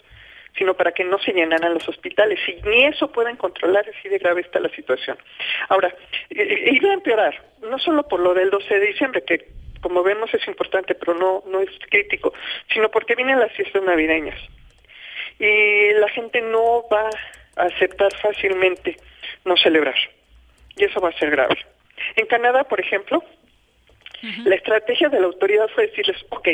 sino 0.57 0.75
para 0.75 0.93
que 0.93 1.05
no 1.05 1.19
se 1.19 1.33
llenaran 1.33 1.73
los 1.73 1.89
hospitales. 1.89 2.39
Y 2.47 2.61
ni 2.69 2.85
eso 2.85 3.11
pueden 3.11 3.37
controlar, 3.37 3.87
así 3.89 4.09
de 4.11 4.19
grave 4.19 4.43
está 4.43 4.61
la 4.61 4.69
situación. 4.71 5.17
Ahora, 5.71 5.95
iba 6.29 6.91
a 6.91 6.95
empeorar, 6.95 7.43
no 7.63 7.79
solo 7.79 8.07
por 8.07 8.21
lo 8.21 8.35
del 8.35 8.51
12 8.51 8.79
de 8.79 8.87
diciembre, 8.87 9.25
que 9.25 9.49
como 9.81 10.03
vemos 10.03 10.33
es 10.35 10.47
importante, 10.47 10.95
pero 10.95 11.15
no, 11.15 11.43
no 11.47 11.61
es 11.61 11.71
crítico, 11.89 12.35
sino 12.73 12.91
porque 12.91 13.15
vienen 13.15 13.41
las 13.41 13.53
fiestas 13.53 13.83
navideñas. 13.83 14.39
Y 15.39 15.93
la 15.95 16.09
gente 16.09 16.43
no 16.43 16.85
va 16.93 17.09
a 17.57 17.63
aceptar 17.63 18.13
fácilmente 18.17 18.97
no 19.45 19.57
celebrar. 19.57 19.97
Y 20.77 20.85
eso 20.85 21.01
va 21.01 21.11
a 21.11 21.19
ser 21.19 21.31
grave. 21.31 21.57
En 22.17 22.27
Canadá, 22.27 22.65
por 22.65 22.81
ejemplo, 22.81 23.23
la 24.45 24.55
estrategia 24.55 25.09
de 25.09 25.21
la 25.21 25.27
autoridad 25.27 25.69
fue 25.75 25.87
decirles, 25.87 26.17
ok, 26.31 26.49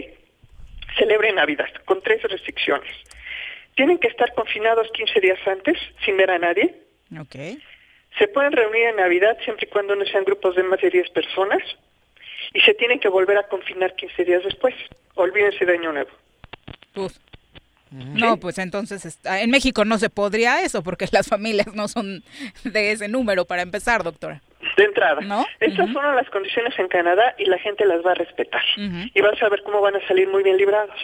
celebren 0.98 1.36
Navidad 1.36 1.68
con 1.84 2.02
tres 2.02 2.22
restricciones. 2.22 2.90
Tienen 3.74 3.98
que 3.98 4.08
estar 4.08 4.32
confinados 4.34 4.88
15 4.92 5.20
días 5.20 5.38
antes, 5.46 5.76
sin 6.04 6.16
ver 6.16 6.30
a 6.30 6.38
nadie. 6.38 6.74
Okay. 7.22 7.58
Se 8.18 8.28
pueden 8.28 8.52
reunir 8.52 8.84
en 8.84 8.96
Navidad 8.96 9.36
siempre 9.44 9.66
y 9.66 9.72
cuando 9.72 9.96
no 9.96 10.04
sean 10.04 10.24
grupos 10.24 10.54
de 10.54 10.62
más 10.62 10.80
de 10.80 10.90
10 10.90 11.10
personas. 11.10 11.62
Y 12.52 12.60
se 12.60 12.74
tienen 12.74 13.00
que 13.00 13.08
volver 13.08 13.36
a 13.38 13.48
confinar 13.48 13.96
15 13.96 14.24
días 14.24 14.44
después. 14.44 14.74
Olvídense 15.14 15.64
de 15.64 15.72
Año 15.72 15.92
Nuevo. 15.92 16.10
No, 17.90 18.38
pues 18.38 18.58
entonces 18.58 19.18
en 19.24 19.50
México 19.50 19.84
no 19.84 19.98
se 19.98 20.10
podría 20.10 20.62
eso 20.62 20.82
porque 20.82 21.06
las 21.12 21.28
familias 21.28 21.74
no 21.74 21.88
son 21.88 22.22
de 22.64 22.92
ese 22.92 23.08
número 23.08 23.44
para 23.44 23.62
empezar, 23.62 24.04
doctora 24.04 24.42
de 24.76 24.84
entrada. 24.84 25.20
¿No? 25.20 25.44
Estas 25.60 25.92
fueron 25.92 26.16
las 26.16 26.28
condiciones 26.30 26.78
en 26.78 26.88
Canadá 26.88 27.34
y 27.38 27.46
la 27.46 27.58
gente 27.58 27.84
las 27.86 28.04
va 28.04 28.12
a 28.12 28.14
respetar. 28.14 28.62
Y 28.76 29.20
van 29.20 29.34
a 29.40 29.48
ver 29.48 29.62
cómo 29.62 29.80
van 29.80 29.96
a 29.96 30.06
salir 30.06 30.28
muy 30.28 30.42
bien 30.42 30.56
librados. 30.56 30.94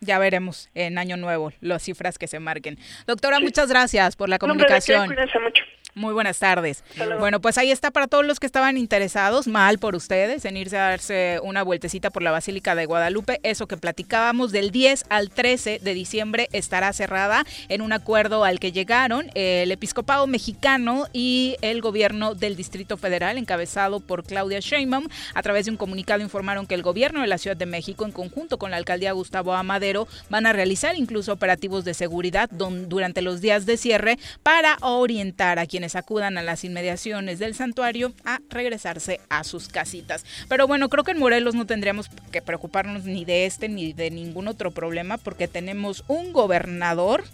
Ya 0.00 0.18
veremos 0.18 0.70
en 0.74 0.96
Año 0.96 1.16
Nuevo 1.18 1.52
las 1.60 1.82
cifras 1.82 2.16
que 2.16 2.26
se 2.26 2.40
marquen. 2.40 2.78
Doctora, 3.06 3.38
muchas 3.38 3.68
gracias 3.68 4.16
por 4.16 4.28
la 4.28 4.38
comunicación. 4.38 5.06
cuídense 5.06 5.38
mucho. 5.38 5.62
Muy 5.94 6.14
buenas 6.14 6.38
tardes. 6.38 6.84
Bueno, 7.18 7.40
pues 7.40 7.58
ahí 7.58 7.70
está 7.70 7.90
para 7.90 8.06
todos 8.06 8.24
los 8.24 8.38
que 8.38 8.46
estaban 8.46 8.76
interesados, 8.76 9.48
mal 9.48 9.78
por 9.78 9.96
ustedes, 9.96 10.44
en 10.44 10.56
irse 10.56 10.78
a 10.78 10.90
darse 10.90 11.40
una 11.42 11.62
vueltecita 11.62 12.10
por 12.10 12.22
la 12.22 12.30
Basílica 12.30 12.74
de 12.74 12.86
Guadalupe. 12.86 13.40
Eso 13.42 13.66
que 13.66 13.76
platicábamos 13.76 14.52
del 14.52 14.70
10 14.70 15.06
al 15.08 15.30
13 15.30 15.80
de 15.82 15.94
diciembre 15.94 16.48
estará 16.52 16.92
cerrada 16.92 17.44
en 17.68 17.82
un 17.82 17.92
acuerdo 17.92 18.44
al 18.44 18.60
que 18.60 18.72
llegaron 18.72 19.30
el 19.34 19.72
episcopado 19.72 20.26
mexicano 20.26 21.06
y 21.12 21.56
el 21.60 21.80
gobierno 21.80 22.34
del 22.34 22.56
Distrito 22.56 22.96
Federal, 22.96 23.36
encabezado 23.36 23.98
por 24.00 24.22
Claudia 24.24 24.60
Sheinbaum. 24.60 25.08
A 25.34 25.42
través 25.42 25.64
de 25.64 25.72
un 25.72 25.76
comunicado 25.76 26.22
informaron 26.22 26.66
que 26.66 26.74
el 26.74 26.82
gobierno 26.82 27.20
de 27.20 27.26
la 27.26 27.38
Ciudad 27.38 27.56
de 27.56 27.66
México, 27.66 28.04
en 28.04 28.12
conjunto 28.12 28.58
con 28.58 28.70
la 28.70 28.76
alcaldía 28.76 29.12
Gustavo 29.12 29.54
Amadero, 29.54 30.06
van 30.28 30.46
a 30.46 30.52
realizar 30.52 30.96
incluso 30.96 31.32
operativos 31.32 31.84
de 31.84 31.94
seguridad 31.94 32.48
durante 32.50 33.22
los 33.22 33.40
días 33.40 33.66
de 33.66 33.76
cierre 33.76 34.18
para 34.42 34.76
orientar 34.82 35.58
a 35.58 35.66
quienes 35.66 35.79
acudan 35.94 36.38
a 36.38 36.42
las 36.42 36.64
inmediaciones 36.64 37.38
del 37.38 37.54
santuario 37.54 38.12
a 38.24 38.40
regresarse 38.50 39.20
a 39.28 39.44
sus 39.44 39.68
casitas. 39.68 40.24
Pero 40.48 40.66
bueno, 40.66 40.88
creo 40.88 41.04
que 41.04 41.12
en 41.12 41.18
Morelos 41.18 41.54
no 41.54 41.66
tendríamos 41.66 42.08
que 42.30 42.42
preocuparnos 42.42 43.04
ni 43.04 43.24
de 43.24 43.46
este 43.46 43.68
ni 43.68 43.92
de 43.92 44.10
ningún 44.10 44.48
otro 44.48 44.70
problema 44.70 45.18
porque 45.18 45.48
tenemos 45.48 46.04
un 46.08 46.32
gobernador 46.32 47.24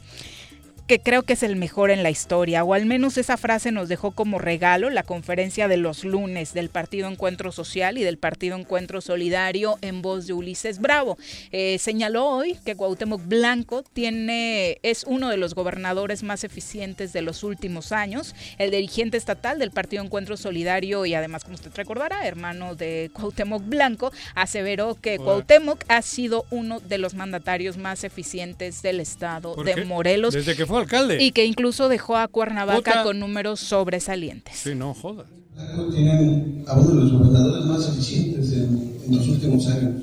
que 0.86 1.00
creo 1.00 1.24
que 1.24 1.32
es 1.32 1.42
el 1.42 1.56
mejor 1.56 1.90
en 1.90 2.02
la 2.02 2.10
historia, 2.10 2.62
o 2.62 2.72
al 2.72 2.86
menos 2.86 3.18
esa 3.18 3.36
frase 3.36 3.72
nos 3.72 3.88
dejó 3.88 4.12
como 4.12 4.38
regalo 4.38 4.88
la 4.90 5.02
conferencia 5.02 5.66
de 5.66 5.76
los 5.76 6.04
lunes 6.04 6.54
del 6.54 6.68
Partido 6.68 7.08
Encuentro 7.08 7.50
Social 7.50 7.98
y 7.98 8.04
del 8.04 8.18
Partido 8.18 8.56
Encuentro 8.56 9.00
Solidario 9.00 9.78
en 9.82 10.00
voz 10.00 10.26
de 10.26 10.32
Ulises 10.32 10.78
Bravo. 10.78 11.18
Eh, 11.50 11.78
señaló 11.80 12.26
hoy 12.26 12.56
que 12.64 12.76
Cuauhtémoc 12.76 13.26
Blanco 13.26 13.82
tiene, 13.92 14.78
es 14.82 15.04
uno 15.08 15.28
de 15.28 15.36
los 15.36 15.54
gobernadores 15.54 16.22
más 16.22 16.44
eficientes 16.44 17.12
de 17.12 17.22
los 17.22 17.42
últimos 17.42 17.90
años, 17.90 18.36
el 18.58 18.70
dirigente 18.70 19.16
estatal 19.16 19.58
del 19.58 19.72
Partido 19.72 20.04
Encuentro 20.04 20.36
Solidario 20.36 21.04
y 21.04 21.14
además, 21.14 21.42
como 21.42 21.56
usted 21.56 21.72
recordará, 21.74 22.26
hermano 22.28 22.76
de 22.76 23.10
Cuauhtémoc 23.12 23.64
Blanco, 23.66 24.12
aseveró 24.36 24.94
que 24.94 25.18
Cuauhtémoc 25.18 25.84
ha 25.88 26.02
sido 26.02 26.44
uno 26.50 26.78
de 26.78 26.98
los 26.98 27.14
mandatarios 27.14 27.76
más 27.76 28.04
eficientes 28.04 28.82
del 28.82 29.00
estado 29.00 29.56
de 29.56 29.84
Morelos. 29.84 30.32
Desde 30.32 30.54
que 30.54 30.64
fue 30.64 30.75
alcalde. 30.78 31.22
Y 31.22 31.32
que 31.32 31.44
incluso 31.44 31.88
dejó 31.88 32.16
a 32.16 32.28
Cuernavaca 32.28 33.02
con 33.02 33.18
números 33.18 33.60
sobresalientes. 33.60 34.56
Sí, 34.56 34.74
no 34.74 34.94
jodas. 34.94 35.26
Tienen 35.90 36.64
a 36.66 36.74
uno 36.74 36.88
de 36.88 37.00
los 37.02 37.12
gobernadores 37.12 37.64
más 37.64 37.88
eficientes 37.88 38.52
en, 38.52 38.96
los 39.08 39.28
últimos 39.28 39.66
años. 39.68 40.02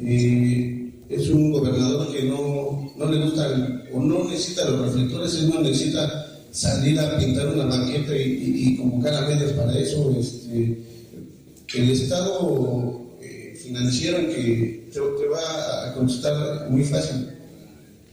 Eh, 0.00 0.92
es 1.08 1.28
un 1.28 1.52
gobernador 1.52 2.12
que 2.12 2.24
no, 2.24 2.92
no 2.96 3.10
le 3.10 3.24
gusta 3.24 3.84
o 3.92 4.00
no 4.00 4.24
necesita 4.24 4.68
los 4.68 4.80
reflectores, 4.80 5.34
él 5.34 5.50
no 5.50 5.60
necesita 5.60 6.26
salir 6.52 6.98
a 7.00 7.18
pintar 7.18 7.48
una 7.48 7.64
banqueta 7.64 8.16
y, 8.16 8.76
convocar 8.76 9.14
a 9.14 9.28
medios 9.28 9.52
para 9.52 9.76
eso. 9.78 10.14
Este, 10.18 10.82
el 11.74 11.90
Estado 11.90 13.02
eh, 13.20 13.58
financiero 13.62 14.18
que 14.28 14.88
te, 14.92 15.00
te, 15.00 15.28
va 15.28 15.90
a 15.90 15.94
contestar 15.94 16.70
muy 16.70 16.84
fácil 16.84 17.28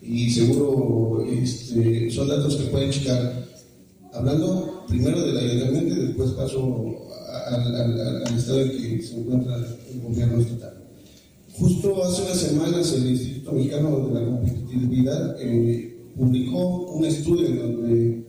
y 0.07 0.29
seguro 0.29 1.25
este, 1.27 2.11
son 2.11 2.27
datos 2.27 2.55
que 2.55 2.65
pueden 2.65 2.91
checar. 2.91 3.45
Hablando 4.13 4.85
primero 4.87 5.21
del 5.25 5.37
ayuntamiento 5.37 5.95
y 5.95 6.05
después 6.07 6.31
paso 6.31 7.09
al, 7.47 8.37
estado 8.37 8.61
en 8.61 8.69
que 8.71 9.03
se 9.03 9.19
encuentra 9.19 9.57
el 9.57 10.01
gobierno 10.01 10.39
estatal. 10.39 10.83
Justo 11.57 12.03
hace 12.03 12.23
unas 12.23 12.37
semanas 12.37 12.93
el 12.93 13.07
Instituto 13.07 13.53
Mexicano 13.53 14.07
de 14.07 14.13
la 14.13 14.25
Competitividad 14.25 15.35
eh, 15.39 16.11
publicó 16.17 16.91
un 16.91 17.05
estudio 17.05 17.47
en 17.47 17.57
donde, 17.57 18.27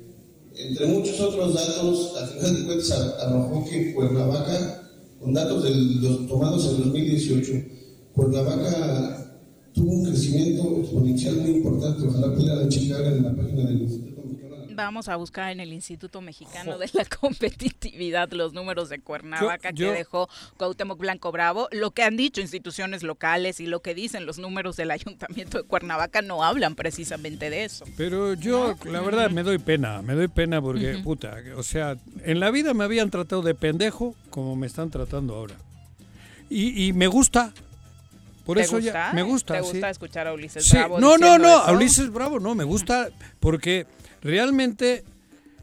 entre 0.57 0.87
muchos 0.87 1.21
otros 1.21 1.55
datos, 1.55 2.15
al 2.21 2.29
final 2.29 2.57
de 2.57 2.65
cuentas 2.65 2.93
arrojó 3.21 3.65
que 3.69 3.95
Cuernavaca, 3.95 4.83
con 5.21 5.35
datos 5.35 5.65
de 5.65 6.27
tomados 6.29 6.67
en 6.67 6.85
2018, 6.85 7.53
Cuernavaca 8.15 9.26
tuvo 9.77 9.93
un 9.93 10.05
crecimiento 10.07 10.81
exponencial 10.81 11.37
muy 11.37 11.51
importante. 11.51 12.07
Ojalá 12.07 12.35
pudieran 12.35 12.69
checar 12.69 13.03
en 13.03 13.23
la 13.23 13.35
página 13.35 13.65
del 13.65 13.83
Instituto 13.83 14.23
Mexicano. 14.25 14.67
Vamos 14.75 15.09
a 15.09 15.17
buscar 15.17 15.53
en 15.53 15.61
el 15.61 15.73
Instituto 15.73 16.21
Mexicano 16.21 16.79
de 16.79 16.91
la 16.95 17.05
Competitividad 17.21 18.31
los 18.33 18.55
números 18.55 18.89
de 18.89 19.01
Cuernavaca 19.01 19.73
que 19.73 19.91
dejó 19.91 20.29
Cuauhtémoc 20.57 20.99
Blanco 20.99 21.31
Bravo. 21.31 21.69
Lo 21.73 21.91
que 21.91 22.03
han 22.03 22.17
dicho 22.17 22.41
instituciones 22.41 23.03
locales 23.03 23.61
y 23.61 23.67
lo 23.67 23.81
que 23.81 23.95
dicen 23.95 24.25
los 24.25 24.39
números 24.39 24.77
del 24.77 24.91
Ayuntamiento 24.91 25.59
de 25.59 25.65
Cuernavaca 25.65 26.23
no 26.23 26.43
hablan 26.43 26.75
precisamente 26.75 27.51
de 27.51 27.65
eso. 27.65 27.85
Pero 27.99 28.33
yo, 28.35 28.77
la 28.85 29.01
verdad, 29.03 29.31
me 29.31 29.43
doy 29.43 29.59
pena. 29.59 30.01
Me 30.01 30.15
doy 30.15 30.29
pena 30.29 30.61
porque, 30.63 30.99
puta, 31.05 31.37
o 31.57 31.63
sea, 31.63 31.99
en 32.25 32.41
la 32.41 32.51
vida 32.51 32.73
me 32.73 32.85
habían 32.85 33.11
tratado 33.11 33.43
de 33.43 33.55
pendejo 33.55 34.15
como 34.31 34.57
me 34.57 34.67
están 34.67 34.91
tratando 34.91 35.35
ahora. 35.35 35.57
Y, 36.49 36.87
y 36.87 36.93
me 36.93 37.09
gusta, 37.09 37.53
por 38.47 38.59
eso 38.61 38.79
ya 38.79 39.11
me 39.13 39.23
gusta. 39.23 39.55
¿Te 39.55 39.61
gusta 39.61 39.91
escuchar 39.91 40.29
a 40.29 40.33
Ulises 40.33 40.71
Bravo? 40.73 41.01
No, 41.01 41.19
no, 41.19 41.37
no, 41.37 41.49
a 41.49 41.73
Ulises 41.73 42.11
Bravo 42.13 42.39
no, 42.39 42.55
me 42.55 42.63
gusta 42.63 43.09
porque 43.41 43.87
realmente 44.23 45.05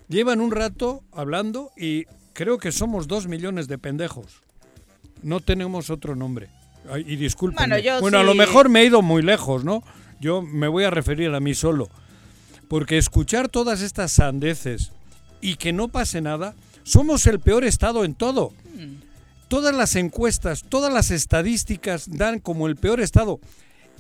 llevan 0.10 0.42
un 0.42 0.52
rato 0.52 1.02
hablando 1.14 1.72
y 1.78 2.06
creo 2.34 2.58
que 2.58 2.74
somos 2.74 3.08
dos 3.08 3.28
millones 3.28 3.70
de 3.70 3.78
pendejos. 3.78 4.42
No 5.22 5.40
tenemos 5.40 5.90
otro 5.90 6.16
nombre. 6.18 6.50
y 7.08 7.16
disculpen. 7.16 7.70
Bueno, 8.02 8.20
a 8.20 8.24
lo 8.24 8.36
mejor 8.36 8.68
me 8.68 8.82
he 8.82 8.86
ido 8.86 9.02
muy 9.02 9.22
lejos, 9.22 9.64
¿no? 9.64 9.82
Yo 10.20 10.42
me 10.42 10.68
voy 10.68 10.84
a 10.84 10.90
referir 10.90 11.34
a 11.34 11.40
mí 11.40 11.54
solo. 11.54 11.90
Porque 12.68 12.98
escuchar 12.98 13.48
todas 13.48 13.82
estas 13.82 14.12
sandeces 14.12 14.92
y 15.40 15.56
que 15.56 15.72
no 15.72 15.88
pase 15.88 16.20
nada, 16.20 16.54
somos 16.84 17.28
el 17.28 17.40
peor 17.40 17.64
estado 17.64 18.04
en 18.04 18.14
todo. 18.14 18.52
Hmm 18.76 19.13
todas 19.48 19.76
las 19.76 19.96
encuestas, 19.96 20.64
todas 20.68 20.92
las 20.92 21.12
estadísticas 21.12 22.10
dan 22.10 22.40
como 22.40 22.68
el 22.68 22.76
peor 22.76 23.02
estado. 23.02 23.40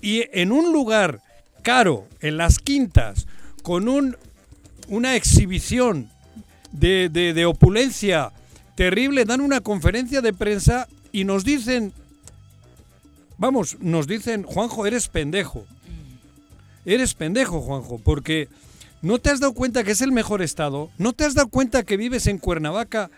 Y 0.02 0.26
en 0.34 0.52
un 0.52 0.74
lugar 0.74 1.22
caro, 1.62 2.08
en 2.20 2.38
las 2.38 2.60
quintas, 2.60 3.28
con 3.64 3.88
un, 3.88 4.18
una 4.88 5.16
exhibición 5.16 6.10
de, 6.72 7.10
de, 7.10 7.46
opulencia 7.46 8.32
terrible, 8.76 9.26
dan 9.26 9.42
una 9.42 9.62
conferencia 9.62 10.22
de 10.22 10.34
prensa 10.34 10.88
y 11.12 11.24
nos 11.24 11.44
dicen, 11.44 11.94
vamos, 13.38 13.78
nos 13.80 14.08
dicen, 14.08 14.44
Juanjo, 14.44 14.86
eres 14.86 15.08
pendejo. 15.08 15.66
Eres 16.86 17.14
pendejo, 17.14 17.62
Juanjo, 17.62 18.00
porque 18.00 18.50
no 19.02 19.20
te 19.20 19.30
has 19.30 19.40
dado 19.40 19.54
cuenta 19.54 19.84
que 19.84 19.92
es 19.92 20.02
el 20.02 20.12
mejor 20.12 20.42
estado, 20.42 20.90
no 20.98 21.14
te 21.14 21.24
has 21.24 21.34
dado 21.34 21.48
cuenta 21.48 21.84
que 21.84 21.98
vives 21.98 22.28
en 22.28 22.40
Cuernavaca 22.40 23.10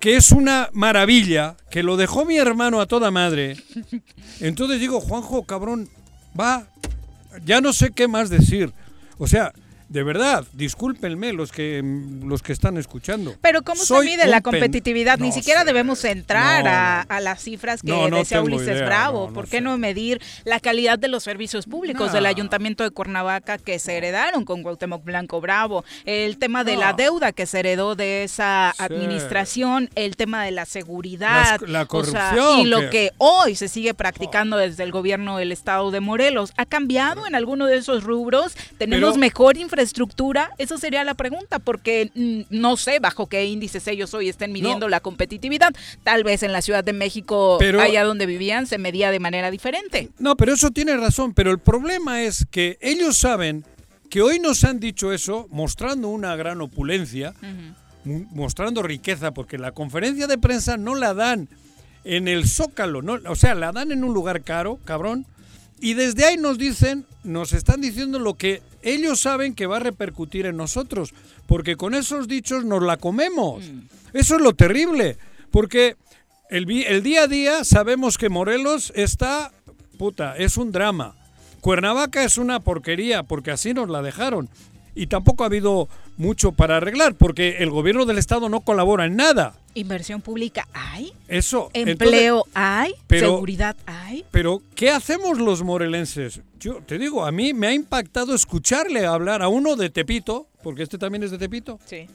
que 0.00 0.16
es 0.16 0.30
una 0.30 0.68
maravilla, 0.72 1.56
que 1.70 1.82
lo 1.82 1.96
dejó 1.96 2.24
mi 2.24 2.36
hermano 2.36 2.80
a 2.80 2.86
toda 2.86 3.10
madre. 3.10 3.56
Entonces 4.40 4.80
digo, 4.80 5.00
Juanjo, 5.00 5.44
cabrón, 5.44 5.88
va, 6.38 6.68
ya 7.44 7.60
no 7.60 7.72
sé 7.72 7.90
qué 7.90 8.08
más 8.08 8.30
decir. 8.30 8.72
O 9.18 9.26
sea, 9.26 9.52
de 9.88 10.02
verdad, 10.02 10.44
discúlpenme 10.52 11.32
los 11.32 11.52
que 11.52 11.80
los 12.24 12.42
que 12.42 12.52
están 12.52 12.76
escuchando. 12.76 13.36
Pero 13.40 13.62
¿cómo 13.62 13.84
se 13.84 14.00
mide 14.00 14.26
la 14.26 14.40
competitividad? 14.40 15.18
Ni 15.18 15.30
siquiera 15.30 15.64
debemos 15.64 16.04
entrar 16.04 16.66
a, 17.08 17.20
las 17.20 17.42
cifras 17.42 17.82
que 17.82 17.92
decía 18.10 18.42
Ulises 18.42 18.84
Bravo. 18.84 19.32
¿Por 19.32 19.48
qué 19.48 19.60
no 19.60 19.78
medir 19.78 20.20
la 20.44 20.58
calidad 20.58 20.98
de 20.98 21.08
los 21.08 21.22
servicios 21.22 21.66
públicos 21.66 22.12
del 22.12 22.26
Ayuntamiento 22.26 22.82
de 22.82 22.90
Cuernavaca 22.90 23.58
que 23.58 23.78
se 23.78 23.96
heredaron 23.96 24.44
con 24.44 24.62
Cuauhtémoc 24.62 25.04
Blanco 25.04 25.40
Bravo? 25.40 25.84
El 26.04 26.38
tema 26.38 26.64
de 26.64 26.76
la 26.76 26.92
deuda 26.92 27.30
que 27.32 27.46
se 27.46 27.60
heredó 27.60 27.94
de 27.94 28.24
esa 28.24 28.70
administración, 28.78 29.88
el 29.94 30.16
tema 30.16 30.44
de 30.44 30.50
la 30.50 30.64
seguridad, 30.64 31.60
la 31.60 31.86
corrupción. 31.86 32.60
y 32.60 32.64
lo 32.64 32.90
que... 32.90 33.12
hoy 33.18 33.54
se 33.54 33.68
sigue 33.68 33.94
practicando 33.94 34.56
desde 34.56 34.82
el 34.82 34.90
gobierno 34.90 35.38
del 35.38 35.52
estado 35.52 35.92
de 35.92 36.00
Morelos. 36.00 36.52
¿Ha 36.56 36.66
cambiado 36.66 37.26
en 37.26 37.36
alguno 37.36 37.66
de 37.66 37.76
esos 37.76 38.02
rubros? 38.02 38.54
¿Tenemos 38.78 39.16
mejor 39.16 39.56
infraestructura? 39.56 39.75
Infraestructura? 39.76 40.50
Esa 40.56 40.78
sería 40.78 41.04
la 41.04 41.14
pregunta, 41.14 41.58
porque 41.58 42.10
mm, 42.14 42.42
no 42.50 42.76
sé 42.76 42.98
bajo 42.98 43.26
qué 43.26 43.44
índices 43.44 43.86
ellos 43.88 44.14
hoy 44.14 44.30
estén 44.30 44.52
midiendo 44.52 44.88
la 44.88 45.00
competitividad. 45.00 45.74
Tal 46.02 46.24
vez 46.24 46.42
en 46.42 46.52
la 46.52 46.62
Ciudad 46.62 46.82
de 46.82 46.94
México, 46.94 47.58
allá 47.60 48.04
donde 48.04 48.24
vivían, 48.24 48.66
se 48.66 48.78
medía 48.78 49.10
de 49.10 49.20
manera 49.20 49.50
diferente. 49.50 50.08
No, 50.18 50.36
pero 50.36 50.54
eso 50.54 50.70
tiene 50.70 50.96
razón, 50.96 51.34
pero 51.34 51.50
el 51.50 51.58
problema 51.58 52.22
es 52.22 52.46
que 52.50 52.78
ellos 52.80 53.18
saben 53.18 53.64
que 54.08 54.22
hoy 54.22 54.38
nos 54.38 54.64
han 54.64 54.80
dicho 54.80 55.12
eso, 55.12 55.46
mostrando 55.50 56.08
una 56.08 56.34
gran 56.36 56.62
opulencia, 56.62 57.34
mostrando 58.04 58.82
riqueza, 58.82 59.32
porque 59.32 59.58
la 59.58 59.72
conferencia 59.72 60.26
de 60.26 60.38
prensa 60.38 60.78
no 60.78 60.94
la 60.94 61.12
dan 61.12 61.48
en 62.04 62.28
el 62.28 62.48
Zócalo, 62.48 63.02
no, 63.02 63.18
o 63.28 63.34
sea, 63.34 63.54
la 63.54 63.72
dan 63.72 63.92
en 63.92 64.04
un 64.04 64.14
lugar 64.14 64.42
caro, 64.42 64.78
cabrón, 64.84 65.26
y 65.80 65.94
desde 65.94 66.24
ahí 66.24 66.36
nos 66.36 66.56
dicen, 66.56 67.04
nos 67.24 67.52
están 67.52 67.80
diciendo 67.80 68.18
lo 68.18 68.34
que 68.34 68.62
ellos 68.86 69.20
saben 69.20 69.54
que 69.54 69.66
va 69.66 69.76
a 69.76 69.80
repercutir 69.80 70.46
en 70.46 70.56
nosotros, 70.56 71.12
porque 71.46 71.76
con 71.76 71.94
esos 71.94 72.28
dichos 72.28 72.64
nos 72.64 72.82
la 72.82 72.96
comemos. 72.96 73.64
Mm. 73.64 73.80
Eso 74.14 74.36
es 74.36 74.40
lo 74.40 74.54
terrible, 74.54 75.18
porque 75.50 75.96
el, 76.50 76.70
el 76.70 77.02
día 77.02 77.24
a 77.24 77.26
día 77.26 77.64
sabemos 77.64 78.16
que 78.16 78.28
Morelos 78.28 78.92
está, 78.94 79.52
puta, 79.98 80.36
es 80.36 80.56
un 80.56 80.72
drama. 80.72 81.16
Cuernavaca 81.60 82.22
es 82.22 82.38
una 82.38 82.60
porquería, 82.60 83.24
porque 83.24 83.50
así 83.50 83.74
nos 83.74 83.90
la 83.90 84.00
dejaron. 84.00 84.48
Y 84.96 85.08
tampoco 85.08 85.44
ha 85.44 85.46
habido 85.46 85.90
mucho 86.16 86.52
para 86.52 86.78
arreglar, 86.78 87.14
porque 87.14 87.58
el 87.58 87.68
gobierno 87.68 88.06
del 88.06 88.16
Estado 88.16 88.48
no 88.48 88.62
colabora 88.62 89.04
en 89.04 89.14
nada. 89.14 89.54
Inversión 89.74 90.22
pública 90.22 90.66
hay. 90.72 91.12
Eso. 91.28 91.70
Empleo 91.74 92.46
hay. 92.54 92.94
seguridad 93.10 93.76
hay. 93.84 94.24
Pero, 94.30 94.62
¿qué 94.74 94.90
hacemos 94.90 95.38
los 95.38 95.62
morelenses? 95.62 96.40
Yo 96.58 96.76
te 96.86 96.98
digo, 96.98 97.26
a 97.26 97.30
mí 97.30 97.52
me 97.52 97.66
ha 97.66 97.74
impactado 97.74 98.34
escucharle 98.34 99.04
hablar 99.04 99.42
a 99.42 99.48
uno 99.48 99.76
de 99.76 99.90
Tepito, 99.90 100.46
porque 100.62 100.82
este 100.82 100.96
también 100.96 101.22
es 101.22 101.30
de 101.30 101.36
Tepito. 101.36 101.78
Sí. 101.84 102.06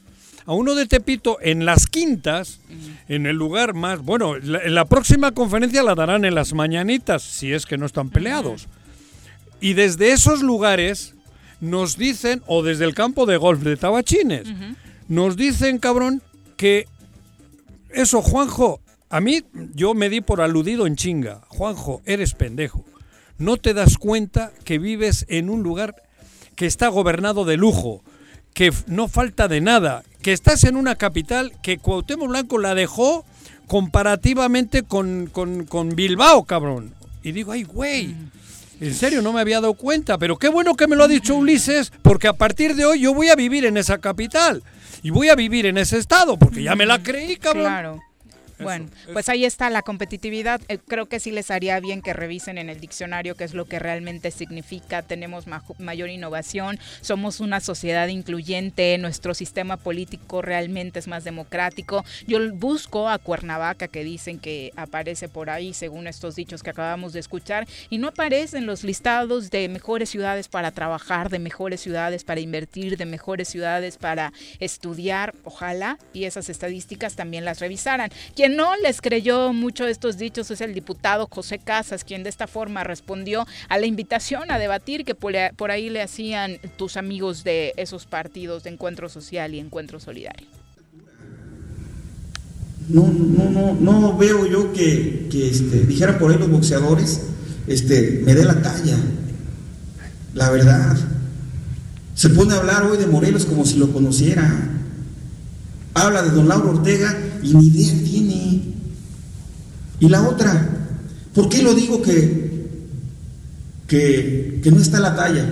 A 0.47 0.53
uno 0.53 0.73
de 0.73 0.87
Tepito 0.87 1.37
en 1.39 1.65
las 1.65 1.85
quintas, 1.85 2.61
en 3.07 3.27
el 3.27 3.35
lugar 3.35 3.75
más. 3.75 4.01
Bueno, 4.01 4.37
en 4.37 4.73
la 4.73 4.85
próxima 4.85 5.33
conferencia 5.33 5.83
la 5.83 5.93
darán 5.93 6.25
en 6.25 6.33
las 6.33 6.53
mañanitas, 6.53 7.21
si 7.21 7.53
es 7.53 7.67
que 7.67 7.77
no 7.77 7.85
están 7.85 8.09
peleados. 8.09 8.67
Y 9.59 9.73
desde 9.73 10.13
esos 10.13 10.41
lugares 10.41 11.13
nos 11.61 11.97
dicen, 11.97 12.43
o 12.47 12.63
desde 12.63 12.85
el 12.85 12.93
campo 12.93 13.25
de 13.25 13.37
golf 13.37 13.61
de 13.61 13.77
Tabachines, 13.77 14.47
nos 15.07 15.37
dicen, 15.37 15.77
cabrón, 15.77 16.21
que 16.57 16.87
eso, 17.91 18.21
Juanjo, 18.21 18.81
a 19.09 19.19
mí 19.19 19.43
yo 19.73 19.93
me 19.93 20.09
di 20.09 20.21
por 20.21 20.41
aludido 20.41 20.87
en 20.87 20.95
chinga. 20.95 21.41
Juanjo, 21.47 22.01
eres 22.05 22.33
pendejo. 22.33 22.85
No 23.37 23.57
te 23.57 23.73
das 23.73 23.97
cuenta 23.97 24.51
que 24.63 24.79
vives 24.79 25.25
en 25.29 25.49
un 25.49 25.63
lugar 25.63 25.95
que 26.55 26.65
está 26.65 26.87
gobernado 26.87 27.43
de 27.43 27.57
lujo, 27.57 28.03
que 28.53 28.71
no 28.87 29.07
falta 29.07 29.47
de 29.47 29.61
nada, 29.61 30.03
que 30.21 30.31
estás 30.31 30.63
en 30.63 30.75
una 30.75 30.95
capital 30.95 31.53
que 31.61 31.77
Cuauhtémoc 31.77 32.29
Blanco 32.29 32.57
la 32.57 32.75
dejó 32.75 33.25
comparativamente 33.67 34.83
con, 34.83 35.27
con, 35.27 35.95
Bilbao, 35.95 36.43
cabrón. 36.43 36.93
Y 37.23 37.31
digo, 37.31 37.51
ay, 37.51 37.63
güey. 37.63 38.15
En 38.81 38.95
serio, 38.95 39.21
no 39.21 39.31
me 39.31 39.41
había 39.41 39.61
dado 39.61 39.75
cuenta, 39.75 40.17
pero 40.17 40.37
qué 40.37 40.49
bueno 40.49 40.75
que 40.75 40.87
me 40.87 40.95
lo 40.95 41.03
ha 41.03 41.07
dicho 41.07 41.35
Ulises, 41.35 41.93
porque 42.01 42.27
a 42.27 42.33
partir 42.33 42.73
de 42.73 42.83
hoy 42.83 43.01
yo 43.01 43.13
voy 43.13 43.29
a 43.29 43.35
vivir 43.35 43.63
en 43.63 43.77
esa 43.77 43.99
capital 43.99 44.63
y 45.03 45.11
voy 45.11 45.29
a 45.29 45.35
vivir 45.35 45.67
en 45.67 45.77
ese 45.77 45.99
estado, 45.99 46.35
porque 46.35 46.63
ya 46.63 46.75
me 46.75 46.87
la 46.87 47.03
creí, 47.03 47.37
cabrón. 47.37 47.65
Claro. 47.65 47.99
Bueno, 48.63 48.87
pues 49.13 49.29
ahí 49.29 49.45
está 49.45 49.69
la 49.69 49.81
competitividad. 49.81 50.61
Eh, 50.67 50.77
creo 50.77 51.07
que 51.07 51.19
sí 51.19 51.31
les 51.31 51.51
haría 51.51 51.79
bien 51.79 52.01
que 52.01 52.13
revisen 52.13 52.57
en 52.57 52.69
el 52.69 52.79
diccionario 52.79 53.35
qué 53.35 53.43
es 53.43 53.53
lo 53.53 53.65
que 53.65 53.79
realmente 53.79 54.31
significa. 54.31 55.01
Tenemos 55.01 55.45
mayor 55.79 56.09
innovación, 56.09 56.79
somos 57.01 57.39
una 57.39 57.59
sociedad 57.59 58.07
incluyente, 58.07 58.97
nuestro 58.97 59.33
sistema 59.33 59.77
político 59.77 60.41
realmente 60.41 60.99
es 60.99 61.07
más 61.07 61.23
democrático. 61.23 62.03
Yo 62.27 62.39
busco 62.53 63.09
a 63.09 63.17
Cuernavaca 63.17 63.87
que 63.87 64.03
dicen 64.03 64.39
que 64.39 64.71
aparece 64.75 65.29
por 65.29 65.49
ahí 65.49 65.73
según 65.73 66.07
estos 66.07 66.35
dichos 66.35 66.63
que 66.63 66.69
acabamos 66.69 67.13
de 67.13 67.19
escuchar 67.19 67.67
y 67.89 67.97
no 67.97 68.09
aparece 68.09 68.57
en 68.57 68.65
los 68.65 68.83
listados 68.83 69.49
de 69.51 69.67
mejores 69.69 70.09
ciudades 70.09 70.47
para 70.47 70.71
trabajar, 70.71 71.29
de 71.29 71.39
mejores 71.39 71.81
ciudades 71.81 72.23
para 72.23 72.39
invertir, 72.39 72.97
de 72.97 73.05
mejores 73.05 73.47
ciudades 73.47 73.97
para 73.97 74.33
estudiar. 74.59 75.33
Ojalá 75.43 75.97
y 76.13 76.25
esas 76.25 76.49
estadísticas 76.49 77.15
también 77.15 77.45
las 77.45 77.59
revisaran 77.59 78.09
no 78.55 78.75
les 78.77 79.01
creyó 79.01 79.53
mucho 79.53 79.87
estos 79.87 80.17
dichos 80.17 80.51
es 80.51 80.61
el 80.61 80.73
diputado 80.73 81.27
José 81.29 81.59
Casas, 81.59 82.03
quien 82.03 82.23
de 82.23 82.29
esta 82.29 82.47
forma 82.47 82.83
respondió 82.83 83.45
a 83.69 83.77
la 83.77 83.85
invitación 83.85 84.51
a 84.51 84.59
debatir 84.59 85.05
que 85.05 85.15
por, 85.15 85.71
ahí 85.71 85.89
le 85.89 86.01
hacían 86.01 86.57
tus 86.77 86.97
amigos 86.97 87.43
de 87.43 87.73
esos 87.77 88.05
partidos 88.05 88.63
de 88.63 88.71
Encuentro 88.71 89.09
Social 89.09 89.53
y 89.53 89.59
Encuentro 89.59 89.99
Solidario. 89.99 90.47
No, 92.89 93.07
no, 93.07 93.49
no, 93.49 93.73
no 93.73 94.17
veo 94.17 94.45
yo 94.45 94.73
que, 94.73 95.27
que 95.31 95.49
este, 95.49 95.85
dijera 95.85 96.19
por 96.19 96.31
ahí 96.31 96.37
los 96.37 96.49
boxeadores, 96.49 97.21
este, 97.67 98.21
me 98.25 98.33
dé 98.33 98.43
la 98.43 98.61
talla. 98.61 98.97
La 100.33 100.49
verdad. 100.49 100.97
Se 102.15 102.29
pone 102.29 102.53
a 102.53 102.57
hablar 102.57 102.83
hoy 102.83 102.97
de 102.97 103.07
Morelos 103.07 103.45
como 103.45 103.65
si 103.65 103.77
lo 103.77 103.91
conociera. 103.91 104.69
Habla 105.93 106.23
de 106.23 106.31
don 106.31 106.47
Lauro 106.47 106.71
Ortega 106.71 107.17
y 107.43 107.53
ni 107.53 107.67
idea 107.67 107.93
tiene. 108.03 108.30
Y 110.01 110.09
la 110.09 110.27
otra, 110.27 110.67
¿por 111.33 111.47
qué 111.47 111.63
lo 111.63 111.73
digo 111.73 112.01
que, 112.01 112.67
que, 113.87 114.69
no 114.69 114.81
está 114.81 114.99
la 114.99 115.15
talla? 115.15 115.45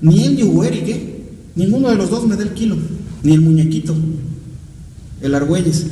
Ni 0.00 0.24
él 0.24 0.34
ni 0.34 0.42
Ueri. 0.42 1.22
Ninguno 1.54 1.90
de 1.90 1.94
los 1.94 2.10
dos 2.10 2.26
me 2.26 2.34
da 2.34 2.42
el 2.42 2.54
kilo, 2.54 2.76
ni 3.22 3.34
el 3.34 3.40
muñequito, 3.40 3.94
el 5.20 5.34
Argüelles. 5.36 5.86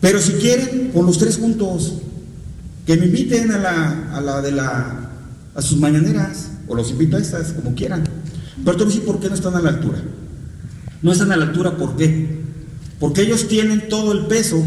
Pero 0.00 0.20
si 0.20 0.32
quieren, 0.32 0.90
con 0.92 1.06
los 1.06 1.18
tres 1.18 1.36
juntos, 1.36 1.98
que 2.86 2.96
me 2.96 3.06
inviten 3.06 3.52
a 3.52 3.58
la, 3.58 4.16
a 4.16 4.20
la 4.20 4.42
de 4.42 4.50
la, 4.50 5.10
a 5.54 5.62
sus 5.62 5.78
mañaneras, 5.78 6.48
o 6.66 6.74
los 6.74 6.90
invito 6.90 7.16
a 7.16 7.20
estas, 7.20 7.52
como 7.52 7.74
quieran. 7.76 8.02
Pero 8.64 8.76
te 8.76 8.84
voy 8.84 8.96
a 8.96 9.04
por 9.04 9.20
qué 9.20 9.28
no 9.28 9.34
están 9.36 9.54
a 9.54 9.60
la 9.60 9.68
altura. 9.68 10.02
No 11.02 11.12
están 11.12 11.30
a 11.30 11.36
la 11.36 11.44
altura, 11.44 11.76
¿por 11.76 11.96
qué? 11.96 12.40
porque 13.00 13.22
ellos 13.22 13.48
tienen 13.48 13.88
todo 13.88 14.12
el 14.12 14.26
peso 14.26 14.62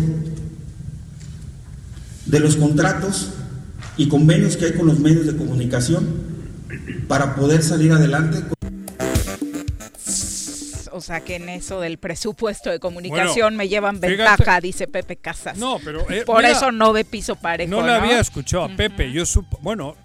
de 2.26 2.40
los 2.40 2.56
contratos 2.56 3.34
y 3.98 4.08
convenios 4.08 4.58
que 4.58 4.66
hay 4.66 4.74
con 4.74 4.88
los 4.88 5.00
medios 5.00 5.26
de 5.26 5.36
comunicación 5.36 6.08
para 7.08 7.36
poder 7.36 7.62
salir 7.64 7.92
adelante. 7.92 8.44
O 10.92 11.02
sea 11.02 11.22
que 11.22 11.36
en 11.36 11.50
eso 11.50 11.82
del 11.82 11.98
presupuesto 11.98 12.70
de 12.70 12.80
comunicación 12.80 13.58
me 13.58 13.68
llevan 13.68 14.00
ventaja, 14.00 14.62
dice 14.62 14.88
Pepe 14.88 15.16
Casas. 15.16 15.58
No, 15.58 15.80
pero 15.84 16.10
eh, 16.10 16.24
por 16.26 16.46
eso 16.46 16.72
no 16.72 16.94
ve 16.94 17.04
piso 17.04 17.36
parejo. 17.36 17.70
No, 17.70 17.86
le 17.86 17.94
había 17.94 18.20
escuchado 18.20 18.64
a 18.64 18.70
Pepe. 18.70 19.12
Yo 19.12 19.26
supo, 19.26 19.58
bueno, 19.62 19.96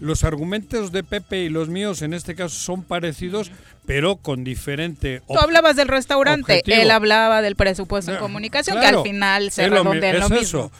los 0.00 0.24
argumentos 0.24 0.90
de 0.90 1.04
Pepe 1.04 1.44
y 1.44 1.48
los 1.48 1.68
míos 1.68 2.02
en 2.02 2.12
este 2.12 2.34
caso 2.34 2.56
son 2.56 2.82
parecidos, 2.82 3.52
pero 3.86 4.16
con 4.16 4.42
diferente. 4.42 5.22
Tú 5.28 5.38
hablabas 5.38 5.76
del 5.76 5.86
restaurante, 5.86 6.62
él 6.66 6.90
hablaba 6.90 7.40
del 7.40 7.54
presupuesto 7.54 8.10
de 8.10 8.18
comunicación, 8.18 8.80
que 8.80 8.86
al 8.86 9.02
final 9.02 9.52
se 9.52 9.68
redondea 9.68 10.10
en 10.10 10.20
lo 10.20 10.28
mismo. 10.28 10.42
Eso. 10.42 10.72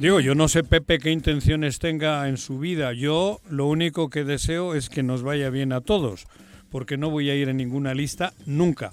Digo, 0.00 0.18
yo 0.18 0.34
no 0.34 0.48
sé 0.48 0.64
Pepe 0.64 0.98
qué 0.98 1.12
intenciones 1.12 1.78
tenga 1.78 2.28
en 2.28 2.36
su 2.36 2.58
vida. 2.58 2.92
Yo 2.92 3.40
lo 3.48 3.66
único 3.66 4.10
que 4.10 4.24
deseo 4.24 4.74
es 4.74 4.88
que 4.88 5.04
nos 5.04 5.22
vaya 5.22 5.50
bien 5.50 5.72
a 5.72 5.80
todos, 5.80 6.26
porque 6.70 6.96
no 6.96 7.10
voy 7.10 7.30
a 7.30 7.36
ir 7.36 7.48
en 7.48 7.58
ninguna 7.58 7.94
lista 7.94 8.32
nunca. 8.46 8.90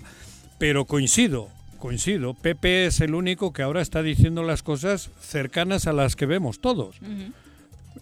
Pero 0.59 0.85
coincido, 0.85 1.49
coincido. 1.79 2.35
Pepe 2.35 2.85
es 2.85 3.01
el 3.01 3.15
único 3.15 3.53
que 3.53 3.63
ahora 3.63 3.81
está 3.81 4.03
diciendo 4.03 4.43
las 4.43 4.61
cosas 4.61 5.09
cercanas 5.19 5.87
a 5.87 5.93
las 5.93 6.15
que 6.15 6.27
vemos 6.27 6.59
todos 6.59 6.99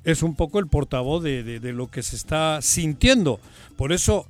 es 0.06 0.24
un 0.24 0.36
poco 0.36 0.60
el 0.60 0.68
portavoz 0.68 1.24
de, 1.24 1.60
lo 1.74 1.90
que 1.90 2.04
se 2.04 2.16
está 2.16 2.62
sintiendo. 2.62 3.40
Por 3.76 3.92
eso, 3.92 4.28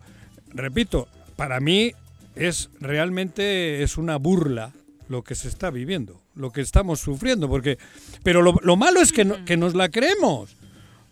repito, 0.50 1.08
para 1.36 1.60
mí 1.60 1.92
es 2.36 2.70
realmente 2.80 3.84
es 3.84 3.98
una 3.98 4.18
burla 4.18 4.72
lo 5.10 5.24
que 5.24 5.36
se 5.36 5.48
está 5.48 5.70
viviendo, 5.70 6.20
lo 6.36 6.52
que 6.52 6.62
estamos 6.62 7.00
sufriendo, 7.00 7.48
porque 7.48 7.78
pero 8.24 8.42
lo, 8.42 8.76
malo 8.76 9.02
es 9.02 9.12
que, 9.12 9.44
que 9.46 9.58
nos 9.58 9.76
la 9.76 9.90
creemos. 9.90 10.56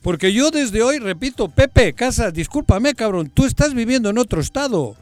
Porque 0.02 0.34
yo 0.34 0.52
desde 0.52 0.84
hoy, 0.84 1.00
repito, 1.00 1.48
Pepe, 1.48 1.94
Casas, 1.94 2.34
discúlpame, 2.34 2.94
cabrón, 2.94 3.32
tú 3.34 3.46
estás 3.46 3.74
viviendo 3.74 4.10
en 4.10 4.18
otro 4.18 4.42
estado. 4.42 4.98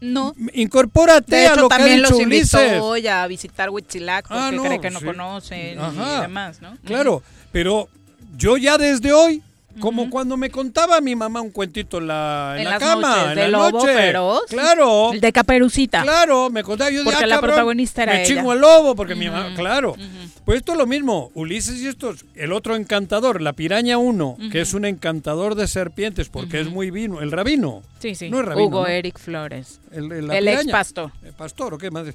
No. 0.00 0.34
Incorpórate 0.54 1.46
a 1.46 1.56
lo 1.56 1.68
que 1.68 1.74
ha 1.74 1.84
dicho 1.84 2.10
los 2.10 2.20
invito 2.20 2.58
hoy 2.84 3.06
a 3.08 3.26
visitar 3.26 3.68
Huitzilac 3.68 4.28
porque 4.28 4.56
ah, 4.56 4.62
cree 4.64 4.80
que 4.80 4.90
no 4.90 5.00
conocen 5.00 5.78
y 5.78 6.20
demás, 6.20 6.62
¿no? 6.62 6.78
Claro, 6.84 7.22
pero 7.52 7.88
yo 8.36 8.56
ya 8.56 8.78
desde 8.78 9.12
hoy, 9.12 9.42
como 9.80 10.10
cuando 10.10 10.36
me 10.36 10.50
contaba 10.50 11.00
mi 11.00 11.14
mamá 11.16 11.40
un 11.40 11.50
cuentito 11.50 11.98
en 11.98 12.08
la, 12.08 12.54
en, 12.58 12.64
la 12.64 12.78
cama, 12.78 13.26
en 13.30 13.34
de 13.34 13.42
la 13.42 13.48
lobo 13.48 13.78
noche. 13.78 13.94
Feroz, 13.94 14.42
claro. 14.48 15.12
El 15.12 15.20
de 15.20 15.32
Caperucita. 15.32 16.02
Claro, 16.02 16.50
me 16.50 16.62
contaba 16.62 16.90
yo 16.90 17.04
Porque 17.04 17.26
la 17.26 17.40
protagonista 17.40 18.02
era 18.02 18.14
Me 18.14 18.24
chingo 18.24 18.52
el 18.52 18.60
lobo 18.60 18.94
porque 18.94 19.14
mi 19.14 19.28
mamá, 19.28 19.54
claro. 19.54 19.96
Pues 20.44 20.58
esto 20.58 20.72
es 20.72 20.78
lo 20.78 20.86
mismo, 20.86 21.30
Ulises 21.34 21.80
y 21.80 21.88
estos, 21.88 22.24
el 22.34 22.52
otro 22.52 22.74
encantador, 22.74 23.42
la 23.42 23.52
piraña 23.52 23.98
1, 23.98 24.38
que 24.50 24.62
es 24.62 24.74
un 24.74 24.84
encantador 24.84 25.54
de 25.54 25.68
serpientes 25.68 26.28
porque 26.28 26.60
es 26.60 26.68
muy 26.68 26.90
vino, 26.90 27.20
el 27.20 27.30
rabino. 27.30 27.82
Sí, 27.98 28.14
sí. 28.14 28.30
No 28.30 28.40
es 28.40 28.46
rabino, 28.46 28.66
Hugo 28.66 28.86
Eric 28.86 29.18
Flores. 29.18 29.80
El, 29.92 30.30
ex 30.30 30.66
pastor. 30.70 31.12
El 31.22 31.32
pastor, 31.32 31.74
¿o 31.74 31.78
qué 31.78 31.90
más? 31.90 32.06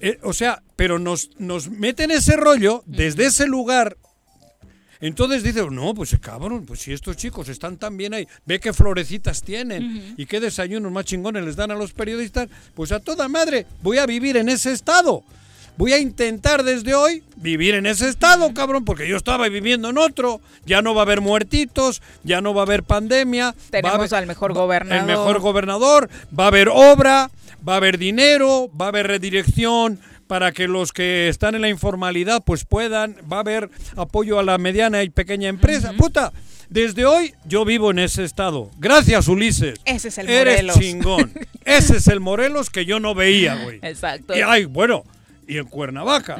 Eh, 0.00 0.18
o 0.22 0.32
sea, 0.32 0.62
pero 0.74 0.98
nos, 0.98 1.30
nos 1.38 1.70
meten 1.70 2.10
ese 2.10 2.36
rollo 2.36 2.82
desde 2.86 3.26
ese 3.26 3.46
lugar 3.46 3.96
entonces 5.08 5.42
dice, 5.42 5.66
no, 5.68 5.94
pues 5.94 6.16
cabrón, 6.20 6.64
pues 6.64 6.80
si 6.80 6.92
estos 6.92 7.16
chicos 7.16 7.48
están 7.48 7.76
tan 7.76 7.96
bien 7.96 8.14
ahí, 8.14 8.28
ve 8.46 8.60
qué 8.60 8.72
florecitas 8.72 9.42
tienen 9.42 10.14
y 10.16 10.26
qué 10.26 10.38
desayunos 10.38 10.92
más 10.92 11.04
chingones 11.04 11.44
les 11.44 11.56
dan 11.56 11.72
a 11.72 11.74
los 11.74 11.92
periodistas, 11.92 12.48
pues 12.74 12.92
a 12.92 13.00
toda 13.00 13.28
madre 13.28 13.66
voy 13.82 13.98
a 13.98 14.06
vivir 14.06 14.36
en 14.36 14.48
ese 14.48 14.72
estado. 14.72 15.24
Voy 15.76 15.94
a 15.94 15.98
intentar 15.98 16.62
desde 16.62 16.94
hoy 16.94 17.22
vivir 17.36 17.74
en 17.74 17.86
ese 17.86 18.08
estado, 18.08 18.52
cabrón, 18.52 18.84
porque 18.84 19.08
yo 19.08 19.16
estaba 19.16 19.48
viviendo 19.48 19.88
en 19.88 19.98
otro. 19.98 20.40
Ya 20.66 20.82
no 20.82 20.94
va 20.94 21.00
a 21.00 21.04
haber 21.04 21.22
muertitos, 21.22 22.02
ya 22.22 22.40
no 22.40 22.52
va 22.52 22.62
a 22.62 22.64
haber 22.64 22.82
pandemia. 22.82 23.54
Tenemos 23.70 24.12
al 24.12 24.26
mejor 24.26 24.52
gobernador. 24.52 25.00
El 25.00 25.06
mejor 25.06 25.40
gobernador, 25.40 26.10
va 26.38 26.44
a 26.44 26.48
haber 26.48 26.68
obra, 26.68 27.30
va 27.66 27.74
a 27.74 27.76
haber 27.76 27.96
dinero, 27.96 28.70
va 28.78 28.86
a 28.86 28.88
haber 28.88 29.06
redirección 29.06 29.98
para 30.32 30.50
que 30.50 30.66
los 30.66 30.94
que 30.94 31.28
están 31.28 31.56
en 31.56 31.60
la 31.60 31.68
informalidad 31.68 32.42
pues 32.42 32.64
puedan, 32.64 33.16
va 33.30 33.36
a 33.36 33.40
haber 33.40 33.68
apoyo 33.96 34.38
a 34.38 34.42
la 34.42 34.56
mediana 34.56 35.02
y 35.02 35.10
pequeña 35.10 35.50
empresa. 35.50 35.92
Puta, 35.92 36.32
desde 36.70 37.04
hoy 37.04 37.34
yo 37.44 37.66
vivo 37.66 37.90
en 37.90 37.98
ese 37.98 38.24
estado. 38.24 38.70
Gracias, 38.78 39.28
Ulises. 39.28 39.78
Ese 39.84 40.08
es 40.08 40.16
el 40.16 40.30
Eres 40.30 40.72
chingón. 40.72 41.34
ese 41.66 41.98
es 41.98 42.06
el 42.06 42.20
Morelos 42.20 42.70
que 42.70 42.86
yo 42.86 42.98
no 42.98 43.14
veía, 43.14 43.56
güey. 43.56 43.78
Exacto. 43.82 44.34
Y 44.34 44.40
ay, 44.40 44.64
bueno, 44.64 45.04
y 45.46 45.58
en 45.58 45.66
Cuernavaca. 45.66 46.38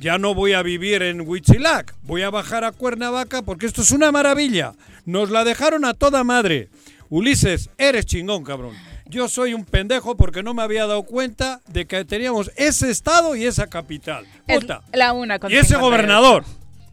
Ya 0.00 0.18
no 0.18 0.34
voy 0.34 0.54
a 0.54 0.62
vivir 0.64 1.02
en 1.02 1.20
Huitzilac, 1.20 1.94
voy 2.02 2.22
a 2.22 2.30
bajar 2.30 2.64
a 2.64 2.72
Cuernavaca 2.72 3.42
porque 3.42 3.66
esto 3.66 3.82
es 3.82 3.92
una 3.92 4.10
maravilla. 4.10 4.72
Nos 5.04 5.30
la 5.30 5.44
dejaron 5.44 5.84
a 5.84 5.94
toda 5.94 6.24
madre. 6.24 6.70
Ulises, 7.08 7.70
eres 7.78 8.04
chingón, 8.04 8.42
cabrón. 8.42 8.74
Yo 9.12 9.28
soy 9.28 9.52
un 9.52 9.66
pendejo 9.66 10.16
porque 10.16 10.42
no 10.42 10.54
me 10.54 10.62
había 10.62 10.86
dado 10.86 11.02
cuenta 11.02 11.60
de 11.68 11.84
que 11.84 12.02
teníamos 12.06 12.50
ese 12.56 12.90
estado 12.90 13.36
y 13.36 13.44
esa 13.44 13.66
capital. 13.66 14.24
Puta. 14.46 14.80
la 14.90 15.12
una 15.12 15.38
y 15.50 15.56
ese 15.56 15.76
gobernador. 15.76 16.46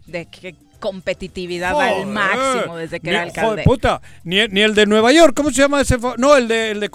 De 0.06 0.26
qué 0.26 0.54
competitividad 0.82 1.80
al 1.80 2.08
máximo 2.08 2.76
desde 2.76 3.00
que 3.00 3.10
era 3.10 3.22
alcalde. 3.22 3.64
puta, 3.64 4.02
ni, 4.26 4.40
el 4.40 4.76
de 4.76 4.86
Nueva 4.86 5.14
York, 5.14 5.34
¿cómo 5.34 5.50
se 5.52 5.62
llama 5.62 5.80
ese? 5.80 5.98
No, 6.18 6.36
el 6.36 6.50
de 6.50 6.72
el 6.72 6.82
de 6.82 6.90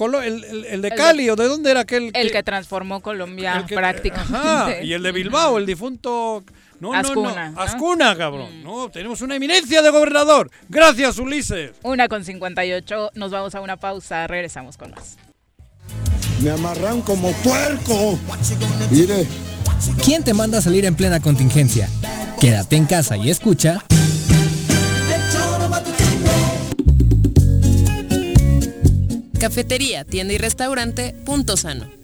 el, 0.71 0.83
de 0.83 0.91
Cali 0.91 1.31
o 1.31 1.37
de 1.37 1.49
dónde 1.49 1.71
era 1.71 1.81
aquel 1.81 2.11
el 2.13 2.31
que 2.31 2.43
transformó 2.43 3.01
Colombia 3.01 3.65
prácticamente. 3.67 4.37
Ajá, 4.37 4.83
y 4.83 4.93
el 4.93 5.03
de 5.03 5.13
Bilbao, 5.13 5.57
el 5.57 5.65
difunto 5.65 6.45
no, 6.93 6.99
Ascuna. 6.99 7.51
No, 7.51 7.61
Ascuna, 7.61 8.17
cabrón. 8.17 8.61
Mm. 8.61 8.65
No, 8.65 8.91
tenemos 8.91 9.21
una 9.23 9.37
eminencia 9.37 9.83
de 9.83 9.91
gobernador. 9.91 10.51
Gracias, 10.69 11.19
Ulises. 11.19 11.73
Una 11.83 12.09
con 12.09 12.25
58. 12.25 13.11
Nos 13.15 13.31
vamos 13.31 13.55
a 13.55 13.61
una 13.61 13.77
pausa. 13.77 14.27
Regresamos 14.27 14.77
con 14.77 14.91
más. 14.91 15.17
Me 16.43 16.51
amarran 16.51 17.01
como 17.03 17.33
puerco. 17.33 18.19
Mire. 18.91 19.27
¿Quién 20.05 20.23
te 20.23 20.35
manda 20.35 20.59
a 20.59 20.63
salir 20.63 20.85
en 20.85 20.95
plena 20.95 21.21
contingencia? 21.21 21.89
Quédate 22.41 22.77
en 22.77 22.87
casa 22.87 23.17
y 23.17 23.31
escucha. 23.31 23.85
Cafetería, 29.41 30.05
tienda 30.05 30.33
y 30.33 30.39
restaurante 30.39 31.15
Punto 31.25 31.57
Sano. 31.57 32.04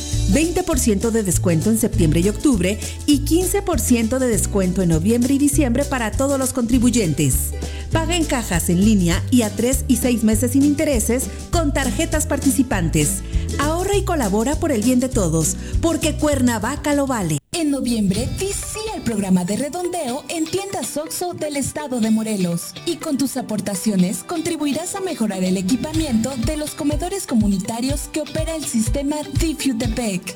20% 0.31 1.11
de 1.11 1.23
descuento 1.23 1.69
en 1.69 1.77
septiembre 1.77 2.21
y 2.21 2.29
octubre 2.29 2.79
y 3.05 3.21
15% 3.21 4.17
de 4.17 4.27
descuento 4.27 4.81
en 4.81 4.89
noviembre 4.89 5.33
y 5.33 5.37
diciembre 5.37 5.83
para 5.83 6.11
todos 6.11 6.39
los 6.39 6.53
contribuyentes. 6.53 7.51
Paga 7.91 8.15
en 8.15 8.23
cajas 8.23 8.69
en 8.69 8.83
línea 8.85 9.21
y 9.31 9.41
a 9.41 9.49
3 9.49 9.85
y 9.87 9.97
6 9.97 10.23
meses 10.23 10.51
sin 10.51 10.63
intereses 10.63 11.25
con 11.51 11.73
tarjetas 11.73 12.25
participantes. 12.25 13.21
Ahorra 13.59 13.97
y 13.97 14.05
colabora 14.05 14.55
por 14.55 14.71
el 14.71 14.81
bien 14.81 15.01
de 15.01 15.09
todos, 15.09 15.57
porque 15.81 16.15
Cuernavaca 16.15 16.93
lo 16.93 17.05
vale. 17.07 17.40
En 17.53 17.69
noviembre, 17.69 18.29
visita 18.39 18.95
el 18.95 19.01
programa 19.01 19.43
de 19.43 19.57
redondeo 19.57 20.23
en 20.29 20.45
tiendas 20.45 20.95
OXO 20.95 21.33
del 21.33 21.57
estado 21.57 21.99
de 21.99 22.09
Morelos. 22.09 22.73
Y 22.85 22.95
con 22.95 23.17
tus 23.17 23.35
aportaciones 23.35 24.23
contribuirás 24.23 24.95
a 24.95 25.01
mejorar 25.01 25.43
el 25.43 25.57
equipamiento 25.57 26.33
de 26.37 26.55
los 26.55 26.75
comedores 26.75 27.27
comunitarios 27.27 28.07
que 28.13 28.21
opera 28.21 28.55
el 28.55 28.63
sistema 28.63 29.17
DIF 29.33 29.65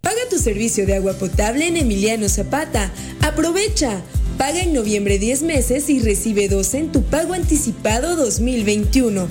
Paga 0.00 0.20
tu 0.30 0.38
servicio 0.38 0.86
de 0.86 0.94
agua 0.94 1.12
potable 1.12 1.66
en 1.66 1.76
Emiliano 1.76 2.26
Zapata. 2.28 2.92
Aprovecha. 3.20 4.00
Paga 4.38 4.60
en 4.60 4.72
noviembre 4.72 5.18
10 5.18 5.42
meses 5.42 5.90
y 5.90 5.98
recibe 6.00 6.48
12 6.48 6.78
en 6.78 6.90
tu 6.90 7.02
pago 7.02 7.34
anticipado 7.34 8.16
2021. 8.16 9.28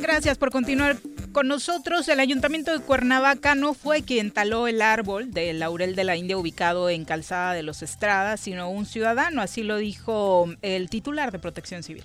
Gracias 0.00 0.38
por 0.38 0.50
continuar 0.50 0.98
con 1.32 1.48
nosotros. 1.48 2.08
El 2.08 2.20
Ayuntamiento 2.20 2.72
de 2.72 2.84
Cuernavaca 2.84 3.54
no 3.54 3.74
fue 3.74 4.02
quien 4.02 4.30
taló 4.30 4.66
el 4.66 4.82
árbol 4.82 5.30
del 5.32 5.60
laurel 5.60 5.94
de 5.94 6.04
la 6.04 6.16
India 6.16 6.36
ubicado 6.36 6.90
en 6.90 7.04
Calzada 7.04 7.52
de 7.54 7.62
los 7.62 7.82
Estradas, 7.82 8.40
sino 8.40 8.70
un 8.70 8.86
ciudadano. 8.86 9.42
Así 9.42 9.62
lo 9.62 9.76
dijo 9.76 10.48
el 10.62 10.90
titular 10.90 11.32
de 11.32 11.38
Protección 11.38 11.82
Civil. 11.82 12.04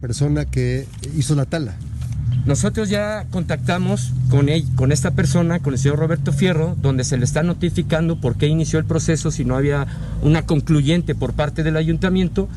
Persona 0.00 0.44
que 0.44 0.86
hizo 1.16 1.34
la 1.34 1.46
tala. 1.46 1.74
Nosotros 2.44 2.88
ya 2.88 3.26
contactamos 3.30 4.12
con, 4.30 4.48
él, 4.48 4.64
con 4.76 4.92
esta 4.92 5.12
persona, 5.12 5.58
con 5.58 5.72
el 5.72 5.80
señor 5.80 5.98
Roberto 5.98 6.32
Fierro, 6.32 6.76
donde 6.80 7.02
se 7.02 7.16
le 7.16 7.24
está 7.24 7.42
notificando 7.42 8.20
por 8.20 8.36
qué 8.36 8.46
inició 8.46 8.78
el 8.78 8.84
proceso 8.84 9.30
si 9.30 9.44
no 9.44 9.56
había 9.56 9.86
una 10.22 10.46
concluyente 10.46 11.14
por 11.14 11.32
parte 11.32 11.62
del 11.62 11.76
ayuntamiento 11.76 12.48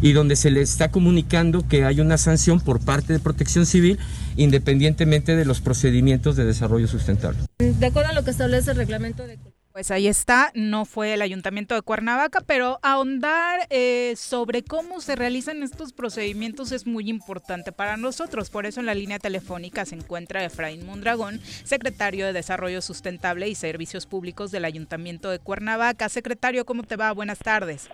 y 0.00 0.12
donde 0.12 0.36
se 0.36 0.50
le 0.50 0.60
está 0.60 0.90
comunicando 0.90 1.66
que 1.66 1.84
hay 1.84 2.00
una 2.00 2.18
sanción 2.18 2.60
por 2.60 2.80
parte 2.80 3.12
de 3.12 3.18
Protección 3.20 3.66
Civil 3.66 3.98
independientemente 4.36 5.36
de 5.36 5.44
los 5.44 5.60
procedimientos 5.60 6.36
de 6.36 6.44
desarrollo 6.44 6.88
sustentable. 6.88 7.38
De 7.58 7.86
acuerdo 7.86 8.10
a 8.10 8.14
lo 8.14 8.24
que 8.24 8.30
establece 8.30 8.70
el 8.70 8.76
reglamento 8.76 9.26
de... 9.26 9.38
Pues 9.78 9.92
ahí 9.92 10.08
está, 10.08 10.50
no 10.54 10.84
fue 10.84 11.14
el 11.14 11.22
ayuntamiento 11.22 11.76
de 11.76 11.82
Cuernavaca, 11.82 12.40
pero 12.44 12.80
ahondar 12.82 13.60
eh, 13.70 14.14
sobre 14.16 14.64
cómo 14.64 15.00
se 15.00 15.14
realizan 15.14 15.62
estos 15.62 15.92
procedimientos 15.92 16.72
es 16.72 16.84
muy 16.84 17.08
importante 17.08 17.70
para 17.70 17.96
nosotros. 17.96 18.50
Por 18.50 18.66
eso 18.66 18.80
en 18.80 18.86
la 18.86 18.94
línea 18.94 19.20
telefónica 19.20 19.84
se 19.84 19.94
encuentra 19.94 20.42
Efraín 20.42 20.84
Mondragón, 20.84 21.38
secretario 21.62 22.26
de 22.26 22.32
Desarrollo 22.32 22.82
Sustentable 22.82 23.46
y 23.46 23.54
Servicios 23.54 24.06
Públicos 24.06 24.50
del 24.50 24.64
Ayuntamiento 24.64 25.30
de 25.30 25.38
Cuernavaca. 25.38 26.08
Secretario, 26.08 26.64
¿cómo 26.64 26.82
te 26.82 26.96
va? 26.96 27.12
Buenas 27.12 27.38
tardes. 27.38 27.88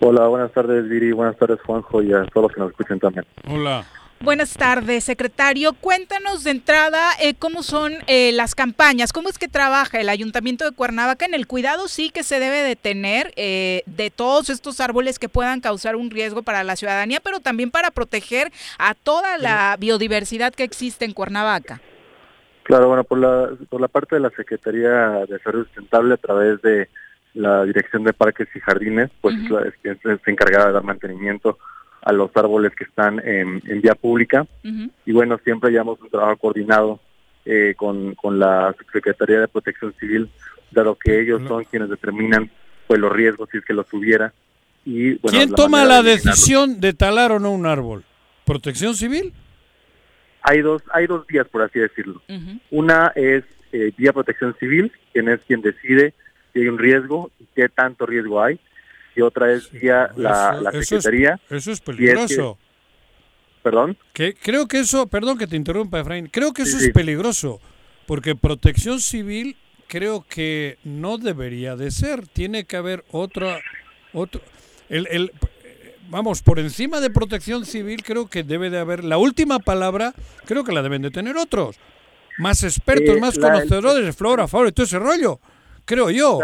Hola, 0.00 0.26
buenas 0.26 0.52
tardes 0.52 0.86
Viri, 0.90 1.12
buenas 1.12 1.38
tardes 1.38 1.58
Juanjo 1.62 2.02
y 2.02 2.12
a 2.12 2.22
todos 2.26 2.48
los 2.48 2.52
que 2.52 2.60
nos 2.60 2.70
escuchen 2.72 3.00
también. 3.00 3.24
Hola. 3.48 3.86
Buenas 4.22 4.52
tardes, 4.52 5.04
secretario. 5.04 5.72
Cuéntanos 5.72 6.44
de 6.44 6.50
entrada 6.50 7.08
eh, 7.22 7.32
cómo 7.38 7.62
son 7.62 7.94
eh, 8.06 8.32
las 8.32 8.54
campañas, 8.54 9.14
cómo 9.14 9.30
es 9.30 9.38
que 9.38 9.48
trabaja 9.48 9.98
el 9.98 10.10
Ayuntamiento 10.10 10.66
de 10.66 10.76
Cuernavaca 10.76 11.24
en 11.24 11.32
el 11.32 11.46
cuidado 11.46 11.88
sí 11.88 12.10
que 12.10 12.22
se 12.22 12.38
debe 12.38 12.58
de 12.58 12.76
tener 12.76 13.32
eh, 13.36 13.82
de 13.86 14.10
todos 14.10 14.50
estos 14.50 14.78
árboles 14.80 15.18
que 15.18 15.30
puedan 15.30 15.62
causar 15.62 15.96
un 15.96 16.10
riesgo 16.10 16.42
para 16.42 16.64
la 16.64 16.76
ciudadanía, 16.76 17.20
pero 17.24 17.40
también 17.40 17.70
para 17.70 17.90
proteger 17.90 18.52
a 18.78 18.92
toda 18.92 19.38
la 19.38 19.74
biodiversidad 19.80 20.52
que 20.52 20.64
existe 20.64 21.06
en 21.06 21.14
Cuernavaca. 21.14 21.80
Claro, 22.64 22.88
bueno, 22.88 23.04
por 23.04 23.16
la, 23.16 23.48
por 23.70 23.80
la 23.80 23.88
parte 23.88 24.16
de 24.16 24.20
la 24.20 24.30
Secretaría 24.32 24.90
de 24.90 25.26
Desarrollo 25.28 25.64
Sustentable 25.64 26.12
a 26.12 26.18
través 26.18 26.60
de 26.60 26.90
la 27.32 27.64
Dirección 27.64 28.04
de 28.04 28.12
Parques 28.12 28.48
y 28.54 28.60
Jardines, 28.60 29.10
pues 29.22 29.34
es, 29.64 29.74
que 29.82 29.92
es 29.92 30.20
encargada 30.26 30.66
de 30.66 30.72
dar 30.74 30.84
mantenimiento 30.84 31.56
a 32.02 32.12
los 32.12 32.30
árboles 32.36 32.72
que 32.74 32.84
están 32.84 33.20
en, 33.26 33.60
vía 33.80 33.94
pública. 33.94 34.46
Y 35.04 35.12
bueno, 35.12 35.38
siempre 35.44 35.70
llevamos 35.70 36.00
un 36.00 36.10
trabajo 36.10 36.36
coordinado 36.36 37.00
eh, 37.44 37.74
con, 37.76 38.14
con 38.14 38.38
la 38.38 38.74
Secretaría 38.92 39.40
de 39.40 39.48
Protección 39.48 39.94
Civil, 39.98 40.30
dado 40.70 40.96
que 40.96 41.20
ellos 41.20 41.42
son 41.46 41.64
quienes 41.64 41.88
determinan 41.88 42.50
pues 42.86 43.00
los 43.00 43.12
riesgos 43.12 43.48
si 43.50 43.58
es 43.58 43.64
que 43.64 43.74
los 43.74 43.92
hubiera. 43.92 44.32
Y, 44.84 45.14
bueno, 45.18 45.38
¿Quién 45.38 45.50
toma 45.52 45.84
la 45.84 46.02
decisión 46.02 46.80
de 46.80 46.92
talar 46.92 47.32
o 47.32 47.38
no 47.38 47.52
un 47.52 47.66
árbol? 47.66 48.04
¿Protección 48.44 48.94
Civil? 48.94 49.32
Hay 50.42 50.62
dos, 50.62 50.82
hay 50.92 51.06
dos 51.06 51.26
vías, 51.26 51.46
por 51.48 51.62
así 51.62 51.78
decirlo. 51.78 52.22
Una 52.70 53.12
es 53.14 53.44
eh, 53.72 53.92
vía 53.96 54.12
Protección 54.12 54.56
Civil, 54.58 54.90
quien 55.12 55.28
es 55.28 55.40
quien 55.40 55.60
decide 55.60 56.14
si 56.52 56.60
hay 56.60 56.68
un 56.68 56.78
riesgo 56.78 57.30
y 57.38 57.44
qué 57.54 57.68
tanto 57.68 58.06
riesgo 58.06 58.42
hay 58.42 58.58
y 59.16 59.20
otra 59.22 59.52
es 59.52 59.70
vía 59.70 60.10
la, 60.16 60.52
la 60.60 60.70
Secretaría. 60.82 61.40
Eso 61.50 61.72
es, 61.72 61.80
peligroso. 61.80 62.58
¿Perdón? 63.62 63.96
Que 64.14 64.34
creo 64.34 64.66
que 64.66 64.78
eso, 64.80 65.06
perdón 65.06 65.36
que 65.36 65.46
te 65.46 65.56
interrumpa, 65.56 66.00
Efraín, 66.00 66.28
creo 66.28 66.52
que 66.54 66.62
eso 66.62 66.78
es 66.78 66.90
peligroso, 66.92 67.60
porque 68.06 68.34
protección 68.34 69.00
civil 69.00 69.56
creo 69.86 70.24
que 70.26 70.78
no 70.84 71.18
debería 71.18 71.76
de 71.76 71.90
ser, 71.90 72.26
tiene 72.26 72.64
que 72.64 72.76
haber 72.78 73.04
otra, 73.10 73.58
otro, 74.14 74.40
el, 74.88 75.06
el, 75.10 75.32
vamos, 76.08 76.40
por 76.40 76.58
encima 76.58 77.00
de 77.00 77.10
protección 77.10 77.66
civil 77.66 78.02
creo 78.02 78.28
que 78.28 78.44
debe 78.44 78.70
de 78.70 78.78
haber, 78.78 79.04
la 79.04 79.18
última 79.18 79.58
palabra 79.58 80.14
creo 80.46 80.64
que 80.64 80.72
la 80.72 80.80
deben 80.82 81.02
de 81.02 81.10
tener 81.10 81.36
otros, 81.36 81.76
más 82.38 82.62
expertos, 82.64 83.16
Eh, 83.16 83.20
más 83.20 83.36
la- 83.36 83.48
conocedores 83.52 84.04
de 84.06 84.12
flora, 84.14 84.48
fauna 84.48 84.70
y 84.70 84.72
todo 84.72 84.86
ese 84.86 84.98
rollo, 84.98 85.38
creo 85.84 86.08
yo. 86.10 86.38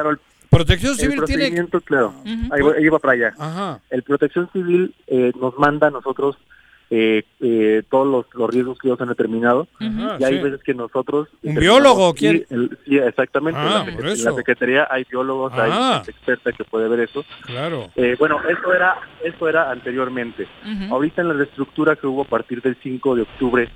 Protección 0.51 0.93
El 0.93 0.99
civil 0.99 1.25
tiene... 1.25 1.43
procedimiento, 1.43 1.81
claro, 1.81 2.15
ahí, 2.51 2.63
va- 2.63 2.73
ahí 2.79 2.89
va 2.89 2.99
para 2.99 3.13
allá. 3.15 3.35
Ajá. 3.39 3.81
El 3.91 4.03
protección 4.03 4.49
civil 4.53 4.95
eh, 5.07 5.33
nos 5.41 5.59
manda 5.59 5.89
a 5.89 5.91
nosotros 5.91 6.37
eh, 6.89 7.25
eh, 7.41 7.83
todos 7.91 8.07
los, 8.07 8.27
los 8.35 8.49
riesgos 8.49 8.79
que 8.79 8.87
ellos 8.87 9.01
han 9.01 9.09
determinado 9.09 9.67
Ajá, 9.81 10.19
y 10.21 10.25
hay 10.25 10.37
sí. 10.37 10.43
veces 10.45 10.63
que 10.63 10.73
nosotros 10.73 11.27
¿Un 11.43 11.57
biólogo 11.57 12.15
quién? 12.15 12.47
el- 12.49 12.79
sí, 12.85 12.97
exactamente. 12.97 13.59
Ah, 13.61 13.85
en, 13.89 14.01
la, 14.01 14.13
en 14.13 14.25
la 14.25 14.33
secretaría 14.35 14.87
hay 14.89 15.05
biólogos, 15.11 15.53
hay 15.55 15.71
Ah. 15.75 15.95
gente 16.05 16.13
experta 16.13 16.53
que 16.53 16.63
puede 16.63 16.89
ver 16.89 17.01
eso. 17.01 17.25
Claro. 17.45 17.91
Eh, 17.97 18.15
bueno, 18.21 18.39
eso 18.49 18.73
era 18.73 18.99
eso 19.25 19.49
era 19.49 19.69
anteriormente. 19.73 20.47
Ahorita 20.89 21.23
en 21.23 21.29
la 21.29 21.35
reestructura 21.35 21.97
que 21.97 22.07
hubo 22.07 22.23
a 22.23 22.27
partir 22.27 22.63
del 22.63 22.77
5 22.81 23.17
de 23.17 23.23
octubre 23.23 23.69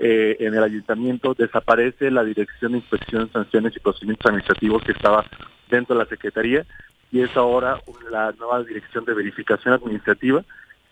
eh, 0.00 0.36
en 0.40 0.54
el 0.54 0.62
ayuntamiento 0.62 1.34
desaparece 1.34 2.10
la 2.10 2.24
Dirección 2.24 2.72
de 2.72 2.78
Inspección, 2.78 3.30
Sanciones 3.32 3.76
y 3.76 3.80
Procedimientos 3.80 4.26
Administrativos 4.26 4.82
que 4.82 4.92
estaba 4.92 5.24
dentro 5.70 5.96
de 5.96 6.04
la 6.04 6.08
Secretaría 6.08 6.64
y 7.12 7.20
es 7.22 7.36
ahora 7.36 7.80
la 8.10 8.32
nueva 8.38 8.62
Dirección 8.64 9.04
de 9.04 9.14
Verificación 9.14 9.74
Administrativa 9.74 10.44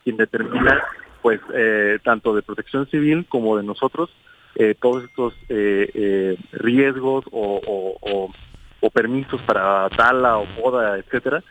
quien 0.04 0.16
determina 0.16 0.82
pues 1.20 1.40
eh, 1.54 1.98
tanto 2.04 2.34
de 2.34 2.42
protección 2.42 2.86
civil 2.88 3.26
como 3.28 3.56
de 3.56 3.62
nosotros 3.62 4.10
eh, 4.54 4.74
todos 4.80 5.04
estos 5.04 5.34
eh, 5.48 5.88
eh, 5.94 6.36
riesgos 6.52 7.24
o, 7.30 7.60
o- 7.66 7.96
o- 8.00 8.32
o 8.84 8.90
permisos 8.90 9.40
para 9.42 9.88
tala 9.90 10.38
o 10.38 10.46
poda, 10.60 10.98
etcétera. 10.98 11.42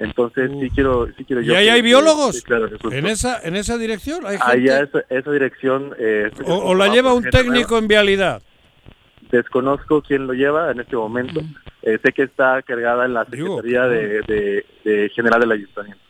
Entonces 0.00 0.50
sí 0.60 0.68
quiero 0.74 1.06
sí 1.16 1.24
quiero 1.24 1.40
¿Y 1.40 1.46
yo 1.46 1.56
ahí 1.56 1.66
que- 1.66 1.70
hay 1.70 1.82
biólogos? 1.82 2.36
sí, 2.36 2.42
claro, 2.42 2.68
Jesús. 2.68 2.92
¿En 2.92 3.06
esa, 3.06 3.40
en 3.42 3.54
esa 3.56 3.78
dirección 3.78 4.26
hay 4.26 4.36
Ahí 4.42 4.66
gente? 4.68 4.82
esa, 4.98 5.04
esa 5.08 5.30
dirección 5.30 5.94
eh, 5.98 6.30
o, 6.44 6.54
o 6.56 6.74
la 6.74 6.88
lleva 6.88 7.14
un 7.14 7.22
técnico 7.24 7.78
en 7.78 7.86
vialidad? 7.88 8.42
desconozco 9.30 10.02
quién 10.02 10.26
lo 10.26 10.32
lleva 10.32 10.72
en 10.72 10.80
este 10.80 10.96
momento. 10.96 11.40
Eh, 11.82 11.98
sé 12.02 12.12
que 12.12 12.22
está 12.24 12.60
cargada 12.62 13.04
en 13.04 13.14
la 13.14 13.24
Secretaría 13.24 13.82
de, 13.86 14.22
de- 14.22 14.66
de 14.84 15.08
General 15.14 15.40
del 15.40 15.52
Ayuntamiento. 15.52 16.00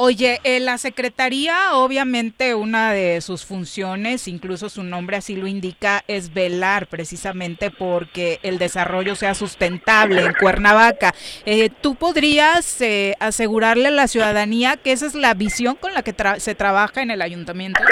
Oye, 0.00 0.38
eh, 0.44 0.60
la 0.60 0.78
Secretaría, 0.78 1.72
obviamente, 1.74 2.54
una 2.54 2.92
de 2.92 3.20
sus 3.20 3.44
funciones, 3.44 4.28
incluso 4.28 4.68
su 4.68 4.84
nombre 4.84 5.16
así 5.16 5.34
lo 5.34 5.48
indica, 5.48 6.04
es 6.06 6.32
velar 6.32 6.86
precisamente 6.86 7.72
porque 7.72 8.38
el 8.44 8.58
desarrollo 8.58 9.16
sea 9.16 9.34
sustentable 9.34 10.20
en 10.24 10.34
Cuernavaca. 10.34 11.12
Eh, 11.46 11.68
¿Tú 11.80 11.96
podrías 11.96 12.80
eh, 12.80 13.16
asegurarle 13.18 13.88
a 13.88 13.90
la 13.90 14.06
ciudadanía 14.06 14.76
que 14.76 14.92
esa 14.92 15.04
es 15.04 15.16
la 15.16 15.34
visión 15.34 15.74
con 15.74 15.92
la 15.94 16.04
que 16.04 16.14
tra- 16.14 16.38
se 16.38 16.54
trabaja 16.54 17.02
en 17.02 17.10
el 17.10 17.20
ayuntamiento? 17.20 17.82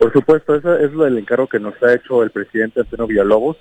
Por 0.00 0.12
supuesto, 0.12 0.56
eso 0.56 0.76
es 0.80 0.90
del 0.98 1.16
encargo 1.16 1.46
que 1.46 1.60
nos 1.60 1.80
ha 1.84 1.94
hecho 1.94 2.24
el 2.24 2.32
presidente 2.32 2.80
Antonio 2.80 3.06
Villalobos, 3.06 3.56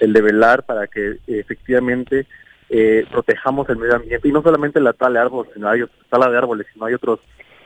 el 0.00 0.12
de 0.12 0.22
velar 0.22 0.64
para 0.64 0.88
que 0.88 1.18
efectivamente 1.28 2.26
eh, 2.74 3.06
protejamos 3.10 3.68
el 3.68 3.76
medio 3.76 3.96
ambiente 3.96 4.26
y 4.26 4.32
no 4.32 4.42
solamente 4.42 4.80
la 4.80 4.94
tala 4.94 5.20
de 5.20 5.26
árboles, 5.26 5.52
sino 5.52 5.68
hay 5.68 5.82
tala 6.08 6.30
de 6.30 6.38
árboles, 6.38 6.66
sino 6.72 6.86
hay 6.86 6.94
otros 6.94 7.20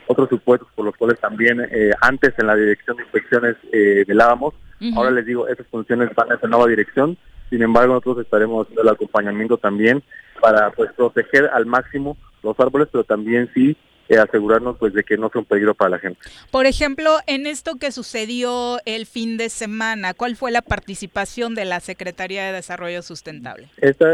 otros 0.09 0.29
supuestos 0.29 0.69
por 0.75 0.85
los 0.85 0.97
cuales 0.97 1.21
también 1.21 1.61
eh, 1.71 1.93
antes 2.01 2.35
en 2.39 2.49
la 2.49 2.57
dirección 2.57 2.97
de 2.97 3.05
inspecciones 3.05 3.57
eh, 3.73 4.05
velábamos. 4.07 4.55
Ahora 4.97 5.13
les 5.13 5.25
digo, 5.25 5.47
esas 5.47 5.67
funciones 5.69 6.11
van 6.15 6.33
a 6.33 6.35
esa 6.35 6.49
nueva 6.49 6.67
dirección. 6.67 7.17
Sin 7.51 7.63
embargo, 7.63 7.95
nosotros 7.95 8.25
estaremos 8.25 8.65
haciendo 8.65 8.83
el 8.83 8.89
acompañamiento 8.89 9.57
también 9.57 10.03
para 10.41 10.71
pues 10.71 10.93
proteger 10.93 11.51
al 11.53 11.67
máximo 11.67 12.17
los 12.43 12.59
árboles, 12.59 12.89
pero 12.91 13.05
también 13.05 13.49
sí 13.55 13.77
eh, 14.09 14.19
asegurarnos 14.19 14.77
pues 14.79 14.95
de 14.95 15.03
que 15.03 15.17
no 15.17 15.29
sea 15.31 15.41
un 15.41 15.45
peligro 15.47 15.75
para 15.75 15.91
la 15.91 15.99
gente. 15.99 16.21
Por 16.51 16.67
ejemplo, 16.67 17.19
en 17.27 17.47
esto 17.47 17.77
que 17.77 17.93
sucedió 17.93 18.79
el 18.85 19.07
fin 19.07 19.37
de 19.37 19.49
semana, 19.49 20.15
¿cuál 20.15 20.37
fue 20.37 20.51
la 20.51 20.63
participación 20.63 21.55
de 21.55 21.65
la 21.65 21.81
Secretaría 21.81 22.45
de 22.45 22.53
Desarrollo 22.53 23.03
Sustentable? 23.03 23.69
Esta, 23.79 24.07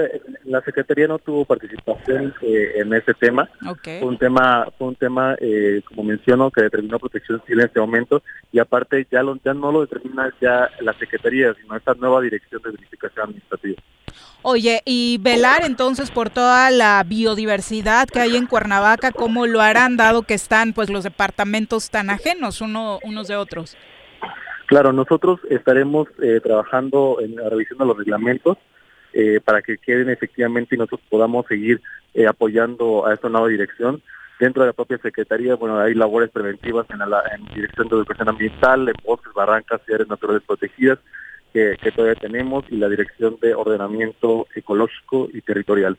la 0.44 0.60
Secretaría 0.62 1.06
no 1.08 1.18
tuvo 1.18 1.44
participación 1.44 2.34
eh, 2.42 2.72
en 2.76 2.92
ese 2.94 3.14
tema. 3.14 3.48
Ok. 3.68 3.88
Fue 4.00 4.08
un 4.08 4.18
tema, 4.18 4.66
fue 4.78 4.88
un 4.88 4.96
tema 4.96 5.36
eh, 5.40 5.82
como 5.86 6.04
menciono, 6.04 6.50
que 6.50 6.62
determinó 6.62 6.98
Protección 6.98 7.42
Civil 7.46 7.60
en 7.60 7.66
este 7.66 7.80
momento 7.80 8.22
y 8.50 8.58
aparte 8.58 9.06
ya, 9.10 9.22
lo, 9.22 9.38
ya 9.44 9.54
no 9.54 9.72
lo 9.72 9.82
determina 9.82 10.32
ya 10.40 10.70
la 10.80 10.92
Secretaría, 10.98 11.54
sino 11.54 11.76
esta 11.76 11.94
nueva 11.94 12.20
Dirección 12.20 12.62
de 12.62 12.70
Verificación 12.70 13.24
Administrativa. 13.24 13.82
Oye, 14.44 14.82
y 14.84 15.18
velar 15.18 15.64
entonces 15.64 16.10
por 16.10 16.28
toda 16.28 16.70
la 16.72 17.04
biodiversidad 17.06 18.08
que 18.08 18.18
hay 18.18 18.36
en 18.36 18.46
Cuernavaca, 18.46 19.12
¿cómo 19.12 19.46
lo 19.46 19.60
dado 19.90 20.22
que 20.22 20.34
están 20.34 20.72
pues 20.72 20.90
los 20.90 21.04
departamentos 21.04 21.90
tan 21.90 22.10
ajenos 22.10 22.60
uno, 22.60 22.98
unos 23.04 23.28
de 23.28 23.36
otros? 23.36 23.76
Claro, 24.66 24.92
nosotros 24.92 25.40
estaremos 25.50 26.08
eh, 26.22 26.40
trabajando 26.42 27.18
en 27.20 27.36
la 27.36 27.50
revisión 27.50 27.78
de 27.78 27.84
los 27.84 27.96
reglamentos 27.96 28.56
eh, 29.12 29.38
para 29.44 29.60
que 29.60 29.76
queden 29.76 30.08
efectivamente 30.08 30.74
y 30.74 30.78
nosotros 30.78 31.02
podamos 31.10 31.46
seguir 31.46 31.82
eh, 32.14 32.26
apoyando 32.26 33.06
a 33.06 33.12
esta 33.12 33.28
nueva 33.28 33.48
dirección. 33.48 34.02
Dentro 34.40 34.62
de 34.62 34.68
la 34.68 34.72
propia 34.72 34.96
Secretaría, 34.98 35.56
bueno, 35.56 35.78
hay 35.78 35.94
labores 35.94 36.30
preventivas 36.30 36.86
en 36.88 36.98
la 37.00 37.22
en 37.34 37.44
Dirección 37.54 37.88
de 37.88 37.96
Educación 37.96 38.30
Ambiental, 38.30 38.88
en 38.88 38.94
bosques, 39.04 39.32
barrancas 39.34 39.82
y 39.86 39.92
áreas 39.92 40.08
naturales 40.08 40.42
protegidas 40.46 40.98
que 41.52 41.92
todavía 41.94 42.18
tenemos 42.18 42.64
y 42.70 42.76
la 42.76 42.88
Dirección 42.88 43.36
de 43.42 43.54
Ordenamiento 43.54 44.46
Ecológico 44.54 45.28
y 45.34 45.42
Territorial. 45.42 45.98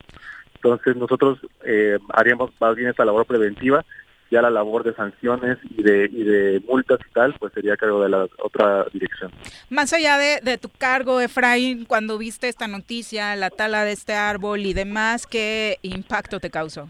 Entonces 0.64 0.96
nosotros 0.96 1.38
eh, 1.64 1.98
haríamos 2.14 2.50
más 2.58 2.74
bien 2.74 2.88
esta 2.88 3.04
labor 3.04 3.26
preventiva, 3.26 3.84
ya 4.30 4.40
la 4.40 4.48
labor 4.48 4.82
de 4.82 4.94
sanciones 4.94 5.58
y 5.76 5.82
de, 5.82 6.08
y 6.10 6.22
de 6.24 6.62
multas 6.66 6.98
y 7.06 7.12
tal, 7.12 7.34
pues 7.38 7.52
sería 7.52 7.74
a 7.74 7.76
cargo 7.76 8.02
de 8.02 8.08
la 8.08 8.26
otra 8.42 8.86
dirección. 8.90 9.30
Más 9.68 9.92
allá 9.92 10.16
de, 10.16 10.40
de 10.42 10.56
tu 10.56 10.70
cargo, 10.70 11.20
Efraín, 11.20 11.84
cuando 11.84 12.16
viste 12.16 12.48
esta 12.48 12.66
noticia, 12.66 13.36
la 13.36 13.50
tala 13.50 13.84
de 13.84 13.92
este 13.92 14.14
árbol 14.14 14.60
y 14.60 14.72
demás, 14.72 15.26
¿qué 15.26 15.78
impacto 15.82 16.40
te 16.40 16.48
causó? 16.48 16.88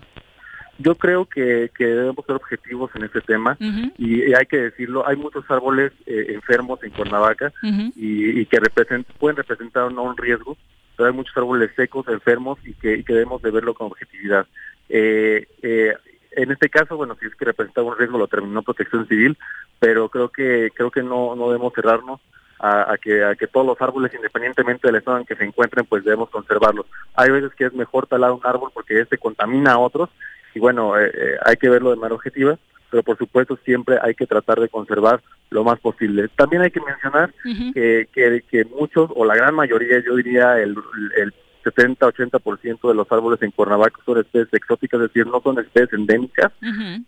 Yo 0.79 0.95
creo 0.95 1.27
que, 1.27 1.71
que 1.77 1.85
debemos 1.85 2.25
ser 2.27 2.37
objetivos 2.37 2.91
en 2.95 3.05
este 3.05 3.21
tema 3.23 3.57
y, 3.99 4.23
y 4.31 4.35
hay 4.35 4.47
que 4.47 4.57
decirlo, 4.59 5.07
hay 5.07 5.17
muchos 5.17 5.45
árboles 5.49 5.93
eh, 6.07 6.27
enfermos 6.29 6.81
en 6.85 6.91
Cuernavaca 6.91 7.53
y, 7.97 8.41
y 8.41 8.47
que 8.47 8.59
represent- 8.61 9.07
pueden 9.19 9.37
representar 9.37 9.93
no 9.93 10.05
un 10.05 10.17
riesgo, 10.17 10.57
pero 10.97 11.09
hay 11.09 11.15
muchos 11.15 11.37
árboles 11.37 11.71
secos, 11.75 12.07
enfermos 12.09 12.59
y 12.65 12.75
que, 12.75 13.03
debemos 13.07 13.43
de 13.43 13.51
verlo 13.51 13.75
con 13.75 13.89
objetividad. 13.89 14.47
Eh, 14.89 15.47
eh, 15.63 15.95
en 16.33 16.51
este 16.51 16.69
caso, 16.69 16.97
bueno, 16.97 17.17
si 17.21 17.27
es 17.27 17.35
que 17.35 17.45
representaba 17.45 17.89
un 17.89 17.99
riesgo, 17.99 18.19
lo 18.19 18.29
terminó 18.29 18.63
Protección 18.63 19.07
Civil, 19.07 19.39
pero 19.79 20.09
creo 20.09 20.29
que 20.31 20.71
creo 20.75 20.91
que 20.91 21.03
no, 21.03 21.37
no 21.37 21.49
debemos 21.49 21.73
cerrarnos 21.75 22.21
a, 22.59 22.93
a 22.93 22.99
que 22.99 23.25
a 23.25 23.35
que 23.35 23.47
todos 23.47 23.67
los 23.67 23.81
árboles, 23.81 24.13
independientemente 24.15 24.89
del 24.89 24.97
estado 24.97 25.19
en 25.19 25.27
que 25.27 25.37
se 25.37 25.45
encuentren, 25.45 25.87
pues 25.87 26.05
debemos 26.05 26.31
conservarlos. 26.31 26.87
Hay 27.15 27.31
veces 27.31 27.55
que 27.55 27.67
es 27.67 27.73
mejor 27.73 28.07
talar 28.07 28.33
un 28.33 28.41
árbol 28.43 28.71
porque 28.75 29.01
este 29.01 29.19
contamina 29.19 29.73
a 29.73 29.79
otros 29.79 30.11
y 30.55 30.61
bueno, 30.61 30.99
eh, 30.99 31.11
eh, 31.15 31.37
hay 31.45 31.57
que 31.57 31.69
verlo 31.69 31.91
de 31.91 31.97
manera 31.97 32.15
objetiva, 32.15 32.59
pero 32.91 33.03
por 33.03 33.19
supuesto 33.19 33.59
siempre 33.65 33.99
hay 34.01 34.15
que 34.15 34.27
tratar 34.27 34.61
de 34.61 34.69
conservar 34.69 35.21
lo 35.51 35.65
más 35.65 35.81
posible. 35.81 36.29
También 36.37 36.63
hay 36.63 36.71
que 36.71 36.81
mencionar 36.81 37.33
que, 37.75 38.09
que, 38.13 38.43
que 38.49 38.65
muchos, 38.65 39.11
o 39.15 39.25
la 39.25 39.35
gran 39.37 39.55
mayoría, 39.55 40.03
yo 40.05 40.17
diría 40.17 40.61
el, 40.61 40.77
el 41.17 41.35
70-80% 41.65 42.89
de 42.89 42.95
los 42.95 43.11
árboles 43.11 43.41
en 43.43 43.51
Cuernavaca 43.51 44.01
son 44.05 44.19
especies 44.19 44.53
exóticas, 44.53 45.01
es 45.01 45.09
decir, 45.09 45.27
no 45.27 45.41
son 45.41 45.59
especies 45.59 45.93
endémicas, 45.93 46.53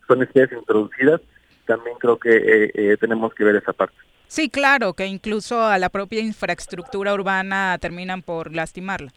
son 0.07 0.23
especies 0.23 0.59
introducidas. 0.59 1.21
También 1.67 1.97
creo 1.99 2.17
que 2.19 2.37
eh, 2.37 2.71
eh, 2.75 2.97
tenemos 2.99 3.35
que 3.35 3.45
ver 3.45 3.57
esa 3.57 3.73
parte. 3.73 3.97
Sí, 4.29 4.49
claro, 4.49 4.95
que 4.95 5.07
incluso 5.07 5.65
a 5.65 5.79
la 5.79 5.89
propia 5.89 6.21
infraestructura 6.21 7.13
urbana 7.13 7.77
terminan 7.81 8.23
por 8.23 8.55
lastimarla. 8.55 9.13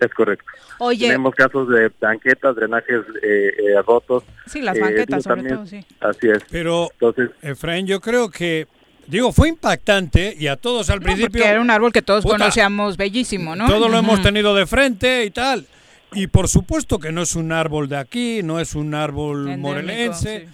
Es 0.00 0.12
correcto. 0.14 0.44
Oye. 0.78 1.06
Tenemos 1.06 1.34
casos 1.34 1.68
de 1.68 1.90
banquetas, 2.00 2.54
drenajes 2.56 3.00
eh, 3.22 3.50
eh, 3.58 3.82
rotos. 3.86 4.24
Sí, 4.46 4.60
las 4.60 4.76
Eh, 4.76 4.80
banquetas 4.80 5.06
digo, 5.06 5.20
sobre 5.22 5.36
también- 5.36 5.56
todo, 5.56 5.66
sí. 5.66 5.84
Así 6.00 6.28
es. 6.28 6.42
Pero, 6.50 6.88
Entonces, 6.92 7.30
Efraín, 7.42 7.86
yo 7.86 8.00
creo 8.00 8.30
que, 8.30 8.66
digo, 9.06 9.32
fue 9.32 9.48
impactante 9.48 10.34
y 10.38 10.48
a 10.48 10.56
todos 10.56 10.90
al 10.90 10.98
No, 11.00 11.04
principio... 11.04 11.30
porque 11.30 11.48
era 11.48 11.60
un 11.60 11.70
árbol 11.70 11.92
que 11.92 12.02
todos 12.02 12.22
Puta, 12.24 12.36
conocíamos 12.38 12.96
bellísimo, 12.96 13.56
¿no? 13.56 13.66
Todo 13.66 13.88
lo 13.88 13.96
hemos 13.98 14.14
Ujú. 14.16 14.22
tenido 14.24 14.54
de 14.54 14.66
frente 14.66 15.24
y 15.24 15.30
tal. 15.30 15.66
Y 16.12 16.28
por 16.28 16.48
supuesto 16.48 16.98
que 16.98 17.10
no 17.12 17.22
es 17.22 17.34
un 17.36 17.52
árbol 17.52 17.88
de 17.88 17.96
aquí, 17.96 18.40
no 18.42 18.60
es 18.60 18.74
un 18.74 18.94
árbol 18.94 19.40
Endémico, 19.40 19.68
morelense, 19.68 20.48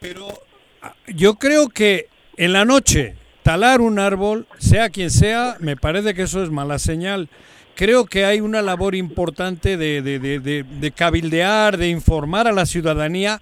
pero 0.00 0.26
ah, 0.82 0.94
yo 1.08 1.34
creo 1.34 1.68
que 1.68 2.08
en 2.36 2.52
la 2.52 2.64
noche 2.64 3.14
talar 3.42 3.80
un 3.82 3.98
árbol, 3.98 4.46
sea 4.58 4.88
quien 4.88 5.10
sea, 5.10 5.56
me 5.60 5.76
parece 5.76 6.14
que 6.14 6.22
eso 6.22 6.42
es 6.42 6.50
mala 6.50 6.78
señal. 6.78 7.28
Creo 7.76 8.06
que 8.06 8.24
hay 8.24 8.40
una 8.40 8.62
labor 8.62 8.94
importante 8.94 9.76
de, 9.76 10.00
de- 10.02 10.18
de- 10.18 10.38
de- 10.40 10.62
de 10.64 10.90
cabildear, 10.92 11.76
de 11.76 11.88
informar 11.88 12.46
a 12.46 12.52
la 12.52 12.66
ciudadanía 12.66 13.40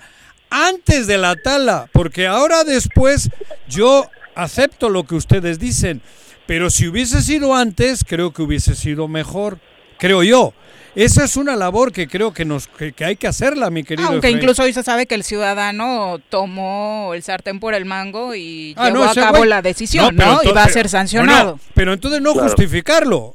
antes 0.50 1.06
de 1.06 1.18
la 1.18 1.34
tala, 1.36 1.88
porque 1.92 2.26
ahora 2.26 2.64
después 2.64 3.30
yo 3.68 4.08
acepto 4.34 4.88
lo 4.90 5.04
que 5.04 5.14
ustedes 5.14 5.58
dicen, 5.58 6.00
pero 6.46 6.70
si 6.70 6.88
hubiese 6.88 7.22
sido 7.22 7.54
antes, 7.54 8.04
creo 8.06 8.32
que 8.32 8.42
hubiese 8.42 8.74
sido 8.74 9.08
mejor, 9.08 9.58
creo 9.98 10.22
yo. 10.22 10.52
Esa 10.94 11.24
es 11.24 11.36
una 11.38 11.56
labor 11.56 11.90
que 11.90 12.06
creo 12.06 12.34
que 12.34 12.44
nos 12.44 12.66
que, 12.68 12.94
hay 13.02 13.16
que 13.16 13.26
hacerla, 13.26 13.70
mi 13.70 13.82
querido. 13.82 14.08
Aunque 14.10 14.30
incluso 14.30 14.62
hoy 14.62 14.74
se 14.74 14.82
sabe 14.82 15.06
que 15.06 15.14
el 15.14 15.24
ciudadano 15.24 16.18
tomó 16.28 17.12
el 17.14 17.22
sartén 17.22 17.58
por 17.60 17.72
el 17.72 17.86
mango 17.86 18.34
y 18.34 18.74
ah, 18.76 18.90
llevó 18.90 19.04
a 19.04 19.14
cabo 19.14 19.46
la 19.46 19.62
decisión, 19.62 20.14
¿no? 20.16 20.40
y 20.42 20.48
va 20.52 20.64
a 20.64 20.68
ser 20.68 20.90
sancionado. 20.90 21.58
pero 21.72 21.94
entonces 21.94 22.20
no 22.20 22.34
justificarlo, 22.34 23.34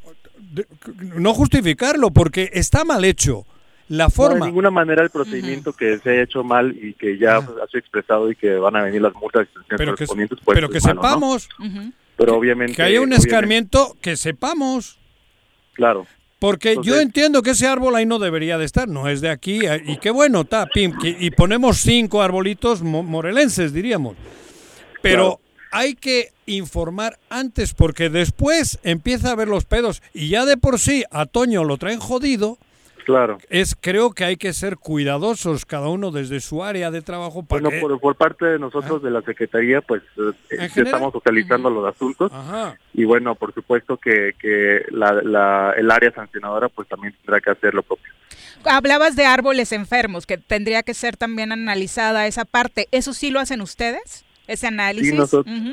no 1.00 1.34
justificarlo 1.34 2.12
porque 2.12 2.50
está 2.54 2.84
mal 2.84 3.06
hecho. 3.06 3.46
La 3.90 4.10
forma. 4.10 4.46
de 4.46 4.52
ninguna 4.52 4.70
manera 4.70 5.02
el 5.02 5.10
procedimiento 5.10 5.72
que 5.72 5.98
se 6.00 6.10
ha 6.10 6.24
hecho 6.24 6.44
mal 6.44 6.76
y 6.76 6.94
que 6.94 7.18
ya 7.18 7.38
ha 7.38 7.42
sido 7.42 7.80
expresado 7.80 8.30
y 8.30 8.36
que 8.36 8.56
van 8.58 8.76
a 8.76 8.84
venir 8.84 9.02
las 9.02 9.14
multas 9.14 9.48
pero 9.70 9.94
correspondientes. 9.94 10.40
Que, 10.40 10.44
pues, 10.44 10.56
pero 10.56 10.70
que 10.70 10.82
sepamos. 10.82 11.48
Pero 12.18 12.36
obviamente. 12.36 12.76
Que 12.76 12.82
haya 12.82 13.00
un 13.00 13.14
escarmiento 13.14 13.96
que 14.02 14.18
sepamos. 14.18 15.00
Claro. 15.74 16.06
Porque 16.40 16.78
yo 16.84 17.00
entiendo 17.00 17.42
que 17.42 17.52
ese 17.52 17.66
árbol 17.66 17.96
ahí 17.96 18.06
no 18.06 18.20
debería 18.20 18.58
de 18.58 18.66
estar, 18.66 18.88
no 18.88 19.08
es 19.08 19.22
de 19.22 19.30
aquí, 19.30 19.66
eh, 19.66 19.82
y 19.88 19.98
qué 19.98 20.12
bueno, 20.12 20.42
está, 20.42 20.68
pim, 20.68 20.94
y 21.02 21.32
ponemos 21.32 21.78
cinco 21.78 22.22
arbolitos 22.22 22.84
morelenses, 22.84 23.74
diríamos. 23.74 24.16
Pero 25.02 25.40
hay 25.72 25.96
que 25.96 26.32
informar 26.46 27.18
antes, 27.30 27.74
porque 27.74 28.10
después 28.10 28.80
empieza 28.84 29.32
a 29.32 29.36
ver 29.36 29.48
los 29.48 29.66
pedos, 29.66 30.02
y 30.14 30.30
ya 30.30 30.46
de 30.46 30.58
por 30.58 30.80
sí 30.80 31.04
a 31.12 31.26
Toño 31.26 31.64
lo 31.64 31.78
traen 31.78 32.00
jodido, 32.00 32.58
Claro. 33.08 33.38
Es, 33.50 33.74
creo 33.80 34.12
que 34.12 34.26
hay 34.26 34.36
que 34.36 34.52
ser 34.52 34.76
cuidadosos 34.76 35.66
cada 35.66 35.88
uno 35.88 36.12
desde 36.12 36.42
su 36.42 36.62
área 36.62 36.92
de 36.92 37.02
trabajo. 37.02 37.42
Para 37.42 37.62
bueno, 37.62 37.98
por, 38.00 38.18
parte 38.18 38.46
de 38.46 38.60
nosotros 38.60 39.02
de 39.02 39.10
la 39.10 39.22
Secretaría, 39.22 39.80
pues 39.80 40.04
eh, 40.18 40.68
estamos 40.76 41.14
socializando 41.14 41.70
los 41.70 41.88
asuntos. 41.88 42.34
Y 42.94 43.06
bueno, 43.06 43.36
por 43.36 43.54
supuesto 43.54 43.96
que, 43.96 44.34
que 44.38 44.84
la, 44.92 45.74
el 45.78 45.90
área 45.90 46.12
sancionadora 46.12 46.68
pues 46.68 46.90
también 46.90 47.16
tendrá 47.24 47.40
que 47.40 47.50
hacer 47.50 47.74
lo 47.74 47.82
propio. 47.82 48.12
Hablabas 48.66 49.16
de 49.16 49.26
árboles 49.26 49.72
enfermos, 49.72 50.26
que 50.26 50.38
tendría 50.38 50.84
que 50.84 50.94
ser 50.94 51.16
también 51.16 51.54
analizada 51.54 52.28
esa 52.28 52.44
parte. 52.44 52.90
¿Eso 52.92 53.14
sí 53.14 53.32
lo 53.32 53.40
hacen 53.40 53.62
ustedes? 53.62 54.26
Ese 54.48 54.68
análisis. 54.68 55.14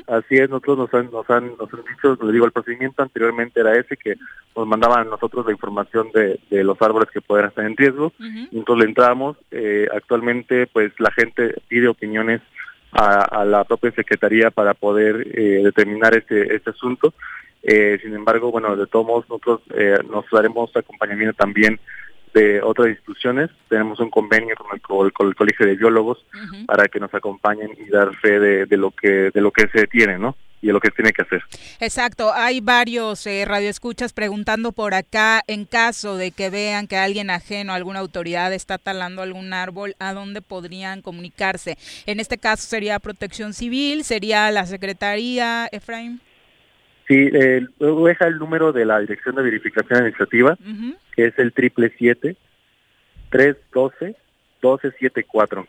Así 0.07 0.35
es, 0.35 0.51
nosotros 0.51 0.79
nos 0.79 0.95
han, 0.95 1.11
nos 1.11 1.31
han, 1.31 1.57
nos 1.57 1.73
han 1.73 1.81
dicho, 1.85 2.19
le 2.25 2.33
digo, 2.33 2.45
el 2.45 2.53
procedimiento 2.53 3.03
anteriormente 3.03 3.61
era 3.61 3.79
ese, 3.79 3.97
que 3.97 4.17
nos 4.57 4.67
mandaban 4.67 5.07
a 5.07 5.11
nosotros 5.11 5.47
la 5.47 5.53
información 5.53 6.11
de, 6.13 6.39
de 6.51 6.65
los 6.65 6.81
árboles 6.83 7.09
que 7.13 7.21
pueden 7.21 7.47
estar 7.47 7.65
en 7.65 7.77
riesgo, 7.77 8.13
entonces 8.19 8.85
le 8.85 8.89
entramos, 8.89 9.37
eh, 9.51 9.87
actualmente 9.95 10.67
pues 10.67 10.93
la 10.99 11.11
gente 11.13 11.55
pide 11.69 11.89
opiniones 11.89 12.41
a, 12.93 13.45
la 13.45 13.65
propia 13.65 13.91
Secretaría 13.91 14.51
para 14.51 14.75
poder 14.75 15.27
eh, 15.35 15.63
determinar 15.65 16.17
este, 16.17 16.55
este 16.55 16.71
asunto, 16.71 17.13
eh, 17.63 17.99
sin 18.03 18.15
embargo, 18.15 18.53
bueno, 18.53 18.77
de 18.77 18.87
todos 18.87 19.07
modos 19.07 19.25
nosotros 19.29 19.63
nos 20.11 20.25
daremos 20.31 20.77
acompañamiento 20.77 21.35
también 21.35 21.81
de 22.35 22.61
otras 22.61 22.89
instituciones. 22.89 23.51
Tenemos 23.69 24.01
un 24.01 24.11
convenio 24.11 24.55
con 24.57 24.67
el, 24.75 25.13
con 25.13 25.29
el 25.29 25.35
Colegio 25.35 25.67
de 25.67 25.77
Biólogos 25.77 26.27
para 26.67 26.89
que 26.89 27.01
nos 27.01 27.15
acompañen 27.15 27.71
y 27.79 27.89
dar 27.89 28.15
fe 28.17 28.39
de, 28.39 28.77
lo 28.77 28.91
que 28.91 29.31
de 29.33 29.41
lo 29.41 29.51
que 29.51 29.69
se 29.69 29.87
tiene, 29.87 30.19
¿no? 30.19 30.37
y 30.61 30.69
de 30.69 30.73
lo 30.73 30.81
que 30.81 30.91
tiene 30.91 31.13
que 31.13 31.21
hacer. 31.23 31.43
Exacto, 31.79 32.33
hay 32.33 32.61
varios 32.63 33.27
eh, 33.27 33.45
radioescuchas 33.47 34.15
preguntando 34.15 34.73
por 34.73 34.95
acá, 34.95 35.43
en 35.47 35.67
caso 35.67 36.17
de 36.17 36.31
que 36.31 36.49
vean 36.49 36.87
que 36.87 36.97
alguien 36.97 37.29
ajeno, 37.29 37.75
alguna 37.75 37.99
autoridad 37.99 38.51
está 38.53 38.79
talando 38.79 39.21
algún 39.21 39.53
árbol, 39.53 39.95
¿a 39.99 40.15
dónde 40.15 40.41
podrían 40.41 41.03
comunicarse? 41.03 41.77
En 42.07 42.19
este 42.19 42.39
caso 42.39 42.67
sería 42.67 42.99
Protección 42.99 43.53
Civil, 43.53 44.05
sería 44.05 44.51
la 44.51 44.65
Secretaría, 44.65 45.69
Efraín. 45.71 46.23
Sí, 47.07 47.29
eh, 47.33 47.67
luego 47.79 48.07
deja 48.07 48.27
el 48.27 48.39
número 48.39 48.73
de 48.73 48.87
la 48.87 48.99
Dirección 49.01 49.35
de 49.35 49.43
Verificación 49.43 49.99
Administrativa, 49.99 50.57
que 51.15 51.27
es 51.27 51.39
el 51.39 51.53
triple 51.53 51.93
siete 51.99 52.37
tres 53.35 53.57
doce 53.73 54.17
doce 54.63 54.93
siete 54.99 55.25
cuatro. 55.25 55.67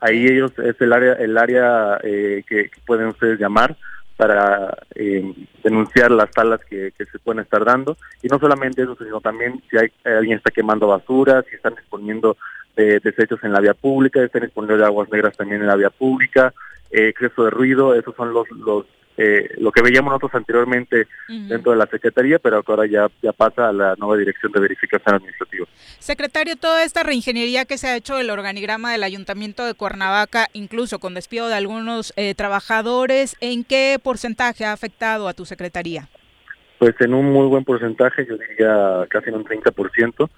Ahí 0.00 0.26
ellos 0.26 0.52
es 0.58 0.80
el 0.80 0.92
área 0.92 1.12
el 1.12 1.36
área 1.38 2.00
eh, 2.02 2.42
que, 2.48 2.70
pueden 2.86 3.08
ustedes 3.08 3.38
llamar 3.38 3.76
para 4.16 4.76
eh, 4.94 5.32
denunciar 5.62 6.10
las 6.10 6.30
talas 6.30 6.60
que, 6.64 6.92
se 6.96 7.18
pueden 7.18 7.42
estar 7.42 7.64
dando. 7.64 7.96
Y 8.22 8.28
no 8.28 8.38
solamente 8.38 8.82
eso 8.82 8.96
sino 8.98 9.20
también 9.20 9.62
si 9.70 9.76
hay 9.76 9.92
alguien 10.04 10.38
está 10.38 10.50
quemando 10.50 10.88
basura 10.88 11.44
si 11.48 11.54
están 11.54 11.74
exponiendo 11.74 12.36
eh, 12.76 13.00
desechos 13.02 13.38
en 13.44 13.52
la 13.52 13.60
vía 13.60 13.74
pública 13.74 14.22
están 14.22 14.44
exponiendo 14.44 14.84
aguas 14.84 15.10
negras 15.10 15.36
también 15.36 15.60
en 15.60 15.68
la 15.68 15.76
vía 15.76 15.90
pública 15.90 16.52
exceso 16.90 17.44
de 17.44 17.50
ruido 17.50 17.94
esos 17.94 18.14
son 18.16 18.32
los 18.32 18.50
los 18.50 18.86
eh, 19.16 19.48
lo 19.58 19.72
que 19.72 19.82
veíamos 19.82 20.10
nosotros 20.10 20.34
anteriormente 20.34 21.06
dentro 21.28 21.72
de 21.72 21.78
la 21.78 21.86
Secretaría, 21.86 22.38
pero 22.38 22.62
ahora 22.66 22.86
ya, 22.86 23.08
ya 23.22 23.32
pasa 23.32 23.68
a 23.68 23.72
la 23.72 23.94
nueva 23.96 24.16
Dirección 24.16 24.52
de 24.52 24.60
Verificación 24.60 25.14
Administrativa. 25.16 25.66
Secretario, 25.98 26.56
toda 26.56 26.84
esta 26.84 27.02
reingeniería 27.02 27.64
que 27.64 27.78
se 27.78 27.88
ha 27.88 27.96
hecho 27.96 28.16
del 28.16 28.30
organigrama 28.30 28.92
del 28.92 29.02
Ayuntamiento 29.02 29.64
de 29.64 29.74
Cuernavaca, 29.74 30.48
incluso 30.52 30.98
con 30.98 31.14
despido 31.14 31.48
de 31.48 31.54
algunos 31.54 32.12
eh, 32.16 32.34
trabajadores, 32.34 33.36
¿en 33.40 33.64
qué 33.64 33.98
porcentaje 34.02 34.64
ha 34.64 34.72
afectado 34.72 35.28
a 35.28 35.34
tu 35.34 35.44
Secretaría? 35.44 36.08
Pues 36.78 36.94
en 37.00 37.14
un 37.14 37.32
muy 37.32 37.46
buen 37.46 37.64
porcentaje, 37.64 38.26
yo 38.28 38.36
diría 38.36 39.06
casi 39.08 39.30
en 39.30 39.36
un 39.36 39.44
30%. 39.44 40.28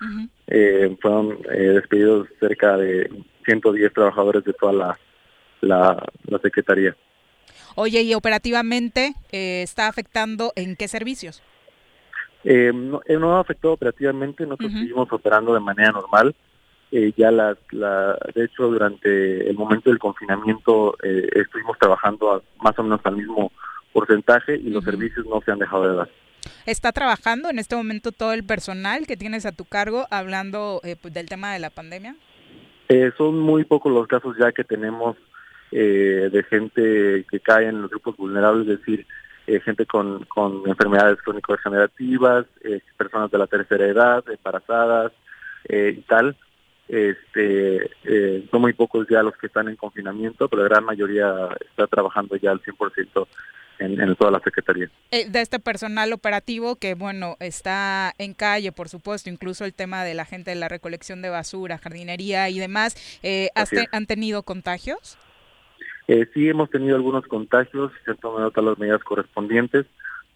eh, 0.46 0.96
fueron 1.02 1.38
eh, 1.52 1.58
despedidos 1.74 2.28
cerca 2.38 2.76
de 2.76 3.10
110 3.44 3.92
trabajadores 3.92 4.44
de 4.44 4.52
toda 4.52 4.72
la, 4.72 4.98
la, 5.62 6.06
la 6.28 6.38
Secretaría. 6.38 6.94
Oye, 7.80 8.02
¿y 8.02 8.12
operativamente 8.12 9.14
eh, 9.30 9.62
está 9.62 9.86
afectando 9.86 10.52
en 10.56 10.74
qué 10.74 10.88
servicios? 10.88 11.44
Eh, 12.42 12.72
no, 12.74 13.02
eh, 13.06 13.16
no 13.16 13.38
afectado 13.38 13.74
operativamente, 13.74 14.44
nosotros 14.44 14.72
seguimos 14.72 15.12
operando 15.12 15.54
de 15.54 15.60
manera 15.60 15.92
normal. 15.92 16.34
Eh, 16.90 17.12
ya 17.16 17.30
la, 17.30 17.56
de 18.34 18.44
hecho, 18.44 18.64
durante 18.64 19.48
el 19.48 19.56
momento 19.56 19.90
del 19.90 20.00
confinamiento 20.00 20.96
estuvimos 21.04 21.78
trabajando 21.78 22.42
más 22.60 22.76
o 22.80 22.82
menos 22.82 23.00
al 23.04 23.14
mismo 23.14 23.52
porcentaje 23.92 24.56
y 24.56 24.70
los 24.70 24.82
servicios 24.82 25.24
no 25.26 25.40
se 25.42 25.52
han 25.52 25.60
dejado 25.60 25.88
de 25.88 25.96
dar. 25.98 26.10
¿Está 26.66 26.90
trabajando 26.90 27.48
en 27.48 27.60
este 27.60 27.76
momento 27.76 28.10
todo 28.10 28.32
el 28.32 28.42
personal 28.42 29.06
que 29.06 29.16
tienes 29.16 29.46
a 29.46 29.52
tu 29.52 29.64
cargo 29.64 30.08
hablando 30.10 30.80
pues, 31.00 31.14
del 31.14 31.28
tema 31.28 31.52
de 31.52 31.60
la 31.60 31.70
pandemia? 31.70 32.16
son 33.18 33.38
muy 33.38 33.64
pocos 33.64 33.92
los 33.92 34.08
casos 34.08 34.34
ya 34.40 34.50
que 34.50 34.64
tenemos 34.64 35.14
eh, 35.70 36.30
de 36.32 36.42
gente 36.44 37.26
que 37.30 37.40
cae 37.40 37.66
en 37.66 37.82
los 37.82 37.90
grupos 37.90 38.16
vulnerables, 38.16 38.68
es 38.68 38.78
decir, 38.78 39.06
eh, 39.46 39.60
gente 39.60 39.84
con, 39.84 40.24
con 40.24 40.62
enfermedades 40.66 41.20
crónico-degenerativas, 41.22 42.46
eh, 42.64 42.80
personas 42.96 43.30
de 43.30 43.38
la 43.38 43.46
tercera 43.46 43.86
edad, 43.86 44.24
embarazadas 44.28 45.12
y 45.68 46.00
tal. 46.02 46.36
Este, 46.88 47.90
son 48.50 48.62
muy 48.62 48.72
pocos 48.72 49.06
ya 49.10 49.22
los 49.22 49.36
que 49.36 49.48
están 49.48 49.68
en 49.68 49.76
confinamiento, 49.76 50.48
pero 50.48 50.62
la 50.62 50.68
gran 50.70 50.84
mayoría 50.84 51.48
está 51.60 51.86
trabajando 51.86 52.36
ya 52.36 52.52
al 52.52 52.62
100% 52.62 53.26
en, 53.80 54.00
en, 54.00 54.16
toda 54.16 54.30
la 54.30 54.40
Secretaría. 54.40 54.90
de 55.10 55.40
este 55.40 55.58
personal 55.58 56.14
operativo 56.14 56.76
que, 56.76 56.94
bueno, 56.94 57.36
está 57.40 58.14
en 58.16 58.32
calle, 58.32 58.72
por 58.72 58.88
supuesto, 58.88 59.28
incluso 59.28 59.66
el 59.66 59.74
tema 59.74 60.02
de 60.04 60.14
la 60.14 60.24
gente 60.24 60.52
de 60.52 60.56
la 60.56 60.68
recolección 60.68 61.20
de 61.20 61.28
basura, 61.28 61.76
jardinería 61.76 62.48
y 62.48 62.58
demás, 62.58 62.96
¿han 63.92 64.06
tenido 64.06 64.42
contagios? 64.42 65.18
Eh, 66.08 66.26
sí 66.32 66.48
hemos 66.48 66.70
tenido 66.70 66.96
algunos 66.96 67.26
contagios, 67.26 67.92
se 68.04 68.10
han 68.10 68.16
tomado 68.16 68.50
todas 68.50 68.70
las 68.70 68.78
medidas 68.78 69.04
correspondientes. 69.04 69.86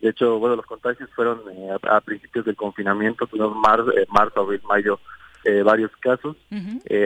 De 0.03 0.11
hecho, 0.11 0.39
bueno, 0.39 0.57
los 0.57 0.67
contagios 0.67 1.09
fueron 1.15 1.41
eh, 1.51 1.71
a, 1.89 2.01
principios 2.03 2.45
del 2.45 2.57
confinamiento, 2.57 3.27
tuvimos 3.27 3.57
eh, 3.97 4.05
marzo, 4.11 4.41
abril, 4.41 4.61
mayo, 4.69 5.01
eh, 5.45 5.63
varios 5.63 5.91
casos. 5.97 6.37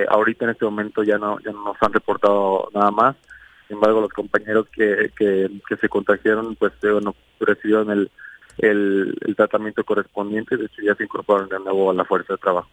ahorita 0.09 0.47
en 0.47 0.51
este 0.51 0.65
momento 0.65 1.05
ya 1.05 1.17
no, 1.17 1.39
ya 1.41 1.53
no 1.53 1.63
nos 1.63 1.77
han 1.81 1.93
reportado 1.93 2.69
nada 2.75 2.91
más. 2.91 3.17
Sin 3.69 3.77
embargo, 3.77 4.01
los 4.01 4.13
compañeros 4.13 4.67
que, 4.73 5.13
que, 5.17 5.49
que 5.69 5.77
se 5.77 5.89
contagiaron, 5.89 6.57
pues 6.57 6.73
bueno, 6.83 7.15
recibieron 7.39 7.91
el, 7.91 8.11
el, 8.59 9.17
el 9.21 9.37
tratamiento 9.37 9.85
correspondiente. 9.85 10.57
De 10.57 10.67
hecho, 10.67 10.83
ya 10.83 10.95
se 10.95 11.05
incorporaron 11.05 11.49
de 11.51 11.61
nuevo 11.61 11.91
a 11.91 11.95
la 11.95 12.05
fuerza 12.05 12.33
de 12.35 12.39
trabajo. 12.39 12.69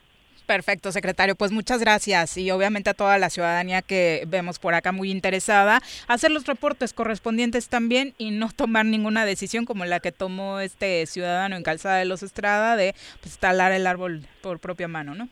Perfecto, 0.46 0.92
secretario. 0.92 1.36
Pues 1.36 1.52
muchas 1.52 1.80
gracias 1.80 2.38
y 2.38 2.52
obviamente 2.52 2.90
a 2.90 2.94
toda 2.94 3.18
la 3.18 3.30
ciudadanía 3.30 3.82
que 3.82 4.26
vemos 4.28 4.60
por 4.60 4.74
acá 4.74 4.92
muy 4.92 5.10
interesada, 5.10 5.82
hacer 6.08 6.32
los 6.32 6.46
reportes 6.46 6.94
correspondientes 6.94 7.70
también 7.70 8.14
y 8.18 8.32
no 8.32 8.50
tomar 8.50 8.86
ninguna 8.86 9.26
decisión 9.26 9.66
como 9.66 9.86
la 9.86 10.00
que 10.00 10.12
tomó 10.12 10.60
este 10.60 11.06
ciudadano 11.06 11.56
en 11.56 11.64
Calzada 11.64 11.98
de 11.98 12.06
los 12.06 12.24
Estrada 12.24 12.76
de 12.76 12.94
pues, 13.22 13.38
talar 13.38 13.72
el 13.72 13.88
árbol 13.88 14.26
por 14.42 14.60
propia 14.60 14.88
mano, 14.88 15.16
¿no? 15.16 15.30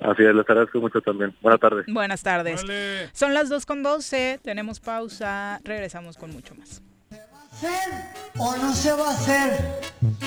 Así 0.00 0.22
es, 0.22 0.34
les 0.34 0.48
agradezco 0.48 0.80
mucho 0.80 1.00
también. 1.00 1.34
Buenas 1.42 1.60
tardes. 1.60 1.86
Buenas 1.86 2.22
tardes. 2.22 2.64
Son 3.12 3.34
las 3.34 3.48
2 3.48 3.66
con 3.66 3.82
12, 3.82 4.40
tenemos 4.42 4.80
pausa, 4.80 5.60
regresamos 5.64 6.16
con 6.16 6.30
mucho 6.30 6.54
más 6.54 6.82
o 8.38 8.56
no 8.56 8.74
se 8.74 8.92
va 8.92 9.10
a 9.10 9.14
hacer 9.14 9.80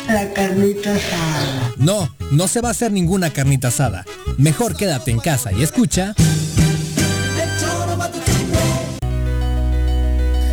la 0.08 0.34
carnita 0.34 0.94
asada? 0.94 1.74
No, 1.78 2.10
no 2.32 2.48
se 2.48 2.62
va 2.62 2.70
a 2.70 2.72
hacer 2.72 2.92
ninguna 2.92 3.32
carnita 3.32 3.70
asada. 3.70 4.06
Mejor 4.38 4.76
quédate 4.76 5.12
en 5.12 5.20
casa 5.20 5.52
y 5.52 5.64
escucha. 5.64 6.16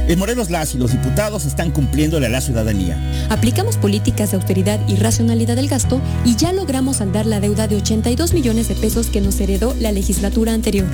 En 0.09 0.18
Morelos 0.18 0.50
las 0.50 0.74
y 0.74 0.78
los 0.78 0.92
diputados 0.92 1.46
están 1.46 1.70
cumpliéndole 1.70 2.26
a 2.26 2.28
la 2.28 2.40
ciudadanía. 2.40 2.98
Aplicamos 3.30 3.76
políticas 3.76 4.32
de 4.32 4.36
austeridad 4.36 4.80
y 4.88 4.96
racionalidad 4.96 5.56
del 5.56 5.68
gasto 5.68 6.00
y 6.24 6.36
ya 6.36 6.52
logramos 6.52 6.96
saldar 6.96 7.24
la 7.24 7.40
deuda 7.40 7.68
de 7.68 7.76
82 7.76 8.34
millones 8.34 8.68
de 8.68 8.74
pesos 8.74 9.06
que 9.06 9.20
nos 9.20 9.40
heredó 9.40 9.74
la 9.78 9.92
legislatura 9.92 10.52
anterior. 10.52 10.88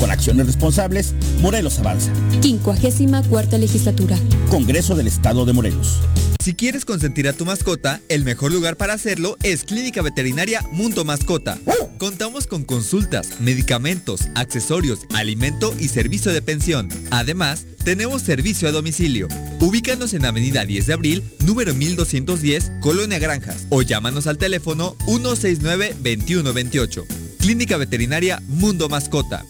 Con 0.00 0.10
acciones 0.10 0.46
responsables, 0.46 1.14
Morelos 1.42 1.78
avanza. 1.78 2.10
54 2.40 3.58
legislatura. 3.58 4.16
Congreso 4.48 4.96
del 4.96 5.06
Estado 5.06 5.44
de 5.44 5.52
Morelos. 5.52 6.00
Si 6.42 6.54
quieres 6.54 6.86
consentir 6.86 7.28
a 7.28 7.34
tu 7.34 7.44
mascota, 7.44 8.00
el 8.08 8.24
mejor 8.24 8.50
lugar 8.50 8.78
para 8.78 8.94
hacerlo 8.94 9.36
es 9.42 9.64
Clínica 9.64 10.00
Veterinaria 10.00 10.64
Mundo 10.72 11.04
Mascota. 11.04 11.58
Contamos 11.98 12.46
con 12.46 12.64
consultas, 12.64 13.40
medicamentos, 13.40 14.28
accesorios, 14.34 15.00
alimento 15.14 15.74
y 15.78 15.88
servicio 15.88 16.32
de 16.32 16.40
pensión. 16.40 16.88
Además, 17.10 17.66
tenemos 17.84 18.22
servicio 18.22 18.68
a 18.68 18.72
domicilio. 18.72 19.28
Ubícanos 19.60 20.14
en 20.14 20.24
Avenida 20.24 20.64
10 20.64 20.86
de 20.86 20.92
Abril, 20.94 21.22
número 21.44 21.74
1210, 21.74 22.72
Colonia 22.80 23.18
Granjas, 23.18 23.66
o 23.68 23.82
llámanos 23.82 24.26
al 24.26 24.38
teléfono 24.38 24.96
169-2128. 25.00 27.29
Clínica 27.40 27.76
Veterinaria 27.78 28.42
Mundo 28.48 28.90
Mascota. 28.90 29.46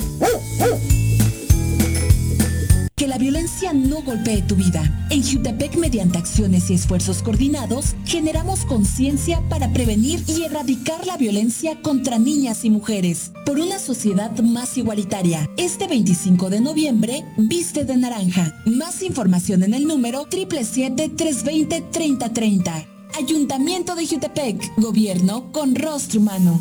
Que 2.95 3.09
la 3.09 3.19
violencia 3.19 3.73
no 3.73 4.03
golpee 4.03 4.43
tu 4.43 4.55
vida. 4.55 5.09
En 5.11 5.25
Jutepec, 5.25 5.77
mediante 5.77 6.19
acciones 6.19 6.71
y 6.71 6.75
esfuerzos 6.75 7.21
coordinados, 7.23 7.97
generamos 8.07 8.65
conciencia 8.65 9.43
para 9.49 9.73
prevenir 9.73 10.23
y 10.29 10.45
erradicar 10.45 11.05
la 11.05 11.17
violencia 11.17 11.83
contra 11.83 12.17
niñas 12.19 12.65
y 12.65 12.71
mujeres. 12.71 13.33
Por 13.45 13.59
una 13.59 13.81
sociedad 13.81 14.31
más 14.39 14.77
igualitaria. 14.77 15.51
Este 15.57 15.89
25 15.89 16.49
de 16.51 16.61
noviembre, 16.61 17.25
viste 17.39 17.85
de 17.85 17.97
naranja. 17.97 18.55
Más 18.67 19.03
información 19.03 19.65
en 19.65 19.75
el 19.75 19.85
número 19.87 20.29
777-320-3030. 20.29 22.87
Ayuntamiento 23.19 23.97
de 23.97 24.07
Jutepec. 24.07 24.77
Gobierno 24.77 25.51
con 25.51 25.75
rostro 25.75 26.21
humano. 26.21 26.61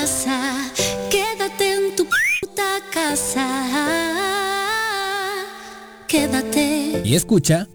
Casa, 0.00 0.72
quédate 1.08 1.72
en 1.72 1.94
tu 1.94 2.04
puta 2.04 2.80
casa, 2.92 3.46
quédate. 6.08 7.00
Y 7.04 7.14
escucha. 7.14 7.68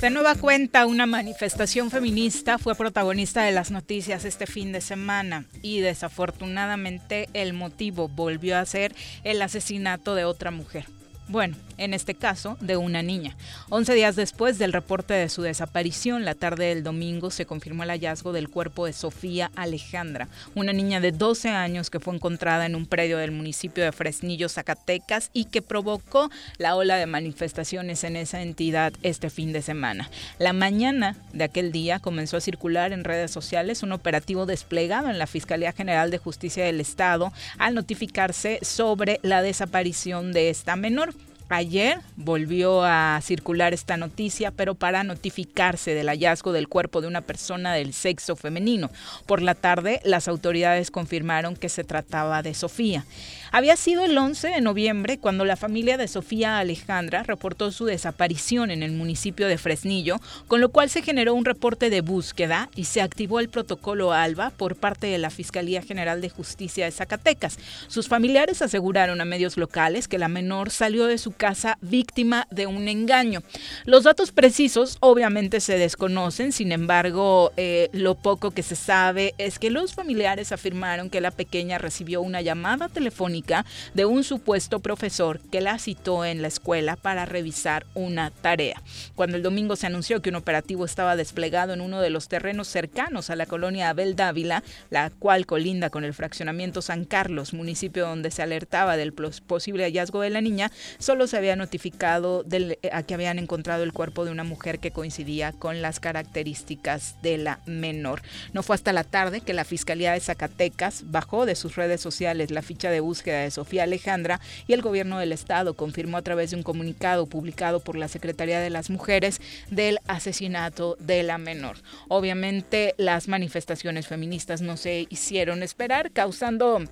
De 0.00 0.10
nueva 0.10 0.34
cuenta, 0.36 0.86
una 0.86 1.06
manifestación 1.06 1.90
feminista 1.90 2.58
fue 2.58 2.74
protagonista 2.76 3.42
de 3.42 3.52
las 3.52 3.70
noticias 3.70 4.24
este 4.24 4.46
fin 4.46 4.70
de 4.70 4.80
semana 4.80 5.46
y 5.62 5.80
desafortunadamente 5.80 7.28
el 7.32 7.52
motivo 7.52 8.08
volvió 8.08 8.58
a 8.58 8.66
ser 8.66 8.94
el 9.24 9.42
asesinato 9.42 10.14
de 10.14 10.24
otra 10.24 10.50
mujer. 10.52 10.84
Bueno, 11.26 11.56
en 11.78 11.94
este 11.94 12.14
caso, 12.14 12.58
de 12.60 12.76
una 12.76 13.02
niña. 13.02 13.34
Once 13.70 13.94
días 13.94 14.14
después 14.14 14.58
del 14.58 14.74
reporte 14.74 15.14
de 15.14 15.30
su 15.30 15.40
desaparición, 15.40 16.26
la 16.26 16.34
tarde 16.34 16.66
del 16.66 16.82
domingo 16.82 17.30
se 17.30 17.46
confirmó 17.46 17.82
el 17.82 17.88
hallazgo 17.88 18.32
del 18.32 18.50
cuerpo 18.50 18.84
de 18.84 18.92
Sofía 18.92 19.50
Alejandra, 19.56 20.28
una 20.54 20.74
niña 20.74 21.00
de 21.00 21.12
12 21.12 21.48
años 21.48 21.88
que 21.88 21.98
fue 21.98 22.14
encontrada 22.14 22.66
en 22.66 22.74
un 22.74 22.84
predio 22.84 23.16
del 23.16 23.30
municipio 23.30 23.82
de 23.82 23.92
Fresnillo, 23.92 24.50
Zacatecas, 24.50 25.30
y 25.32 25.46
que 25.46 25.62
provocó 25.62 26.30
la 26.58 26.76
ola 26.76 26.96
de 26.96 27.06
manifestaciones 27.06 28.04
en 28.04 28.16
esa 28.16 28.42
entidad 28.42 28.92
este 29.02 29.30
fin 29.30 29.54
de 29.54 29.62
semana. 29.62 30.10
La 30.38 30.52
mañana 30.52 31.16
de 31.32 31.44
aquel 31.44 31.72
día 31.72 32.00
comenzó 32.00 32.36
a 32.36 32.42
circular 32.42 32.92
en 32.92 33.02
redes 33.02 33.30
sociales 33.30 33.82
un 33.82 33.92
operativo 33.92 34.44
desplegado 34.44 35.08
en 35.08 35.18
la 35.18 35.26
Fiscalía 35.26 35.72
General 35.72 36.10
de 36.10 36.18
Justicia 36.18 36.66
del 36.66 36.82
Estado 36.82 37.32
al 37.56 37.74
notificarse 37.74 38.58
sobre 38.60 39.20
la 39.22 39.40
desaparición 39.40 40.32
de 40.32 40.50
esta 40.50 40.76
menor. 40.76 41.13
Ayer 41.50 42.00
volvió 42.16 42.82
a 42.84 43.20
circular 43.22 43.74
esta 43.74 43.98
noticia, 43.98 44.50
pero 44.50 44.74
para 44.74 45.04
notificarse 45.04 45.94
del 45.94 46.08
hallazgo 46.08 46.52
del 46.52 46.68
cuerpo 46.68 47.02
de 47.02 47.06
una 47.06 47.20
persona 47.20 47.74
del 47.74 47.92
sexo 47.92 48.34
femenino. 48.34 48.90
Por 49.26 49.42
la 49.42 49.54
tarde, 49.54 50.00
las 50.04 50.26
autoridades 50.26 50.90
confirmaron 50.90 51.54
que 51.54 51.68
se 51.68 51.84
trataba 51.84 52.42
de 52.42 52.54
Sofía. 52.54 53.04
Había 53.52 53.76
sido 53.76 54.04
el 54.04 54.16
11 54.16 54.48
de 54.48 54.60
noviembre 54.62 55.18
cuando 55.18 55.44
la 55.44 55.56
familia 55.56 55.96
de 55.96 56.08
Sofía 56.08 56.58
Alejandra 56.58 57.22
reportó 57.22 57.70
su 57.70 57.84
desaparición 57.84 58.70
en 58.70 58.82
el 58.82 58.92
municipio 58.92 59.46
de 59.46 59.58
Fresnillo, 59.58 60.20
con 60.48 60.60
lo 60.60 60.70
cual 60.70 60.88
se 60.88 61.02
generó 61.02 61.34
un 61.34 61.44
reporte 61.44 61.90
de 61.90 62.00
búsqueda 62.00 62.70
y 62.74 62.86
se 62.86 63.02
activó 63.02 63.38
el 63.38 63.50
protocolo 63.50 64.12
ALBA 64.12 64.50
por 64.50 64.76
parte 64.76 65.08
de 65.08 65.18
la 65.18 65.30
Fiscalía 65.30 65.82
General 65.82 66.20
de 66.20 66.30
Justicia 66.30 66.86
de 66.86 66.90
Zacatecas. 66.90 67.58
Sus 67.86 68.08
familiares 68.08 68.62
aseguraron 68.62 69.20
a 69.20 69.24
medios 69.24 69.56
locales 69.56 70.08
que 70.08 70.18
la 70.18 70.28
menor 70.28 70.70
salió 70.70 71.06
de 71.06 71.18
su 71.18 71.33
casa 71.34 71.78
víctima 71.80 72.46
de 72.50 72.66
un 72.66 72.88
engaño. 72.88 73.42
Los 73.84 74.04
datos 74.04 74.32
precisos 74.32 74.96
obviamente 75.00 75.60
se 75.60 75.78
desconocen, 75.78 76.52
sin 76.52 76.72
embargo, 76.72 77.52
eh, 77.56 77.90
lo 77.92 78.14
poco 78.14 78.50
que 78.50 78.62
se 78.62 78.76
sabe 78.76 79.34
es 79.38 79.58
que 79.58 79.70
los 79.70 79.94
familiares 79.94 80.52
afirmaron 80.52 81.10
que 81.10 81.20
la 81.20 81.30
pequeña 81.30 81.78
recibió 81.78 82.22
una 82.22 82.40
llamada 82.40 82.88
telefónica 82.88 83.66
de 83.94 84.04
un 84.04 84.24
supuesto 84.24 84.80
profesor 84.80 85.40
que 85.50 85.60
la 85.60 85.78
citó 85.78 86.24
en 86.24 86.42
la 86.42 86.48
escuela 86.48 86.96
para 86.96 87.26
revisar 87.26 87.86
una 87.94 88.30
tarea. 88.30 88.82
Cuando 89.14 89.36
el 89.36 89.42
domingo 89.42 89.76
se 89.76 89.86
anunció 89.86 90.22
que 90.22 90.30
un 90.30 90.36
operativo 90.36 90.84
estaba 90.84 91.16
desplegado 91.16 91.72
en 91.72 91.80
uno 91.80 92.00
de 92.00 92.10
los 92.10 92.28
terrenos 92.28 92.68
cercanos 92.68 93.30
a 93.30 93.36
la 93.36 93.46
colonia 93.46 93.90
Abel 93.90 94.16
Dávila, 94.16 94.62
la 94.90 95.10
cual 95.10 95.46
colinda 95.46 95.90
con 95.90 96.04
el 96.04 96.14
fraccionamiento 96.14 96.82
San 96.82 97.04
Carlos, 97.04 97.52
municipio 97.52 98.06
donde 98.06 98.30
se 98.30 98.42
alertaba 98.42 98.96
del 98.96 99.12
posible 99.12 99.84
hallazgo 99.84 100.20
de 100.20 100.30
la 100.30 100.40
niña, 100.40 100.70
solo 100.98 101.23
se 101.26 101.36
había 101.36 101.56
notificado 101.56 102.44
a 102.92 103.02
que 103.02 103.14
habían 103.14 103.38
encontrado 103.38 103.82
el 103.82 103.92
cuerpo 103.92 104.24
de 104.24 104.30
una 104.30 104.44
mujer 104.44 104.78
que 104.78 104.90
coincidía 104.90 105.52
con 105.52 105.82
las 105.82 106.00
características 106.00 107.16
de 107.22 107.38
la 107.38 107.60
menor. 107.66 108.22
No 108.52 108.62
fue 108.62 108.74
hasta 108.74 108.92
la 108.92 109.04
tarde 109.04 109.40
que 109.40 109.54
la 109.54 109.64
Fiscalía 109.64 110.12
de 110.12 110.20
Zacatecas 110.20 111.04
bajó 111.10 111.46
de 111.46 111.54
sus 111.54 111.76
redes 111.76 112.00
sociales 112.00 112.50
la 112.50 112.62
ficha 112.62 112.90
de 112.90 113.00
búsqueda 113.00 113.40
de 113.40 113.50
Sofía 113.50 113.84
Alejandra 113.84 114.40
y 114.66 114.72
el 114.72 114.82
gobierno 114.82 115.18
del 115.18 115.32
estado 115.32 115.74
confirmó 115.74 116.16
a 116.16 116.22
través 116.22 116.50
de 116.50 116.56
un 116.56 116.62
comunicado 116.62 117.26
publicado 117.26 117.80
por 117.80 117.96
la 117.96 118.08
Secretaría 118.08 118.60
de 118.60 118.70
las 118.70 118.90
Mujeres 118.90 119.40
del 119.70 119.98
asesinato 120.06 120.96
de 121.00 121.22
la 121.22 121.38
menor. 121.38 121.78
Obviamente 122.08 122.94
las 122.96 123.28
manifestaciones 123.28 124.06
feministas 124.06 124.60
no 124.60 124.76
se 124.76 125.06
hicieron 125.10 125.62
esperar, 125.62 126.10
causando 126.10 126.82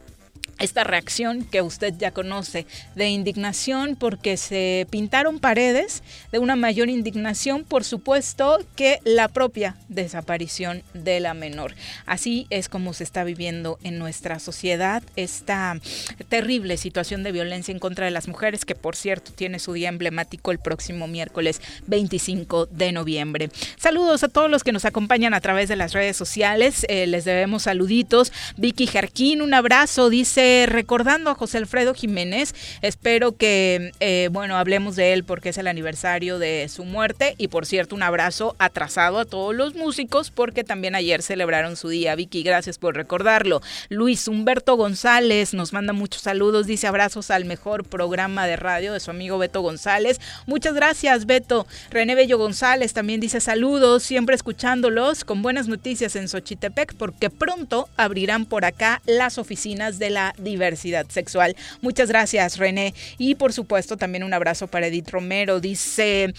esta 0.63 0.85
reacción 0.85 1.45
que 1.45 1.61
usted 1.61 1.95
ya 1.99 2.13
conoce 2.13 2.67
de 2.95 3.09
indignación 3.09 3.97
porque 3.97 4.37
se 4.37 4.87
pintaron 4.91 5.41
paredes, 5.41 6.03
de 6.31 6.39
una 6.39 6.57
mayor 6.57 6.89
indignación, 6.89 7.65
por 7.65 7.85
supuesto, 7.85 8.65
que 8.77 9.01
la 9.05 9.29
propia 9.29 9.77
desaparición 9.89 10.83
de 10.95 11.21
la 11.21 11.35
menor. 11.35 11.75
Así 12.07 12.47
es 12.51 12.69
como 12.69 12.93
se 12.93 13.05
está 13.05 13.25
viviendo 13.25 13.79
en 13.83 13.99
nuestra 13.99 14.39
sociedad 14.39 15.03
esta 15.17 15.81
terrible 16.29 16.77
situación 16.77 17.23
de 17.23 17.33
violencia 17.33 17.73
en 17.73 17.81
contra 17.81 18.05
de 18.05 18.13
las 18.13 18.29
mujeres, 18.29 18.65
que 18.65 18.75
por 18.75 18.95
cierto 18.95 19.33
tiene 19.33 19.59
su 19.59 19.73
día 19.73 19.89
emblemático 19.89 20.53
el 20.53 20.59
próximo 20.59 21.09
miércoles 21.09 21.61
25 21.87 22.67
de 22.67 22.93
noviembre. 22.93 23.51
Saludos 23.77 24.23
a 24.23 24.29
todos 24.29 24.51
los 24.51 24.63
que 24.63 24.73
nos 24.73 24.85
acompañan 24.85 25.35
a 25.35 25.41
través 25.41 25.69
de 25.69 25.77
las 25.77 25.93
redes 25.93 26.17
sociales, 26.17 26.87
eh, 26.89 27.07
les 27.07 27.25
debemos 27.25 27.65
saluditos. 27.65 28.33
Vicky 28.57 28.87
Jarquín, 28.87 29.43
un 29.43 29.55
abrazo, 29.55 30.09
dice 30.09 30.32
recordando 30.37 31.31
a 31.31 31.35
José 31.35 31.59
Alfredo 31.59 31.95
Jiménez, 31.95 32.55
espero 32.81 33.37
que, 33.37 33.93
eh, 34.01 34.29
bueno, 34.33 34.57
hablemos 34.57 34.97
de 34.97 35.13
él 35.13 35.25
porque 35.25 35.51
es 35.51 35.59
el 35.59 35.67
aniversario 35.67 36.39
de 36.39 36.69
su 36.69 36.85
muerte 36.85 37.35
y 37.39 37.49
por 37.49 37.67
cierto, 37.67 37.95
un 37.95 38.03
abrazo 38.03 38.57
atrasado 38.59 39.19
a 39.19 39.25
todos 39.25 39.55
los 39.55 39.75
músicos 39.75 40.31
porque 40.31 40.65
también 40.65 40.95
ayer 40.95 41.23
celebraron 41.23 41.77
su 41.77 41.89
día. 41.89 42.15
Vicky, 42.15 42.43
gracias 42.43 42.79
por 42.79 42.95
recordarlo. 42.95 43.61
Luis 43.89 44.27
Humberto 44.27 44.77
González 44.77 45.55
nos 45.55 45.73
manda 45.73 45.93
muchos 45.93 46.23
saludos, 46.23 46.67
dice 46.67 46.87
abrazos 46.87 47.31
al 47.31 47.45
mejor 47.45 47.85
programa 47.85 48.47
de 48.47 48.57
radio 48.57 48.93
de 48.93 49.01
su 49.01 49.11
amigo 49.11 49.39
Beto 49.39 49.61
González. 49.61 50.21
Muchas 50.47 50.75
gracias, 50.75 51.27
Beto. 51.27 51.67
René 51.91 52.15
Bello 52.15 52.39
González 52.39 52.93
también 52.93 53.21
dice 53.21 53.41
saludos, 53.41 54.03
siempre 54.03 54.35
escuchándolos 54.35 55.25
con 55.25 55.43
buenas 55.43 55.69
noticias 55.69 56.17
en 56.17 56.29
Xochitepec 56.29 56.95
porque 56.95 57.29
pronto 57.29 57.89
abrirán 57.97 58.47
por 58.47 58.65
acá 58.65 59.03
las 59.07 59.39
oficinas 59.39 59.99
de 59.99 60.11
la 60.11 60.22
diversidad 60.39 61.07
sexual. 61.09 61.57
Muchas 61.81 62.09
gracias, 62.09 62.59
René. 62.59 62.95
Y 63.19 63.35
por 63.35 63.53
supuesto, 63.53 63.97
también 63.97 64.25
un 64.25 64.35
abrazo 64.35 64.67
para 64.67 64.87
Edith 64.87 65.11
Romero. 65.11 65.61
Dice, 65.61 66.33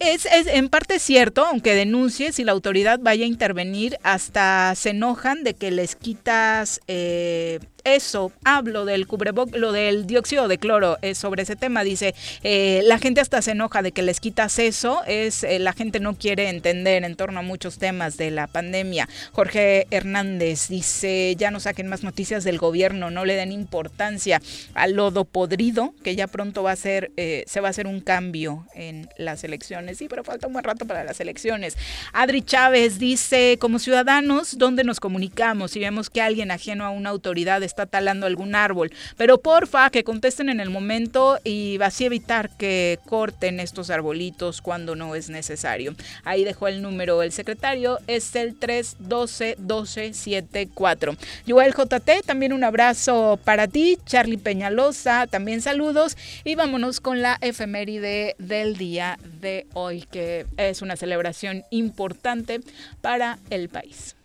es, 0.00 0.26
en 0.30 0.68
parte 0.68 0.98
cierto, 0.98 1.44
aunque 1.44 1.74
denuncie, 1.74 2.32
si 2.32 2.44
la 2.44 2.52
autoridad 2.52 3.00
vaya 3.02 3.24
a 3.24 3.28
intervenir, 3.28 3.98
hasta 4.02 4.74
se 4.76 4.90
enojan 4.90 5.42
de 5.42 5.54
que 5.54 5.70
les 5.70 5.96
quitas 5.96 6.80
eh, 6.86 7.58
eso, 7.94 8.32
hablo 8.44 8.84
del 8.84 9.06
cubreboc, 9.06 9.54
lo 9.54 9.72
del 9.72 10.06
dióxido 10.06 10.48
de 10.48 10.58
cloro 10.58 10.98
eh, 11.02 11.14
sobre 11.14 11.42
ese 11.42 11.56
tema, 11.56 11.84
dice, 11.84 12.14
eh, 12.42 12.82
la 12.84 12.98
gente 12.98 13.20
hasta 13.20 13.42
se 13.42 13.52
enoja 13.52 13.82
de 13.82 13.92
que 13.92 14.02
les 14.02 14.20
quitas 14.20 14.58
eso, 14.58 15.02
es 15.06 15.44
eh, 15.44 15.58
la 15.58 15.72
gente 15.72 16.00
no 16.00 16.16
quiere 16.16 16.48
entender 16.48 17.04
en 17.04 17.16
torno 17.16 17.40
a 17.40 17.42
muchos 17.42 17.78
temas 17.78 18.16
de 18.16 18.30
la 18.30 18.46
pandemia. 18.46 19.08
Jorge 19.32 19.86
Hernández 19.90 20.68
dice, 20.68 21.34
ya 21.36 21.50
no 21.50 21.60
saquen 21.60 21.88
más 21.88 22.02
noticias 22.02 22.44
del 22.44 22.58
gobierno, 22.58 23.10
no 23.10 23.24
le 23.24 23.34
den 23.34 23.52
importancia 23.52 24.40
al 24.74 24.92
lodo 24.92 25.24
podrido, 25.24 25.94
que 26.02 26.16
ya 26.16 26.26
pronto 26.26 26.62
va 26.62 26.72
a 26.72 26.76
ser, 26.76 27.12
se 27.16 27.60
va 27.60 27.68
a 27.68 27.70
hacer 27.70 27.86
un 27.86 28.00
cambio 28.00 28.66
en 28.74 29.08
las 29.16 29.44
elecciones. 29.44 29.98
Sí, 29.98 30.06
pero 30.08 30.24
falta 30.24 30.46
un 30.46 30.52
buen 30.52 30.64
rato 30.64 30.86
para 30.86 31.04
las 31.04 31.20
elecciones. 31.20 31.76
Adri 32.12 32.42
Chávez 32.42 32.98
dice, 32.98 33.58
como 33.60 33.78
ciudadanos, 33.78 34.58
¿dónde 34.58 34.84
nos 34.84 35.00
comunicamos? 35.00 35.72
Si 35.72 35.80
vemos 35.80 36.10
que 36.10 36.22
alguien 36.22 36.50
ajeno 36.50 36.84
a 36.84 36.90
una 36.90 37.10
autoridad 37.10 37.62
está 37.62 37.77
talando 37.86 38.26
algún 38.26 38.54
árbol. 38.54 38.92
Pero 39.16 39.38
porfa, 39.38 39.90
que 39.90 40.04
contesten 40.04 40.48
en 40.48 40.60
el 40.60 40.70
momento 40.70 41.38
y 41.44 41.78
así 41.82 42.04
evitar 42.04 42.50
que 42.56 42.98
corten 43.06 43.60
estos 43.60 43.90
arbolitos 43.90 44.60
cuando 44.62 44.96
no 44.96 45.14
es 45.14 45.30
necesario. 45.30 45.94
Ahí 46.24 46.44
dejó 46.44 46.68
el 46.68 46.82
número 46.82 47.22
el 47.22 47.32
secretario, 47.32 47.98
es 48.06 48.34
el 48.36 48.54
312 48.56 49.56
1274. 49.58 51.16
Joel 51.46 51.74
JT, 51.74 52.22
también 52.24 52.52
un 52.52 52.64
abrazo 52.64 53.38
para 53.44 53.68
ti. 53.68 53.98
Charlie 54.06 54.38
Peñalosa, 54.38 55.26
también 55.26 55.60
saludos. 55.60 56.16
Y 56.44 56.54
vámonos 56.54 57.00
con 57.00 57.22
la 57.22 57.38
efeméride 57.40 58.36
del 58.38 58.76
día 58.76 59.18
de 59.40 59.66
hoy, 59.74 60.06
que 60.10 60.46
es 60.56 60.82
una 60.82 60.96
celebración 60.96 61.64
importante 61.70 62.60
para 63.00 63.38
el 63.50 63.68
país. 63.68 64.16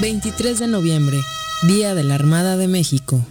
23 0.00 0.58
de 0.58 0.66
noviembre, 0.66 1.18
Día 1.62 1.94
de 1.94 2.04
la 2.04 2.14
Armada 2.14 2.56
de 2.56 2.68
México. 2.68 3.22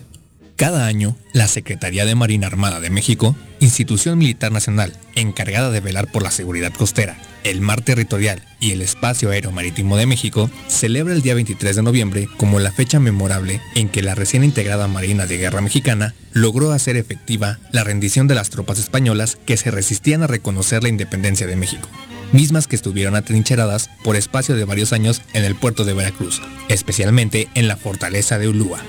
Cada 0.55 0.85
año, 0.85 1.17
la 1.33 1.47
Secretaría 1.47 2.05
de 2.05 2.13
Marina 2.13 2.45
Armada 2.45 2.79
de 2.79 2.91
México, 2.91 3.35
institución 3.59 4.19
militar 4.19 4.51
nacional 4.51 4.93
encargada 5.15 5.71
de 5.71 5.79
velar 5.79 6.11
por 6.11 6.21
la 6.21 6.29
seguridad 6.29 6.71
costera, 6.71 7.17
el 7.43 7.59
mar 7.59 7.81
territorial 7.81 8.43
y 8.59 8.69
el 8.69 8.83
espacio 8.83 9.31
aéreo 9.31 9.51
marítimo 9.51 9.97
de 9.97 10.05
México, 10.05 10.51
celebra 10.67 11.15
el 11.15 11.23
día 11.23 11.33
23 11.33 11.77
de 11.77 11.81
noviembre 11.81 12.29
como 12.37 12.59
la 12.59 12.71
fecha 12.71 12.99
memorable 12.99 13.61
en 13.73 13.89
que 13.89 14.03
la 14.03 14.13
recién 14.13 14.43
integrada 14.43 14.87
Marina 14.87 15.25
de 15.25 15.39
Guerra 15.39 15.61
Mexicana 15.61 16.13
logró 16.31 16.71
hacer 16.71 16.97
efectiva 16.97 17.57
la 17.71 17.83
rendición 17.83 18.27
de 18.27 18.35
las 18.35 18.51
tropas 18.51 18.77
españolas 18.77 19.39
que 19.43 19.57
se 19.57 19.71
resistían 19.71 20.21
a 20.21 20.27
reconocer 20.27 20.83
la 20.83 20.89
independencia 20.89 21.47
de 21.47 21.55
México 21.55 21.89
mismas 22.31 22.67
que 22.67 22.75
estuvieron 22.75 23.15
atrincheradas 23.15 23.89
por 24.03 24.15
espacio 24.15 24.55
de 24.55 24.65
varios 24.65 24.93
años 24.93 25.21
en 25.33 25.43
el 25.45 25.55
puerto 25.55 25.85
de 25.85 25.93
Veracruz, 25.93 26.41
especialmente 26.67 27.47
en 27.55 27.67
la 27.67 27.77
fortaleza 27.77 28.37
de 28.37 28.47
Ulúa. 28.47 28.79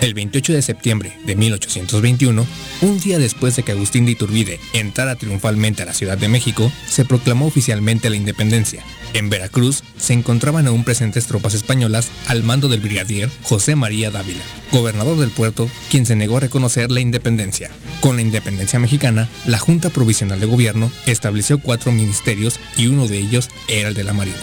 El 0.00 0.14
28 0.14 0.52
de 0.52 0.62
septiembre 0.62 1.18
de 1.24 1.34
1821, 1.34 2.46
un 2.82 3.00
día 3.00 3.18
después 3.18 3.56
de 3.56 3.62
que 3.62 3.72
Agustín 3.72 4.04
de 4.04 4.12
Iturbide 4.12 4.60
entrara 4.72 5.16
triunfalmente 5.16 5.82
a 5.82 5.86
la 5.86 5.94
Ciudad 5.94 6.18
de 6.18 6.28
México, 6.28 6.70
se 6.88 7.04
proclamó 7.04 7.46
oficialmente 7.46 8.10
la 8.10 8.16
independencia. 8.16 8.84
En 9.14 9.30
Veracruz 9.30 9.82
se 9.96 10.12
encontraban 10.12 10.66
aún 10.66 10.84
presentes 10.84 11.26
tropas 11.26 11.54
españolas 11.54 12.10
al 12.26 12.42
mando 12.42 12.68
del 12.68 12.80
brigadier 12.80 13.30
José 13.42 13.74
María 13.74 14.10
Dávila, 14.10 14.44
gobernador 14.70 15.18
del 15.18 15.30
puerto, 15.30 15.68
quien 15.90 16.06
se 16.06 16.16
negó 16.16 16.36
a 16.36 16.40
reconocer 16.40 16.90
la 16.90 17.00
independencia. 17.00 17.70
Con 18.00 18.16
la 18.16 18.22
independencia 18.22 18.78
mexicana, 18.78 19.28
la 19.46 19.58
Junta 19.58 19.90
Provisional 19.90 20.38
de 20.38 20.46
Gobierno 20.46 20.92
estableció 21.06 21.58
cuatro 21.58 21.90
ministerios 21.90 22.60
y 22.76 22.86
uno 22.86 23.08
de 23.08 23.18
ellos 23.18 23.48
era 23.66 23.88
el 23.88 23.94
de 23.94 24.04
la 24.04 24.12
Marina. 24.12 24.36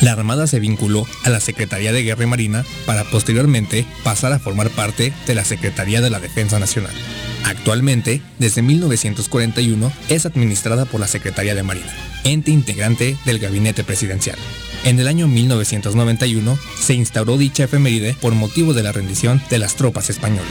La 0.00 0.12
Armada 0.12 0.46
se 0.46 0.60
vinculó 0.60 1.06
a 1.24 1.30
la 1.30 1.40
Secretaría 1.40 1.92
de 1.92 2.02
Guerra 2.02 2.24
y 2.24 2.26
Marina 2.26 2.64
para 2.84 3.04
posteriormente 3.04 3.86
pasar 4.04 4.32
a 4.32 4.38
formar 4.38 4.70
parte 4.70 5.12
de 5.26 5.34
la 5.34 5.44
Secretaría 5.44 6.00
de 6.00 6.10
la 6.10 6.20
Defensa 6.20 6.58
Nacional. 6.58 6.92
Actualmente, 7.44 8.20
desde 8.38 8.62
1941, 8.62 9.92
es 10.08 10.26
administrada 10.26 10.84
por 10.84 11.00
la 11.00 11.06
Secretaría 11.06 11.54
de 11.54 11.62
Marina, 11.62 11.92
ente 12.24 12.50
integrante 12.50 13.16
del 13.24 13.38
Gabinete 13.38 13.84
Presidencial. 13.84 14.36
En 14.84 15.00
el 15.00 15.08
año 15.08 15.28
1991 15.28 16.58
se 16.78 16.94
instauró 16.94 17.38
dicha 17.38 17.64
efeméride 17.64 18.14
por 18.20 18.34
motivo 18.34 18.74
de 18.74 18.82
la 18.82 18.92
rendición 18.92 19.42
de 19.50 19.58
las 19.58 19.76
tropas 19.76 20.10
españolas. 20.10 20.46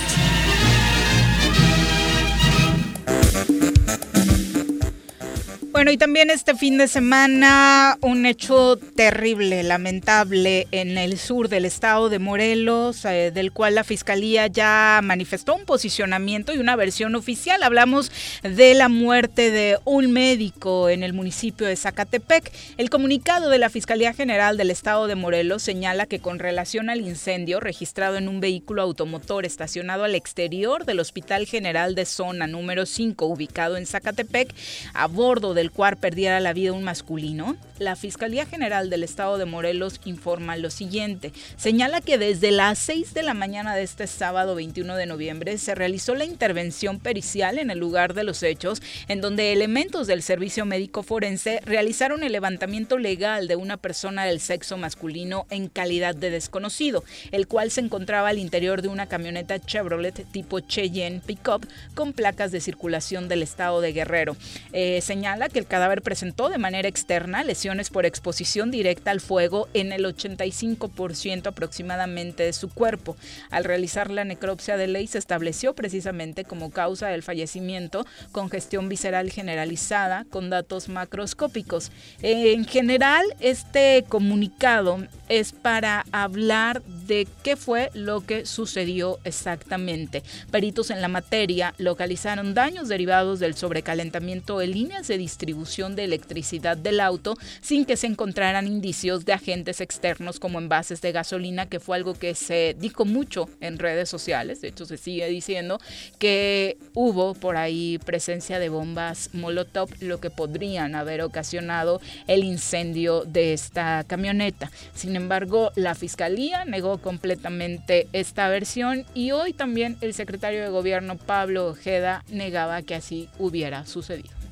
Bueno, 5.76 5.91
y 5.91 5.97
también 5.97 6.30
este 6.30 6.56
fin 6.56 6.77
de 6.77 6.88
semana 6.88 7.97
un 7.99 8.26
hecho 8.26 8.77
terrible, 8.77 9.61
lamentable 9.61 10.69
en 10.72 10.97
el 10.97 11.18
sur 11.18 11.49
del 11.49 11.65
estado 11.65 12.07
de 12.07 12.18
Morelos, 12.18 13.03
eh, 13.03 13.31
del 13.31 13.52
cual 13.52 13.76
la 13.76 13.84
Fiscalía 13.84 14.47
ya 14.47 15.02
manifestó 15.03 15.53
un 15.53 15.65
posicionamiento 15.65 16.53
y 16.53 16.60
una 16.60 16.77
versión 16.77 17.14
oficial. 17.15 17.61
Hablamos 17.61 18.10
de 18.41 18.73
la 18.73 18.88
muerte 18.88 19.52
de 19.52 19.77
un 19.84 20.14
médico 20.14 20.88
en 20.88 21.03
el 21.03 21.11
municipio 21.11 21.68
de 21.68 21.76
Zacatepec. 21.76 22.53
El 22.77 22.89
comunicado 22.89 23.49
de 23.49 23.60
la 23.60 23.69
Fiscalía 23.69 24.14
General 24.14 24.56
del 24.56 24.72
estado 24.72 25.07
de 25.07 25.15
Morelos 25.15 25.61
señala 25.61 26.06
que 26.06 26.19
con 26.19 26.39
relación 26.39 26.89
al 26.89 27.02
incendio 27.02 27.60
registrado 27.60 28.15
en 28.15 28.30
un 28.30 28.39
vehículo 28.39 28.81
automotor 28.81 29.45
estacionado 29.45 30.06
al 30.06 30.15
exterior 30.15 30.85
del 30.85 31.02
Hospital 31.02 31.45
General 31.45 31.95
de 31.95 32.06
Zona 32.06 32.47
número 32.47 32.85
5, 32.85 33.26
ubicado 33.26 33.76
en 33.76 33.85
Zacatepec, 33.85 34.56
a 34.93 35.07
bordo 35.07 35.53
del 35.53 35.64
el 35.65 35.71
cual 35.71 35.97
perdiera 35.97 36.39
la 36.39 36.53
vida 36.53 36.71
un 36.73 36.83
masculino, 36.83 37.55
la 37.80 37.95
Fiscalía 37.95 38.45
General 38.45 38.89
del 38.89 39.03
Estado 39.03 39.38
de 39.38 39.45
Morelos 39.45 39.99
informa 40.06 40.56
lo 40.56 40.69
siguiente. 40.69 41.34
Señala 41.57 41.99
que 41.99 42.18
desde 42.18 42.52
las 42.52 42.80
6 42.80 43.14
de 43.14 43.23
la 43.23 43.34
mañana 43.34 43.76
de 43.76 43.84
este 43.84 44.07
sábado 44.07 44.56
21 44.56 44.95
de 44.95 45.06
noviembre 45.06 45.57
se 45.57 45.76
realizó 45.76 46.15
la 46.15 46.26
intervención 46.26 46.99
pericial 46.99 47.57
en 47.60 47.69
el 47.72 47.80
lugar 47.80 48.14
de 48.14 48.23
los 48.23 48.43
hechos, 48.43 48.81
en 49.07 49.19
donde 49.19 49.52
elementos 49.52 50.07
del 50.07 50.22
Servicio 50.22 50.65
Médico 50.65 51.03
Forense 51.03 51.60
realizaron 51.65 52.23
el 52.23 52.31
levantamiento 52.31 52.97
legal 52.97 53.47
de 53.47 53.57
una 53.57 53.77
persona 53.77 54.26
del 54.26 54.39
sexo 54.39 54.77
masculino 54.77 55.45
en 55.49 55.68
calidad 55.68 56.15
de 56.15 56.30
desconocido, 56.30 57.03
el 57.31 57.47
cual 57.47 57.72
se 57.72 57.81
encontraba 57.81 58.30
al 58.30 58.39
interior 58.39 58.81
de 58.81 58.88
una 58.88 59.07
camioneta 59.07 59.60
Chevrolet 59.60 60.26
tipo 60.31 60.61
Cheyenne 60.61 61.22
Pickup 61.26 61.68
con 61.93 62.14
placas 62.14 62.52
de 62.52 62.61
circulación 62.61 63.27
del 63.27 63.43
estado 63.43 63.81
de 63.81 63.91
Guerrero. 63.91 64.38
Eh, 64.72 65.02
señala 65.02 65.49
que 65.49 65.60
el 65.60 65.68
cadáver 65.68 66.02
presentó 66.02 66.49
de 66.49 66.57
manera 66.57 66.88
externa 66.88 67.43
lesiones 67.43 67.64
por 67.91 68.05
exposición 68.05 68.69
directa 68.69 69.09
al 69.09 69.19
fuego 69.19 69.67
en 69.73 69.91
el 69.91 70.05
85% 70.05 71.47
aproximadamente 71.47 72.43
de 72.43 72.53
su 72.53 72.69
cuerpo. 72.69 73.17
Al 73.49 73.63
realizar 73.63 74.11
la 74.11 74.23
necropsia 74.23 74.77
de 74.77 74.85
ley 74.85 75.07
se 75.07 75.17
estableció 75.17 75.73
precisamente 75.73 76.43
como 76.43 76.69
causa 76.69 77.07
del 77.07 77.23
fallecimiento 77.23 78.05
congestión 78.31 78.87
visceral 78.87 79.31
generalizada 79.31 80.25
con 80.29 80.51
datos 80.51 80.89
macroscópicos. 80.89 81.91
En 82.21 82.65
general, 82.65 83.25
este 83.39 84.05
comunicado 84.07 84.99
es 85.27 85.51
para 85.51 86.05
hablar 86.11 86.83
de 86.83 87.27
qué 87.41 87.55
fue 87.55 87.89
lo 87.95 88.21
que 88.21 88.45
sucedió 88.45 89.17
exactamente. 89.23 90.21
Peritos 90.51 90.91
en 90.91 91.01
la 91.01 91.07
materia 91.07 91.73
localizaron 91.79 92.53
daños 92.53 92.89
derivados 92.89 93.39
del 93.39 93.55
sobrecalentamiento 93.55 94.59
de 94.59 94.67
líneas 94.67 95.07
de 95.07 95.17
distribución 95.17 95.95
de 95.95 96.03
electricidad 96.03 96.77
del 96.77 96.99
auto 96.99 97.37
sin 97.61 97.86
que 97.86 97.98
se 97.98 98.07
encontraran 98.07 98.68
indicios 98.68 99.26
de 99.26 99.34
agentes 99.34 99.82
externos 99.82 100.40
como 100.40 100.60
envases 100.60 101.02
de 101.02 101.11
gasolina, 101.11 101.68
que 101.68 101.80
fue 101.80 101.98
algo 101.98 102.14
que 102.14 102.36
se 102.36 102.76
dijo 102.80 103.06
mucho 103.06 103.49
en 103.61 103.80
redes 103.80 104.10
sociales. 104.10 104.61
De 104.61 104.69
hecho, 104.69 104.86
se 104.86 104.98
sigue 104.98 105.27
diciendo 105.27 105.80
que 106.19 106.77
hubo 106.94 107.34
por 107.34 107.57
ahí 107.57 107.99
presencia 108.06 108.60
de 108.60 108.69
bombas 108.69 109.30
Molotov, 109.34 109.90
lo 109.99 110.19
que 110.19 110.30
podrían 110.30 110.95
haber 110.95 111.22
ocasionado 111.22 112.02
el 112.27 112.44
incendio 112.44 113.23
de 113.26 113.53
esta 113.53 114.03
camioneta. 114.07 114.72
Sin 114.94 115.15
embargo, 115.15 115.72
la 115.76 115.95
fiscalía 115.95 116.65
negó 116.65 116.98
completamente 116.99 118.07
esta 118.14 118.48
versión 118.49 119.06
y 119.14 119.32
hoy 119.32 119.53
también 119.53 119.98
el 120.02 120.14
secretario 120.14 120.61
de 120.61 120.69
gobierno 120.69 121.18
Pablo 121.18 121.68
Ojeda 121.68 122.23
negaba 122.30 122.82
que 122.82 122.95
así 122.95 123.30
hubiera 123.40 123.86
sucedido 123.86 124.44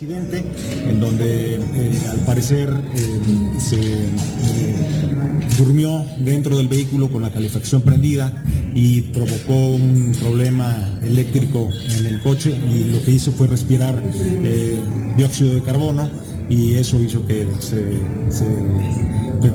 en 0.00 1.00
donde 1.00 1.56
eh, 1.56 1.60
al 2.08 2.20
parecer 2.20 2.68
eh, 2.94 3.58
se 3.58 3.80
eh, 3.80 4.76
durmió 5.58 6.04
dentro 6.20 6.56
del 6.56 6.68
vehículo 6.68 7.08
con 7.08 7.22
la 7.22 7.30
calefacción 7.30 7.82
prendida 7.82 8.44
y 8.74 9.00
provocó 9.00 9.54
un 9.54 10.14
problema 10.20 11.00
eléctrico 11.02 11.68
en 11.98 12.06
el 12.06 12.22
coche 12.22 12.50
y 12.50 12.92
lo 12.92 13.02
que 13.02 13.10
hizo 13.10 13.32
fue 13.32 13.48
respirar 13.48 14.00
dióxido 15.16 15.54
de 15.54 15.62
carbono 15.62 16.08
y 16.48 16.74
eso 16.74 17.00
hizo 17.00 17.26
que 17.26 17.46
se, 17.60 17.84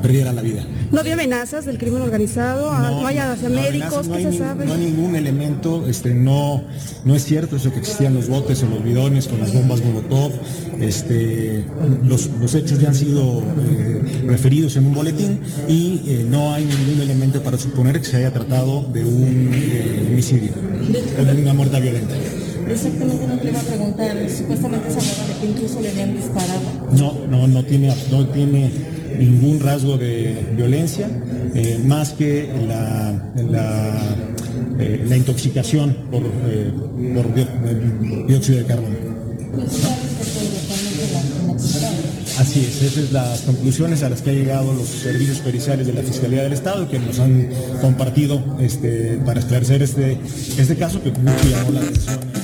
perdiera 0.02 0.32
la 0.32 0.42
vida. 0.42 0.64
¿No 0.90 1.00
había 1.00 1.14
amenazas 1.14 1.64
del 1.64 1.78
crimen 1.78 2.02
organizado? 2.02 2.72
¿No, 2.72 3.06
hay 3.06 3.18
hacia 3.18 3.48
médicos? 3.48 4.06
No 4.06 4.14
hay, 4.14 4.24
no 4.24 4.72
hay 4.74 4.80
ningún 4.80 5.16
elemento, 5.16 5.86
este, 5.86 6.14
no, 6.14 6.62
no 7.04 7.14
es 7.14 7.24
cierto 7.24 7.56
eso 7.56 7.72
que 7.72 7.78
existían 7.78 8.14
los 8.14 8.28
botes 8.28 8.62
o 8.62 8.66
los 8.66 8.82
bidones 8.82 9.28
con 9.28 9.40
las 9.40 9.52
bombas 9.52 9.82
Molotov. 9.84 10.32
Este, 10.80 11.64
los, 12.04 12.54
hechos 12.54 12.78
ya 12.80 12.88
han 12.88 12.94
sido 12.94 13.40
eh, 13.40 14.24
referidos 14.26 14.76
en 14.76 14.86
un 14.86 14.94
boletín 14.94 15.40
y 15.68 16.02
eh, 16.06 16.26
no 16.28 16.52
hay 16.52 16.64
ningún 16.64 17.00
elemento 17.00 17.42
para 17.42 17.58
suponer 17.58 18.00
que 18.00 18.06
se 18.06 18.18
haya 18.18 18.32
tratado 18.32 18.82
de 18.92 19.04
un 19.04 19.50
eh, 19.52 20.08
homicidio, 20.10 20.52
de 20.52 21.42
una 21.42 21.54
muerte 21.54 21.80
violenta. 21.80 22.14
Exactamente 22.70 23.26
no 23.26 23.38
te 23.38 23.48
iba 23.48 23.60
a 23.60 23.62
preguntar, 23.62 24.30
supuestamente 24.30 24.90
se 24.90 24.98
hablaba 24.98 25.28
de 25.28 25.40
que 25.40 25.46
incluso 25.46 25.80
le 25.80 25.90
habían 25.90 26.16
disparado. 26.16 26.60
No, 26.98 27.26
no, 27.28 27.46
no 27.46 27.64
tiene, 27.64 27.94
no 28.10 28.26
tiene 28.28 28.70
ningún 29.18 29.60
rasgo 29.60 29.96
de 29.98 30.46
violencia, 30.56 31.08
eh, 31.54 31.80
más 31.84 32.12
que 32.12 32.48
la, 32.66 33.32
la, 33.50 34.16
eh, 34.78 35.06
intoxicación 35.16 35.96
por, 36.10 36.22
eh, 36.22 36.72
por 37.14 38.26
dióxido 38.26 38.58
de 38.58 38.64
carbono. 38.64 38.96
Así 42.38 42.60
es, 42.60 42.82
esas 42.82 43.04
son 43.04 43.12
las 43.12 43.40
conclusiones 43.42 44.02
a 44.02 44.08
las 44.08 44.20
que 44.20 44.30
han 44.30 44.36
llegado 44.36 44.72
los 44.74 44.88
servicios 44.88 45.38
periciales 45.38 45.86
de 45.86 45.92
la 45.92 46.02
Fiscalía 46.02 46.42
del 46.42 46.52
Estado 46.52 46.88
que 46.88 46.98
nos 46.98 47.20
han 47.20 47.48
compartido 47.80 48.42
este, 48.58 49.20
para 49.24 49.38
esclarecer 49.38 49.82
este, 49.82 50.18
este 50.58 50.74
caso 50.76 51.00
que 51.00 51.12
mucho 51.12 51.48
llamó 51.48 51.70
la 51.70 51.80
atención. 51.80 52.43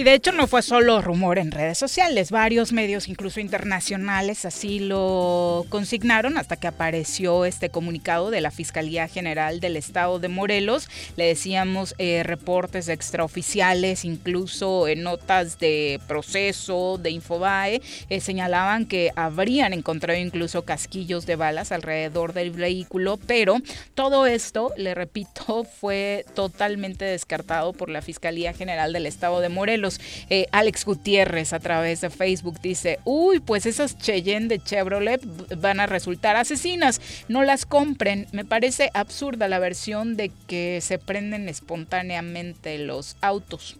Y 0.00 0.02
de 0.02 0.14
hecho 0.14 0.32
no 0.32 0.46
fue 0.46 0.62
solo 0.62 1.02
rumor 1.02 1.36
en 1.38 1.50
redes 1.50 1.76
sociales, 1.76 2.30
varios 2.30 2.72
medios, 2.72 3.06
incluso 3.06 3.38
internacionales, 3.38 4.46
así 4.46 4.78
lo 4.78 5.66
consignaron 5.68 6.38
hasta 6.38 6.56
que 6.56 6.68
apareció 6.68 7.44
este 7.44 7.68
comunicado 7.68 8.30
de 8.30 8.40
la 8.40 8.50
Fiscalía 8.50 9.08
General 9.08 9.60
del 9.60 9.76
Estado 9.76 10.18
de 10.18 10.28
Morelos. 10.28 10.88
Le 11.16 11.26
decíamos 11.26 11.94
eh, 11.98 12.22
reportes 12.24 12.88
extraoficiales, 12.88 14.06
incluso 14.06 14.86
notas 14.96 15.58
de 15.58 16.00
proceso, 16.08 16.96
de 16.96 17.10
Infobae, 17.10 17.82
eh, 18.08 18.20
señalaban 18.20 18.86
que 18.86 19.10
habrían 19.16 19.74
encontrado 19.74 20.18
incluso 20.18 20.64
casquillos 20.64 21.26
de 21.26 21.36
balas 21.36 21.72
alrededor 21.72 22.32
del 22.32 22.52
vehículo, 22.52 23.18
pero 23.26 23.58
todo 23.94 24.24
esto, 24.24 24.72
le 24.78 24.94
repito, 24.94 25.64
fue 25.78 26.24
totalmente 26.34 27.04
descartado 27.04 27.74
por 27.74 27.90
la 27.90 28.00
Fiscalía 28.00 28.54
General 28.54 28.94
del 28.94 29.04
Estado 29.04 29.42
de 29.42 29.50
Morelos 29.50 29.89
eh, 30.28 30.46
Alex 30.52 30.84
Gutiérrez 30.84 31.52
a 31.52 31.60
través 31.60 32.02
de 32.02 32.10
Facebook 32.10 32.60
dice, 32.60 32.98
uy, 33.04 33.40
pues 33.40 33.66
esas 33.66 33.98
Cheyenne 33.98 34.48
de 34.48 34.62
Chevrolet 34.62 35.20
van 35.56 35.80
a 35.80 35.86
resultar 35.86 36.36
asesinas, 36.36 37.00
no 37.28 37.42
las 37.42 37.66
compren. 37.66 38.26
Me 38.32 38.44
parece 38.44 38.90
absurda 38.94 39.48
la 39.48 39.58
versión 39.58 40.16
de 40.16 40.30
que 40.46 40.80
se 40.80 40.98
prenden 40.98 41.48
espontáneamente 41.48 42.78
los 42.78 43.16
autos. 43.20 43.76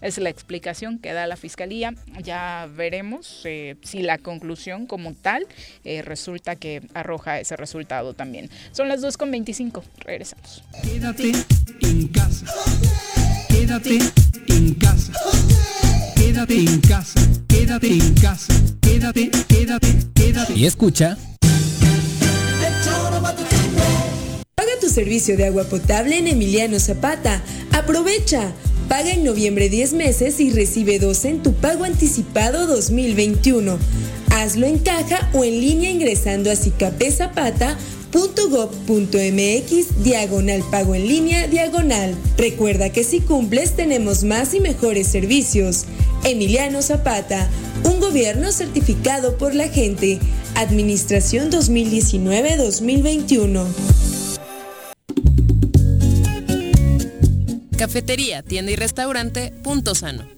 Es 0.00 0.18
la 0.18 0.30
explicación 0.30 0.98
que 0.98 1.12
da 1.12 1.26
la 1.26 1.36
fiscalía. 1.36 1.94
Ya 2.22 2.68
veremos 2.72 3.42
eh, 3.44 3.76
si 3.82 4.02
la 4.02 4.18
conclusión 4.18 4.86
como 4.86 5.14
tal 5.14 5.46
eh, 5.84 6.02
resulta 6.02 6.56
que 6.56 6.82
arroja 6.94 7.40
ese 7.40 7.56
resultado 7.56 8.14
también. 8.14 8.48
Son 8.72 8.88
las 8.88 9.02
2.25. 9.02 9.82
Regresamos. 10.04 10.62
Quédate 10.82 11.32
en 11.80 12.08
casa. 12.08 12.46
Quédate 13.58 13.98
en 14.50 14.74
casa. 14.74 15.12
Quédate 16.14 16.58
en 16.60 16.80
casa. 16.80 17.20
Quédate 17.48 17.88
en 17.88 18.14
casa. 18.14 18.54
Quédate, 18.80 19.30
quédate, 19.48 19.88
quédate. 20.14 20.52
Y 20.54 20.64
escucha. 20.64 21.18
Paga 24.54 24.70
tu 24.80 24.88
servicio 24.88 25.36
de 25.36 25.46
agua 25.46 25.64
potable 25.64 26.18
en 26.18 26.28
Emiliano 26.28 26.78
Zapata. 26.78 27.42
Aprovecha. 27.72 28.52
Paga 28.88 29.10
en 29.10 29.24
noviembre 29.24 29.68
10 29.68 29.92
meses 29.94 30.38
y 30.38 30.52
recibe 30.52 31.00
12 31.00 31.28
en 31.28 31.42
tu 31.42 31.52
pago 31.52 31.82
anticipado 31.82 32.68
2021. 32.68 33.76
Hazlo 34.30 34.68
en 34.68 34.78
caja 34.78 35.28
o 35.32 35.42
en 35.42 35.60
línea 35.60 35.90
ingresando 35.90 36.48
a 36.52 36.54
cicapezapata.gov.mx 38.10 40.02
diagonal 40.02 40.64
pago 40.70 40.94
en 40.94 41.08
línea 41.08 41.48
diagonal. 41.48 42.14
Recuerda 42.36 42.90
que 42.90 43.02
si 43.04 43.20
cumples 43.20 43.76
tenemos 43.76 44.24
más 44.24 44.52
y 44.54 44.60
mejores 44.60 45.06
servicios. 45.08 45.84
Emiliano 46.24 46.82
Zapata, 46.82 47.48
un 47.84 48.00
gobierno 48.00 48.50
certificado 48.52 49.38
por 49.38 49.54
la 49.54 49.68
gente. 49.68 50.18
Administración 50.56 51.50
2019-2021. 51.50 53.64
Cafetería, 57.76 58.42
tienda 58.42 58.72
y 58.72 58.76
restaurante 58.76 59.52
Punto 59.62 59.94
Sano. 59.94 60.37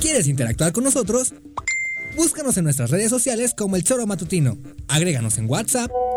¿Quieres 0.00 0.28
interactuar 0.28 0.72
con 0.72 0.84
nosotros? 0.84 1.34
Búscanos 2.16 2.56
en 2.56 2.64
nuestras 2.64 2.90
redes 2.90 3.10
sociales 3.10 3.54
como 3.56 3.76
El 3.76 3.84
Choro 3.84 4.06
Matutino. 4.06 4.56
Agréganos 4.88 5.38
en 5.38 5.50
WhatsApp 5.50 5.90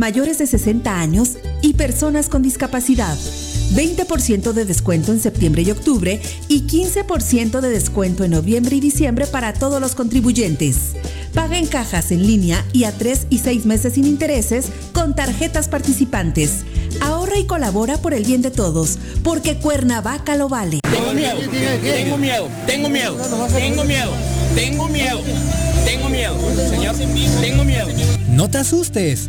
mayores 0.00 0.38
de 0.38 0.46
60 0.46 0.98
años 0.98 1.36
y 1.60 1.74
personas 1.74 2.30
con 2.30 2.42
discapacidad. 2.42 3.18
20% 3.74 4.52
de 4.52 4.64
descuento 4.64 5.12
en 5.12 5.20
septiembre 5.20 5.60
y 5.60 5.70
octubre 5.70 6.22
y 6.48 6.62
15% 6.62 7.60
de 7.60 7.68
descuento 7.68 8.24
en 8.24 8.30
noviembre 8.30 8.76
y 8.76 8.80
diciembre 8.80 9.26
para 9.26 9.52
todos 9.52 9.78
los 9.78 9.94
contribuyentes. 9.94 10.94
Paga 11.34 11.58
en 11.58 11.66
cajas 11.66 12.12
en 12.12 12.26
línea 12.26 12.64
y 12.72 12.84
a 12.84 12.92
3 12.92 13.26
y 13.28 13.38
6 13.38 13.66
meses 13.66 13.92
sin 13.92 14.06
intereses 14.06 14.68
con 14.94 15.14
tarjetas 15.14 15.68
participantes. 15.68 16.64
Ahorra 17.02 17.38
y 17.38 17.44
colabora 17.44 17.98
por 17.98 18.14
el 18.14 18.24
bien 18.24 18.40
de 18.40 18.50
todos, 18.50 18.98
porque 19.22 19.58
Cuernavaca 19.58 20.34
lo 20.34 20.48
vale. 20.48 20.80
Tengo 20.90 21.12
miedo, 21.12 21.38
tengo 21.82 22.16
miedo, 22.16 22.48
tengo 22.66 22.88
miedo, 22.88 23.16
tengo 23.54 23.84
miedo, 23.84 24.12
tengo 24.54 24.88
miedo, 24.88 25.20
tengo 25.84 26.08
miedo, 26.08 26.36
señor, 26.70 26.96
tengo 26.96 27.64
miedo. 27.64 27.88
No 28.30 28.48
te 28.48 28.58
asustes, 28.58 29.28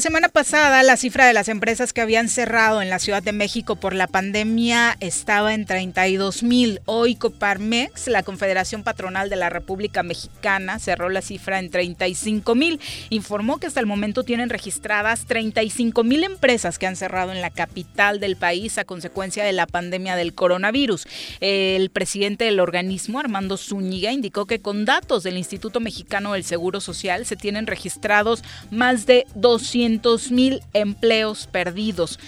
Semana 0.00 0.28
pasada, 0.28 0.82
la 0.82 0.96
cifra 0.96 1.26
de 1.26 1.32
las 1.32 1.48
empresas 1.48 1.92
que 1.92 2.00
habían 2.00 2.28
cerrado 2.28 2.80
en 2.80 2.90
la 2.90 2.98
Ciudad 2.98 3.22
de 3.22 3.32
México 3.32 3.76
por 3.76 3.94
la 3.94 4.06
pandemia 4.06 4.96
estaba 5.00 5.54
en 5.54 5.66
32 5.66 6.42
mil. 6.42 6.80
Hoy 6.86 7.16
Coparmex, 7.16 8.08
la 8.08 8.22
Confederación 8.22 8.82
Patronal 8.82 9.30
de 9.30 9.36
la 9.36 9.50
República 9.50 10.02
Mexicana, 10.02 10.78
cerró 10.78 11.08
la 11.08 11.22
cifra 11.22 11.58
en 11.58 11.70
35 11.70 12.54
mil. 12.54 12.80
Informó 13.10 13.58
que 13.58 13.66
hasta 13.66 13.80
el 13.80 13.86
momento 13.86 14.22
tienen 14.22 14.48
registradas 14.48 15.26
35 15.26 16.04
mil 16.04 16.24
empresas 16.24 16.78
que 16.78 16.86
han 16.86 16.96
cerrado 16.96 17.32
en 17.32 17.40
la 17.40 17.50
capital 17.50 18.20
del 18.20 18.36
país 18.36 18.78
a 18.78 18.84
consecuencia 18.84 19.44
de 19.44 19.52
la 19.52 19.66
pandemia 19.66 20.16
del 20.16 20.34
coronavirus. 20.34 21.06
El 21.40 21.90
presidente 21.90 22.44
del 22.44 22.60
organismo, 22.60 23.18
Armando 23.18 23.56
Zúñiga, 23.56 24.12
indicó 24.12 24.46
que 24.46 24.60
con 24.60 24.84
datos 24.84 25.22
del 25.22 25.36
Instituto 25.36 25.80
Mexicano 25.80 26.34
del 26.34 26.44
Seguro 26.44 26.80
Social 26.80 27.26
se 27.26 27.36
tienen 27.36 27.66
registrados 27.66 28.42
más 28.70 29.06
de 29.06 29.26
2 29.34 29.70
200 29.98 30.30
mil 30.30 30.62
empleos 30.72 31.46
perdidos. 31.46 32.18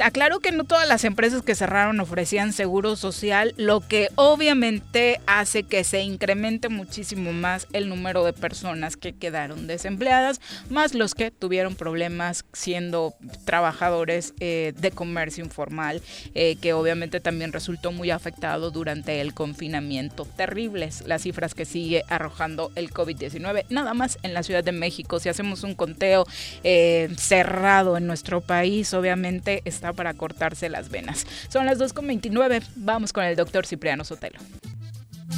Aclaro 0.00 0.40
que 0.40 0.52
no 0.52 0.64
todas 0.64 0.88
las 0.88 1.04
empresas 1.04 1.42
que 1.42 1.54
cerraron 1.54 2.00
ofrecían 2.00 2.52
seguro 2.52 2.96
social, 2.96 3.54
lo 3.56 3.80
que 3.80 4.08
obviamente 4.16 5.20
hace 5.26 5.62
que 5.62 5.84
se 5.84 6.02
incremente 6.02 6.68
muchísimo 6.68 7.32
más 7.32 7.66
el 7.72 7.88
número 7.88 8.24
de 8.24 8.32
personas 8.32 8.96
que 8.96 9.14
quedaron 9.14 9.66
desempleadas, 9.66 10.40
más 10.68 10.94
los 10.94 11.14
que 11.14 11.30
tuvieron 11.30 11.74
problemas 11.74 12.44
siendo 12.52 13.14
trabajadores 13.44 14.34
eh, 14.40 14.72
de 14.76 14.90
comercio 14.90 15.44
informal, 15.44 16.02
eh, 16.34 16.56
que 16.60 16.72
obviamente 16.72 17.20
también 17.20 17.52
resultó 17.52 17.92
muy 17.92 18.10
afectado 18.10 18.70
durante 18.70 19.20
el 19.20 19.34
confinamiento. 19.34 20.26
Terribles 20.36 21.04
las 21.06 21.22
cifras 21.22 21.54
que 21.54 21.64
sigue 21.64 22.02
arrojando 22.08 22.72
el 22.74 22.90
COVID-19, 22.90 23.64
nada 23.68 23.94
más 23.94 24.18
en 24.22 24.34
la 24.34 24.42
Ciudad 24.42 24.64
de 24.64 24.72
México. 24.72 25.20
Si 25.20 25.28
hacemos 25.28 25.62
un 25.62 25.74
conteo 25.74 26.26
eh, 26.64 27.10
cerrado 27.16 27.96
en 27.96 28.06
nuestro 28.06 28.40
país, 28.40 28.92
obviamente 28.94 29.62
está 29.64 29.92
para 29.92 30.14
cortarse 30.14 30.68
las 30.68 30.88
venas. 30.90 31.26
Son 31.48 31.66
las 31.66 31.78
2.29, 31.78 32.62
vamos 32.76 33.12
con 33.12 33.24
el 33.24 33.36
doctor 33.36 33.66
Cipriano 33.66 34.04
Sotelo. 34.04 34.40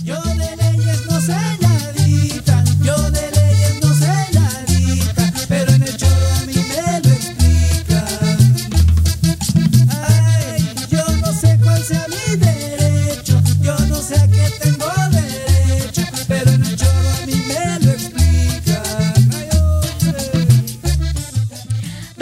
Yo 0.03 0.21
de 0.23 0.35
leyes 0.57 1.07
no 1.07 1.21
yo 2.83 3.11
de 3.11 3.36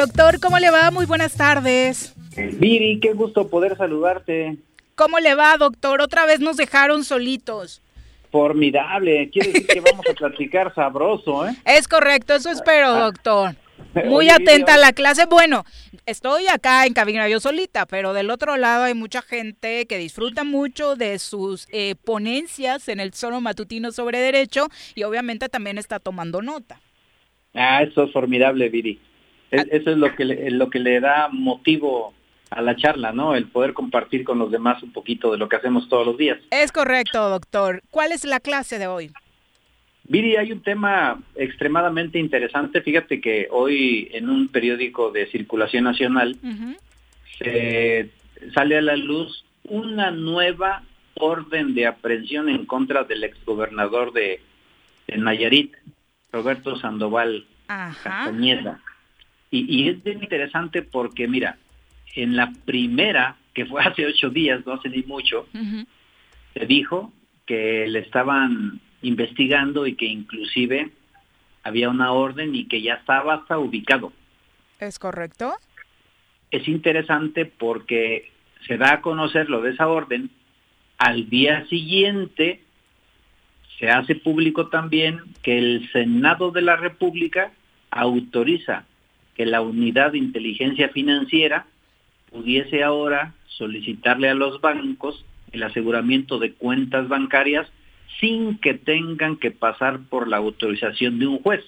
Doctor, 0.05 0.39
¿cómo 0.39 0.59
le 0.59 0.71
va? 0.71 0.91
Muy 0.91 1.07
buenas 1.07 1.35
tardes. 1.35 2.15
Viri, 2.37 3.01
qué 3.01 3.15
gusto 3.15 3.49
poder 3.49 3.75
saludarte. 3.79 4.59
¿Cómo 4.97 5.19
le 5.19 5.35
va, 5.35 5.57
doctor? 5.57 6.03
Otra 6.03 6.27
vez 6.27 6.41
nos 6.41 6.59
dejaron 6.59 7.05
solitos. 7.05 7.81
Formidable, 8.31 9.31
quiere 9.31 9.53
decir 9.53 9.67
que 9.67 9.81
vamos 9.81 10.05
a 10.07 10.13
platicar 10.19 10.75
sabroso, 10.75 11.49
¿eh? 11.49 11.55
Es 11.65 11.89
correcto, 11.89 12.35
eso 12.35 12.51
espero, 12.51 12.89
ah. 12.89 13.01
doctor. 13.01 13.57
Muy 14.05 14.29
atenta 14.29 14.75
a 14.75 14.77
la 14.77 14.93
clase. 14.93 15.25
Bueno, 15.25 15.65
estoy 16.05 16.49
acá 16.49 16.85
en 16.85 16.93
cabina 16.93 17.27
yo 17.31 17.41
solita, 17.41 17.87
pero 17.87 18.13
del 18.13 18.29
otro 18.29 18.59
lado 18.59 18.85
hay 18.85 18.93
mucha 18.93 19.23
gente 19.23 19.87
que 19.87 19.97
disfruta 19.97 20.45
mucho 20.45 20.97
de 20.97 21.19
sus 21.19 21.67
eh, 21.73 21.95
ponencias 22.05 22.91
en 22.91 23.01
el 23.01 23.15
solo 23.15 23.41
matutino 23.41 23.91
sobre 23.91 24.19
derecho 24.19 24.69
y 24.95 25.05
obviamente 25.05 25.49
también 25.49 25.79
está 25.79 25.99
tomando 25.99 26.43
nota. 26.43 26.79
Ah, 27.55 27.83
eso 27.83 28.03
es 28.05 28.13
formidable, 28.13 28.69
Viri. 28.69 29.01
Eso 29.51 29.91
es 29.91 29.97
lo 29.97 30.15
que, 30.15 30.25
lo 30.25 30.71
que 30.71 30.81
le 30.81 31.01
da 31.01 31.29
motivo 31.31 32.13
a 32.51 32.61
la 32.61 32.77
charla, 32.77 33.13
¿no? 33.13 33.35
El 33.35 33.47
poder 33.47 33.73
compartir 33.73 34.25
con 34.25 34.39
los 34.39 34.51
demás 34.51 34.83
un 34.83 34.93
poquito 34.93 35.33
de 35.33 35.39
lo 35.39 35.49
que 35.49 35.57
hacemos 35.57 35.89
todos 35.89 36.07
los 36.07 36.17
días. 36.17 36.39
Es 36.51 36.73
correcto, 36.73 37.29
doctor. 37.29 37.83
¿Cuál 37.91 38.13
es 38.13 38.25
la 38.25 38.41
clase 38.41 38.79
de 38.79 38.87
hoy? 38.87 39.11
Viri, 40.05 40.37
hay 40.37 40.53
un 40.53 40.61
tema 40.61 41.23
extremadamente 41.35 42.19
interesante. 42.19 42.83
Fíjate 42.83 43.21
que 43.21 43.49
hoy 43.51 44.09
en 44.13 44.29
un 44.29 44.49
periódico 44.49 45.11
de 45.11 45.27
circulación 45.29 45.85
nacional 45.85 46.37
sale 48.53 48.77
a 48.77 48.83
la 48.83 48.97
luz 48.97 49.45
una 49.65 50.11
nueva 50.11 50.83
orden 51.15 51.75
de 51.75 51.87
aprehensión 51.87 52.49
en 52.49 52.67
contra 52.67 53.05
del 53.05 53.25
exgobernador 53.25 54.13
de, 54.13 54.41
de 55.07 55.17
Nayarit, 55.17 55.75
Roberto 56.33 56.79
Sandoval 56.79 57.47
Castañeda. 57.67 58.81
Y, 59.55 59.67
y 59.69 59.89
es 59.89 60.03
bien 60.03 60.21
interesante 60.21 60.83
porque, 60.83 61.29
mira, 61.29 61.59
en 62.17 62.35
la 62.35 62.53
primera, 62.65 63.37
que 63.53 63.67
fue 63.67 63.83
hace 63.85 64.05
ocho 64.05 64.29
días, 64.31 64.67
no 64.67 64.73
hace 64.73 64.89
ni 64.89 65.05
mucho, 65.05 65.47
se 66.55 66.67
dijo 66.67 67.13
que 67.47 67.87
le 67.87 68.01
estaban 68.01 68.81
investigando 69.03 69.87
y 69.87 69.95
que 69.95 70.07
inclusive 70.07 70.91
había 71.63 71.89
una 71.89 72.11
orden 72.11 72.53
y 72.57 72.65
que 72.65 72.83
ya 72.83 72.95
estaba 72.95 73.35
hasta 73.35 73.57
ubicado. 73.57 74.13
¿Es 74.81 74.99
correcto? 74.99 75.55
Es 76.51 76.67
interesante 76.67 77.47
porque 77.47 78.33
se 78.67 78.77
da 78.77 78.95
a 78.95 79.01
conocer 79.03 79.49
lo 79.49 79.63
de 79.63 79.71
esa 79.71 79.87
orden, 79.87 80.31
al 80.99 81.31
día 81.31 81.65
siguiente 81.67 82.61
se 83.79 83.89
hace 83.89 84.17
público 84.17 84.67
también 84.67 85.21
que 85.45 85.59
el 85.59 85.89
Senado 85.93 86.51
de 86.51 86.63
la 86.63 86.75
República 86.75 87.53
autoriza 87.93 88.85
que 89.35 89.47
la 89.47 89.61
unidad 89.61 90.13
de 90.13 90.19
inteligencia 90.19 90.89
financiera 90.89 91.67
pudiese 92.31 92.83
ahora 92.83 93.35
solicitarle 93.47 94.29
a 94.29 94.35
los 94.35 94.61
bancos 94.61 95.25
el 95.53 95.63
aseguramiento 95.63 96.39
de 96.39 96.53
cuentas 96.53 97.09
bancarias 97.09 97.71
sin 98.21 98.59
que 98.59 98.75
tengan 98.75 99.37
que 99.37 99.51
pasar 99.51 100.01
por 100.09 100.29
la 100.29 100.39
autorización 100.39 101.19
de 101.19 101.27
un 101.27 101.39
juez. 101.39 101.65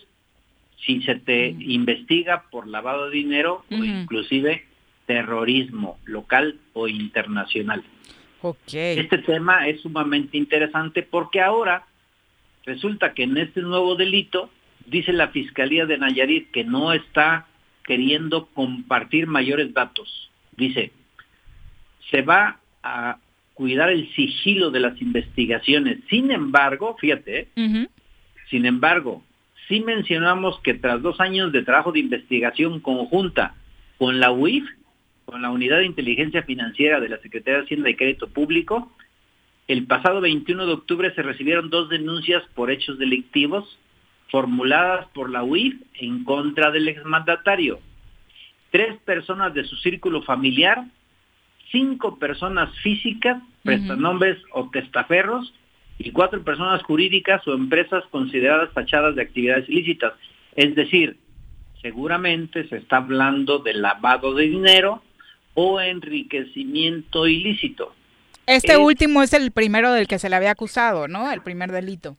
Si 0.85 1.03
se 1.03 1.17
te 1.17 1.53
mm. 1.53 1.63
investiga 1.63 2.45
por 2.51 2.67
lavado 2.67 3.11
de 3.11 3.17
dinero 3.17 3.65
o 3.71 3.77
inclusive 3.77 4.65
terrorismo 5.07 5.99
local 6.05 6.59
o 6.73 6.89
internacional. 6.89 7.83
Este 8.73 9.19
tema 9.19 9.67
es 9.67 9.81
sumamente 9.81 10.37
interesante 10.37 11.03
porque 11.03 11.41
ahora 11.41 11.85
resulta 12.65 13.13
que 13.15 13.25
en 13.25 13.37
este 13.39 13.61
nuevo 13.63 13.97
delito 13.97 14.51
dice 14.87 15.13
la 15.13 15.29
Fiscalía 15.29 15.87
de 15.87 15.99
Nayarit 15.99 16.51
que 16.51 16.65
no 16.65 16.93
está 16.93 17.47
queriendo 17.87 18.47
compartir 18.47 19.27
mayores 19.27 19.73
datos. 19.73 20.31
Dice, 20.57 20.93
se 22.11 22.23
va 22.23 22.59
a 22.83 23.19
cuidar 23.55 23.91
el 23.91 24.13
sigilo 24.15 24.71
de 24.71 24.81
las 24.81 25.01
investigaciones. 25.01 26.01
Sin 26.11 26.31
embargo, 26.31 26.97
fíjate, 27.01 27.49
sin 28.51 28.67
embargo, 28.67 29.23
sí 29.69 29.81
mencionamos 29.81 30.61
que 30.61 30.75
tras 30.75 31.01
dos 31.01 31.21
años 31.21 31.53
de 31.53 31.63
trabajo 31.63 31.93
de 31.93 32.01
investigación 32.01 32.81
conjunta 32.81 33.55
con 33.99 34.21
la 34.21 34.31
UIF, 34.31 34.65
con 35.25 35.43
la 35.43 35.51
Unidad 35.51 35.79
de 35.79 35.87
Inteligencia 35.87 36.43
Financiera 36.43 37.01
de 37.01 37.09
la 37.09 37.19
Secretaría 37.19 37.61
de 37.61 37.65
Hacienda 37.65 37.91
y 37.91 37.97
Crédito 37.97 38.29
Público, 38.29 38.93
el 39.69 39.87
pasado 39.87 40.21
21 40.21 40.67
de 40.67 40.73
octubre 40.73 41.15
se 41.15 41.23
recibieron 41.23 41.71
dos 41.71 41.89
denuncias 41.89 42.43
por 42.55 42.71
hechos 42.71 42.99
delictivos 42.99 43.79
formuladas 44.31 45.07
por 45.15 45.31
la 45.31 45.43
UIF 45.43 45.81
en 45.95 46.25
contra 46.25 46.71
del 46.71 46.89
exmandatario 46.89 47.81
tres 48.77 48.99
personas 49.07 49.55
de 49.55 49.65
su 49.65 49.75
círculo 49.77 50.23
familiar, 50.23 50.85
cinco 51.73 52.19
personas 52.19 52.71
físicas, 52.81 53.43
prestanombres 53.63 54.37
o 54.53 54.69
testaferros, 54.71 55.55
y 55.99 56.11
cuatro 56.11 56.43
personas 56.43 56.83
jurídicas 56.83 57.47
o 57.49 57.55
empresas 57.55 58.05
consideradas 58.11 58.71
fachadas 58.75 59.17
de 59.17 59.23
actividades 59.23 59.67
ilícitas. 59.69 60.13
Es 60.55 60.75
decir, 60.75 61.17
seguramente 61.81 62.69
se 62.69 62.77
está 62.77 62.99
hablando 62.99 63.61
de 63.61 63.73
lavado 63.73 64.35
de 64.35 64.45
dinero 64.45 65.03
o 65.55 65.81
enriquecimiento 65.81 67.27
ilícito. 67.27 67.95
Este 68.45 68.77
último 68.77 69.23
es 69.23 69.33
el 69.33 69.53
primero 69.53 69.91
del 69.93 70.07
que 70.07 70.19
se 70.19 70.29
le 70.29 70.37
había 70.37 70.51
acusado, 70.51 71.09
¿no? 71.09 71.33
El 71.33 71.41
primer 71.41 71.73
delito. 71.73 72.19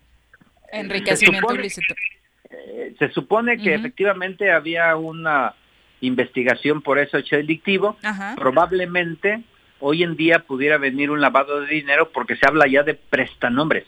Enriquecimiento 0.71 1.55
ilícito. 1.55 1.93
Eh, 2.49 2.95
se 2.97 3.09
supone 3.11 3.57
que 3.57 3.75
efectivamente 3.75 4.51
había 4.51 4.95
una 4.95 5.53
investigación 6.01 6.81
por 6.81 6.99
ese 6.99 7.19
hecho 7.19 7.35
delictivo. 7.35 7.97
Probablemente 8.35 9.43
hoy 9.79 10.03
en 10.03 10.15
día 10.15 10.39
pudiera 10.39 10.77
venir 10.77 11.11
un 11.11 11.21
lavado 11.21 11.61
de 11.61 11.67
dinero 11.67 12.11
porque 12.11 12.35
se 12.35 12.47
habla 12.47 12.67
ya 12.67 12.83
de 12.83 12.95
prestanombres. 12.95 13.85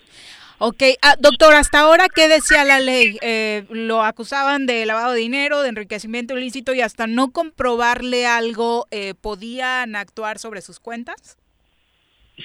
Ok, 0.62 0.84
ah, 1.02 1.16
doctor, 1.18 1.54
hasta 1.54 1.80
ahora, 1.80 2.10
¿qué 2.14 2.28
decía 2.28 2.66
la 2.66 2.82
ley? 2.82 3.18
Eh, 3.22 3.66
lo 3.70 4.04
acusaban 4.04 4.66
de 4.66 4.86
lavado 4.86 5.14
de 5.14 5.20
dinero, 5.22 5.62
de 5.62 5.70
enriquecimiento 5.70 6.38
ilícito 6.38 6.74
y 6.74 6.82
hasta 6.82 7.08
no 7.08 7.32
comprobarle 7.32 8.28
algo, 8.28 8.86
eh, 8.92 9.14
¿podían 9.22 9.96
actuar 9.96 10.38
sobre 10.38 10.62
sus 10.62 10.82
cuentas? 10.82 11.39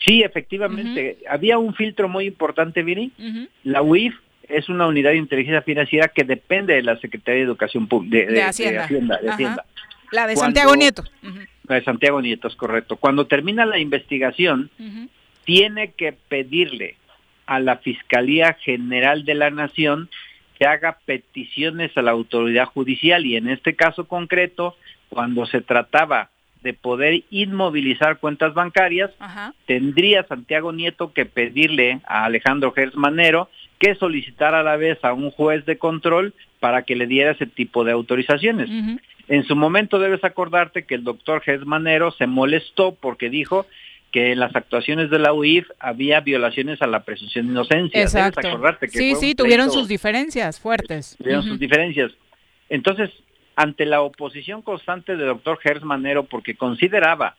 Sí, 0.03 0.23
efectivamente. 0.23 1.19
Había 1.29 1.59
un 1.59 1.75
filtro 1.75 2.09
muy 2.09 2.27
importante, 2.27 2.83
Vini. 2.83 3.13
La 3.63 3.83
UIF 3.83 4.15
es 4.49 4.69
una 4.69 4.87
unidad 4.87 5.11
de 5.11 5.17
inteligencia 5.17 5.63
financiera 5.63 6.09
que 6.09 6.25
depende 6.25 6.75
de 6.75 6.83
la 6.83 6.99
Secretaría 6.99 7.41
de 7.41 7.47
Educación 7.47 7.87
Pública, 7.87 8.31
de, 8.31 8.43
Hacienda. 8.43 9.65
La 10.11 10.27
de 10.27 10.37
Santiago 10.37 10.77
Nieto. 10.77 11.05
La 11.67 11.77
de 11.77 11.85
Santiago 11.85 12.21
Nieto, 12.21 12.49
es 12.49 12.57
correcto. 12.57 12.97
Cuando 12.97 13.27
termina 13.27 13.65
la 13.65 13.79
investigación, 13.79 14.71
tiene 15.45 15.93
que 15.93 16.13
pedirle 16.13 16.97
a 17.47 17.61
la 17.61 17.77
Fiscalía 17.79 18.55
General 18.55 19.25
de 19.25 19.35
la 19.35 19.51
Nación 19.51 20.09
que 20.59 20.67
haga 20.67 20.99
peticiones 21.05 21.97
a 21.97 22.03
la 22.03 22.13
autoridad 22.13 22.67
judicial 22.67 23.27
y 23.27 23.37
en 23.37 23.49
este 23.49 23.75
caso 23.75 24.07
concreto, 24.07 24.77
cuando 25.09 25.47
se 25.47 25.61
trataba 25.61 26.31
de 26.65 26.73
poder 26.73 27.23
inmovilizar 27.31 28.19
cuentas 28.19 28.55
bancarias, 28.55 29.11
tendría 29.67 30.27
Santiago 30.27 30.73
Nieto 30.73 31.13
que 31.13 31.27
pedirle 31.27 32.01
a 32.07 32.25
Alejandro 32.25 32.73
Gers 32.73 32.97
Manero 32.97 33.51
que 33.79 33.95
solicitara 33.95 34.61
a 34.61 34.63
la 34.63 34.77
vez 34.77 34.99
a 35.05 35.13
un 35.13 35.31
juez 35.31 35.67
de 35.67 35.77
control 35.77 36.33
para 36.61 36.83
que 36.83 36.97
le 36.97 37.07
diera 37.07 37.33
ese 37.33 37.47
tipo 37.47 37.85
de 37.85 37.93
autorizaciones. 37.93 38.71
En 39.29 39.45
su 39.45 39.55
momento 39.55 39.99
debes 39.99 40.25
acordarte 40.25 40.85
que 40.85 40.95
el 40.95 41.05
doctor 41.05 41.43
Gers 41.43 41.67
Manero 41.67 42.11
se 42.13 42.27
molestó 42.27 42.95
porque 42.95 43.29
dijo 43.29 43.67
que 44.11 44.33
en 44.33 44.39
las 44.39 44.57
actuaciones 44.57 45.11
de 45.11 45.19
la 45.19 45.35
UIF 45.35 45.69
había 45.79 46.21
violaciones 46.21 46.81
a 46.81 46.87
la 46.87 47.05
presunción 47.05 47.47
de 47.47 47.53
inocencia. 47.53 48.01
Exacto. 48.01 48.41
acordarte 48.41 48.89
que 48.89 48.99
sí, 48.99 49.15
sí, 49.17 49.35
tuvieron 49.35 49.71
sus 49.71 49.87
diferencias 49.87 50.61
fuertes. 50.61 51.17
Tuvieron 51.19 51.43
sus 51.43 51.59
diferencias. 51.59 52.13
Entonces, 52.71 53.11
ante 53.57 53.87
la 53.87 54.03
oposición 54.03 54.63
constante 54.63 55.17
del 55.17 55.27
doctor 55.27 55.59
Gers 55.61 55.85
Manero, 55.85 56.25
porque 56.25 56.57
consideraba 56.57 57.37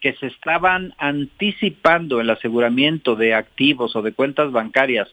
que 0.00 0.14
se 0.14 0.26
estaban 0.26 0.94
anticipando 0.98 2.20
el 2.20 2.30
aseguramiento 2.30 3.16
de 3.16 3.34
activos 3.34 3.94
o 3.96 4.02
de 4.02 4.12
cuentas 4.12 4.50
bancarias 4.50 5.08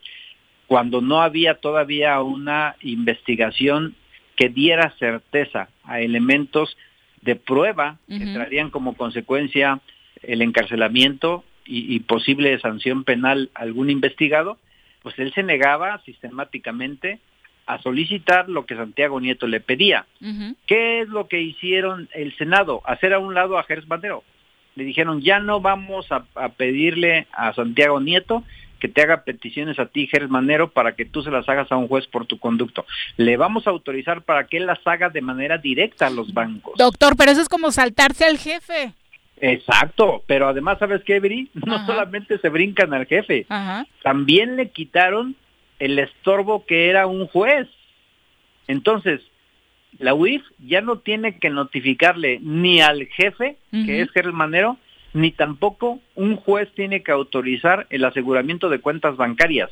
cuando 0.67 1.01
no 1.01 1.21
había 1.21 1.55
todavía 1.55 2.21
una 2.21 2.75
investigación 2.81 3.95
que 4.35 4.49
diera 4.49 4.93
certeza 4.99 5.69
a 5.83 6.01
elementos 6.01 6.77
de 7.21 7.35
prueba 7.35 7.97
que 8.07 8.25
traerían 8.33 8.69
como 8.69 8.95
consecuencia 8.95 9.79
el 10.21 10.41
encarcelamiento 10.41 11.43
y, 11.65 11.99
posible 12.01 12.57
sanción 12.59 13.03
penal 13.03 13.49
a 13.53 13.63
algún 13.63 13.89
investigado, 13.89 14.57
pues 15.03 15.17
él 15.19 15.33
se 15.33 15.43
negaba 15.43 16.01
sistemáticamente 16.05 17.19
a 17.67 17.81
solicitar 17.81 18.49
lo 18.49 18.65
que 18.65 18.75
Santiago 18.75 19.19
Nieto 19.19 19.45
le 19.45 19.59
pedía. 19.59 20.05
¿Qué 20.65 21.01
es 21.01 21.09
lo 21.09 21.27
que 21.27 21.41
hicieron 21.41 22.09
el 22.13 22.35
Senado? 22.37 22.81
Hacer 22.85 23.13
a 23.13 23.19
un 23.19 23.33
lado 23.33 23.57
a 23.57 23.63
Gers 23.63 23.87
Bandero. 23.87 24.23
Le 24.75 24.85
dijeron, 24.85 25.21
ya 25.21 25.39
no 25.39 25.59
vamos 25.59 26.07
a, 26.11 26.23
pedirle 26.49 27.27
a 27.33 27.53
Santiago 27.53 27.99
Nieto 27.99 28.43
que 28.79 28.87
te 28.87 29.01
haga 29.01 29.23
peticiones 29.23 29.79
a 29.79 29.87
ti, 29.87 30.07
Gers 30.07 30.29
Manero, 30.29 30.69
para 30.69 30.95
que 30.95 31.03
tú 31.03 31.23
se 31.23 31.31
las 31.31 31.49
hagas 31.49 31.71
a 31.71 31.77
un 31.77 31.87
juez 31.87 32.07
por 32.07 32.25
tu 32.25 32.37
conducto. 32.37 32.85
Le 33.17 33.35
vamos 33.35 33.67
a 33.67 33.71
autorizar 33.71 34.21
para 34.21 34.45
que 34.45 34.57
él 34.57 34.67
las 34.67 34.79
haga 34.85 35.09
de 35.09 35.21
manera 35.21 35.57
directa 35.57 36.07
a 36.07 36.11
los 36.11 36.33
bancos. 36.33 36.75
Doctor, 36.77 37.15
pero 37.17 37.31
eso 37.31 37.41
es 37.41 37.49
como 37.49 37.71
saltarse 37.71 38.25
al 38.25 38.37
jefe. 38.37 38.93
Exacto, 39.41 40.23
pero 40.27 40.47
además, 40.47 40.79
¿sabes 40.79 41.03
qué, 41.03 41.19
Bri? 41.19 41.49
No 41.65 41.85
solamente 41.85 42.37
se 42.37 42.49
brincan 42.49 42.93
al 42.93 43.07
jefe, 43.07 43.45
también 44.03 44.55
le 44.55 44.69
quitaron 44.69 45.35
el 45.79 45.99
estorbo 45.99 46.65
que 46.65 46.89
era 46.89 47.07
un 47.07 47.27
juez. 47.27 47.67
Entonces, 48.67 49.21
la 49.99 50.13
UIF 50.13 50.43
ya 50.59 50.81
no 50.81 50.99
tiene 50.99 51.39
que 51.39 51.49
notificarle 51.49 52.39
ni 52.41 52.81
al 52.81 53.07
jefe, 53.07 53.57
que 53.71 54.01
es 54.01 54.11
Gerald 54.11 54.35
Manero, 54.35 54.77
ni 55.13 55.31
tampoco 55.31 55.99
un 56.15 56.35
juez 56.35 56.69
tiene 56.75 57.01
que 57.01 57.11
autorizar 57.11 57.87
el 57.89 58.05
aseguramiento 58.05 58.69
de 58.69 58.79
cuentas 58.79 59.17
bancarias. 59.17 59.71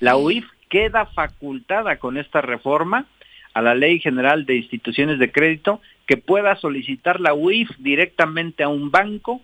La 0.00 0.16
UIF 0.16 0.44
queda 0.68 1.06
facultada 1.06 1.96
con 1.98 2.16
esta 2.16 2.40
reforma 2.40 3.06
a 3.54 3.62
la 3.62 3.74
Ley 3.74 4.00
General 4.00 4.44
de 4.46 4.56
Instituciones 4.56 5.18
de 5.18 5.30
Crédito 5.30 5.80
que 6.06 6.16
pueda 6.16 6.56
solicitar 6.56 7.20
la 7.20 7.34
UIF 7.34 7.70
directamente 7.78 8.62
a 8.62 8.68
un 8.68 8.90
banco 8.90 9.40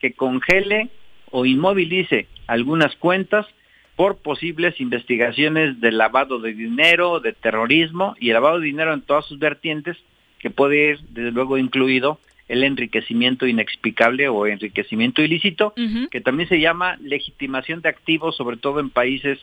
que 0.00 0.12
congele 0.12 0.88
o 1.30 1.46
inmovilice 1.46 2.26
algunas 2.46 2.96
cuentas 2.96 3.46
por 3.96 4.18
posibles 4.18 4.80
investigaciones 4.80 5.80
de 5.80 5.92
lavado 5.92 6.38
de 6.38 6.54
dinero, 6.54 7.20
de 7.20 7.32
terrorismo 7.32 8.14
y 8.18 8.28
el 8.28 8.34
lavado 8.34 8.58
de 8.58 8.66
dinero 8.66 8.94
en 8.94 9.02
todas 9.02 9.26
sus 9.26 9.38
vertientes, 9.38 9.96
que 10.38 10.50
puede 10.50 10.92
ir 10.92 11.00
desde 11.10 11.32
luego 11.32 11.58
incluido 11.58 12.18
el 12.48 12.64
enriquecimiento 12.64 13.46
inexplicable 13.46 14.28
o 14.28 14.46
enriquecimiento 14.46 15.22
ilícito, 15.22 15.72
que 16.10 16.20
también 16.20 16.48
se 16.48 16.58
llama 16.58 16.96
legitimación 17.00 17.80
de 17.80 17.88
activos, 17.88 18.36
sobre 18.36 18.56
todo 18.56 18.80
en 18.80 18.90
países 18.90 19.38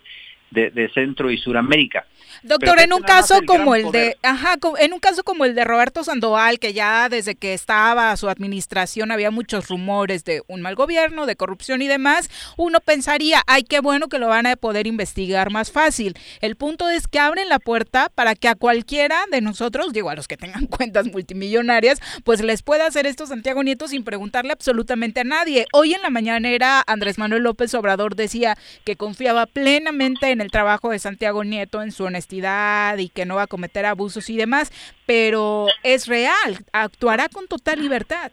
de, 0.51 0.89
Centro 0.93 1.31
y 1.31 1.37
Suramérica. 1.37 2.05
Doctor, 2.43 2.79
en 2.79 2.93
un 2.93 3.01
caso 3.01 3.41
como 3.45 3.75
el 3.75 3.91
de, 3.91 4.17
ajá, 4.23 4.55
en 4.79 4.93
un 4.93 4.99
caso 4.99 5.23
como 5.23 5.43
el 5.45 5.53
de 5.53 5.65
Roberto 5.65 6.03
Sandoval, 6.03 6.59
que 6.59 6.73
ya 6.73 7.09
desde 7.09 7.35
que 7.35 7.53
estaba 7.53 8.15
su 8.15 8.29
administración 8.29 9.11
había 9.11 9.29
muchos 9.29 9.67
rumores 9.67 10.23
de 10.23 10.41
un 10.47 10.61
mal 10.61 10.75
gobierno, 10.75 11.25
de 11.25 11.35
corrupción 11.35 11.81
y 11.81 11.87
demás, 11.87 12.29
uno 12.55 12.79
pensaría, 12.79 13.41
ay, 13.47 13.63
qué 13.63 13.81
bueno 13.81 14.07
que 14.07 14.19
lo 14.19 14.27
van 14.27 14.45
a 14.45 14.55
poder 14.55 14.87
investigar 14.87 15.51
más 15.51 15.71
fácil. 15.71 16.17
El 16.39 16.55
punto 16.55 16.89
es 16.89 17.07
que 17.07 17.19
abren 17.19 17.49
la 17.49 17.59
puerta 17.59 18.09
para 18.15 18.35
que 18.35 18.47
a 18.47 18.55
cualquiera 18.55 19.25
de 19.29 19.41
nosotros, 19.41 19.91
digo, 19.91 20.09
a 20.09 20.15
los 20.15 20.27
que 20.27 20.37
tengan 20.37 20.65
cuentas 20.67 21.07
multimillonarias, 21.07 21.99
pues 22.23 22.41
les 22.41 22.63
pueda 22.63 22.87
hacer 22.87 23.05
esto 23.05 23.27
Santiago 23.27 23.63
Nieto 23.63 23.87
sin 23.89 24.05
preguntarle 24.05 24.53
absolutamente 24.53 25.21
a 25.21 25.25
nadie. 25.25 25.65
Hoy 25.73 25.93
en 25.93 26.01
la 26.01 26.09
mañanera 26.09 26.83
Andrés 26.87 27.17
Manuel 27.17 27.43
López 27.43 27.73
Obrador 27.73 28.15
decía 28.15 28.57
que 28.85 28.95
confiaba 28.95 29.45
plenamente 29.45 30.31
en 30.31 30.37
en 30.37 30.41
el 30.41 30.51
trabajo 30.51 30.91
de 30.91 30.99
Santiago 30.99 31.43
Nieto, 31.43 31.81
en 31.81 31.91
su 31.91 32.03
honestidad 32.03 32.26
y 32.31 33.09
que 33.09 33.25
no 33.25 33.35
va 33.35 33.43
a 33.43 33.47
cometer 33.47 33.85
abusos 33.85 34.29
y 34.29 34.37
demás, 34.37 34.71
pero 35.05 35.67
es 35.83 36.07
real, 36.07 36.57
actuará 36.71 37.29
con 37.29 37.47
total 37.47 37.81
libertad. 37.81 38.31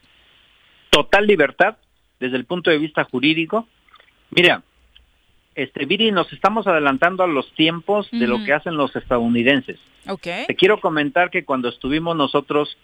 Total 0.91 1.27
libertad 1.27 1.77
desde 2.21 2.37
el 2.37 2.45
punto 2.45 2.71
de 2.71 2.79
vista 2.79 3.05
jurídico. 3.05 3.69
Mira, 4.31 4.63
este 5.55 5.85
Viri, 5.87 6.11
nos 6.11 6.33
estamos 6.33 6.67
adelantando 6.67 7.23
a 7.23 7.29
los 7.29 7.53
tiempos 7.55 8.09
de 8.11 8.27
lo 8.27 8.45
que 8.45 8.53
hacen 8.53 8.77
los 8.77 8.95
estadounidenses. 8.97 9.79
Okay. 10.07 10.47
Te 10.47 10.55
quiero 10.57 10.81
comentar 10.81 11.31
que 11.31 11.45
cuando 11.45 11.69
estuvimos 11.69 12.17
nosotros 12.17 12.77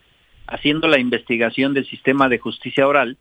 haciendo 0.46 0.88
la 0.88 0.98
investigación 0.98 1.74
del 1.74 1.86
sistema 1.86 2.28
de 2.28 2.38
justicia 2.38 2.86
oral, 2.86 3.16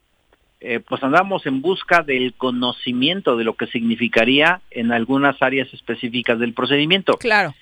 eh, 0.61 0.82
pues 0.82 1.02
andamos 1.03 1.45
en 1.45 1.61
busca 1.61 2.03
del 2.03 2.34
conocimiento 2.34 3.38
de 3.38 3.45
lo 3.45 3.56
que 3.56 3.68
significaría 3.68 4.61
en 4.72 4.91
algunas 4.91 5.41
áreas 5.41 5.74
específicas 5.74 6.38
del 6.38 6.53
procedimiento. 6.53 7.14
Claro. 7.18 7.56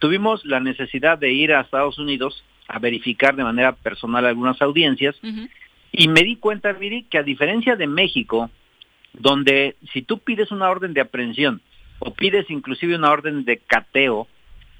Tuvimos 0.00 0.44
la 0.44 0.60
necesidad 0.60 1.18
de 1.18 1.32
ir 1.32 1.52
a 1.52 1.60
Estados 1.60 1.98
Unidos 1.98 2.44
a 2.68 2.78
verificar 2.78 3.36
de 3.36 3.44
manera 3.44 3.72
personal 3.72 4.26
algunas 4.26 4.60
audiencias 4.60 5.16
y 5.92 6.08
me 6.08 6.22
di 6.22 6.36
cuenta, 6.36 6.72
Viri, 6.72 7.04
que 7.04 7.18
a 7.18 7.22
diferencia 7.22 7.76
de 7.76 7.86
México, 7.86 8.50
donde 9.12 9.76
si 9.92 10.02
tú 10.02 10.18
pides 10.18 10.50
una 10.50 10.68
orden 10.68 10.92
de 10.92 11.00
aprehensión 11.00 11.62
o 11.98 12.12
pides 12.12 12.50
inclusive 12.50 12.96
una 12.96 13.10
orden 13.10 13.44
de 13.44 13.58
cateo, 13.58 14.28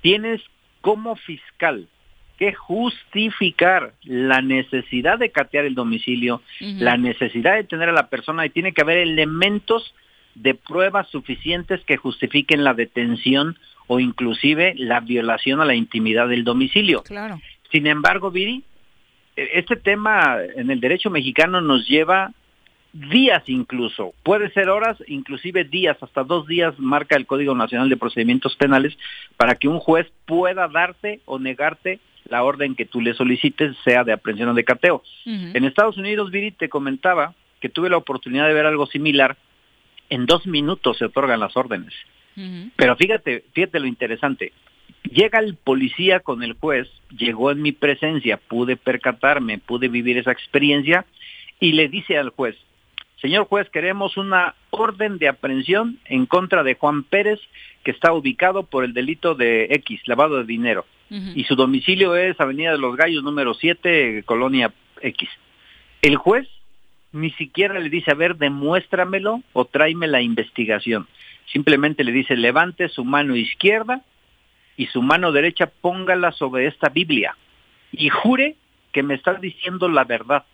tienes 0.03 0.43
como 0.81 1.17
fiscal 1.17 1.89
que 2.39 2.53
justificar 2.53 3.95
la 4.03 4.43
necesidad 4.43 5.19
de 5.19 5.31
catear 5.31 5.65
el 5.65 5.75
domicilio, 5.75 6.43
la 6.61 6.99
necesidad 6.99 7.57
de 7.57 7.65
tener 7.65 7.89
a 7.89 7.93
la 7.93 8.11
persona 8.11 8.45
y 8.45 8.51
tiene 8.51 8.73
que 8.73 8.83
haber 8.83 8.99
elementos 8.99 9.95
de 10.35 10.55
pruebas 10.55 11.09
suficientes 11.09 11.83
que 11.87 11.97
justifiquen 11.97 12.63
la 12.63 12.75
detención 12.75 13.59
o 13.87 14.01
inclusive 14.01 14.75
la 14.77 15.01
violación 15.01 15.61
a 15.61 15.65
la 15.65 15.75
intimidad 15.75 16.29
del 16.29 16.45
domicilio. 16.45 17.03
Claro. 17.03 17.41
Sin 17.71 17.87
embargo, 17.87 18.31
Viri, 18.31 18.63
e, 19.37 19.51
este 19.55 19.77
tema 19.77 20.39
en 20.57 20.71
el 20.71 20.81
derecho 20.81 21.11
mexicano 21.11 21.61
nos 21.61 21.87
lleva 21.89 22.33
días 22.93 23.43
incluso, 23.49 24.15
puede 24.23 24.51
ser 24.53 24.71
horas, 24.71 24.97
inclusive 25.07 25.65
días, 25.65 25.99
hasta 26.01 26.25
dos 26.25 26.47
días 26.47 26.79
marca 26.79 27.17
el 27.17 27.27
Código 27.27 27.55
Nacional 27.55 27.91
de 27.91 27.99
Procedimientos 27.99 28.57
Penales 28.57 28.97
para 29.37 29.55
que 29.55 29.69
un 29.69 29.81
juez 29.81 30.11
pueda 30.25 30.67
darte 30.69 31.21
o 31.27 31.39
negarte 31.39 32.01
la 32.29 32.43
orden 32.43 32.75
que 32.75 32.87
tú 32.87 33.01
le 33.01 33.15
solicites, 33.15 33.77
sea 33.85 34.03
de 34.03 34.13
aprehensión 34.13 34.49
o 34.49 34.55
de 34.55 34.65
cateo. 34.65 35.03
En 35.27 35.65
Estados 35.65 35.97
Unidos, 35.97 36.31
Viri, 36.31 36.51
te 36.51 36.69
comentaba 36.69 37.35
que 37.61 37.69
tuve 37.69 37.91
la 37.91 37.99
oportunidad 37.99 38.49
de 38.49 38.55
ver 38.55 38.67
algo 38.67 38.87
similar 38.87 39.37
en 40.11 40.27
dos 40.27 40.47
minutos 40.47 40.99
se 40.99 41.07
otorgan 41.07 41.41
las 41.41 41.57
órdenes. 41.57 41.93
Pero 42.77 42.97
fíjate, 42.97 43.45
fíjate 43.53 43.81
lo 43.81 43.87
interesante. 43.87 44.53
Llega 45.05 45.39
el 45.39 45.55
policía 45.55 46.21
con 46.21 46.43
el 46.43 46.55
juez, 46.55 46.89
llegó 47.17 47.51
en 47.51 47.63
mi 47.63 47.73
presencia, 47.73 48.37
pude 48.37 48.77
percatarme, 48.77 49.59
pude 49.59 49.89
vivir 49.89 50.19
esa 50.19 50.33
experiencia 50.33 51.07
y 51.61 51.73
le 51.73 51.89
dice 51.89 52.19
al 52.19 52.31
juez, 52.31 52.57
señor 53.21 53.47
juez, 53.47 53.71
queremos 53.71 54.17
una 54.17 54.55
orden 54.71 55.19
de 55.19 55.29
aprehensión 55.29 55.99
en 56.05 56.27
contra 56.27 56.63
de 56.63 56.75
Juan 56.75 57.05
Pérez 57.05 57.41
que 57.85 57.93
está 57.93 58.13
ubicado 58.13 58.65
por 58.65 58.85
el 58.85 58.93
delito 58.93 59.35
de 59.35 59.69
X, 59.71 60.03
lavado 60.07 60.39
de 60.39 60.45
dinero. 60.45 60.85
Y 61.09 61.45
su 61.45 61.55
domicilio 61.55 62.17
es 62.17 62.39
Avenida 62.41 62.73
de 62.73 62.79
los 62.79 62.97
Gallos 62.97 63.23
número 63.23 63.55
7, 63.55 64.25
Colonia 64.27 64.73
X. 65.01 65.29
El 66.03 66.17
juez 66.17 66.49
ni 67.13 67.31
siquiera 67.33 67.79
le 67.79 67.89
dice, 67.91 68.11
a 68.11 68.15
ver, 68.15 68.37
demuéstramelo 68.37 69.43
o 69.53 69.65
tráeme 69.65 70.09
la 70.09 70.21
investigación. 70.21 71.07
Simplemente 71.53 72.05
le 72.05 72.13
dice, 72.13 72.37
levante 72.37 72.89
su 72.89 73.05
mano 73.05 73.37
izquierda 73.37 74.03
y 74.77 74.87
su 74.87 75.03
mano 75.03 75.33
derecha 75.33 75.67
póngala 75.67 76.33
sobre 76.33 76.67
esta 76.67 76.89
Biblia 76.89 77.37
y 77.93 78.09
jure 78.09 78.57
que 78.93 79.03
me 79.03 79.15
está 79.15 79.35
diciendo 79.35 79.89
la 79.89 80.05
verdad. 80.05 80.45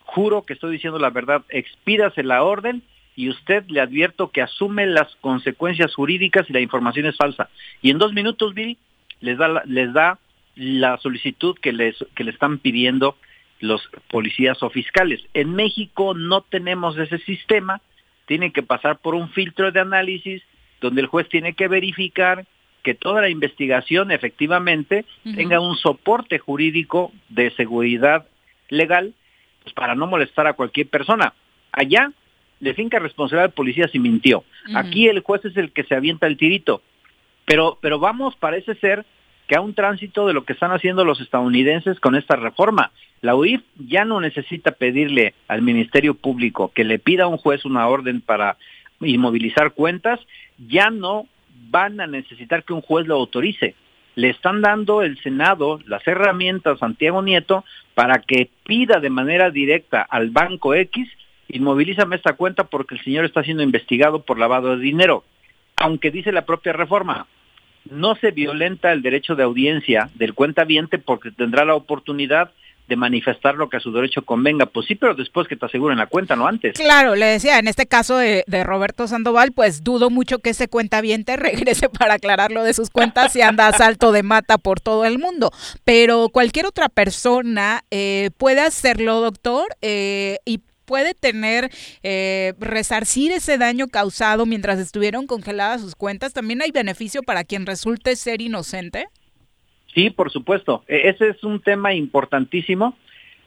Juro 0.00 0.42
que 0.42 0.52
estoy 0.52 0.72
diciendo 0.72 0.98
la 0.98 1.10
verdad. 1.10 1.42
Expídase 1.48 2.22
la 2.22 2.42
orden 2.42 2.82
y 3.14 3.30
usted 3.30 3.64
le 3.68 3.80
advierto 3.80 4.30
que 4.30 4.42
asume 4.42 4.86
las 4.86 5.14
consecuencias 5.16 5.94
jurídicas 5.94 6.48
y 6.48 6.52
la 6.52 6.60
información 6.60 7.06
es 7.06 7.16
falsa. 7.16 7.48
Y 7.80 7.90
en 7.90 7.98
dos 7.98 8.12
minutos, 8.12 8.54
Billy, 8.54 8.76
les 9.20 9.38
da 9.38 9.48
la, 9.48 9.62
les 9.64 9.92
da 9.92 10.18
la 10.54 10.98
solicitud 10.98 11.56
que 11.60 11.72
les 11.72 11.96
que 12.14 12.24
le 12.24 12.30
están 12.30 12.58
pidiendo 12.58 13.16
los 13.60 13.88
policías 14.10 14.62
o 14.62 14.70
fiscales. 14.70 15.20
En 15.34 15.54
México 15.54 16.14
no 16.14 16.42
tenemos 16.42 16.98
ese 16.98 17.18
sistema, 17.18 17.80
tiene 18.26 18.52
que 18.52 18.62
pasar 18.62 18.98
por 18.98 19.14
un 19.14 19.30
filtro 19.30 19.72
de 19.72 19.80
análisis 19.80 20.42
donde 20.80 21.00
el 21.00 21.06
juez 21.06 21.28
tiene 21.28 21.54
que 21.54 21.68
verificar 21.68 22.44
que 22.82 22.94
toda 22.94 23.20
la 23.20 23.28
investigación 23.28 24.12
efectivamente 24.12 25.04
tenga 25.34 25.58
un 25.58 25.76
soporte 25.76 26.38
jurídico 26.38 27.12
de 27.28 27.50
seguridad 27.52 28.26
legal 28.68 29.14
pues, 29.62 29.74
para 29.74 29.96
no 29.96 30.06
molestar 30.06 30.46
a 30.46 30.52
cualquier 30.52 30.86
persona. 30.86 31.34
Allá 31.72 32.12
le 32.60 32.74
finca 32.74 32.98
responsabilidad 32.98 33.46
al 33.46 33.52
policía 33.52 33.88
si 33.88 33.98
mintió. 33.98 34.44
Aquí 34.74 35.08
el 35.08 35.20
juez 35.20 35.44
es 35.44 35.56
el 35.56 35.72
que 35.72 35.84
se 35.84 35.94
avienta 35.94 36.26
el 36.26 36.36
tirito. 36.36 36.82
Pero, 37.44 37.78
pero 37.80 37.98
vamos, 37.98 38.36
parece 38.36 38.74
ser 38.76 39.04
que 39.46 39.56
a 39.56 39.60
un 39.60 39.74
tránsito 39.74 40.26
de 40.26 40.32
lo 40.32 40.44
que 40.44 40.52
están 40.52 40.72
haciendo 40.72 41.04
los 41.04 41.20
estadounidenses 41.20 42.00
con 42.00 42.16
esta 42.16 42.36
reforma. 42.36 42.90
La 43.20 43.34
UIF 43.34 43.62
ya 43.76 44.04
no 44.04 44.20
necesita 44.20 44.72
pedirle 44.72 45.34
al 45.48 45.62
Ministerio 45.62 46.14
Público 46.14 46.72
que 46.74 46.84
le 46.84 46.98
pida 46.98 47.24
a 47.24 47.28
un 47.28 47.38
juez 47.38 47.64
una 47.64 47.88
orden 47.88 48.20
para 48.20 48.56
inmovilizar 49.00 49.72
cuentas, 49.72 50.20
ya 50.58 50.90
no 50.90 51.26
van 51.70 52.00
a 52.00 52.06
necesitar 52.06 52.64
que 52.64 52.72
un 52.72 52.80
juez 52.80 53.06
lo 53.06 53.16
autorice. 53.16 53.74
Le 54.14 54.30
están 54.30 54.62
dando 54.62 55.02
el 55.02 55.18
Senado 55.22 55.80
las 55.86 56.06
herramientas 56.06 56.76
a 56.76 56.78
Santiago 56.78 57.22
Nieto 57.22 57.64
para 57.94 58.20
que 58.20 58.50
pida 58.64 59.00
de 59.00 59.10
manera 59.10 59.50
directa 59.50 60.02
al 60.02 60.30
Banco 60.30 60.74
X, 60.74 61.08
inmovilízame 61.48 62.16
esta 62.16 62.34
cuenta 62.34 62.64
porque 62.64 62.94
el 62.94 63.04
señor 63.04 63.24
está 63.24 63.42
siendo 63.42 63.62
investigado 63.62 64.22
por 64.22 64.38
lavado 64.38 64.76
de 64.76 64.82
dinero. 64.82 65.24
Aunque 65.76 66.10
dice 66.10 66.32
la 66.32 66.46
propia 66.46 66.72
reforma, 66.72 67.26
no 67.90 68.14
se 68.16 68.30
violenta 68.30 68.92
el 68.92 69.02
derecho 69.02 69.34
de 69.34 69.42
audiencia 69.42 70.10
del 70.14 70.34
cuentaviente 70.34 70.98
porque 70.98 71.30
tendrá 71.30 71.64
la 71.64 71.74
oportunidad 71.74 72.50
de 72.88 72.96
manifestar 72.96 73.56
lo 73.56 73.68
que 73.68 73.78
a 73.78 73.80
su 73.80 73.92
derecho 73.92 74.22
convenga. 74.22 74.66
Pues 74.66 74.86
sí, 74.86 74.94
pero 74.94 75.14
después 75.14 75.48
que 75.48 75.56
te 75.56 75.66
aseguren 75.66 75.98
la 75.98 76.06
cuenta, 76.06 76.36
no 76.36 76.46
antes. 76.46 76.74
Claro, 76.74 77.16
le 77.16 77.26
decía, 77.26 77.58
en 77.58 77.68
este 77.68 77.86
caso 77.86 78.16
de, 78.16 78.44
Roberto 78.64 79.06
Sandoval, 79.06 79.52
pues 79.52 79.84
dudo 79.84 80.10
mucho 80.10 80.38
que 80.38 80.50
ese 80.50 80.68
cuentaviente 80.68 81.36
regrese 81.36 81.88
para 81.88 82.14
aclararlo 82.14 82.62
de 82.62 82.74
sus 82.74 82.90
cuentas 82.90 83.34
y 83.36 83.42
anda 83.42 83.68
a 83.68 83.72
salto 83.72 84.12
de 84.12 84.22
mata 84.22 84.58
por 84.58 84.80
todo 84.80 85.04
el 85.04 85.18
mundo. 85.18 85.50
Pero 85.84 86.28
cualquier 86.28 86.66
otra 86.66 86.88
persona 86.88 87.82
eh, 87.90 88.30
puede 88.38 88.60
hacerlo, 88.60 89.20
doctor, 89.20 89.66
eh, 89.82 90.38
y 90.44 90.60
puede 90.86 91.14
tener, 91.14 91.70
eh, 92.02 92.54
resarcir 92.58 93.32
ese 93.32 93.58
daño 93.58 93.88
causado 93.88 94.46
mientras 94.46 94.78
estuvieron 94.78 95.26
congeladas 95.26 95.82
sus 95.82 95.94
cuentas? 95.94 96.32
¿También 96.32 96.62
hay 96.62 96.70
beneficio 96.70 97.22
para 97.22 97.44
quien 97.44 97.66
resulte 97.66 98.16
ser 98.16 98.40
inocente? 98.40 99.06
Sí, 99.94 100.10
por 100.10 100.30
supuesto. 100.30 100.84
E, 100.88 101.08
ese 101.08 101.28
es 101.28 101.42
un 101.42 101.60
tema 101.60 101.94
importantísimo. 101.94 102.96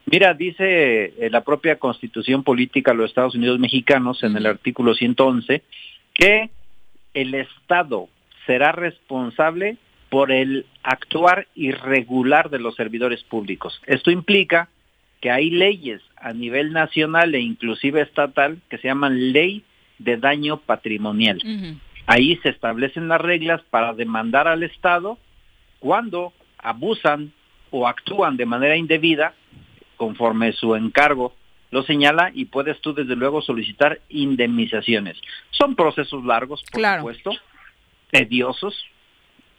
Mira, 0.06 0.34
dice 0.34 1.14
eh, 1.18 1.30
la 1.30 1.42
propia 1.42 1.78
Constitución 1.78 2.42
Política 2.42 2.90
de 2.90 2.98
los 2.98 3.10
Estados 3.10 3.34
Unidos 3.34 3.58
Mexicanos 3.58 4.22
en 4.22 4.36
el 4.36 4.46
artículo 4.46 4.94
111 4.94 5.62
que 6.14 6.50
el 7.14 7.34
Estado 7.34 8.08
será 8.46 8.72
responsable 8.72 9.76
por 10.08 10.32
el 10.32 10.66
actuar 10.82 11.46
irregular 11.54 12.50
de 12.50 12.58
los 12.58 12.74
servidores 12.74 13.22
públicos. 13.22 13.80
Esto 13.86 14.10
implica 14.10 14.68
que 15.20 15.30
hay 15.30 15.50
leyes 15.50 16.02
a 16.20 16.32
nivel 16.32 16.72
nacional 16.72 17.34
e 17.34 17.40
inclusive 17.40 18.02
estatal 18.02 18.58
que 18.68 18.78
se 18.78 18.88
llaman 18.88 19.32
ley 19.32 19.64
de 19.98 20.16
daño 20.16 20.58
patrimonial. 20.58 21.40
Ahí 22.06 22.36
se 22.42 22.50
establecen 22.50 23.08
las 23.08 23.20
reglas 23.20 23.62
para 23.70 23.94
demandar 23.94 24.48
al 24.48 24.62
Estado 24.62 25.18
cuando 25.78 26.32
abusan 26.58 27.32
o 27.70 27.86
actúan 27.86 28.36
de 28.36 28.46
manera 28.46 28.76
indebida 28.76 29.34
conforme 29.96 30.52
su 30.52 30.74
encargo 30.74 31.34
lo 31.70 31.84
señala 31.84 32.32
y 32.34 32.46
puedes 32.46 32.80
tú 32.80 32.94
desde 32.94 33.16
luego 33.16 33.42
solicitar 33.42 34.00
indemnizaciones. 34.08 35.16
Son 35.50 35.76
procesos 35.76 36.24
largos, 36.24 36.62
por 36.72 36.96
supuesto, 36.96 37.30
tediosos, 38.10 38.86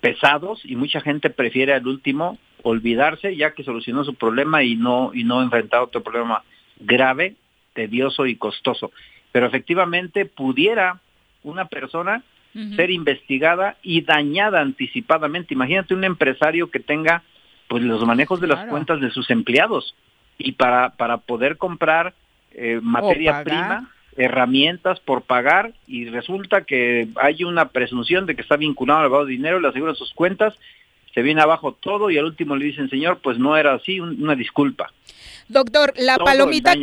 pesados 0.02 0.62
y 0.66 0.76
mucha 0.76 1.00
gente 1.00 1.30
prefiere 1.30 1.74
al 1.74 1.88
último 1.88 2.38
olvidarse 2.64 3.36
ya 3.36 3.54
que 3.54 3.64
solucionó 3.64 4.04
su 4.04 4.16
problema 4.16 4.64
y 4.64 4.76
no 4.76 5.12
y 5.14 5.24
no 5.24 5.42
enfrentar 5.42 5.82
otro 5.82 6.04
problema 6.04 6.44
grave, 6.82 7.36
tedioso 7.74 8.26
y 8.26 8.36
costoso. 8.36 8.92
Pero 9.32 9.48
efectivamente 9.48 10.26
pudiera 10.26 11.00
una 11.44 11.66
persona 11.66 12.24
ser 12.76 12.92
investigada 12.92 13.78
y 13.82 14.02
dañada 14.02 14.60
anticipadamente. 14.60 15.54
Imagínate 15.54 15.94
un 15.94 16.04
empresario 16.04 16.70
que 16.70 16.82
tenga 16.82 17.24
pues 17.70 17.82
los 17.82 18.06
manejos 18.06 18.42
de 18.42 18.48
las 18.48 18.68
cuentas 18.68 19.00
de 19.00 19.10
sus 19.10 19.30
empleados 19.30 19.96
y 20.38 20.52
para 20.52 20.90
para 20.90 21.18
poder 21.18 21.56
comprar 21.56 22.14
eh, 22.52 22.82
materia 22.82 23.44
prima 23.46 23.90
herramientas 24.18 25.00
por 25.00 25.22
pagar 25.22 25.74
y 25.88 26.10
resulta 26.10 26.64
que 26.66 27.08
hay 27.16 27.44
una 27.44 27.70
presunción 27.70 28.26
de 28.26 28.36
que 28.36 28.42
está 28.42 28.58
vinculado 28.58 29.00
al 29.00 29.06
lavado 29.06 29.26
de 29.26 29.32
dinero, 29.32 29.60
le 29.60 29.70
aseguran 29.70 29.96
sus 29.96 30.14
cuentas 30.14 30.54
se 31.14 31.22
viene 31.22 31.42
abajo 31.42 31.74
todo 31.74 32.10
y 32.10 32.18
al 32.18 32.26
último 32.26 32.56
le 32.56 32.66
dicen, 32.66 32.90
señor, 32.90 33.20
pues 33.22 33.38
no 33.38 33.58
era 33.58 33.74
así, 33.74 34.00
una 34.00 34.36
disculpa. 34.36 34.92
Doctor, 35.52 35.94
la 35.98 36.18
palomita 36.18 36.76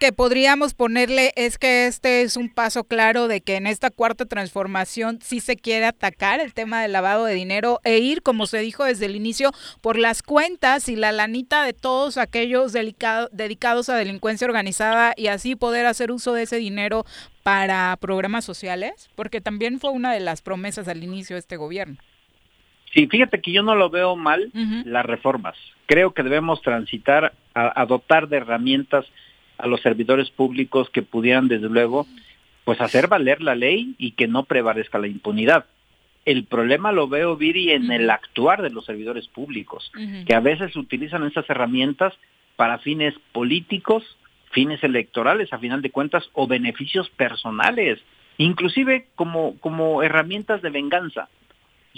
que 0.00 0.12
podríamos 0.12 0.74
ponerle 0.74 1.32
es 1.36 1.56
que 1.56 1.86
este 1.86 2.22
es 2.22 2.36
un 2.36 2.48
paso 2.48 2.82
claro 2.82 3.28
de 3.28 3.40
que 3.40 3.54
en 3.54 3.68
esta 3.68 3.90
cuarta 3.90 4.26
transformación 4.26 5.20
sí 5.22 5.38
se 5.38 5.56
quiere 5.56 5.86
atacar 5.86 6.40
el 6.40 6.52
tema 6.52 6.82
del 6.82 6.92
lavado 6.92 7.26
de 7.26 7.34
dinero 7.34 7.78
e 7.84 7.98
ir, 7.98 8.22
como 8.22 8.48
se 8.48 8.58
dijo 8.58 8.82
desde 8.82 9.06
el 9.06 9.14
inicio, 9.14 9.52
por 9.80 9.96
las 9.96 10.24
cuentas 10.24 10.88
y 10.88 10.96
la 10.96 11.12
lanita 11.12 11.62
de 11.62 11.74
todos 11.74 12.18
aquellos 12.18 12.72
dedicados 12.72 13.88
a 13.88 13.96
delincuencia 13.96 14.48
organizada 14.48 15.14
y 15.16 15.28
así 15.28 15.54
poder 15.54 15.86
hacer 15.86 16.10
uso 16.10 16.32
de 16.32 16.42
ese 16.42 16.56
dinero 16.56 17.06
para 17.44 17.96
programas 18.00 18.44
sociales, 18.44 19.10
porque 19.14 19.40
también 19.40 19.78
fue 19.78 19.90
una 19.90 20.12
de 20.12 20.20
las 20.20 20.42
promesas 20.42 20.88
al 20.88 21.04
inicio 21.04 21.36
de 21.36 21.40
este 21.40 21.56
gobierno. 21.56 21.98
Sí, 22.94 23.06
fíjate 23.06 23.40
que 23.40 23.52
yo 23.52 23.62
no 23.62 23.74
lo 23.74 23.90
veo 23.90 24.16
mal 24.16 24.50
las 24.84 25.04
reformas. 25.04 25.56
Creo 25.86 26.12
que 26.12 26.22
debemos 26.22 26.62
transitar 26.62 27.32
a, 27.54 27.86
dotar 27.86 28.28
de 28.28 28.38
herramientas 28.38 29.04
a 29.58 29.66
los 29.66 29.80
servidores 29.80 30.30
públicos 30.30 30.88
que 30.90 31.02
pudieran, 31.02 31.48
desde 31.48 31.68
luego, 31.68 32.06
pues 32.64 32.80
hacer 32.80 33.08
valer 33.08 33.42
la 33.42 33.54
ley 33.54 33.94
y 33.98 34.12
que 34.12 34.28
no 34.28 34.44
prevalezca 34.44 34.98
la 34.98 35.08
impunidad. 35.08 35.66
El 36.24 36.44
problema 36.44 36.92
lo 36.92 37.08
veo, 37.08 37.36
Viri, 37.36 37.72
en 37.72 37.90
el 37.90 38.08
actuar 38.10 38.62
de 38.62 38.70
los 38.70 38.84
servidores 38.84 39.28
públicos, 39.28 39.90
que 40.26 40.34
a 40.34 40.40
veces 40.40 40.76
utilizan 40.76 41.24
esas 41.24 41.48
herramientas 41.48 42.14
para 42.56 42.78
fines 42.78 43.14
políticos, 43.32 44.04
fines 44.50 44.82
electorales, 44.82 45.52
a 45.52 45.58
final 45.58 45.80
de 45.82 45.90
cuentas, 45.90 46.28
o 46.32 46.46
beneficios 46.46 47.08
personales, 47.10 48.00
inclusive 48.36 49.08
como, 49.14 49.58
como 49.58 50.02
herramientas 50.02 50.60
de 50.62 50.70
venganza. 50.70 51.28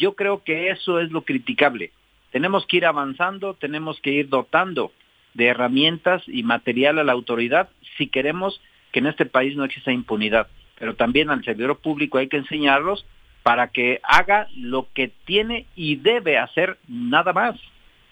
Yo 0.01 0.14
creo 0.14 0.43
que 0.43 0.70
eso 0.70 0.98
es 0.98 1.10
lo 1.10 1.22
criticable. 1.22 1.93
Tenemos 2.32 2.64
que 2.66 2.78
ir 2.78 2.86
avanzando, 2.86 3.52
tenemos 3.52 4.01
que 4.01 4.12
ir 4.12 4.31
dotando 4.31 4.93
de 5.35 5.47
herramientas 5.47 6.22
y 6.27 6.43
material 6.43 6.98
a 6.98 7.05
la 7.05 7.12
autoridad 7.12 7.68
si 7.98 8.06
queremos 8.06 8.62
que 8.93 9.01
en 9.01 9.09
este 9.09 9.27
país 9.27 9.56
no 9.56 9.64
exista 9.64 9.93
impunidad. 9.93 10.48
Pero 10.78 10.94
también 10.94 11.28
al 11.28 11.44
servidor 11.44 11.77
público 11.81 12.16
hay 12.16 12.28
que 12.28 12.39
enseñarlos 12.39 13.05
para 13.43 13.68
que 13.68 14.01
haga 14.02 14.48
lo 14.56 14.89
que 14.94 15.12
tiene 15.27 15.66
y 15.77 15.97
debe 15.97 16.39
hacer 16.39 16.78
nada 16.89 17.35
más, 17.35 17.60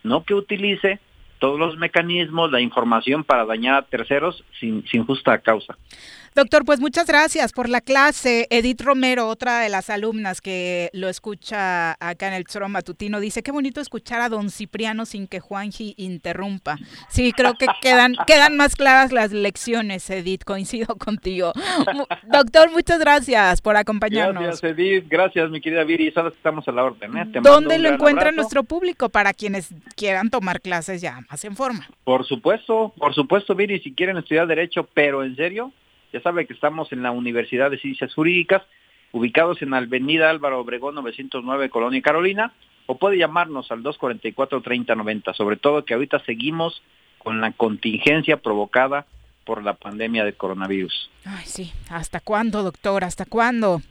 no 0.02 0.24
que 0.24 0.35
utilice 0.35 1.01
todos 1.39 1.59
los 1.59 1.78
mecanismos, 1.78 2.51
la 2.51 2.60
información 2.60 3.24
para 3.24 3.47
dañar 3.47 3.77
a 3.77 3.82
terceros 3.82 4.44
sin, 4.60 4.86
sin 4.89 5.06
justa 5.06 5.39
causa. 5.39 5.78
Doctor, 6.39 6.65
pues 6.65 6.78
muchas 6.78 7.09
gracias 7.09 7.52
por 7.52 7.69
la 7.69 7.81
clase. 7.81 8.47
Edith 8.51 8.81
Romero, 8.82 9.27
otra 9.27 9.59
de 9.59 9.69
las 9.69 9.90
alumnas 9.90 10.40
que 10.40 10.89
lo 10.93 11.09
escucha 11.09 11.97
acá 11.98 12.28
en 12.28 12.35
el 12.35 12.44
Choro 12.44 12.69
Matutino, 12.69 13.19
dice, 13.19 13.43
qué 13.43 13.51
bonito 13.51 13.81
escuchar 13.81 14.20
a 14.20 14.28
don 14.28 14.48
Cipriano 14.51 15.05
sin 15.05 15.27
que 15.27 15.40
Juanji 15.40 15.94
interrumpa. 15.97 16.77
Sí, 17.09 17.32
creo 17.32 17.55
que 17.55 17.66
quedan, 17.82 18.15
quedan 18.28 18.56
más 18.56 18.77
claras 18.77 19.10
las 19.10 19.32
lecciones, 19.32 20.09
Edith, 20.10 20.44
coincido 20.44 20.94
contigo. 20.94 21.52
Doctor, 22.32 22.70
muchas 22.70 23.01
gracias 23.01 23.60
por 23.60 23.77
acompañarnos. 23.77 24.40
Gracias, 24.40 24.62
Edith. 24.62 25.06
Gracias, 25.09 25.51
mi 25.51 25.60
querida 25.60 25.82
Viri. 25.82 26.12
Sabes 26.12 26.35
que 26.35 26.36
estamos 26.36 26.69
a 26.69 26.70
la 26.70 26.85
orden. 26.85 27.16
¿eh? 27.16 27.32
¿Dónde 27.43 27.81
lo 27.81 27.89
encuentra 27.89 28.31
nuestro 28.31 28.62
público 28.62 29.09
para 29.09 29.35
quienes 29.35 29.74
quieran 29.97 30.31
tomar 30.31 30.60
clases 30.60 31.01
ya 31.01 31.19
más 31.28 31.44
en 31.44 31.56
forma? 31.56 31.89
Por 32.05 32.24
supuesto, 32.24 32.94
por 32.97 33.12
supuesto, 33.12 33.56
Viri, 33.56 33.81
si 33.81 33.93
quieren 33.93 34.19
estudiar 34.19 34.47
Derecho, 34.47 34.89
pero 34.94 35.24
en 35.24 35.35
serio, 35.35 35.73
ya 36.12 36.20
sabe 36.20 36.47
que 36.47 36.55
estamos 36.55 36.93
en 36.93 37.02
la 37.02 37.10
Universidad 37.10 37.70
de 37.70 37.78
Ciencias 37.78 38.14
Jurídicas, 38.14 38.62
ubicados 39.12 39.62
en 39.62 39.74
Avenida 39.74 40.30
Álvaro 40.30 40.60
Obregón 40.60 40.94
909, 40.97 41.70
Colonia 41.70 42.02
Carolina, 42.02 42.52
o 42.86 42.98
puede 42.98 43.18
llamarnos 43.18 43.70
al 43.70 43.82
244-3090, 43.82 45.35
sobre 45.35 45.56
todo 45.56 45.85
que 45.85 45.94
ahorita 45.94 46.20
seguimos 46.20 46.82
con 47.18 47.40
la 47.40 47.52
contingencia 47.52 48.39
provocada 48.39 49.06
por 49.44 49.62
la 49.62 49.74
pandemia 49.74 50.24
de 50.24 50.32
coronavirus. 50.32 51.10
Ay, 51.24 51.44
sí. 51.44 51.72
¿Hasta 51.90 52.20
cuándo, 52.20 52.62
doctor? 52.62 53.05
¿Hasta 53.05 53.24
cuándo? 53.24 53.82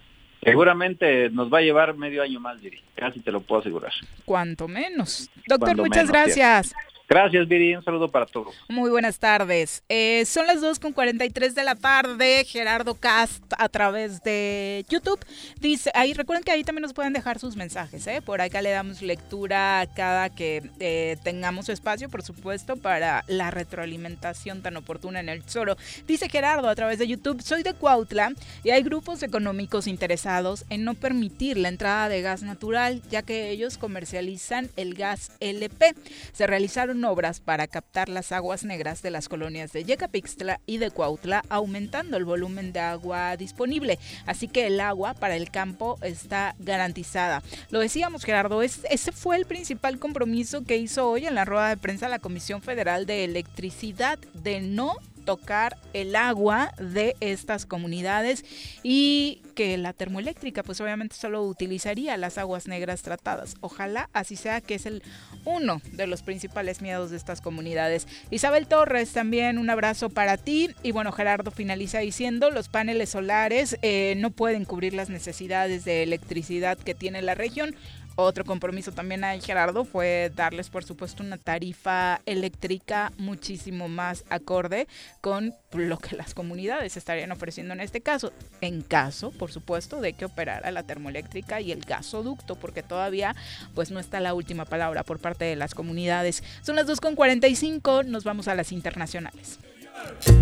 Seguramente 0.44 1.30
nos 1.30 1.52
va 1.52 1.60
a 1.60 1.62
llevar 1.62 1.96
medio 1.98 2.24
año 2.24 2.40
más, 2.40 2.62
Viri. 2.62 2.80
Casi 2.96 3.20
te 3.20 3.32
lo 3.32 3.42
puedo 3.42 3.62
asegurar. 3.62 3.92
Cuanto 4.26 4.68
menos. 4.68 5.30
Doctor, 5.48 5.76
muchas 5.78 6.10
gracias. 6.10 6.74
Gracias, 7.10 7.48
Viri. 7.48 7.74
Un 7.74 7.84
saludo 7.84 8.10
para 8.10 8.26
todos. 8.26 8.54
Muy 8.68 8.90
buenas 8.90 9.18
tardes. 9.18 9.82
Eh, 9.88 10.26
son 10.26 10.46
las 10.46 10.62
2.43 10.62 11.54
de 11.54 11.64
la 11.64 11.76
tarde. 11.76 12.44
Gerardo 12.44 12.96
Cast 12.96 13.46
a 13.58 13.70
través 13.70 14.22
de 14.24 14.86
YouTube. 14.90 15.20
Dice, 15.62 15.90
ahí 15.94 16.14
recuerden 16.14 16.44
que 16.44 16.52
ahí 16.52 16.66
también 16.66 16.82
nos 16.82 16.94
pueden 16.94 17.14
dejar 17.14 17.40
sus 17.40 17.56
mensajes. 17.56 18.06
¿eh? 18.08 18.22
Por 18.22 18.42
acá 18.42 18.62
le 18.62 18.72
damos 18.72 19.02
lectura 19.02 19.88
cada 19.96 20.30
que 20.30 20.70
eh, 20.82 21.16
tengamos 21.24 21.70
espacio, 21.70 22.10
por 22.10 22.24
supuesto, 22.24 22.76
para 22.76 23.24
la 23.28 23.52
retroalimentación 23.52 24.62
tan 24.62 24.76
oportuna 24.76 25.22
en 25.22 25.30
el 25.30 25.44
Zoro. 25.44 25.78
Dice 26.08 26.28
Gerardo 26.28 26.68
a 26.68 26.76
través 26.76 27.00
de 27.00 27.08
YouTube, 27.08 27.42
soy 27.42 27.64
de 27.64 27.74
Cuautla 27.74 28.34
y 28.66 28.72
hay 28.72 28.84
grupos 28.84 29.24
económicos 29.24 29.88
interesados 29.88 30.66
en 30.70 30.84
no 30.84 30.94
permitir 30.94 31.58
la 31.58 31.70
entrada 31.70 32.10
de 32.10 32.22
gas 32.22 32.44
natural, 32.44 33.02
ya 33.10 33.22
que 33.22 33.50
ellos 33.50 33.78
comercializan 33.78 34.70
el 34.76 34.94
gas 34.94 35.32
LP. 35.40 35.94
Se 36.34 36.48
realizaron 36.48 36.97
obras 37.06 37.40
para 37.40 37.68
captar 37.68 38.10
las 38.10 38.32
aguas 38.32 38.64
negras 38.64 39.02
de 39.02 39.12
las 39.12 39.30
colonias 39.30 39.72
de 39.72 39.84
Yecapixtla 39.84 40.60
y 40.66 40.78
de 40.78 40.92
Cuautla, 40.92 41.44
aumentando 41.50 42.18
el 42.18 42.26
volumen 42.26 42.74
de 42.74 42.80
agua 42.80 43.38
disponible. 43.38 44.00
Así 44.26 44.48
que 44.48 44.68
el 44.68 44.80
agua 44.80 45.14
para 45.14 45.36
el 45.36 45.52
campo 45.52 45.98
está 46.02 46.56
garantizada. 46.60 47.44
Lo 47.70 47.80
decíamos, 47.80 48.24
Gerardo, 48.24 48.62
ese 48.62 49.12
fue 49.12 49.36
el 49.36 49.46
principal 49.46 50.00
compromiso 50.00 50.64
que 50.64 50.78
hizo 50.78 51.10
hoy 51.10 51.26
en 51.26 51.36
la 51.36 51.46
rueda 51.46 51.70
de 51.70 51.78
prensa 51.78 52.10
la 52.10 52.20
Comisión 52.20 52.62
Federal 52.62 53.06
de 53.06 53.24
Electricidad 53.24 54.20
de 54.34 54.62
no 54.62 54.98
tocar 55.28 55.76
el 55.92 56.16
agua 56.16 56.74
de 56.80 57.18
estas 57.20 57.66
comunidades 57.66 58.46
y 58.82 59.42
que 59.56 59.78
la 59.78 59.92
termoeléctrica 59.92 60.64
pues 60.64 60.80
obviamente 60.80 61.18
solo 61.18 61.44
utilizaría 61.44 62.16
las 62.16 62.38
aguas 62.38 62.70
negras 62.70 63.02
tratadas. 63.02 63.56
Ojalá 63.60 64.10
así 64.14 64.38
sea 64.38 64.62
que 64.62 64.76
es 64.76 64.86
el 64.86 65.04
uno 65.44 65.82
de 65.92 66.08
los 66.08 66.22
principales 66.22 66.82
miedos 66.82 67.12
de 67.12 67.18
estas 67.18 67.42
comunidades. 67.42 68.08
Isabel 68.32 68.68
Torres 68.68 69.12
también 69.12 69.58
un 69.58 69.70
abrazo 69.70 70.10
para 70.10 70.38
ti 70.38 70.70
y 70.82 70.94
bueno 70.94 71.12
Gerardo 71.12 71.52
finaliza 71.52 72.00
diciendo 72.00 72.50
los 72.50 72.70
paneles 72.70 73.10
solares 73.10 73.78
eh, 73.82 74.14
no 74.16 74.32
pueden 74.32 74.64
cubrir 74.64 74.94
las 74.94 75.10
necesidades 75.10 75.84
de 75.84 76.04
electricidad 76.04 76.78
que 76.78 76.96
tiene 76.96 77.22
la 77.22 77.36
región 77.36 77.76
otro 78.18 78.46
compromiso 78.46 78.92
también 78.92 79.24
a 79.24 79.40
Gerardo 79.40 79.86
fue 79.86 80.32
darles, 80.36 80.70
por 80.70 80.84
supuesto, 80.84 81.24
una 81.24 81.38
tarifa 81.38 82.20
eléctrica 82.26 83.14
muchísimo 83.18 83.88
más 83.88 84.26
acorde 84.30 84.88
con 85.22 85.54
lo 85.74 86.00
que 86.00 86.16
las 86.16 86.34
comunidades 86.34 86.98
estarían 86.98 87.32
ofreciendo 87.32 87.76
en 87.76 87.80
este 87.80 88.02
caso. 88.02 88.34
En 88.60 88.82
caso, 88.82 89.30
por 89.32 89.52
supuesto, 89.52 90.02
de 90.02 90.14
que 90.14 90.26
operara 90.26 90.72
la 90.72 90.82
termoeléctrica 90.82 91.62
y 91.62 91.72
el 91.72 91.82
gasoducto, 91.82 92.56
porque 92.56 92.82
todavía 92.82 93.36
pues 93.76 93.92
no 93.92 94.00
está 94.00 94.20
la 94.20 94.34
última 94.34 94.66
palabra 94.66 95.04
por 95.04 95.20
parte 95.20 95.46
de 95.46 95.56
las 95.56 95.76
comunidades. 95.76 96.44
Son 96.64 96.76
las 96.76 96.88
2.45, 96.88 98.04
nos 98.06 98.24
vamos 98.24 98.48
a 98.48 98.56
las 98.56 98.72
internacionales. 98.72 99.60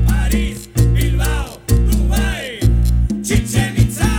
París, 0.08 0.70
Bilbao, 0.94 1.60
Dubai, 1.68 2.60
Chichen 3.22 3.76
Itza, 3.78 4.10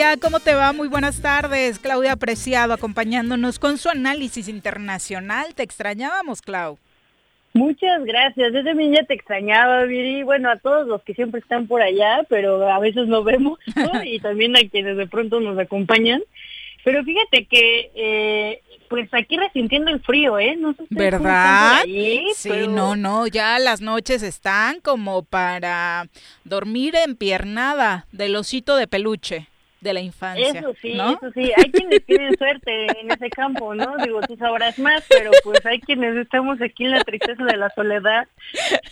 Claudia, 0.00 0.18
¿cómo 0.18 0.40
te 0.40 0.54
va? 0.54 0.72
Muy 0.72 0.88
buenas 0.88 1.20
tardes. 1.20 1.78
Claudia 1.78 2.12
Apreciado 2.12 2.72
acompañándonos 2.72 3.58
con 3.58 3.76
su 3.76 3.90
análisis 3.90 4.48
internacional. 4.48 5.54
Te 5.54 5.62
extrañábamos, 5.62 6.40
Clau. 6.40 6.78
Muchas 7.52 8.02
gracias. 8.06 8.50
Yo 8.54 8.64
también 8.64 8.94
ya 8.94 9.04
te 9.04 9.12
extrañaba, 9.12 9.84
Viri. 9.84 10.22
Bueno, 10.22 10.48
a 10.48 10.56
todos 10.56 10.86
los 10.86 11.02
que 11.02 11.12
siempre 11.12 11.42
están 11.42 11.66
por 11.66 11.82
allá, 11.82 12.24
pero 12.30 12.66
a 12.66 12.78
veces 12.78 13.08
no 13.08 13.22
vemos, 13.22 13.58
¿no? 13.76 13.90
y 14.02 14.20
también 14.20 14.56
a 14.56 14.66
quienes 14.70 14.96
de 14.96 15.06
pronto 15.06 15.38
nos 15.38 15.58
acompañan. 15.58 16.22
Pero 16.82 17.04
fíjate 17.04 17.44
que, 17.44 17.90
eh, 17.94 18.62
pues 18.88 19.06
aquí 19.12 19.36
resintiendo 19.36 19.90
el 19.90 20.00
frío, 20.00 20.38
¿eh? 20.38 20.56
No 20.56 20.72
sé 20.72 20.84
¿Verdad? 20.88 21.82
sí, 21.84 22.68
no, 22.70 22.96
no, 22.96 23.26
ya 23.26 23.58
las 23.58 23.82
noches 23.82 24.22
están 24.22 24.80
como 24.80 25.24
para 25.24 26.08
dormir 26.44 26.94
empiernada 27.04 28.06
del 28.12 28.36
osito 28.36 28.76
de 28.76 28.86
peluche 28.86 29.50
de 29.80 29.94
la 29.94 30.00
infancia. 30.00 30.48
Eso 30.48 30.74
sí, 30.80 30.92
eso 30.92 31.30
sí. 31.34 31.52
Hay 31.56 31.70
quienes 31.70 32.04
tienen 32.04 32.36
suerte 32.36 32.86
en 33.00 33.10
ese 33.10 33.30
campo, 33.30 33.74
¿no? 33.74 33.96
Digo, 33.98 34.20
tú 34.22 34.36
sabrás 34.36 34.78
más, 34.78 35.04
pero 35.08 35.30
pues 35.42 35.64
hay 35.64 35.80
quienes 35.80 36.16
estamos 36.16 36.60
aquí 36.60 36.84
en 36.84 36.92
la 36.92 37.04
tristeza 37.04 37.44
de 37.44 37.56
la 37.56 37.70
soledad. 37.70 38.28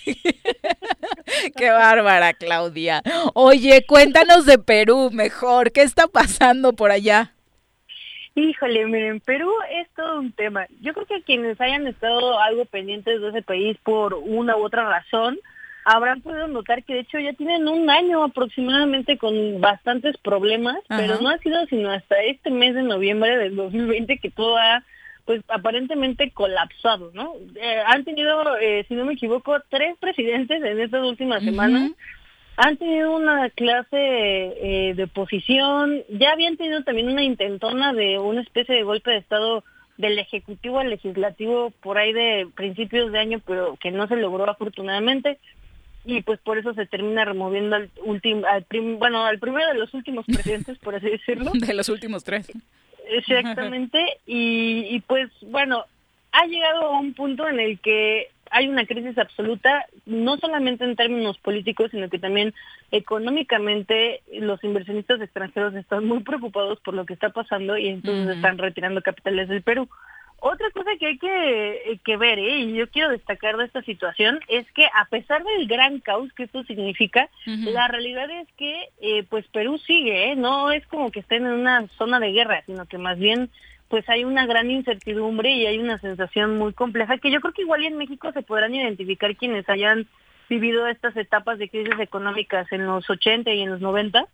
Qué 1.56 1.70
bárbara, 1.70 2.32
Claudia. 2.34 3.02
Oye, 3.34 3.84
cuéntanos 3.86 4.46
de 4.46 4.58
Perú 4.58 5.10
mejor. 5.12 5.72
¿Qué 5.72 5.82
está 5.82 6.06
pasando 6.06 6.72
por 6.72 6.90
allá? 6.90 7.32
Híjole, 8.34 8.86
miren, 8.86 9.20
Perú 9.20 9.50
es 9.70 9.88
todo 9.96 10.20
un 10.20 10.32
tema. 10.32 10.66
Yo 10.80 10.94
creo 10.94 11.06
que 11.06 11.22
quienes 11.22 11.60
hayan 11.60 11.88
estado 11.88 12.38
algo 12.40 12.64
pendientes 12.66 13.20
de 13.20 13.28
ese 13.30 13.42
país 13.42 13.76
por 13.82 14.14
una 14.14 14.56
u 14.56 14.64
otra 14.64 14.88
razón, 14.88 15.38
habrán 15.84 16.20
podido 16.20 16.48
notar 16.48 16.84
que 16.84 16.94
de 16.94 17.00
hecho 17.00 17.18
ya 17.18 17.32
tienen 17.32 17.68
un 17.68 17.88
año 17.90 18.24
aproximadamente 18.24 19.16
con 19.16 19.60
bastantes 19.60 20.16
problemas, 20.18 20.76
pero 20.88 21.20
no 21.20 21.30
ha 21.30 21.38
sido 21.38 21.64
sino 21.66 21.90
hasta 21.90 22.16
este 22.22 22.50
mes 22.50 22.74
de 22.74 22.82
noviembre 22.82 23.36
del 23.38 23.56
2020 23.56 24.18
que 24.18 24.30
todo 24.30 24.56
ha 24.56 24.84
pues 25.28 25.42
aparentemente 25.48 26.30
colapsado, 26.30 27.10
¿no? 27.12 27.34
Eh, 27.54 27.82
han 27.86 28.02
tenido, 28.04 28.56
eh, 28.56 28.86
si 28.88 28.94
no 28.94 29.04
me 29.04 29.12
equivoco, 29.12 29.58
tres 29.68 29.94
presidentes 30.00 30.62
en 30.62 30.80
estas 30.80 31.04
últimas 31.04 31.42
semanas. 31.44 31.92
Han 32.56 32.78
tenido 32.78 33.14
una 33.14 33.50
clase 33.50 33.88
eh, 33.92 34.94
de 34.96 35.04
oposición, 35.04 36.02
ya 36.08 36.32
habían 36.32 36.56
tenido 36.56 36.82
también 36.82 37.10
una 37.10 37.22
intentona 37.22 37.92
de 37.92 38.18
una 38.18 38.40
especie 38.40 38.74
de 38.74 38.84
golpe 38.84 39.10
de 39.10 39.18
Estado 39.18 39.64
del 39.98 40.18
Ejecutivo 40.18 40.78
al 40.78 40.88
Legislativo 40.88 41.72
por 41.82 41.98
ahí 41.98 42.14
de 42.14 42.48
principios 42.56 43.12
de 43.12 43.18
año, 43.18 43.42
pero 43.46 43.76
que 43.76 43.90
no 43.90 44.08
se 44.08 44.16
logró 44.16 44.48
afortunadamente 44.48 45.38
y 46.08 46.22
pues 46.22 46.40
por 46.40 46.56
eso 46.56 46.72
se 46.72 46.86
termina 46.86 47.24
removiendo 47.26 47.76
al 47.76 47.90
último, 48.02 48.46
al 48.46 48.64
bueno, 48.98 49.24
al 49.26 49.38
primero 49.38 49.68
de 49.68 49.78
los 49.78 49.92
últimos 49.92 50.24
presidentes, 50.26 50.78
por 50.78 50.94
así 50.94 51.10
decirlo. 51.10 51.52
De 51.54 51.74
los 51.74 51.88
últimos 51.90 52.24
tres. 52.24 52.50
Exactamente, 53.10 53.98
y, 54.26 54.86
y 54.90 55.00
pues 55.00 55.30
bueno, 55.42 55.84
ha 56.32 56.46
llegado 56.46 56.82
a 56.82 56.98
un 56.98 57.12
punto 57.12 57.46
en 57.48 57.60
el 57.60 57.78
que 57.78 58.28
hay 58.50 58.68
una 58.68 58.86
crisis 58.86 59.18
absoluta, 59.18 59.84
no 60.06 60.38
solamente 60.38 60.84
en 60.84 60.96
términos 60.96 61.38
políticos, 61.38 61.90
sino 61.90 62.08
que 62.08 62.18
también 62.18 62.54
económicamente 62.90 64.22
los 64.32 64.62
inversionistas 64.64 65.20
extranjeros 65.20 65.74
están 65.74 66.06
muy 66.06 66.20
preocupados 66.20 66.80
por 66.80 66.94
lo 66.94 67.04
que 67.04 67.14
está 67.14 67.30
pasando 67.30 67.76
y 67.76 67.88
entonces 67.88 68.36
están 68.36 68.56
retirando 68.56 69.02
capitales 69.02 69.48
del 69.48 69.62
Perú. 69.62 69.88
Otra 70.40 70.70
cosa 70.70 70.90
que 71.00 71.06
hay 71.06 71.18
que, 71.18 72.00
que 72.04 72.16
ver, 72.16 72.38
¿eh? 72.38 72.60
y 72.60 72.74
yo 72.74 72.88
quiero 72.88 73.10
destacar 73.10 73.56
de 73.56 73.64
esta 73.64 73.82
situación, 73.82 74.38
es 74.46 74.70
que 74.72 74.86
a 74.86 75.04
pesar 75.06 75.42
del 75.42 75.66
gran 75.66 75.98
caos 75.98 76.32
que 76.34 76.44
esto 76.44 76.62
significa, 76.62 77.28
la 77.44 77.88
realidad 77.88 78.30
es 78.30 78.46
que 78.56 78.88
eh, 79.00 79.24
pues 79.28 79.46
Perú 79.48 79.78
sigue, 79.78 80.30
¿eh? 80.30 80.36
no 80.36 80.70
es 80.70 80.86
como 80.86 81.10
que 81.10 81.20
estén 81.20 81.44
en 81.44 81.52
una 81.52 81.88
zona 81.98 82.20
de 82.20 82.30
guerra, 82.30 82.62
sino 82.66 82.86
que 82.86 82.98
más 82.98 83.18
bien 83.18 83.50
pues 83.88 84.08
hay 84.08 84.24
una 84.24 84.46
gran 84.46 84.70
incertidumbre 84.70 85.50
y 85.50 85.66
hay 85.66 85.78
una 85.78 85.98
sensación 85.98 86.56
muy 86.56 86.72
compleja 86.72 87.18
que 87.18 87.30
yo 87.30 87.40
creo 87.40 87.54
que 87.54 87.62
igual 87.62 87.84
en 87.84 87.96
México 87.96 88.30
se 88.32 88.42
podrán 88.42 88.74
identificar 88.74 89.34
quienes 89.34 89.68
hayan 89.68 90.06
vivido 90.48 90.86
estas 90.86 91.16
etapas 91.16 91.58
de 91.58 91.68
crisis 91.68 91.98
económicas 91.98 92.70
en 92.70 92.86
los 92.86 93.08
80 93.08 93.52
y 93.52 93.62
en 93.62 93.70
los 93.70 93.80
90, 93.80 94.26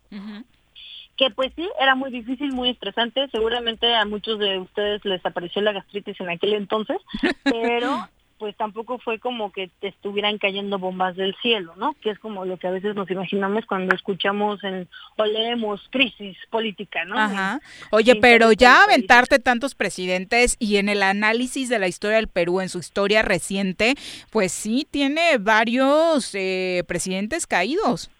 que 1.17 1.29
pues 1.29 1.51
sí, 1.55 1.67
era 1.79 1.95
muy 1.95 2.11
difícil, 2.11 2.51
muy 2.51 2.69
estresante, 2.69 3.27
seguramente 3.31 3.93
a 3.95 4.05
muchos 4.05 4.39
de 4.39 4.59
ustedes 4.59 5.03
les 5.05 5.25
apareció 5.25 5.61
la 5.61 5.71
gastritis 5.71 6.19
en 6.19 6.29
aquel 6.29 6.53
entonces, 6.53 6.97
pero 7.43 8.07
pues 8.37 8.55
tampoco 8.57 8.99
fue 8.99 9.19
como 9.19 9.51
que 9.51 9.69
te 9.79 9.87
estuvieran 9.87 10.37
cayendo 10.37 10.77
bombas 10.77 11.15
del 11.15 11.35
cielo, 11.41 11.73
¿no? 11.77 11.95
Que 12.01 12.09
es 12.09 12.19
como 12.19 12.43
lo 12.43 12.57
que 12.57 12.67
a 12.67 12.71
veces 12.71 12.93
nos 12.93 13.09
imaginamos 13.09 13.65
cuando 13.65 13.95
escuchamos 13.95 14.61
en, 14.63 14.89
o 15.15 15.25
leemos 15.25 15.81
crisis 15.89 16.37
política, 16.49 17.05
¿no? 17.05 17.17
Ajá. 17.17 17.61
Oye, 17.91 18.15
pero 18.17 18.51
ya 18.51 18.83
aventarte 18.83 19.39
tantos 19.39 19.73
presidentes 19.73 20.57
y 20.59 20.77
en 20.77 20.89
el 20.89 21.01
análisis 21.01 21.69
de 21.69 21.79
la 21.79 21.87
historia 21.87 22.17
del 22.17 22.27
Perú, 22.27 22.59
en 22.59 22.67
su 22.67 22.79
historia 22.79 23.21
reciente, 23.21 23.95
pues 24.31 24.51
sí 24.51 24.85
tiene 24.89 25.37
varios 25.37 26.35
eh, 26.35 26.83
presidentes 26.87 27.47
caídos. 27.47 28.11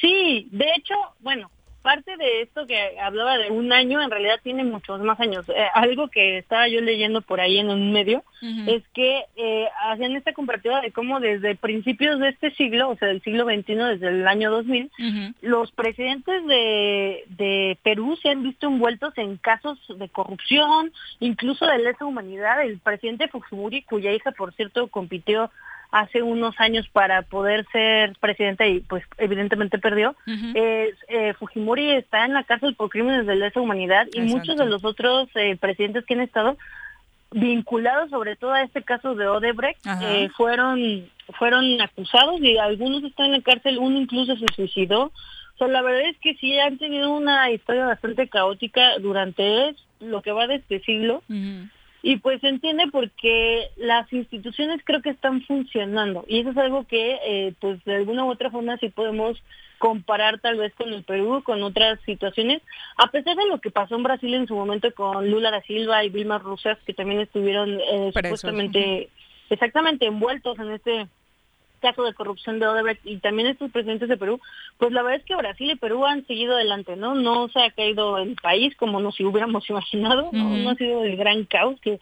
Sí, 0.00 0.48
de 0.52 0.66
hecho, 0.76 0.94
bueno, 1.18 1.50
parte 1.82 2.16
de 2.16 2.42
esto 2.42 2.66
que 2.66 2.98
hablaba 3.00 3.38
de 3.38 3.50
un 3.50 3.72
año, 3.72 4.00
en 4.02 4.10
realidad 4.10 4.40
tiene 4.42 4.64
muchos 4.64 5.00
más 5.00 5.18
años. 5.20 5.48
Eh, 5.48 5.66
algo 5.74 6.08
que 6.08 6.38
estaba 6.38 6.68
yo 6.68 6.80
leyendo 6.80 7.22
por 7.22 7.40
ahí 7.40 7.58
en 7.58 7.70
un 7.70 7.92
medio 7.92 8.22
es 8.66 8.82
que 8.94 9.24
eh, 9.36 9.68
hacían 9.84 10.16
esta 10.16 10.32
comparativa 10.32 10.80
de 10.80 10.92
cómo 10.92 11.20
desde 11.20 11.56
principios 11.56 12.18
de 12.20 12.30
este 12.30 12.50
siglo, 12.52 12.88
o 12.88 12.96
sea, 12.96 13.08
del 13.08 13.22
siglo 13.22 13.44
XXI, 13.44 13.74
desde 13.74 14.08
el 14.08 14.26
año 14.26 14.50
2000, 14.50 14.90
los 15.42 15.70
presidentes 15.72 16.46
de, 16.46 17.24
de 17.28 17.78
Perú 17.82 18.16
se 18.22 18.30
han 18.30 18.42
visto 18.42 18.66
envueltos 18.66 19.16
en 19.18 19.36
casos 19.36 19.78
de 19.88 20.08
corrupción, 20.08 20.92
incluso 21.18 21.66
de 21.66 21.78
lesa 21.78 22.06
humanidad. 22.06 22.62
El 22.62 22.78
presidente 22.78 23.28
Fujimori, 23.28 23.82
cuya 23.82 24.12
hija, 24.12 24.32
por 24.32 24.54
cierto, 24.54 24.88
compitió 24.88 25.50
hace 25.92 26.22
unos 26.22 26.54
años 26.58 26.88
para 26.88 27.22
poder 27.22 27.66
ser 27.72 28.16
presidente 28.20 28.68
y 28.68 28.80
pues 28.80 29.04
evidentemente 29.18 29.78
perdió. 29.78 30.14
eh, 31.08 31.34
Fujimori 31.38 31.90
está 31.92 32.24
en 32.24 32.34
la 32.34 32.44
cárcel 32.44 32.74
por 32.76 32.90
crímenes 32.90 33.26
de 33.26 33.36
lesa 33.36 33.60
humanidad 33.60 34.06
y 34.12 34.20
muchos 34.20 34.56
de 34.56 34.66
los 34.66 34.84
otros 34.84 35.28
eh, 35.34 35.56
presidentes 35.56 36.04
que 36.04 36.14
han 36.14 36.20
estado 36.20 36.56
vinculados 37.32 38.10
sobre 38.10 38.34
todo 38.34 38.52
a 38.52 38.62
este 38.62 38.82
caso 38.82 39.14
de 39.14 39.28
Odebrecht 39.28 39.86
eh, 40.02 40.28
fueron 40.36 41.08
fueron 41.38 41.80
acusados 41.80 42.40
y 42.40 42.58
algunos 42.58 43.04
están 43.04 43.26
en 43.26 43.32
la 43.32 43.40
cárcel, 43.40 43.78
uno 43.78 44.00
incluso 44.00 44.36
se 44.36 44.46
suicidó. 44.54 45.04
O 45.04 45.58
sea, 45.58 45.68
la 45.68 45.82
verdad 45.82 46.08
es 46.08 46.16
que 46.18 46.34
sí 46.34 46.58
han 46.58 46.78
tenido 46.78 47.12
una 47.12 47.50
historia 47.50 47.86
bastante 47.86 48.28
caótica 48.28 48.98
durante 48.98 49.76
lo 50.00 50.22
que 50.22 50.32
va 50.32 50.46
de 50.46 50.56
este 50.56 50.80
siglo. 50.80 51.22
Y 52.02 52.16
pues 52.16 52.40
se 52.40 52.48
entiende 52.48 52.84
porque 52.90 53.68
las 53.76 54.10
instituciones 54.12 54.80
creo 54.84 55.02
que 55.02 55.10
están 55.10 55.42
funcionando. 55.42 56.24
Y 56.28 56.40
eso 56.40 56.50
es 56.50 56.56
algo 56.56 56.84
que 56.86 57.18
eh, 57.24 57.54
pues 57.60 57.84
de 57.84 57.96
alguna 57.96 58.24
u 58.24 58.30
otra 58.30 58.50
forma 58.50 58.78
sí 58.78 58.88
podemos 58.88 59.36
comparar 59.78 60.40
tal 60.40 60.58
vez 60.58 60.74
con 60.74 60.92
el 60.92 61.04
Perú, 61.04 61.42
con 61.42 61.62
otras 61.62 61.98
situaciones, 62.04 62.60
a 62.96 63.10
pesar 63.10 63.34
de 63.34 63.48
lo 63.48 63.60
que 63.60 63.70
pasó 63.70 63.96
en 63.96 64.02
Brasil 64.02 64.34
en 64.34 64.46
su 64.46 64.54
momento 64.54 64.92
con 64.94 65.30
Lula 65.30 65.50
da 65.50 65.62
Silva 65.62 66.04
y 66.04 66.10
Vilma 66.10 66.38
Rousseff, 66.38 66.78
que 66.84 66.92
también 66.92 67.20
estuvieron 67.20 67.80
eh, 67.80 68.10
supuestamente 68.14 69.08
exactamente 69.48 70.06
envueltos 70.06 70.58
en 70.58 70.70
este 70.72 71.08
caso 71.80 72.04
de 72.04 72.14
corrupción 72.14 72.58
de 72.58 72.66
Odebrecht 72.66 73.04
y 73.04 73.18
también 73.18 73.48
estos 73.48 73.70
presidentes 73.70 74.08
de 74.08 74.16
Perú, 74.16 74.40
pues 74.78 74.92
la 74.92 75.02
verdad 75.02 75.20
es 75.20 75.26
que 75.26 75.34
Brasil 75.34 75.70
y 75.70 75.76
Perú 75.76 76.06
han 76.06 76.26
seguido 76.26 76.54
adelante, 76.54 76.96
¿no? 76.96 77.14
No 77.14 77.48
se 77.48 77.60
ha 77.60 77.70
caído 77.70 78.18
el 78.18 78.36
país 78.36 78.76
como 78.76 79.00
nos 79.00 79.18
hubiéramos 79.20 79.68
imaginado, 79.70 80.30
¿no? 80.32 80.56
no 80.56 80.70
ha 80.70 80.74
sido 80.76 81.04
el 81.04 81.16
gran 81.16 81.44
caos 81.44 81.80
que, 81.80 81.98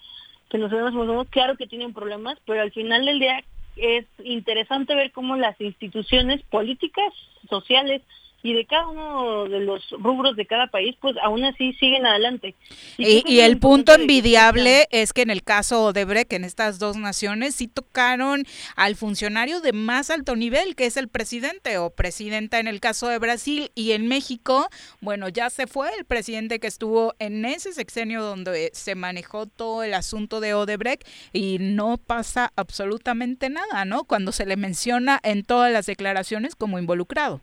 que 0.50 0.58
nos 0.58 0.70
hubiéramos 0.70 0.94
imaginado. 0.94 1.24
Claro 1.26 1.56
que 1.56 1.66
tienen 1.66 1.94
problemas, 1.94 2.38
pero 2.44 2.60
al 2.60 2.72
final 2.72 3.06
del 3.06 3.18
día 3.18 3.42
es 3.76 4.06
interesante 4.24 4.94
ver 4.94 5.12
cómo 5.12 5.36
las 5.36 5.58
instituciones 5.60 6.42
políticas, 6.50 7.12
sociales, 7.48 8.02
y 8.42 8.54
de 8.54 8.66
cada 8.66 8.88
uno 8.88 9.48
de 9.48 9.60
los 9.60 9.90
rubros 9.90 10.36
de 10.36 10.46
cada 10.46 10.68
país, 10.68 10.96
pues 11.00 11.16
aún 11.22 11.44
así 11.44 11.72
siguen 11.74 12.06
adelante. 12.06 12.54
Y, 12.96 13.40
el 13.40 13.58
punto 13.58 13.94
envidiable 13.94 14.86
es 14.90 15.12
que 15.12 15.22
en 15.22 15.30
el 15.30 15.42
caso 15.42 15.92
de 15.92 16.04
Breck, 16.04 16.32
en 16.32 16.44
estas 16.44 16.78
dos 16.78 16.96
naciones, 16.96 17.56
sí 17.56 17.66
tocaron 17.66 18.44
al 18.76 18.94
funcionario 18.94 19.60
de 19.60 19.72
más 19.72 20.10
alto 20.10 20.36
nivel, 20.36 20.76
que 20.76 20.86
es 20.86 20.96
el 20.96 21.08
presidente 21.08 21.78
o 21.78 21.90
presidenta 21.90 22.60
en 22.60 22.68
el 22.68 22.80
caso 22.80 23.08
de 23.08 23.18
Brasil, 23.18 23.72
y 23.74 23.92
en 23.92 24.06
México, 24.06 24.68
bueno, 25.00 25.28
ya 25.28 25.50
se 25.50 25.66
fue 25.66 25.90
el 25.98 26.04
presidente 26.04 26.60
que 26.60 26.68
estuvo 26.68 27.14
en 27.18 27.44
ese 27.44 27.72
sexenio 27.72 28.22
donde 28.22 28.70
se 28.72 28.94
manejó 28.94 29.46
todo 29.46 29.82
el 29.82 29.94
asunto 29.94 30.40
de 30.40 30.54
Odebrecht 30.54 31.06
y 31.32 31.58
no 31.58 31.96
pasa 31.98 32.52
absolutamente 32.56 33.50
nada, 33.50 33.84
¿no? 33.84 34.04
Cuando 34.04 34.32
se 34.32 34.46
le 34.46 34.56
menciona 34.56 35.18
en 35.22 35.42
todas 35.42 35.72
las 35.72 35.86
declaraciones 35.86 36.54
como 36.54 36.78
involucrado. 36.78 37.40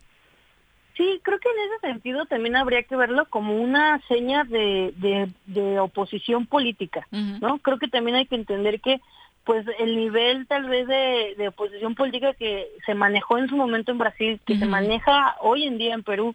Sí, 0.95 1.19
creo 1.23 1.39
que 1.39 1.49
en 1.49 1.71
ese 1.71 1.87
sentido 1.91 2.25
también 2.25 2.55
habría 2.55 2.83
que 2.83 2.95
verlo 2.95 3.25
como 3.25 3.55
una 3.55 4.01
seña 4.07 4.45
de, 4.45 4.93
de, 5.45 5.79
oposición 5.79 6.45
política, 6.45 7.05
¿no? 7.11 7.57
Creo 7.59 7.79
que 7.79 7.89
también 7.89 8.15
hay 8.15 8.25
que 8.25 8.35
entender 8.35 8.79
que 8.79 9.01
pues 9.43 9.65
el 9.77 9.95
nivel 9.95 10.47
tal 10.47 10.67
vez 10.67 10.87
de, 10.87 11.35
de 11.37 11.49
oposición 11.49 11.95
política 11.95 12.33
que 12.33 12.67
se 12.85 12.95
manejó 12.95 13.37
en 13.37 13.47
su 13.47 13.57
momento 13.57 13.91
en 13.91 13.99
Brasil, 13.99 14.39
que 14.45 14.57
se 14.57 14.65
maneja 14.65 15.35
hoy 15.41 15.65
en 15.65 15.77
día 15.77 15.93
en 15.93 16.03
Perú, 16.03 16.33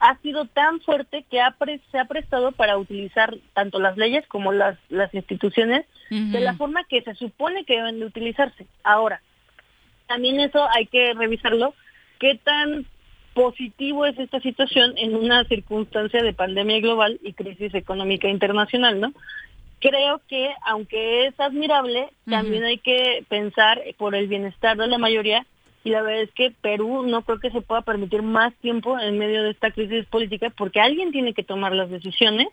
ha 0.00 0.16
sido 0.16 0.46
tan 0.46 0.80
fuerte 0.80 1.24
que 1.30 1.40
ha 1.40 1.54
se 1.92 1.98
ha 1.98 2.06
prestado 2.06 2.52
para 2.52 2.78
utilizar 2.78 3.36
tanto 3.52 3.78
las 3.78 3.98
leyes 3.98 4.26
como 4.26 4.50
las, 4.50 4.78
las 4.88 5.12
instituciones 5.14 5.84
de 6.08 6.40
la 6.40 6.54
forma 6.54 6.84
que 6.84 7.02
se 7.02 7.14
supone 7.14 7.64
que 7.64 7.76
deben 7.76 8.00
de 8.00 8.06
utilizarse. 8.06 8.66
Ahora, 8.82 9.20
también 10.08 10.40
eso 10.40 10.66
hay 10.74 10.86
que 10.86 11.12
revisarlo, 11.14 11.74
qué 12.18 12.40
tan 12.42 12.86
positivo 13.34 14.06
es 14.06 14.18
esta 14.18 14.40
situación 14.40 14.94
en 14.96 15.14
una 15.14 15.44
circunstancia 15.44 16.22
de 16.22 16.32
pandemia 16.32 16.80
global 16.80 17.18
y 17.22 17.32
crisis 17.32 17.74
económica 17.74 18.28
internacional, 18.28 19.00
¿no? 19.00 19.12
Creo 19.80 20.20
que 20.28 20.50
aunque 20.66 21.26
es 21.26 21.40
admirable, 21.40 22.10
también 22.28 22.64
hay 22.64 22.78
que 22.78 23.24
pensar 23.28 23.80
por 23.96 24.14
el 24.14 24.28
bienestar 24.28 24.76
de 24.76 24.86
la 24.86 24.98
mayoría 24.98 25.46
y 25.84 25.90
la 25.90 26.02
verdad 26.02 26.22
es 26.22 26.32
que 26.32 26.50
Perú 26.50 27.04
no 27.06 27.22
creo 27.22 27.40
que 27.40 27.50
se 27.50 27.62
pueda 27.62 27.80
permitir 27.80 28.22
más 28.22 28.54
tiempo 28.56 28.98
en 28.98 29.16
medio 29.16 29.42
de 29.42 29.50
esta 29.50 29.70
crisis 29.70 30.04
política 30.06 30.50
porque 30.50 30.80
alguien 30.80 31.12
tiene 31.12 31.32
que 31.32 31.42
tomar 31.42 31.72
las 31.72 31.88
decisiones, 31.88 32.48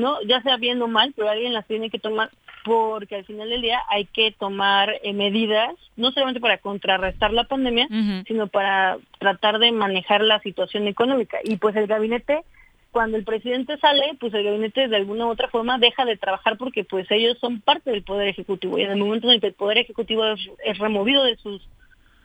¿no? 0.00 0.20
Ya 0.22 0.42
sea 0.42 0.56
bien 0.56 0.80
o 0.82 0.88
mal, 0.88 1.12
pero 1.16 1.28
alguien 1.28 1.52
las 1.52 1.66
tiene 1.66 1.90
que 1.90 1.98
tomar 1.98 2.30
porque 2.64 3.16
al 3.16 3.24
final 3.24 3.48
del 3.48 3.62
día 3.62 3.80
hay 3.88 4.06
que 4.06 4.32
tomar 4.32 4.92
eh, 5.02 5.12
medidas, 5.12 5.74
no 5.96 6.10
solamente 6.12 6.40
para 6.40 6.58
contrarrestar 6.58 7.32
la 7.32 7.44
pandemia, 7.44 7.88
sino 8.26 8.48
para 8.48 8.98
tratar 9.18 9.58
de 9.58 9.72
manejar 9.72 10.22
la 10.22 10.40
situación 10.40 10.86
económica. 10.86 11.38
Y 11.44 11.56
pues 11.56 11.74
el 11.76 11.86
gabinete, 11.86 12.42
cuando 12.90 13.16
el 13.16 13.24
presidente 13.24 13.78
sale, 13.78 14.16
pues 14.18 14.34
el 14.34 14.44
gabinete 14.44 14.88
de 14.88 14.96
alguna 14.96 15.26
u 15.26 15.30
otra 15.30 15.48
forma 15.48 15.78
deja 15.78 16.04
de 16.04 16.16
trabajar 16.16 16.58
porque 16.58 16.84
pues 16.84 17.10
ellos 17.10 17.38
son 17.40 17.60
parte 17.60 17.90
del 17.90 18.02
Poder 18.02 18.28
Ejecutivo. 18.28 18.78
Y 18.78 18.82
en 18.82 18.90
el 18.90 18.98
momento 18.98 19.28
en 19.28 19.34
el 19.34 19.40
que 19.40 19.48
el 19.48 19.54
Poder 19.54 19.78
Ejecutivo 19.78 20.24
es, 20.26 20.78
removido 20.78 21.24
de 21.24 21.36
sus 21.36 21.66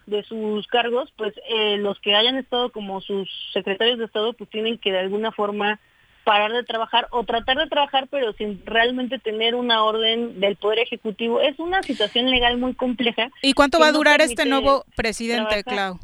de 0.05 0.21
sus 0.21 0.67
cargos, 0.67 1.11
pues 1.17 1.33
eh, 1.49 1.77
los 1.77 1.99
que 1.99 2.13
hayan 2.13 2.35
estado 2.35 2.71
como 2.71 3.01
sus 3.01 3.27
secretarios 3.53 3.97
de 3.97 4.05
Estado, 4.05 4.33
pues 4.33 4.47
tienen 4.51 4.77
que 4.77 4.91
de 4.91 4.99
alguna 4.99 5.31
forma 5.31 5.79
parar 6.25 6.51
de 6.51 6.63
trabajar 6.63 7.07
o 7.11 7.23
tratar 7.23 7.57
de 7.57 7.67
trabajar 7.67 8.07
pero 8.09 8.33
sin 8.33 8.61
realmente 8.65 9.19
tener 9.19 9.55
una 9.55 9.83
orden 9.83 10.41
del 10.41 10.57
Poder 10.57 10.79
Ejecutivo. 10.79 11.39
Es 11.39 11.57
una 11.59 11.81
situación 11.83 12.29
legal 12.29 12.57
muy 12.57 12.73
compleja. 12.73 13.29
¿Y 13.41 13.53
cuánto 13.53 13.79
va 13.79 13.87
a 13.87 13.91
durar 13.93 14.19
este 14.19 14.45
nuevo 14.45 14.83
presidente, 14.95 15.63
Clau? 15.63 15.99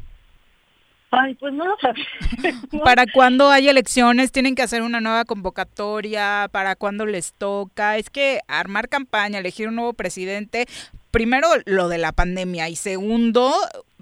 Ay, 1.10 1.34
pues 1.34 1.52
no 1.52 1.66
lo 1.66 1.76
sabes. 1.78 2.06
¿Para 2.84 3.04
cuándo 3.06 3.50
hay 3.50 3.68
elecciones? 3.68 4.32
¿Tienen 4.32 4.54
que 4.54 4.62
hacer 4.62 4.80
una 4.80 5.00
nueva 5.02 5.26
convocatoria? 5.26 6.48
¿Para 6.50 6.74
cuándo 6.74 7.04
les 7.04 7.34
toca? 7.34 7.98
Es 7.98 8.08
que 8.08 8.40
armar 8.48 8.88
campaña, 8.88 9.40
elegir 9.40 9.68
un 9.68 9.74
nuevo 9.74 9.92
presidente, 9.92 10.66
primero 11.10 11.48
lo 11.66 11.88
de 11.88 11.98
la 11.98 12.12
pandemia 12.12 12.70
y 12.70 12.76
segundo, 12.76 13.52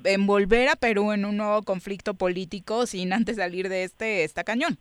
envolver 0.05 0.69
a 0.69 0.77
Perú 0.77 1.11
en 1.11 1.25
un 1.25 1.39
nuevo 1.39 1.63
conflicto 1.63 2.15
político 2.15 2.87
sin 2.87 3.13
antes 3.13 3.39
salir 3.39 3.69
de 3.69 3.83
este, 3.83 4.23
esta 4.23 4.45
cañón. 4.45 4.79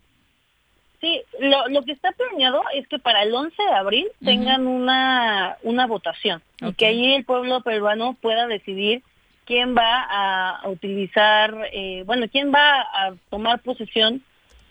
Sí, 1.02 1.22
lo, 1.40 1.68
lo 1.70 1.84
que 1.84 1.94
está 1.94 2.12
planeado 2.12 2.62
es 2.74 2.88
que 2.88 3.00
para 3.00 3.24
el 3.24 3.34
11 3.34 3.56
de 3.62 3.74
abril 3.74 4.08
tengan 4.24 4.68
una, 4.68 5.58
una 5.64 5.88
votación 5.88 6.42
y 6.60 6.74
que 6.74 6.88
ahí 6.88 7.14
el 7.14 7.24
pueblo 7.24 7.62
peruano 7.62 8.18
pueda 8.20 8.48
decidir 8.48 9.02
quién 9.46 9.76
va 9.76 10.06
a, 10.10 10.70
utilizar, 10.70 11.70
eh, 11.72 12.04
bueno, 12.06 12.28
quién 12.30 12.54
va 12.54 12.82
a 12.82 13.14
tomar 13.30 13.62
posesión 13.62 14.22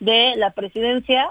de 0.00 0.34
la 0.36 0.50
presidencia, 0.50 1.30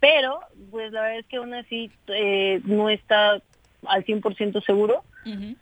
pero 0.00 0.40
pues 0.70 0.92
la 0.92 1.00
verdad 1.00 1.18
es 1.18 1.26
que 1.26 1.38
aún 1.38 1.54
así 1.54 1.90
eh, 2.08 2.60
no 2.64 2.90
está 2.90 3.40
al 3.86 4.04
100% 4.04 4.64
seguro. 4.64 5.02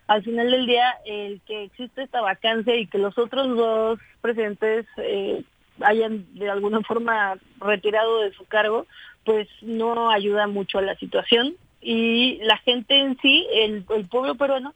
Al 0.07 0.23
final 0.23 0.51
del 0.51 0.65
día, 0.65 0.95
el 1.05 1.41
que 1.45 1.63
existe 1.63 2.03
esta 2.03 2.21
vacancia 2.21 2.75
y 2.75 2.87
que 2.87 2.97
los 2.97 3.17
otros 3.17 3.57
dos 3.57 3.99
presidentes 4.21 4.85
eh, 4.97 5.43
hayan 5.81 6.25
de 6.33 6.49
alguna 6.49 6.81
forma 6.81 7.37
retirado 7.59 8.21
de 8.21 8.33
su 8.33 8.45
cargo, 8.45 8.85
pues 9.23 9.47
no 9.61 10.09
ayuda 10.11 10.47
mucho 10.47 10.79
a 10.79 10.81
la 10.81 10.95
situación 10.95 11.55
y 11.81 12.39
la 12.43 12.57
gente 12.57 12.99
en 12.99 13.17
sí, 13.21 13.47
el, 13.53 13.83
pueblo 14.09 14.35
peruano, 14.35 14.73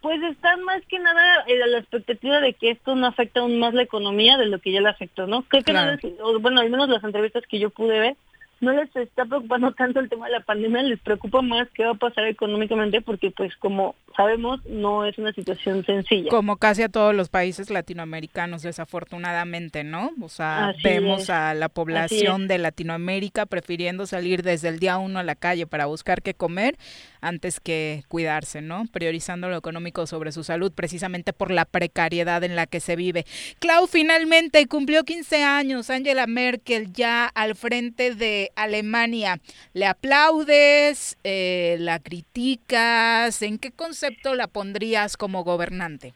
Pues 0.00 0.20
están 0.22 0.62
más 0.64 0.82
que 0.88 0.98
nada 0.98 1.44
a 1.46 1.66
la 1.66 1.78
expectativa 1.78 2.40
de 2.40 2.54
que 2.54 2.70
esto 2.70 2.94
no 2.96 3.06
afecta 3.06 3.40
aún 3.40 3.58
más 3.58 3.72
la 3.72 3.82
economía 3.82 4.36
de 4.36 4.46
lo 4.46 4.58
que 4.58 4.72
ya 4.72 4.80
le 4.80 4.88
afectó, 4.88 5.26
¿no? 5.26 5.42
Creo 5.44 5.62
que, 5.62 5.72
no 5.72 5.84
les- 5.86 6.20
o, 6.20 6.40
bueno, 6.40 6.60
al 6.60 6.70
menos 6.70 6.88
las 6.88 7.04
entrevistas 7.04 7.44
que 7.48 7.60
yo 7.60 7.70
pude 7.70 8.00
ver, 8.00 8.16
no 8.60 8.72
les 8.72 8.94
está 8.96 9.24
preocupando 9.24 9.72
tanto 9.76 10.00
el 10.00 10.08
tema 10.08 10.26
de 10.26 10.32
la 10.32 10.40
pandemia, 10.40 10.82
les 10.82 11.00
preocupa 11.00 11.40
más 11.42 11.68
qué 11.70 11.84
va 11.84 11.92
a 11.92 11.94
pasar 11.94 12.26
económicamente 12.26 13.00
porque 13.00 13.30
pues 13.30 13.54
como 13.56 13.94
sabemos 14.16 14.60
no 14.66 15.04
es 15.04 15.18
una 15.18 15.32
situación 15.32 15.84
sencilla. 15.84 16.30
Como 16.30 16.56
casi 16.56 16.82
a 16.82 16.88
todos 16.88 17.14
los 17.14 17.28
países 17.28 17.70
latinoamericanos, 17.70 18.62
desafortunadamente, 18.62 19.84
¿no? 19.84 20.10
O 20.20 20.28
sea, 20.28 20.68
Así 20.68 20.82
vemos 20.82 21.22
es. 21.22 21.30
a 21.30 21.54
la 21.54 21.68
población 21.68 22.48
de 22.48 22.58
Latinoamérica 22.58 23.46
prefiriendo 23.46 24.06
salir 24.06 24.42
desde 24.42 24.68
el 24.68 24.78
día 24.78 24.98
uno 24.98 25.18
a 25.18 25.22
la 25.22 25.34
calle 25.34 25.66
para 25.66 25.86
buscar 25.86 26.22
qué 26.22 26.34
comer 26.34 26.76
antes 27.20 27.60
que 27.60 28.02
cuidarse, 28.08 28.60
¿no? 28.60 28.84
Priorizando 28.92 29.48
lo 29.48 29.56
económico 29.56 30.06
sobre 30.06 30.32
su 30.32 30.44
salud 30.44 30.72
precisamente 30.72 31.32
por 31.32 31.50
la 31.50 31.64
precariedad 31.64 32.42
en 32.44 32.56
la 32.56 32.66
que 32.66 32.80
se 32.80 32.96
vive. 32.96 33.24
Clau 33.60 33.86
finalmente 33.86 34.66
cumplió 34.66 35.04
15 35.04 35.44
años, 35.44 35.88
Angela 35.90 36.26
Merkel 36.26 36.92
ya 36.92 37.26
al 37.26 37.54
frente 37.54 38.14
de 38.14 38.50
Alemania. 38.56 39.40
¿Le 39.72 39.86
aplaudes? 39.86 41.16
Eh, 41.24 41.76
¿La 41.78 41.98
criticas? 42.00 43.42
¿En 43.42 43.58
qué 43.58 43.70
concepto 44.02 44.34
la 44.34 44.48
pondrías 44.48 45.16
como 45.16 45.44
gobernante? 45.44 46.12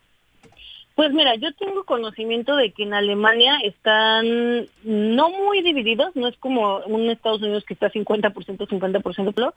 Pues 0.96 1.12
mira, 1.12 1.34
yo 1.34 1.52
tengo 1.52 1.84
conocimiento 1.84 2.56
de 2.56 2.72
que 2.72 2.82
en 2.82 2.94
Alemania 2.94 3.58
están 3.62 4.66
no 4.82 5.30
muy 5.30 5.60
divididos, 5.62 6.16
no 6.16 6.26
es 6.26 6.36
como 6.38 6.78
un 6.86 7.10
Estados 7.10 7.42
Unidos 7.42 7.64
que 7.66 7.74
está 7.74 7.92
50%, 7.92 8.32
50%, 8.32 9.34
pero, 9.34 9.54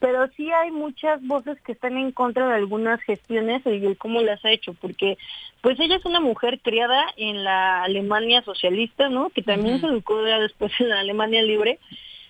pero 0.00 0.28
sí 0.36 0.50
hay 0.52 0.70
muchas 0.70 1.26
voces 1.26 1.58
que 1.62 1.72
están 1.72 1.96
en 1.96 2.12
contra 2.12 2.46
de 2.46 2.54
algunas 2.56 3.00
gestiones 3.00 3.62
y 3.64 3.86
el 3.86 3.96
cómo 3.96 4.20
las 4.20 4.44
ha 4.44 4.50
hecho, 4.50 4.74
porque 4.74 5.16
pues 5.62 5.80
ella 5.80 5.96
es 5.96 6.04
una 6.04 6.20
mujer 6.20 6.60
criada 6.60 7.06
en 7.16 7.42
la 7.42 7.82
Alemania 7.82 8.42
socialista, 8.42 9.08
¿no? 9.08 9.30
Que 9.30 9.42
también 9.42 9.80
se 9.80 9.86
educó 9.86 10.24
ya 10.26 10.38
después 10.38 10.72
en 10.78 10.90
la 10.90 11.00
Alemania 11.00 11.42
libre 11.42 11.78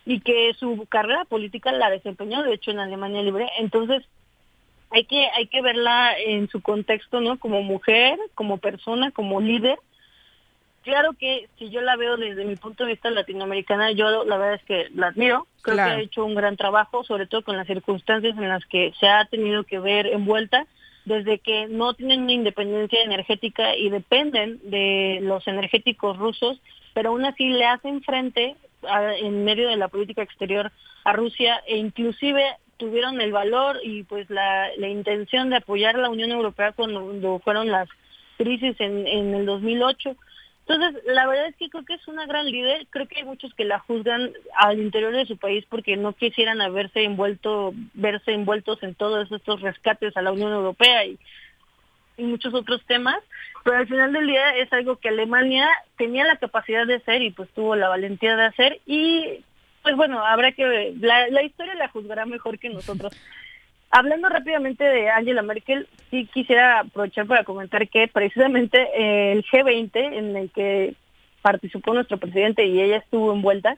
y 0.07 0.21
que 0.21 0.55
su 0.55 0.87
carrera 0.89 1.25
política 1.25 1.73
la 1.73 1.91
desempeñó 1.91 2.45
de 2.45 2.55
hecho 2.55 2.71
en 2.71 2.79
Alemania 2.79 3.23
libre, 3.23 3.49
entonces 3.59 4.05
hay 4.93 5.05
que 5.05 5.29
hay 5.35 5.47
que 5.47 5.63
verla 5.63 6.15
en 6.19 6.49
su 6.49 6.61
contexto, 6.61 7.21
¿no? 7.21 7.39
Como 7.39 7.63
mujer, 7.63 8.19
como 8.35 8.59
persona, 8.59 9.11
como 9.11 9.41
líder. 9.41 9.79
Claro 10.83 11.13
que 11.13 11.49
si 11.59 11.71
yo 11.71 11.81
la 11.81 11.95
veo 11.97 12.17
desde 12.17 12.45
mi 12.45 12.57
punto 12.57 12.85
de 12.85 12.91
vista 12.91 13.09
latinoamericana, 13.11 13.93
yo 13.93 14.25
la 14.25 14.37
verdad 14.37 14.55
es 14.55 14.65
que 14.65 14.89
la 14.95 15.09
admiro. 15.09 15.47
Creo 15.63 15.77
Claro. 15.77 15.91
que 15.91 15.97
ha 15.97 16.03
hecho 16.03 16.25
un 16.25 16.35
gran 16.35 16.57
trabajo, 16.57 17.05
sobre 17.05 17.27
todo 17.27 17.43
con 17.43 17.57
las 17.57 17.69
circunstancias 17.69 18.37
en 18.37 18.49
las 18.49 18.65
que 18.67 18.93
se 18.99 19.07
ha 19.07 19.25
tenido 19.27 19.63
que 19.63 19.79
ver 19.79 20.09
envuelta, 20.09 20.67
desde 21.05 21.39
que 21.39 21.69
no 21.69 21.95
tienen 21.95 22.23
una 22.23 22.33
independencia 22.33 23.01
energética 23.03 23.77
y 23.77 23.91
dependen 23.91 24.59
de 24.65 25.21
los 25.23 25.47
energéticos 25.47 26.17
rusos, 26.19 26.61
pero 26.95 27.11
aún 27.11 27.25
así 27.25 27.49
le 27.49 27.65
hacen 27.65 28.03
frente 28.03 28.57
a- 28.89 29.15
en 29.15 29.45
medio 29.45 29.69
de 29.69 29.77
la 29.77 29.87
política 29.89 30.23
exterior 30.23 30.73
a 31.05 31.13
Rusia 31.13 31.63
e 31.67 31.77
inclusive 31.77 32.45
tuvieron 32.83 33.21
el 33.21 33.31
valor 33.31 33.79
y 33.85 34.03
pues 34.03 34.29
la, 34.29 34.67
la 34.77 34.89
intención 34.89 35.51
de 35.51 35.59
apoyar 35.59 35.97
la 35.97 36.11
Unión 36.11 36.33
Europea 36.33 36.73
cuando, 36.73 37.01
cuando 37.01 37.39
fueron 37.39 37.71
las 37.71 37.89
crisis 38.37 38.75
en, 38.81 39.07
en 39.07 39.33
el 39.35 39.47
2008. 39.47 40.17
Entonces, 40.67 41.01
la 41.07 41.29
verdad 41.29 41.47
es 41.47 41.55
que 41.55 41.71
creo 41.71 41.85
que 41.85 41.95
es 41.95 42.09
una 42.09 42.27
gran 42.27 42.51
líder. 42.51 42.89
Creo 42.91 43.07
que 43.07 43.21
hay 43.21 43.25
muchos 43.25 43.55
que 43.55 43.65
la 43.65 43.79
juzgan 43.79 44.33
al 44.57 44.81
interior 44.81 45.13
de 45.13 45.27
su 45.27 45.37
país 45.37 45.65
porque 45.69 45.97
no 45.97 46.13
quisieran 46.13 46.61
haberse 46.61 47.05
envuelto, 47.05 47.73
verse 47.95 48.33
envueltos 48.33 48.83
en 48.83 48.97
todos 48.97 49.31
estos 49.31 49.61
rescates 49.61 50.17
a 50.17 50.23
la 50.23 50.33
Unión 50.33 50.51
Europea 50.51 51.05
y, 51.05 51.21
y 52.17 52.25
muchos 52.25 52.53
otros 52.53 52.85
temas. 52.87 53.19
Pero 53.63 53.77
al 53.77 53.87
final 53.87 54.13
del 54.13 54.27
día 54.27 54.57
es 54.57 54.73
algo 54.73 54.97
que 54.97 55.11
Alemania 55.11 55.69
tenía 55.97 56.25
la 56.25 56.37
capacidad 56.37 56.85
de 56.85 56.97
hacer 56.97 57.23
y 57.23 57.31
pues 57.31 57.49
tuvo 57.51 57.77
la 57.77 57.89
valentía 57.89 58.35
de 58.35 58.47
hacer. 58.47 58.81
Y 58.87 59.45
pues 59.83 59.97
bueno, 59.97 60.25
habrá 60.25 60.53
que 60.53 60.95
la, 61.01 61.29
la 61.29 61.43
historia 61.43 61.75
la 61.75 61.89
juzgará 61.89 62.27
mejor 62.27 62.59
que 62.59 62.69
nosotros. 62.71 63.13
Hablando 63.95 64.29
rápidamente 64.31 64.85
de 64.85 65.11
Angela 65.11 65.43
Merkel, 65.43 65.87
sí 66.11 66.27
quisiera 66.33 66.81
aprovechar 66.81 67.27
para 67.27 67.45
comentar 67.45 67.87
que 67.89 68.09
precisamente 68.09 68.79
eh, 68.97 69.33
el 69.33 69.45
G20 69.45 69.91
en 69.95 70.35
el 70.37 70.51
que 70.51 70.95
participó 71.43 71.93
nuestro 71.93 72.17
presidente 72.19 72.65
y 72.65 72.81
ella 72.81 72.99
estuvo 72.99 73.33
envuelta, 73.35 73.77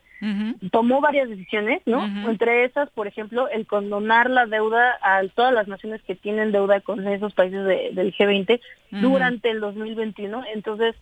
tomó 0.71 1.01
varias 1.01 1.29
decisiones, 1.31 1.81
¿no? 1.87 2.05
Entre 2.31 2.65
esas, 2.65 2.91
por 2.91 3.07
ejemplo, 3.07 3.49
el 3.49 3.67
condonar 3.67 4.29
la 4.31 4.45
deuda 4.47 4.99
a 5.03 5.23
todas 5.35 5.53
las 5.55 5.67
naciones 5.67 6.03
que 6.03 6.15
tienen 6.15 6.53
deuda 6.53 6.81
con 6.81 7.09
esos 7.09 7.33
países 7.35 7.65
de- 7.65 7.91
del 7.93 8.15
G20 8.15 8.61
Ujú. 8.93 9.01
durante 9.01 9.51
el 9.51 9.61
2021. 9.61 10.45
Entonces, 10.55 10.95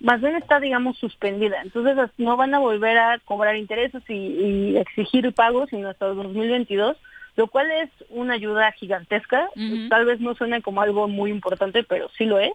más 0.00 0.20
bien 0.20 0.36
está, 0.36 0.60
digamos, 0.60 0.96
suspendida. 0.98 1.60
Entonces, 1.62 2.10
no 2.18 2.36
van 2.36 2.54
a 2.54 2.58
volver 2.58 2.98
a 2.98 3.18
cobrar 3.24 3.56
intereses 3.56 4.02
y, 4.08 4.14
y 4.14 4.76
exigir 4.76 5.32
pagos 5.32 5.70
sino 5.70 5.88
hasta 5.88 6.08
el 6.08 6.16
2022, 6.16 6.96
lo 7.36 7.46
cual 7.48 7.70
es 7.70 7.90
una 8.10 8.34
ayuda 8.34 8.72
gigantesca. 8.72 9.48
Tal 9.88 10.04
vez 10.04 10.20
no 10.20 10.34
suene 10.34 10.62
como 10.62 10.82
algo 10.82 11.08
muy 11.08 11.30
importante, 11.30 11.84
pero 11.84 12.08
sí 12.16 12.24
lo 12.24 12.38
es. 12.38 12.52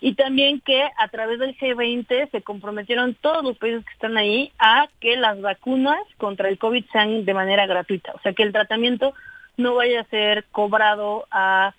Y 0.00 0.14
también 0.14 0.60
que 0.60 0.82
a 0.82 1.08
través 1.08 1.38
del 1.38 1.56
G20 1.56 2.30
se 2.30 2.42
comprometieron 2.42 3.14
todos 3.14 3.44
los 3.44 3.56
países 3.56 3.84
que 3.84 3.92
están 3.92 4.16
ahí 4.16 4.52
a 4.58 4.88
que 5.00 5.16
las 5.16 5.40
vacunas 5.40 6.00
contra 6.18 6.48
el 6.48 6.58
COVID 6.58 6.84
sean 6.90 7.24
de 7.24 7.34
manera 7.34 7.66
gratuita. 7.66 8.12
O 8.12 8.20
sea, 8.20 8.32
que 8.32 8.42
el 8.42 8.52
tratamiento 8.52 9.14
no 9.56 9.76
vaya 9.76 10.00
a 10.00 10.04
ser 10.04 10.44
cobrado 10.50 11.26
a, 11.30 11.74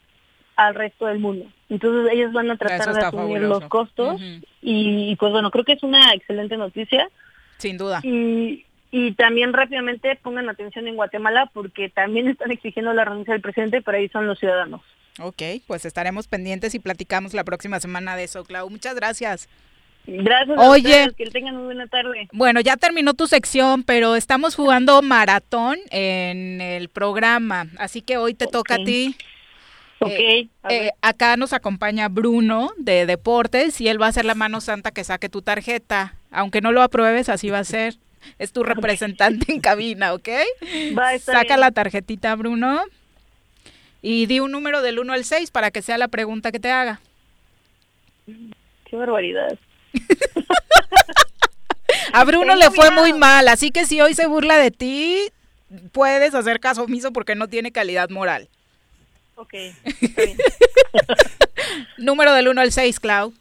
al 0.56 0.76
resto 0.76 1.08
del 1.08 1.20
mundo. 1.20 1.46
Entonces 1.74 2.14
ellos 2.14 2.32
van 2.34 2.52
a 2.52 2.56
tratar 2.56 2.94
de 2.94 3.02
asumir 3.02 3.40
fabuloso. 3.40 3.60
los 3.60 3.70
costos 3.70 4.22
y 4.62 5.16
pues 5.16 5.32
bueno, 5.32 5.50
creo 5.50 5.66
que 5.66 5.74
es 5.74 5.82
una 5.82 6.14
excelente 6.14 6.56
noticia. 6.56 7.10
Sin 7.58 7.80
duda. 7.80 8.00
Y, 8.04 8.64
y 8.92 9.14
también 9.14 9.54
rápidamente 9.54 10.16
pongan 10.22 10.50
atención 10.50 10.88
en 10.88 10.96
Guatemala 10.96 11.50
porque 11.52 11.90
también 11.90 12.28
están 12.28 12.52
exigiendo 12.52 12.94
la 12.94 13.06
renuncia 13.06 13.34
del 13.34 13.42
presidente, 13.42 13.82
pero 13.82 13.98
ahí 13.98 14.08
son 14.10 14.28
los 14.28 14.38
ciudadanos. 14.38 14.82
Ok, 15.20 15.42
pues 15.66 15.86
estaremos 15.86 16.28
pendientes 16.28 16.76
y 16.76 16.80
platicamos 16.80 17.34
la 17.34 17.44
próxima 17.44 17.80
semana 17.80 18.16
de 18.16 18.26
eso, 18.26 18.44
Clau. 18.44 18.70
Muchas 18.70 18.94
gracias. 18.94 19.50
Gracias 20.06 20.60
a 20.60 20.70
Oye. 20.70 20.82
ustedes, 20.82 21.14
que 21.14 21.26
tengan 21.32 21.56
muy 21.56 21.66
buena 21.66 21.88
tarde. 21.88 22.28
Bueno, 22.34 22.62
ya 22.62 22.78
terminó 22.78 23.16
tu 23.16 23.26
sección, 23.26 23.82
pero 23.82 24.16
estamos 24.16 24.54
jugando 24.54 25.02
maratón 25.02 25.78
en 25.90 26.62
el 26.62 26.90
programa, 26.90 27.66
así 27.80 28.04
que 28.04 28.18
hoy 28.18 28.36
te 28.36 28.46
toca 28.46 28.76
a 28.76 28.84
ti. 28.84 29.16
Ok, 30.00 30.12
Eh, 30.12 30.50
eh, 30.70 30.92
acá 31.02 31.38
nos 31.38 31.54
acompaña 31.54 32.10
Bruno 32.10 32.72
de 32.78 33.06
Deportes 33.06 33.80
y 33.80 33.88
él 33.88 34.02
va 34.02 34.08
a 34.08 34.12
ser 34.12 34.26
la 34.26 34.36
mano 34.36 34.60
santa 34.62 34.92
que 34.92 35.04
saque 35.04 35.30
tu 35.30 35.42
tarjeta. 35.42 36.16
Aunque 36.32 36.62
no 36.62 36.72
lo 36.72 36.82
apruebes, 36.82 37.30
así 37.30 37.50
va 37.50 37.60
a 37.60 37.64
ser. 37.64 37.96
Es 38.40 38.52
tu 38.54 38.64
representante 38.64 39.52
en 39.54 39.60
cabina, 39.62 40.14
¿ok? 40.14 40.30
Va, 40.98 41.18
Saca 41.20 41.44
bien. 41.44 41.60
la 41.60 41.72
tarjetita, 41.72 42.36
Bruno. 42.36 42.82
Y 44.02 44.26
di 44.26 44.40
un 44.42 44.52
número 44.52 44.82
del 44.82 45.00
1 45.00 45.14
al 45.14 45.24
6 45.24 45.52
para 45.52 45.72
que 45.72 45.82
sea 45.82 45.98
la 45.98 46.08
pregunta 46.10 46.52
que 46.52 46.60
te 46.60 46.72
haga. 46.72 47.00
Qué 48.26 48.96
barbaridad. 48.96 49.58
A 52.14 52.24
Bruno 52.26 52.56
le 52.56 52.70
fue 52.72 52.92
muy 52.92 53.14
mal, 53.14 53.48
así 53.48 53.72
que 53.72 53.86
si 53.86 54.02
hoy 54.02 54.14
se 54.14 54.28
burla 54.28 54.58
de 54.58 54.72
ti, 54.72 55.20
puedes 55.92 56.36
hacer 56.36 56.60
caso 56.60 56.84
omiso 56.84 57.12
porque 57.12 57.36
no 57.36 57.48
tiene 57.48 57.72
calidad 57.72 58.10
moral. 58.10 58.50
Ok. 59.36 59.54
Número 61.98 62.34
del 62.34 62.48
1 62.48 62.62
al 62.62 62.72
6, 62.72 63.00
Clau. 63.00 63.34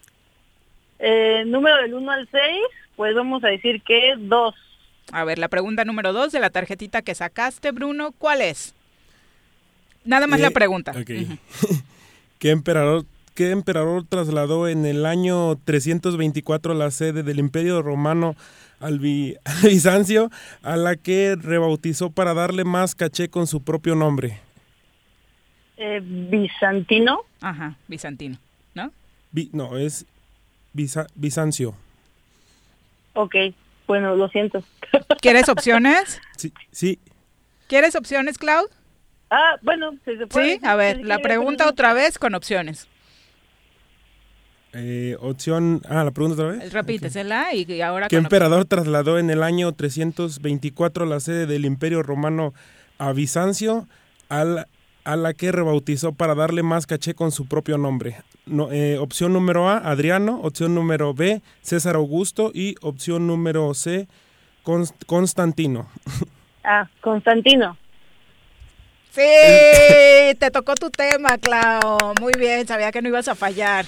Eh, 0.99 1.45
número 1.47 1.77
del 1.79 1.95
1 1.95 2.11
al 2.13 2.29
6, 2.31 2.43
pues 2.97 3.15
vamos 3.15 3.43
a 3.45 3.49
decir 3.49 3.83
que 3.83 4.15
2. 4.19 4.55
A 5.13 5.25
ver, 5.25 5.39
la 5.39 5.49
pregunta 5.49 5.85
número 5.85 6.13
2 6.13 6.33
de 6.33 6.41
la 6.41 6.51
tarjetita 6.51 7.03
que 7.03 7.15
sacaste, 7.15 7.73
Bruno, 7.73 8.13
¿cuál 8.17 8.41
es? 8.41 8.75
Nada 10.05 10.27
más 10.27 10.41
Eh, 10.41 10.45
la 10.45 10.51
pregunta. 10.51 10.93
ok. 10.93 11.11
Ujú. 11.23 11.39
¿Qué 12.39 12.51
emperador, 12.51 13.05
¿Qué 13.35 13.51
emperador 13.51 14.05
trasladó 14.09 14.69
en 14.69 14.87
el 14.87 15.07
año 15.07 15.57
324 15.65 16.75
la 16.75 16.91
sede 16.91 17.23
del 17.23 17.39
Imperio 17.39 17.83
Romano 17.83 18.37
al, 18.81 18.99
Bi- 19.01 19.37
al 19.45 19.69
Bizancio, 19.69 20.31
a 20.63 20.77
la 20.77 20.97
que 20.97 21.37
rebautizó 21.41 22.11
para 22.11 22.35
darle 22.35 22.65
más 22.65 22.95
caché 22.95 23.29
con 23.29 23.47
su 23.47 23.63
propio 23.63 23.95
nombre? 23.97 24.41
Eh, 25.77 26.01
Bizantino. 26.03 27.21
Ajá, 27.41 27.77
bizantino, 27.89 28.37
¿no? 28.75 28.93
Bi- 29.31 29.51
no, 29.53 29.77
es 29.79 30.05
Biza- 30.75 31.09
Bizancio. 31.15 31.75
Ok, 33.15 33.35
bueno, 33.87 34.15
lo 34.17 34.29
siento. 34.29 34.63
¿Quieres 35.21 35.49
opciones? 35.49 36.21
Sí, 36.37 36.53
sí. 36.71 36.99
¿Quieres 37.69 37.97
opciones, 37.97 38.39
Clau? 38.39 38.67
Ah, 39.31 39.57
bueno, 39.63 39.93
si 40.05 40.17
se 40.17 40.27
puede. 40.27 40.59
Sí, 40.59 40.61
a 40.67 40.77
ver, 40.77 41.05
la 41.05 41.19
pregunta 41.19 41.69
otra 41.69 41.95
vez 41.95 42.19
con 42.19 42.35
opciones. 42.35 42.87
Eh, 44.75 45.17
opción. 45.21 45.83
Ah, 45.89 46.03
la 46.05 46.11
pregunta 46.13 46.43
otra 46.43 46.57
vez. 46.59 46.73
Repítesela 46.73 47.55
y 47.55 47.71
y 47.71 47.81
ahora 47.83 48.09
¿Qué 48.09 48.17
emperador 48.17 48.65
trasladó 48.65 49.19
en 49.19 49.29
el 49.31 49.43
año 49.43 49.73
324 49.73 51.05
la 51.07 51.21
sede 51.21 51.47
del 51.47 51.65
Imperio 51.67 52.03
Romano 52.03 52.55
a 52.99 53.13
Bizancio, 53.13 53.87
al, 54.31 54.67
a 55.05 55.17
la 55.17 55.35
que 55.35 55.53
rebautizó 55.53 56.13
para 56.13 56.35
darle 56.35 56.63
más 56.63 56.87
caché 56.87 57.15
con 57.15 57.33
su 57.33 57.47
propio 57.47 57.79
nombre. 57.79 58.23
Eh, 58.71 58.99
opción 59.01 59.33
número 59.33 59.69
A, 59.69 59.79
Adriano, 59.79 60.41
opción 60.43 60.75
número 60.75 61.15
B, 61.15 61.43
César 61.61 61.97
Augusto 61.97 62.51
y 62.55 62.77
opción 62.81 63.27
número 63.27 63.73
C, 63.75 64.09
Constantino. 65.07 65.89
Ah, 66.65 66.89
Constantino. 67.01 67.77
Sí, 69.11 69.21
te 70.39 70.51
tocó 70.53 70.77
tu 70.77 70.91
tema, 70.91 71.37
Clau. 71.39 71.99
Muy 72.21 72.35
bien, 72.39 72.69
sabía 72.69 72.93
que 72.93 73.03
no 73.03 73.09
ibas 73.09 73.27
a 73.27 73.35
fallar. 73.35 73.85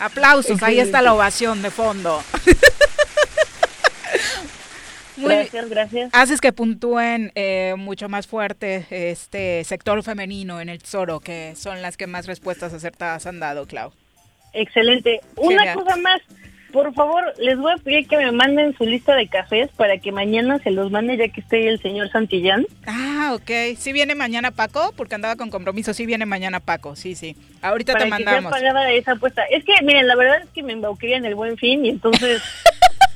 Aplausos, 0.00 0.60
ahí 0.64 0.80
está 0.80 1.02
la 1.02 1.14
ovación 1.14 1.62
de 1.62 1.70
fondo. 1.70 2.20
gracias, 5.20 5.68
gracias. 5.68 6.10
Haces 6.12 6.40
que 6.40 6.52
puntúen 6.52 7.32
eh, 7.34 7.74
mucho 7.76 8.08
más 8.08 8.26
fuerte 8.26 8.86
este 8.90 9.64
sector 9.64 10.02
femenino 10.02 10.60
en 10.60 10.68
el 10.68 10.78
Tesoro, 10.80 11.20
que 11.20 11.54
son 11.56 11.82
las 11.82 11.96
que 11.96 12.06
más 12.06 12.26
respuestas 12.26 12.72
acertadas 12.72 13.26
han 13.26 13.40
dado, 13.40 13.66
Clau. 13.66 13.92
Excelente. 14.52 15.20
Una 15.36 15.74
cosa 15.74 15.96
más, 15.96 16.20
por 16.72 16.92
favor, 16.94 17.22
les 17.38 17.58
voy 17.58 17.72
a 17.72 17.76
pedir 17.76 18.06
que 18.08 18.16
me 18.16 18.32
manden 18.32 18.76
su 18.76 18.84
lista 18.84 19.14
de 19.14 19.28
cafés 19.28 19.70
para 19.76 19.98
que 19.98 20.12
mañana 20.12 20.58
se 20.58 20.70
los 20.70 20.90
mande 20.90 21.16
ya 21.16 21.28
que 21.28 21.40
esté 21.40 21.68
el 21.68 21.80
señor 21.80 22.10
Santillán. 22.10 22.66
Ah, 22.86 23.32
ok. 23.34 23.76
Sí 23.76 23.92
viene 23.92 24.14
mañana 24.14 24.50
Paco, 24.50 24.92
porque 24.96 25.14
andaba 25.14 25.36
con 25.36 25.50
compromiso. 25.50 25.94
Sí 25.94 26.06
viene 26.06 26.26
mañana 26.26 26.60
Paco, 26.60 26.96
sí, 26.96 27.14
sí. 27.14 27.36
Ahorita 27.62 27.94
te 27.94 28.06
mandamos. 28.06 28.52
Que 28.52 28.58
sea 28.60 28.72
pagada 28.72 28.90
esa 28.92 29.12
apuesta. 29.12 29.42
Es 29.44 29.64
que, 29.64 29.74
miren, 29.84 30.06
la 30.06 30.16
verdad 30.16 30.42
es 30.42 30.48
que 30.50 30.62
me 30.62 30.72
embauqué 30.72 31.14
en 31.14 31.24
el 31.24 31.34
buen 31.34 31.56
fin 31.56 31.84
y 31.84 31.90
entonces... 31.90 32.42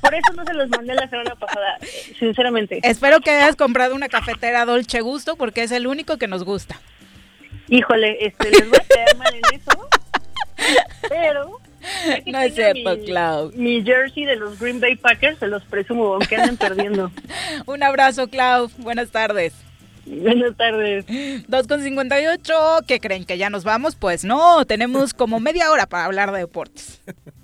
Por 0.05 0.15
eso 0.15 0.33
no 0.37 0.45
se 0.45 0.53
los 0.53 0.69
mandé 0.69 0.95
la 0.95 1.09
semana 1.09 1.35
pasada, 1.35 1.79
sinceramente. 2.19 2.79
Espero 2.83 3.21
que 3.21 3.31
hayas 3.31 3.57
comprado 3.57 3.95
una 3.95 4.11
cafetera 4.11 4.67
Dolce 4.67 5.01
Gusto 5.01 5.37
porque 5.37 5.63
es 5.63 5.73
el 5.73 5.87
único 5.87 6.19
que 6.19 6.29
nos 6.29 6.45
gusta. 6.45 6.79
Híjole, 7.69 8.19
este, 8.21 8.51
les 8.51 8.69
voy 8.69 8.79
a 8.79 8.85
quedar 8.85 9.17
mal 9.17 9.35
en 9.35 9.59
eso. 9.59 9.89
Pero 11.09 11.59
no 12.27 12.41
es 12.41 12.55
cierto, 12.55 12.99
Clau. 13.07 13.51
Mi 13.55 13.83
jersey 13.83 14.27
de 14.27 14.37
los 14.37 14.59
Green 14.59 14.79
Bay 14.79 14.97
Packers 14.97 15.39
se 15.39 15.49
los 15.49 15.65
presumo, 15.65 16.15
aunque 16.15 16.37
anden 16.37 16.59
perdiendo. 16.59 17.11
Un 17.67 17.83
abrazo, 17.83 18.29
Clau. 18.29 18.71
Buenas 18.77 19.11
tardes. 19.11 19.55
Buenas 20.05 20.55
tardes. 20.55 21.07
2.58, 21.07 22.85
¿qué 22.87 23.01
creen? 23.01 23.25
¿Que 23.25 23.39
ya 23.39 23.49
nos 23.49 23.65
vamos? 23.65 23.97
Pues 23.97 24.23
no, 24.23 24.67
tenemos 24.67 25.15
como 25.15 25.41
media 25.41 25.71
hora 25.71 25.87
para 25.87 26.05
hablar 26.05 26.31
de 26.31 26.41
deportes. 26.41 27.01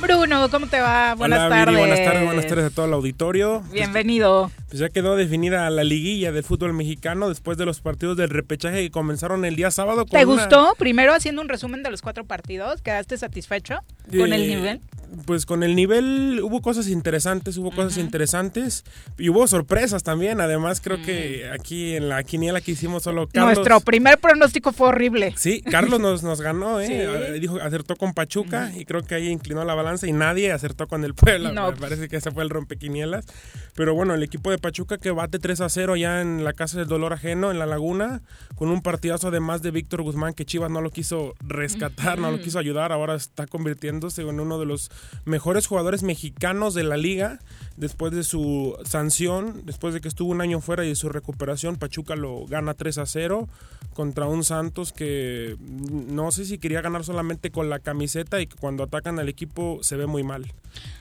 Bruno, 0.00 0.48
¿cómo 0.48 0.66
te 0.68 0.80
va? 0.80 1.14
Buenas 1.14 1.48
tardes. 1.48 1.76
buenas 1.76 2.04
tardes, 2.04 2.24
buenas 2.24 2.46
tardes 2.46 2.64
a 2.66 2.70
todo 2.70 2.86
el 2.86 2.92
auditorio. 2.92 3.62
Bienvenido. 3.72 4.50
Pues 4.68 4.78
ya 4.78 4.88
quedó 4.90 5.16
definida 5.16 5.68
la 5.70 5.82
liguilla 5.82 6.30
del 6.30 6.44
fútbol 6.44 6.72
mexicano 6.72 7.28
después 7.28 7.58
de 7.58 7.64
los 7.66 7.80
partidos 7.80 8.16
del 8.16 8.30
repechaje 8.30 8.82
que 8.82 8.90
comenzaron 8.90 9.44
el 9.44 9.56
día 9.56 9.70
sábado. 9.70 10.04
¿Te 10.04 10.24
gustó? 10.24 10.74
Primero 10.78 11.12
haciendo 11.12 11.42
un 11.42 11.48
resumen 11.48 11.82
de 11.82 11.90
los 11.90 12.02
cuatro 12.02 12.24
partidos, 12.24 12.80
¿quedaste 12.82 13.18
satisfecho 13.18 13.80
con 14.16 14.32
el 14.32 14.46
nivel? 14.46 14.80
Pues 15.24 15.46
con 15.46 15.62
el 15.62 15.74
nivel 15.74 16.40
hubo 16.42 16.60
cosas 16.60 16.88
interesantes, 16.88 17.56
hubo 17.56 17.70
cosas 17.70 17.98
interesantes 17.98 18.84
y 19.16 19.28
hubo 19.28 19.46
sorpresas 19.46 20.02
también. 20.02 20.40
Además 20.40 20.80
creo 20.80 21.02
que 21.02 21.48
aquí 21.50 21.94
en 21.94 22.08
la 22.08 22.22
quiniela 22.22 22.60
que 22.60 22.72
hicimos 22.72 23.02
solo 23.02 23.28
Carlos... 23.28 23.56
Nuestro 23.56 23.80
primer 23.80 24.18
pronóstico 24.18 24.72
fue 24.72 24.88
horrible. 24.88 25.34
Sí, 25.36 25.62
Carlos 25.62 26.00
nos, 26.00 26.22
nos 26.22 26.40
ganó, 26.40 26.80
¿eh? 26.80 27.38
Dijo, 27.40 27.58
acertó 27.60 27.96
con 27.96 28.14
Pachuca 28.14 28.72
y 28.76 28.84
creo 28.84 29.02
que 29.02 29.14
ahí 29.14 29.28
inclinó 29.28 29.64
la 29.64 29.74
balanza 29.74 30.06
y 30.06 30.12
nadie 30.12 30.52
acertó 30.52 30.88
con 30.88 31.04
el 31.04 31.14
Puebla. 31.14 31.52
Me 31.52 31.76
parece 31.76 32.08
que 32.08 32.16
ese 32.16 32.30
fue 32.30 32.42
el 32.42 32.50
rompequinielas. 32.50 33.26
Pero 33.74 33.94
bueno, 33.94 34.14
el 34.14 34.22
equipo 34.22 34.50
de 34.50 34.58
Pachuca 34.58 34.98
que 34.98 35.10
bate 35.10 35.38
3 35.38 35.60
a 35.60 35.68
0 35.68 35.96
ya 35.96 36.20
en 36.20 36.44
la 36.44 36.52
Casa 36.52 36.78
del 36.78 36.88
Dolor 36.88 37.12
Ajeno, 37.12 37.50
en 37.50 37.58
La 37.58 37.66
Laguna, 37.66 38.22
con 38.56 38.70
un 38.70 38.82
partidazo 38.82 39.28
además 39.28 39.62
de 39.62 39.70
Víctor 39.70 40.02
Guzmán 40.02 40.34
que 40.34 40.44
Chivas 40.44 40.70
no 40.70 40.80
lo 40.80 40.90
quiso 40.90 41.34
rescatar, 41.40 42.18
no 42.18 42.30
lo 42.30 42.40
quiso 42.40 42.58
ayudar, 42.58 42.92
ahora 42.92 43.14
está 43.14 43.46
convirtiéndose 43.46 44.22
en 44.22 44.40
uno 44.40 44.58
de 44.58 44.66
los 44.66 44.90
mejores 45.24 45.66
jugadores 45.66 46.02
mexicanos 46.02 46.74
de 46.74 46.84
la 46.84 46.96
liga 46.96 47.38
después 47.78 48.12
de 48.12 48.24
su 48.24 48.76
sanción, 48.84 49.62
después 49.64 49.94
de 49.94 50.00
que 50.00 50.08
estuvo 50.08 50.30
un 50.30 50.40
año 50.40 50.60
fuera 50.60 50.84
y 50.84 50.88
de 50.88 50.94
su 50.94 51.08
recuperación, 51.08 51.76
Pachuca 51.76 52.16
lo 52.16 52.46
gana 52.46 52.74
3 52.74 52.98
a 52.98 53.06
0 53.06 53.48
contra 53.94 54.26
un 54.26 54.44
Santos 54.44 54.92
que 54.92 55.56
no 55.60 56.30
sé 56.30 56.44
si 56.44 56.58
quería 56.58 56.80
ganar 56.80 57.04
solamente 57.04 57.50
con 57.50 57.70
la 57.70 57.78
camiseta 57.78 58.40
y 58.40 58.46
que 58.46 58.56
cuando 58.56 58.84
atacan 58.84 59.18
al 59.18 59.28
equipo 59.28 59.78
se 59.82 59.96
ve 59.96 60.06
muy 60.06 60.22
mal. 60.22 60.52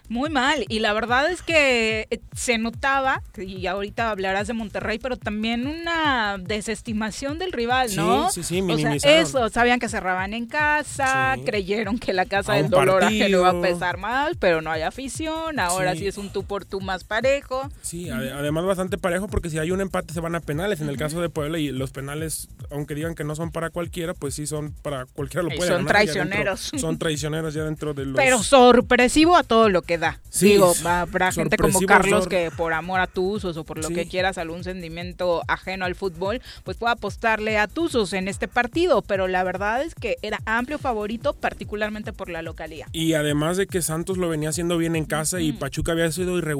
Muy 0.09 0.29
mal, 0.29 0.63
y 0.69 0.79
la 0.79 0.93
verdad 0.93 1.29
es 1.29 1.41
que 1.41 2.07
eh, 2.09 2.21
se 2.33 2.57
notaba, 2.57 3.21
y 3.35 3.67
ahorita 3.67 4.09
hablarás 4.09 4.47
de 4.47 4.53
Monterrey, 4.53 4.99
pero 4.99 5.17
también 5.17 5.67
una 5.67 6.37
desestimación 6.39 7.37
del 7.39 7.51
rival, 7.51 7.93
¿no? 7.93 8.29
Sí, 8.29 8.41
sí, 8.41 8.61
sí, 8.61 8.71
o 8.71 8.77
sea, 8.77 9.19
eso, 9.19 9.49
sabían 9.49 9.81
que 9.81 9.89
cerraban 9.89 10.33
en 10.33 10.45
casa, 10.45 11.35
creyeron 11.45 11.99
que 11.99 12.13
la 12.13 12.25
casa 12.25 12.53
del 12.53 12.69
dolor 12.69 13.03
ajeno 13.03 13.39
iba 13.39 13.49
a 13.49 13.61
pesar 13.61 13.97
mal, 13.97 14.37
pero 14.39 14.61
no 14.61 14.71
hay 14.71 14.83
afición, 14.83 15.59
ahora 15.59 15.93
sí, 15.93 16.07
es 16.07 16.17
un 16.17 16.31
tú 16.31 16.43
por 16.45 16.63
tú 16.67 16.81
más 16.81 17.03
parejo. 17.03 17.69
Sí, 17.81 18.09
además 18.09 18.65
bastante 18.65 18.97
parejo 18.97 19.27
porque 19.27 19.49
si 19.49 19.59
hay 19.59 19.71
un 19.71 19.81
empate 19.81 20.13
se 20.13 20.19
van 20.19 20.35
a 20.35 20.39
penales, 20.39 20.81
en 20.81 20.89
el 20.89 20.97
caso 20.97 21.21
de 21.21 21.29
Puebla, 21.29 21.59
y 21.59 21.71
los 21.71 21.91
penales, 21.91 22.49
aunque 22.69 22.95
digan 22.95 23.15
que 23.15 23.23
no 23.23 23.35
son 23.35 23.51
para 23.51 23.69
cualquiera, 23.69 24.13
pues 24.13 24.35
sí 24.35 24.45
son 24.45 24.73
para 24.81 25.05
cualquiera 25.05 25.43
lo 25.43 25.49
puede 25.55 25.69
Son 25.69 25.85
traicioneros. 25.85 26.71
son 26.77 26.97
traicioneros 26.99 27.53
ya 27.53 27.63
dentro 27.63 27.93
de 27.93 28.05
los... 28.05 28.15
Pero 28.15 28.43
sorpresivo 28.43 29.35
a 29.35 29.43
todo 29.43 29.69
lo 29.69 29.81
que 29.81 29.97
da. 29.97 30.19
Digo, 30.39 30.73
habrá 30.85 31.31
gente 31.31 31.57
como 31.57 31.79
Carlos 31.81 32.27
que 32.27 32.51
por 32.55 32.73
amor 32.73 32.99
a 32.99 33.07
Tuzos 33.07 33.57
o 33.57 33.63
por 33.63 33.81
lo 33.81 33.89
que 33.89 34.07
quieras, 34.07 34.37
algún 34.37 34.63
sentimiento 34.63 35.41
ajeno 35.47 35.85
al 35.85 35.95
fútbol, 35.95 36.41
pues 36.63 36.77
pueda 36.77 36.93
apostarle 36.93 37.57
a 37.57 37.67
Tuzos 37.67 38.13
en 38.13 38.27
este 38.27 38.47
partido, 38.47 39.01
pero 39.01 39.27
la 39.27 39.43
verdad 39.43 39.81
es 39.81 39.95
que 39.95 40.17
era 40.21 40.39
amplio 40.45 40.77
favorito, 40.77 41.33
particularmente 41.33 42.13
por 42.13 42.29
la 42.29 42.41
localía. 42.41 42.87
Y 42.91 43.13
además 43.13 43.57
de 43.57 43.67
que 43.67 43.81
Santos 43.81 44.17
lo 44.17 44.29
venía 44.29 44.49
haciendo 44.49 44.77
bien 44.77 44.95
en 44.95 45.05
casa 45.05 45.39
y 45.41 45.53
Pachuca 45.53 45.93
había 45.93 46.11
sido 46.11 46.37
irregular 46.37 46.56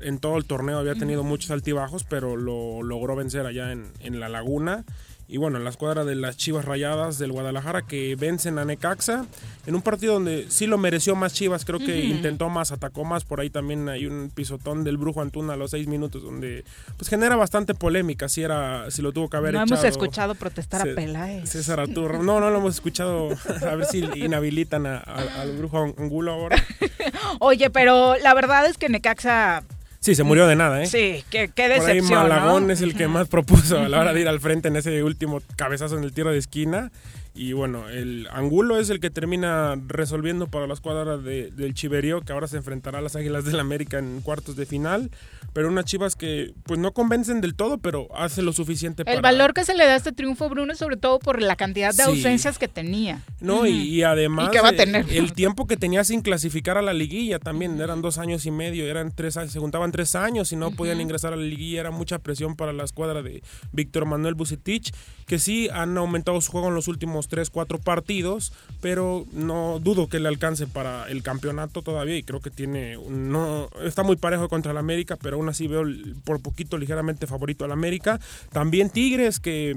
en 0.00 0.18
todo 0.18 0.36
el 0.36 0.44
torneo, 0.44 0.78
había 0.78 0.94
tenido 0.94 1.24
muchos 1.24 1.50
altibajos, 1.50 2.04
pero 2.04 2.36
lo 2.36 2.82
logró 2.82 3.16
vencer 3.16 3.46
allá 3.46 3.72
en, 3.72 3.92
en 4.00 4.20
La 4.20 4.28
Laguna 4.28 4.84
y 5.28 5.36
bueno, 5.36 5.58
la 5.58 5.68
escuadra 5.68 6.06
de 6.06 6.14
las 6.14 6.38
Chivas 6.38 6.64
Rayadas 6.64 7.18
del 7.18 7.32
Guadalajara 7.32 7.82
que 7.82 8.16
vencen 8.16 8.58
a 8.58 8.64
Necaxa 8.64 9.26
en 9.66 9.74
un 9.74 9.82
partido 9.82 10.14
donde 10.14 10.46
sí 10.48 10.66
lo 10.66 10.78
mereció 10.78 11.14
más 11.16 11.34
Chivas, 11.34 11.66
creo 11.66 11.78
que 11.78 12.00
intentó 12.00 12.48
más, 12.48 12.72
atacó 12.72 13.04
más, 13.04 13.24
por 13.24 13.40
ahí 13.40 13.50
también 13.50 13.90
hay 13.90 14.06
un 14.06 14.30
pisotón 14.34 14.84
del 14.84 14.96
Brujo 14.96 15.20
Antuna 15.20 15.52
a 15.52 15.56
los 15.56 15.72
seis 15.72 15.86
minutos 15.86 16.22
donde 16.22 16.64
pues 16.96 17.10
genera 17.10 17.36
bastante 17.36 17.74
polémica, 17.74 18.30
si 18.30 18.42
era, 18.42 18.90
si 18.90 19.02
lo 19.02 19.12
tuvo 19.12 19.28
que 19.28 19.36
haber 19.36 19.52
no 19.52 19.64
echado. 19.64 19.82
hemos 19.82 19.84
escuchado 19.84 20.34
protestar 20.34 20.88
a 20.88 20.94
Peláez. 20.94 21.50
César 21.50 21.80
Arturo, 21.80 22.22
no, 22.22 22.40
no 22.40 22.48
lo 22.48 22.56
hemos 22.56 22.74
escuchado, 22.74 23.28
a 23.70 23.74
ver 23.74 23.84
si 23.84 23.98
inhabilitan 23.98 24.86
al 24.86 25.56
Brujo 25.58 25.94
Angulo 25.98 26.32
ahora. 26.32 26.56
Oye, 27.40 27.68
pero 27.68 28.16
la 28.16 28.32
verdad 28.32 28.64
es 28.66 28.78
que 28.78 28.88
Necaxa 28.88 29.62
Sí, 30.00 30.14
se 30.14 30.22
murió 30.22 30.46
de 30.46 30.56
nada, 30.56 30.82
¿eh? 30.82 30.86
Sí, 30.86 31.24
qué, 31.30 31.50
qué 31.54 31.68
decepción. 31.68 32.08
Por 32.08 32.16
ahí 32.16 32.28
Malagón 32.28 32.70
es 32.70 32.82
el 32.82 32.94
que 32.94 33.08
más 33.08 33.28
propuso 33.28 33.78
a 33.80 33.88
la 33.88 34.00
hora 34.00 34.12
de 34.12 34.20
ir 34.20 34.28
al 34.28 34.40
frente 34.40 34.68
en 34.68 34.76
ese 34.76 35.02
último 35.02 35.40
cabezazo 35.56 35.98
en 35.98 36.04
el 36.04 36.12
tiro 36.12 36.30
de 36.30 36.38
esquina. 36.38 36.90
Y 37.38 37.52
bueno, 37.52 37.88
el 37.88 38.26
Angulo 38.32 38.80
es 38.80 38.90
el 38.90 38.98
que 38.98 39.10
termina 39.10 39.80
resolviendo 39.86 40.48
para 40.48 40.66
la 40.66 40.74
escuadra 40.74 41.18
de, 41.18 41.52
del 41.52 41.72
Chiverío, 41.72 42.20
que 42.22 42.32
ahora 42.32 42.48
se 42.48 42.56
enfrentará 42.56 42.98
a 42.98 43.00
las 43.00 43.14
Águilas 43.14 43.44
del 43.44 43.60
América 43.60 44.00
en 44.00 44.22
cuartos 44.22 44.56
de 44.56 44.66
final. 44.66 45.12
Pero 45.52 45.68
unas 45.68 45.84
chivas 45.84 46.16
que 46.16 46.52
pues 46.64 46.80
no 46.80 46.92
convencen 46.92 47.40
del 47.40 47.54
todo, 47.54 47.78
pero 47.78 48.08
hace 48.16 48.42
lo 48.42 48.52
suficiente 48.52 49.04
para... 49.04 49.16
El 49.16 49.22
valor 49.22 49.54
que 49.54 49.64
se 49.64 49.74
le 49.74 49.86
da 49.86 49.92
a 49.92 49.96
este 49.96 50.10
triunfo, 50.10 50.48
Bruno, 50.48 50.72
es 50.72 50.80
sobre 50.80 50.96
todo 50.96 51.20
por 51.20 51.40
la 51.40 51.54
cantidad 51.54 51.94
de 51.94 52.02
ausencias 52.02 52.58
que 52.58 52.66
tenía. 52.66 53.22
No, 53.40 53.66
y, 53.66 54.02
además... 54.02 54.48
¿Y 54.48 54.50
que 54.50 54.60
va 54.60 54.70
a 54.70 54.72
tener? 54.72 55.06
el 55.08 55.32
tiempo 55.32 55.68
que 55.68 55.76
tenía 55.76 56.02
sin 56.02 56.22
clasificar 56.22 56.76
a 56.76 56.82
la 56.82 56.92
liguilla 56.92 57.38
también, 57.38 57.80
eran 57.80 58.02
dos 58.02 58.18
años 58.18 58.46
y 58.46 58.50
medio, 58.50 58.84
eran 58.86 59.12
tres 59.14 59.36
años, 59.36 59.52
se 59.52 59.60
juntaban 59.60 59.92
tres 59.92 60.16
años 60.16 60.50
y 60.50 60.56
no 60.56 60.72
podían 60.72 61.00
ingresar 61.00 61.32
a 61.32 61.36
la 61.36 61.44
liguilla, 61.44 61.80
era 61.80 61.90
mucha 61.92 62.18
presión 62.18 62.56
para 62.56 62.72
la 62.72 62.82
escuadra 62.82 63.22
de 63.22 63.42
Víctor 63.70 64.06
Manuel 64.06 64.34
Bucetich, 64.34 64.92
que 65.26 65.38
sí 65.38 65.68
han 65.72 65.96
aumentado 65.96 66.40
su 66.40 66.50
juego 66.50 66.68
en 66.68 66.74
los 66.74 66.88
últimos 66.88 67.27
3, 67.28 67.50
4 67.50 67.78
partidos, 67.78 68.52
pero 68.80 69.26
no 69.32 69.78
dudo 69.78 70.08
que 70.08 70.18
le 70.18 70.28
alcance 70.28 70.66
para 70.66 71.08
el 71.08 71.22
campeonato 71.22 71.82
todavía 71.82 72.16
y 72.16 72.22
creo 72.22 72.40
que 72.40 72.50
tiene, 72.50 72.96
no 73.08 73.68
está 73.82 74.02
muy 74.02 74.16
parejo 74.16 74.48
contra 74.48 74.72
el 74.72 74.78
América, 74.78 75.16
pero 75.20 75.36
aún 75.36 75.48
así 75.48 75.66
veo 75.66 75.84
por 76.24 76.40
poquito 76.40 76.78
ligeramente 76.78 77.26
favorito 77.26 77.64
al 77.64 77.72
América. 77.72 78.20
También 78.52 78.90
Tigres, 78.90 79.40
que 79.40 79.76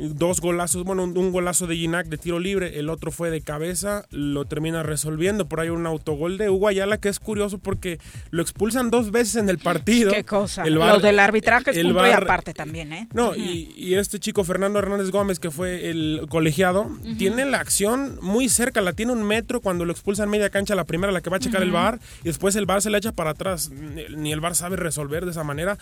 dos 0.00 0.40
golazos, 0.40 0.84
bueno, 0.84 1.04
un, 1.04 1.32
golazo 1.32 1.66
de 1.66 1.76
Ginac 1.76 2.06
de 2.06 2.18
tiro 2.18 2.38
libre, 2.38 2.78
el 2.78 2.88
otro 2.88 3.10
fue 3.10 3.30
de 3.30 3.40
cabeza, 3.40 4.04
lo 4.10 4.44
termina 4.44 4.82
resolviendo, 4.82 5.48
por 5.48 5.60
ahí 5.60 5.68
un 5.68 5.86
autogol 5.86 6.38
de 6.38 6.50
Hugo 6.50 6.68
Ayala 6.68 6.98
que 6.98 7.08
es 7.08 7.18
curioso 7.18 7.58
porque 7.58 7.98
lo 8.30 8.42
expulsan 8.42 8.90
dos 8.90 9.10
veces 9.10 9.36
en 9.36 9.48
el 9.48 9.58
partido. 9.58 10.12
Qué 10.12 10.24
cosa. 10.24 10.64
El 10.64 10.74
Los 10.74 11.02
del 11.02 11.18
arbitraje 11.18 11.70
es 11.70 11.76
el 11.76 11.88
punto 11.88 12.06
y 12.06 12.10
aparte 12.10 12.54
también, 12.54 12.92
¿eh? 12.92 13.08
No, 13.12 13.34
y, 13.34 13.94
este 13.98 14.20
chico 14.20 14.44
Fernando 14.44 14.78
Hernández 14.78 15.10
Gómez, 15.10 15.40
que 15.40 15.50
fue 15.50 15.90
el 15.90 16.26
colegiado, 16.28 16.90
tiene 17.16 17.44
la 17.44 17.58
acción 17.58 18.18
muy 18.22 18.48
cerca, 18.48 18.80
la 18.80 18.92
tiene 18.92 19.12
un 19.12 19.24
metro 19.24 19.60
cuando 19.60 19.84
lo 19.84 19.92
expulsan 19.92 20.30
media 20.30 20.50
cancha, 20.50 20.74
la 20.74 20.84
primera 20.84 21.12
la 21.12 21.20
que 21.20 21.30
va 21.30 21.38
a 21.38 21.40
checar 21.40 21.62
el 21.62 21.72
bar, 21.72 21.98
y 22.22 22.24
después 22.24 22.54
el 22.54 22.66
bar 22.66 22.80
se 22.80 22.90
le 22.90 22.98
echa 22.98 23.12
para 23.12 23.30
atrás. 23.30 23.70
Ni 23.70 24.32
el 24.32 24.40
bar 24.40 24.54
sabe 24.54 24.76
resolver 24.76 25.24
de 25.24 25.32
esa 25.32 25.42
manera. 25.42 25.78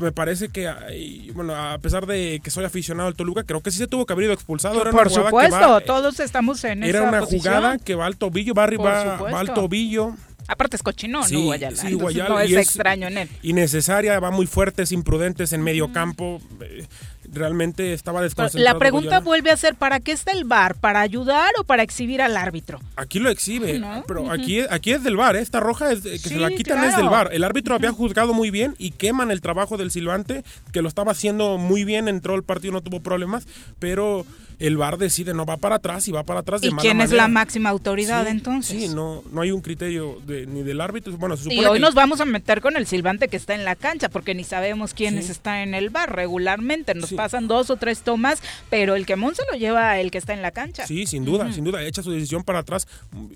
Me 0.00 0.12
parece 0.12 0.48
que, 0.48 0.72
bueno, 1.34 1.54
a 1.54 1.76
pesar 1.78 2.06
de 2.06 2.40
que 2.42 2.50
soy 2.50 2.64
aficionado 2.64 3.08
al 3.08 3.14
Toluca, 3.14 3.44
creo 3.44 3.57
que 3.60 3.70
sí 3.70 3.78
se 3.78 3.86
tuvo 3.86 4.06
que 4.06 4.12
haber 4.12 4.26
ido 4.26 4.34
expulsado. 4.34 4.80
Era 4.80 4.90
Por 4.90 5.10
supuesto, 5.10 5.80
todos 5.82 6.20
estamos 6.20 6.62
en 6.64 6.82
Era 6.82 7.02
una 7.02 7.22
jugada 7.22 7.78
que 7.78 7.94
va 7.94 8.06
al 8.06 8.16
tobillo, 8.16 8.54
va, 8.54 8.66
va, 8.66 9.16
va 9.16 9.40
al 9.40 9.54
tobillo. 9.54 10.14
Aparte 10.48 10.76
es 10.76 10.82
cochinón, 10.82 11.30
¿no? 11.30 11.42
Guayala. 11.42 11.76
Sí, 11.76 11.92
Guayala. 11.92 12.30
No 12.30 12.40
es, 12.40 12.52
extraño 12.52 13.06
en 13.08 13.18
él. 13.18 13.28
Innecesaria, 13.42 14.18
va 14.18 14.30
muy 14.30 14.46
fuertes, 14.46 14.92
imprudentes 14.92 15.52
en 15.52 15.62
medio 15.62 15.92
campo. 15.92 16.40
Eh, 16.62 16.86
realmente 17.32 17.92
estaba 17.92 18.22
desconcentrado. 18.22 18.74
La 18.74 18.78
pregunta 18.78 19.20
vuelve 19.20 19.50
a 19.50 19.56
ser, 19.56 19.74
¿para 19.74 20.00
qué 20.00 20.12
está 20.12 20.32
el 20.32 20.44
VAR? 20.44 20.74
¿Para 20.76 21.00
ayudar 21.00 21.52
o 21.58 21.64
para 21.64 21.82
exhibir 21.82 22.22
al 22.22 22.36
árbitro? 22.36 22.80
Aquí 22.96 23.18
lo 23.18 23.30
exhibe, 23.30 23.80
pero 24.06 24.30
aquí, 24.30 24.60
aquí 24.70 24.92
es 24.92 25.02
del 25.02 25.16
VAR, 25.16 25.36
¿eh? 25.36 25.40
esta 25.40 25.60
roja 25.60 25.92
es, 25.92 26.02
que 26.02 26.18
se 26.18 26.38
la 26.38 26.50
quitan 26.50 26.84
es 26.84 26.96
del 26.96 27.08
VAR. 27.08 27.30
El 27.32 27.44
árbitro 27.44 27.74
había 27.74 27.92
juzgado 27.92 28.34
muy 28.34 28.50
bien 28.50 28.74
y 28.78 28.92
queman 28.92 29.30
el 29.30 29.40
trabajo 29.40 29.76
del 29.76 29.90
silbante, 29.90 30.44
que 30.72 30.82
lo 30.82 30.88
estaba 30.88 31.12
haciendo 31.12 31.58
muy 31.58 31.84
bien, 31.84 32.08
entró 32.08 32.34
el 32.34 32.42
partido, 32.42 32.72
no 32.72 32.82
tuvo 32.82 33.00
problemas, 33.00 33.46
pero 33.78 34.26
el 34.58 34.76
VAR 34.76 34.98
decide 34.98 35.34
no 35.34 35.46
va 35.46 35.56
para 35.56 35.76
atrás 35.76 36.08
y 36.08 36.12
va 36.12 36.24
para 36.24 36.40
atrás 36.40 36.60
de 36.60 36.68
¿Y 36.68 36.72
quién 36.72 37.00
es 37.00 37.12
la 37.12 37.28
máxima 37.28 37.70
autoridad 37.70 38.26
entonces? 38.26 38.80
Sí, 38.80 38.88
no, 38.88 39.22
no 39.30 39.40
hay 39.40 39.52
un 39.52 39.60
criterio 39.60 40.20
ni 40.26 40.62
del 40.62 40.80
árbitro. 40.80 41.16
Bueno, 41.16 41.36
se 41.36 41.52
y 41.52 41.64
hoy 41.64 41.78
nos 41.78 41.94
vamos 41.94 42.20
a 42.20 42.24
meter 42.24 42.60
con 42.60 42.76
el 42.76 42.86
silbante 42.86 43.28
que 43.28 43.36
está 43.36 43.54
en 43.54 43.64
la 43.64 43.76
cancha, 43.76 44.08
porque 44.08 44.34
ni 44.34 44.44
sabemos 44.44 44.94
quiénes 44.94 45.30
están 45.30 45.58
en 45.58 45.74
el 45.74 45.90
VAR 45.90 46.14
regularmente. 46.14 46.94
Nos 46.94 47.12
pasan 47.12 47.46
dos 47.46 47.70
o 47.70 47.76
tres 47.76 48.02
tomas, 48.02 48.42
pero 48.70 48.94
el 48.96 49.06
quemón 49.06 49.34
se 49.34 49.42
lo 49.50 49.56
lleva 49.56 49.98
el 50.00 50.10
que 50.10 50.18
está 50.18 50.34
en 50.34 50.42
la 50.42 50.50
cancha. 50.50 50.86
Sí, 50.86 51.06
sin 51.06 51.24
duda, 51.24 51.52
sin 51.52 51.64
duda. 51.64 51.82
Echa 51.84 52.02
su 52.02 52.10
decisión 52.10 52.42
para 52.42 52.60
atrás. 52.60 52.88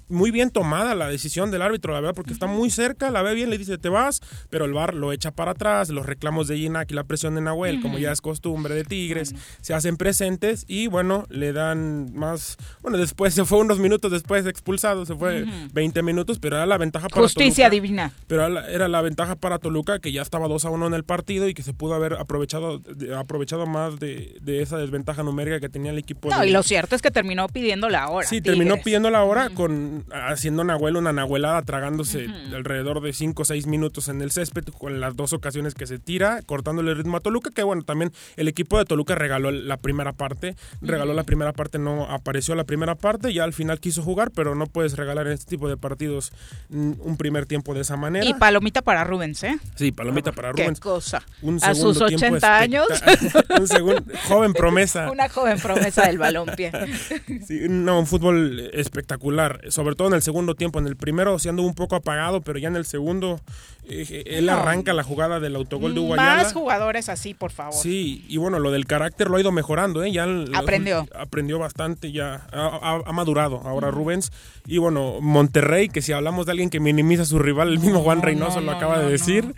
Muy 0.08 0.30
bien 0.30 0.50
tomada 0.50 0.94
la 0.94 1.08
decisión 1.08 1.50
del 1.50 1.62
árbitro, 1.62 1.92
la 1.92 2.00
verdad, 2.00 2.14
porque 2.14 2.32
está 2.32 2.46
muy 2.46 2.70
cerca, 2.70 3.10
la 3.10 3.22
ve 3.22 3.34
bien, 3.34 3.50
le 3.50 3.58
dice 3.58 3.78
te 3.78 3.88
vas, 3.88 4.20
pero 4.50 4.64
el 4.64 4.72
VAR 4.72 4.94
lo 4.94 5.12
echa 5.12 5.30
para 5.30 5.52
atrás. 5.52 5.88
Los 5.90 6.06
reclamos 6.06 6.48
de 6.48 6.56
Ginac 6.56 6.90
y 6.90 6.94
la 6.94 7.04
presión 7.04 7.34
de 7.34 7.40
Nahuel, 7.40 7.80
como 7.80 7.98
ya 7.98 8.12
es 8.12 8.20
costumbre 8.20 8.74
de 8.74 8.84
Tigres, 8.84 9.34
se 9.60 9.74
hacen 9.74 9.96
presentes 9.96 10.64
y 10.66 10.88
bueno 10.88 11.11
le 11.28 11.52
dan 11.52 12.12
más, 12.14 12.56
bueno, 12.80 12.98
después 12.98 13.34
se 13.34 13.44
fue 13.44 13.58
unos 13.58 13.78
minutos 13.78 14.10
después 14.10 14.46
expulsado, 14.46 15.06
se 15.06 15.14
fue 15.14 15.44
20 15.72 16.02
minutos, 16.02 16.38
pero 16.38 16.56
era 16.56 16.66
la 16.66 16.78
ventaja 16.78 17.08
para 17.08 17.22
Justicia 17.22 17.70
divina. 17.70 18.12
Pero 18.26 18.46
era 18.68 18.88
la, 18.88 19.02
ventaja 19.02 19.34
para 19.34 19.58
Toluca 19.58 19.98
que 19.98 20.12
ya 20.12 20.22
estaba 20.22 20.46
2 20.48 20.64
a 20.64 20.70
1 20.70 20.86
en 20.86 20.94
el 20.94 21.04
partido 21.04 21.48
y 21.48 21.54
que 21.54 21.62
se 21.62 21.74
pudo 21.74 21.94
haber 21.94 22.14
aprovechado 22.14 22.80
aprovechado 23.16 23.66
más 23.66 23.98
de, 23.98 24.40
esa 24.62 24.78
desventaja 24.78 25.22
numérica 25.22 25.60
que 25.60 25.68
tenía 25.68 25.90
el 25.90 25.98
equipo. 25.98 26.28
No, 26.30 26.44
y 26.44 26.50
lo 26.50 26.62
cierto 26.62 26.94
es 26.94 27.02
que 27.02 27.10
terminó 27.10 27.48
pidiendo 27.48 27.88
la 27.88 28.08
hora. 28.08 28.26
Sí, 28.26 28.40
terminó 28.40 28.76
pidiendo 28.76 29.10
la 29.10 29.24
hora 29.24 29.50
con 29.50 30.04
haciendo 30.12 30.62
Nahuel 30.62 30.96
una 30.96 31.12
nahuelada, 31.12 31.62
tragándose 31.62 32.26
alrededor 32.54 33.00
de 33.00 33.12
5 33.12 33.42
o 33.42 33.44
6 33.44 33.66
minutos 33.66 34.08
en 34.08 34.22
el 34.22 34.30
césped 34.30 34.64
con 34.78 35.00
las 35.00 35.16
dos 35.16 35.32
ocasiones 35.32 35.74
que 35.74 35.86
se 35.86 35.98
tira, 35.98 36.42
cortándole 36.42 36.92
el 36.92 36.96
ritmo 36.96 37.16
a 37.16 37.20
Toluca, 37.20 37.50
que 37.50 37.62
bueno, 37.62 37.82
también 37.82 38.12
el 38.36 38.48
equipo 38.48 38.78
de 38.78 38.84
Toluca 38.84 39.14
regaló 39.14 39.50
la 39.50 39.76
primera 39.78 40.12
parte, 40.12 40.56
regaló 40.80 41.01
la 41.04 41.24
primera 41.24 41.52
parte, 41.52 41.78
no 41.78 42.04
apareció 42.04 42.54
la 42.54 42.64
primera 42.64 42.94
parte, 42.94 43.32
ya 43.32 43.44
al 43.44 43.52
final 43.52 43.80
quiso 43.80 44.02
jugar, 44.02 44.30
pero 44.30 44.54
no 44.54 44.66
puedes 44.66 44.96
regalar 44.96 45.26
en 45.26 45.32
este 45.32 45.50
tipo 45.50 45.68
de 45.68 45.76
partidos 45.76 46.32
un 46.70 47.16
primer 47.16 47.46
tiempo 47.46 47.74
de 47.74 47.80
esa 47.80 47.96
manera. 47.96 48.24
Y 48.24 48.34
palomita 48.34 48.82
para 48.82 49.04
Rubens, 49.04 49.42
¿eh? 49.44 49.58
Sí, 49.74 49.92
palomita 49.92 50.32
para 50.32 50.52
Rubens. 50.52 50.78
Qué 50.78 50.82
cosa. 50.82 51.22
A 51.62 51.74
sus 51.74 52.00
80 52.00 52.58
años. 52.58 52.86
un 53.60 53.68
segundo, 53.68 54.02
joven 54.28 54.52
promesa. 54.52 55.10
Una 55.12 55.28
joven 55.28 55.58
promesa 55.58 56.06
del 56.06 56.18
balompié. 56.18 56.72
sí, 57.46 57.66
no, 57.68 58.00
un 58.00 58.06
fútbol 58.06 58.70
espectacular, 58.72 59.60
sobre 59.68 59.94
todo 59.94 60.08
en 60.08 60.14
el 60.14 60.22
segundo 60.22 60.54
tiempo. 60.54 60.78
En 60.78 60.86
el 60.86 60.96
primero 60.96 61.38
siendo 61.38 61.62
un 61.62 61.74
poco 61.74 61.96
apagado, 61.96 62.40
pero 62.40 62.58
ya 62.58 62.68
en 62.68 62.76
el 62.76 62.84
segundo 62.84 63.40
eh, 63.84 64.24
él 64.26 64.48
arranca 64.48 64.92
la 64.92 65.02
jugada 65.02 65.40
del 65.40 65.56
autogol 65.56 65.94
de 65.94 66.00
Guayala. 66.00 66.42
Más 66.42 66.52
jugadores 66.52 67.08
así, 67.08 67.34
por 67.34 67.50
favor. 67.50 67.74
Sí, 67.74 68.24
y 68.28 68.36
bueno, 68.36 68.58
lo 68.58 68.70
del 68.70 68.86
carácter 68.86 69.28
lo 69.28 69.36
ha 69.36 69.40
ido 69.40 69.52
mejorando, 69.52 70.02
¿eh? 70.02 70.12
Ya 70.12 70.26
aprendió. 70.54 70.91
Aprendió. 70.92 71.58
Bastante, 71.58 72.12
ya 72.12 72.46
ha, 72.52 73.12
madurado 73.12 73.60
ahora 73.64 73.90
Rubens. 73.90 74.32
Y 74.66 74.78
bueno, 74.78 75.20
Monterrey, 75.20 75.88
que 75.88 76.02
si 76.02 76.12
hablamos 76.12 76.46
de 76.46 76.52
alguien 76.52 76.70
que 76.70 76.80
minimiza 76.80 77.22
a 77.22 77.26
su 77.26 77.38
rival, 77.38 77.68
el 77.68 77.78
mismo 77.78 78.00
Juan 78.00 78.22
Reynoso 78.22 78.60
lo 78.60 78.72
acaba 78.72 78.98
de 78.98 79.10
decir. 79.10 79.54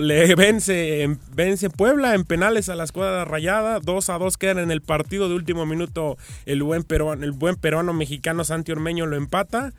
le 0.00 0.34
vence, 0.34 1.16
vence 1.34 1.70
Puebla 1.70 2.14
en 2.14 2.24
penales 2.24 2.68
a 2.68 2.74
la 2.74 2.84
escuadra 2.84 3.24
rayada, 3.24 3.80
2 3.80 4.10
a 4.10 4.18
2 4.18 4.36
quedan 4.36 4.58
en 4.58 4.70
el 4.70 4.82
partido 4.82 5.28
de 5.28 5.34
último 5.34 5.66
minuto. 5.66 6.16
El 6.44 6.62
buen 6.62 6.82
peruano, 6.82 7.24
el 7.24 7.32
buen 7.32 7.56
peruano 7.56 7.92
mexicano 7.92 8.44
Santi 8.44 8.72
Ormeño 8.72 9.06
lo 9.06 9.16
empata 9.16 9.72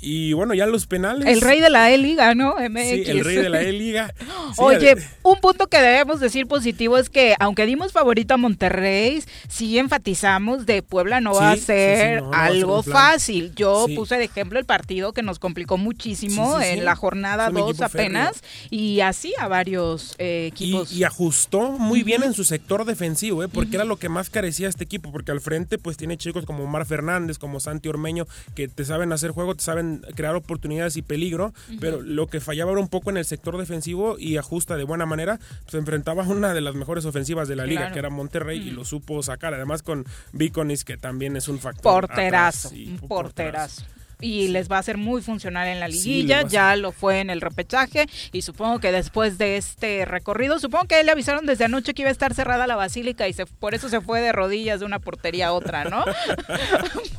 y 0.00 0.32
bueno, 0.34 0.54
ya 0.54 0.66
los 0.66 0.86
penales. 0.86 1.26
El 1.26 1.40
rey 1.40 1.60
de 1.60 1.70
la 1.70 1.90
E-Liga, 1.90 2.34
¿no? 2.34 2.54
MX. 2.56 2.82
Sí, 2.82 3.04
el 3.06 3.24
rey 3.24 3.36
de 3.36 3.48
la 3.48 3.62
E-Liga. 3.62 4.12
Oye, 4.58 4.96
un 5.22 5.40
punto 5.40 5.66
que 5.68 5.80
debemos 5.80 6.20
decir 6.20 6.46
positivo 6.46 6.98
es 6.98 7.10
que, 7.10 7.34
aunque 7.40 7.66
dimos 7.66 7.92
favorito 7.92 8.34
a 8.34 8.36
Monterrey, 8.36 9.22
sí 9.48 9.78
enfatizamos 9.78 10.66
de 10.66 10.82
Puebla 10.82 11.20
no 11.20 11.34
va 11.34 11.52
a 11.52 11.56
ser 11.56 12.22
algo 12.32 12.82
fácil. 12.82 13.52
Yo 13.54 13.86
puse 13.94 14.16
de 14.16 14.24
ejemplo 14.24 14.58
el 14.58 14.64
partido 14.64 15.12
que 15.12 15.22
nos 15.22 15.38
complicó 15.38 15.78
muchísimo 15.78 16.60
en 16.60 16.84
la 16.84 16.96
jornada 16.96 17.50
2 17.50 17.80
apenas 17.80 18.42
y 18.70 19.00
así 19.00 19.34
a 19.38 19.48
varios 19.48 20.14
eh, 20.18 20.48
equipos. 20.52 20.92
Y, 20.92 21.04
ajustó 21.04 21.70
muy 21.70 22.02
bien 22.02 22.22
en 22.24 22.34
su 22.34 22.44
sector 22.44 22.84
defensivo, 22.84 23.44
¿eh? 23.44 23.48
porque 23.48 23.76
era 23.76 23.84
lo 23.84 23.96
que 23.96 24.08
más 24.08 24.28
carecía 24.28 24.68
este 24.68 24.84
equipo, 24.84 25.12
porque 25.12 25.30
al 25.30 25.40
frente 25.40 25.78
pues 25.78 25.96
tiene 25.96 26.16
chicos 26.16 26.44
como 26.44 26.64
Omar 26.64 26.84
Fernández, 26.84 27.38
como 27.38 27.60
Santi 27.60 27.88
Ormeño, 27.88 28.26
que 28.54 28.68
te 28.68 28.84
saben 28.84 29.12
hacer 29.12 29.30
juego, 29.30 29.54
te 29.54 29.62
saben 29.62 29.85
crear 30.14 30.34
oportunidades 30.34 30.96
y 30.96 31.02
peligro, 31.02 31.52
pero 31.80 32.00
lo 32.02 32.26
que 32.26 32.40
fallaba 32.40 32.72
era 32.72 32.80
un 32.80 32.88
poco 32.88 33.10
en 33.10 33.16
el 33.16 33.24
sector 33.24 33.56
defensivo 33.58 34.18
y 34.18 34.36
ajusta 34.36 34.76
de 34.76 34.84
buena 34.84 35.06
manera. 35.06 35.38
Se 35.66 35.78
enfrentaba 35.78 36.24
a 36.24 36.28
una 36.28 36.54
de 36.54 36.60
las 36.60 36.74
mejores 36.74 37.04
ofensivas 37.04 37.48
de 37.48 37.56
la 37.56 37.66
liga, 37.66 37.92
que 37.92 37.98
era 37.98 38.10
Monterrey, 38.10 38.58
y 38.58 38.70
lo 38.70 38.84
supo 38.84 39.22
sacar. 39.22 39.54
Además 39.54 39.82
con 39.82 40.04
Viconis, 40.32 40.84
que 40.84 40.96
también 40.96 41.36
es 41.36 41.48
un 41.48 41.58
factor. 41.58 42.06
Porterazo, 42.06 42.70
un 42.70 43.08
porterazo 43.08 43.84
y 44.20 44.48
les 44.48 44.70
va 44.70 44.78
a 44.78 44.82
ser 44.82 44.96
muy 44.96 45.22
funcional 45.22 45.68
en 45.68 45.80
la 45.80 45.88
liguilla, 45.88 46.42
ya 46.42 46.74
lo 46.76 46.92
fue 46.92 47.20
en 47.20 47.30
el 47.30 47.40
repechaje 47.40 48.06
y 48.32 48.42
supongo 48.42 48.78
que 48.78 48.92
después 48.92 49.38
de 49.38 49.56
este 49.56 50.04
recorrido, 50.04 50.58
supongo 50.58 50.86
que 50.86 51.02
le 51.04 51.12
avisaron 51.12 51.46
desde 51.46 51.64
anoche 51.64 51.94
que 51.94 52.02
iba 52.02 52.08
a 52.08 52.12
estar 52.12 52.34
cerrada 52.34 52.66
la 52.66 52.76
basílica 52.76 53.28
y 53.28 53.32
se, 53.32 53.46
por 53.46 53.74
eso 53.74 53.88
se 53.88 54.00
fue 54.00 54.20
de 54.20 54.32
rodillas 54.32 54.80
de 54.80 54.86
una 54.86 54.98
portería 54.98 55.48
a 55.48 55.52
otra, 55.52 55.84
¿no? 55.84 56.04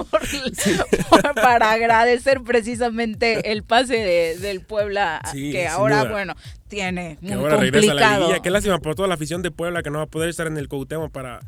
para 1.36 1.72
agradecer 1.72 2.42
precisamente 2.42 3.52
el 3.52 3.64
pase 3.64 4.38
del 4.40 4.62
Puebla 4.62 5.22
que 5.34 5.68
ahora, 5.68 6.06
bueno, 6.06 6.36
tiene 6.68 7.18
muy 7.22 7.34
ahora 7.34 7.58
complicado. 7.58 7.92
a 7.92 7.96
la 7.96 8.18
liguilla. 8.18 8.40
Qué 8.42 8.50
lástima 8.50 8.80
por 8.80 8.96
toda 8.96 9.08
la 9.08 9.16
afición 9.16 9.42
de 9.42 9.52
Puebla 9.52 9.84
que 9.84 9.90
no 9.90 10.00
va 10.00 10.06
a 10.06 10.08
poder 10.08 10.30
estar 10.30 10.48
en 10.48 10.58
el 10.58 10.68
Cuauhtémoc 10.68 11.12
para 11.12 11.40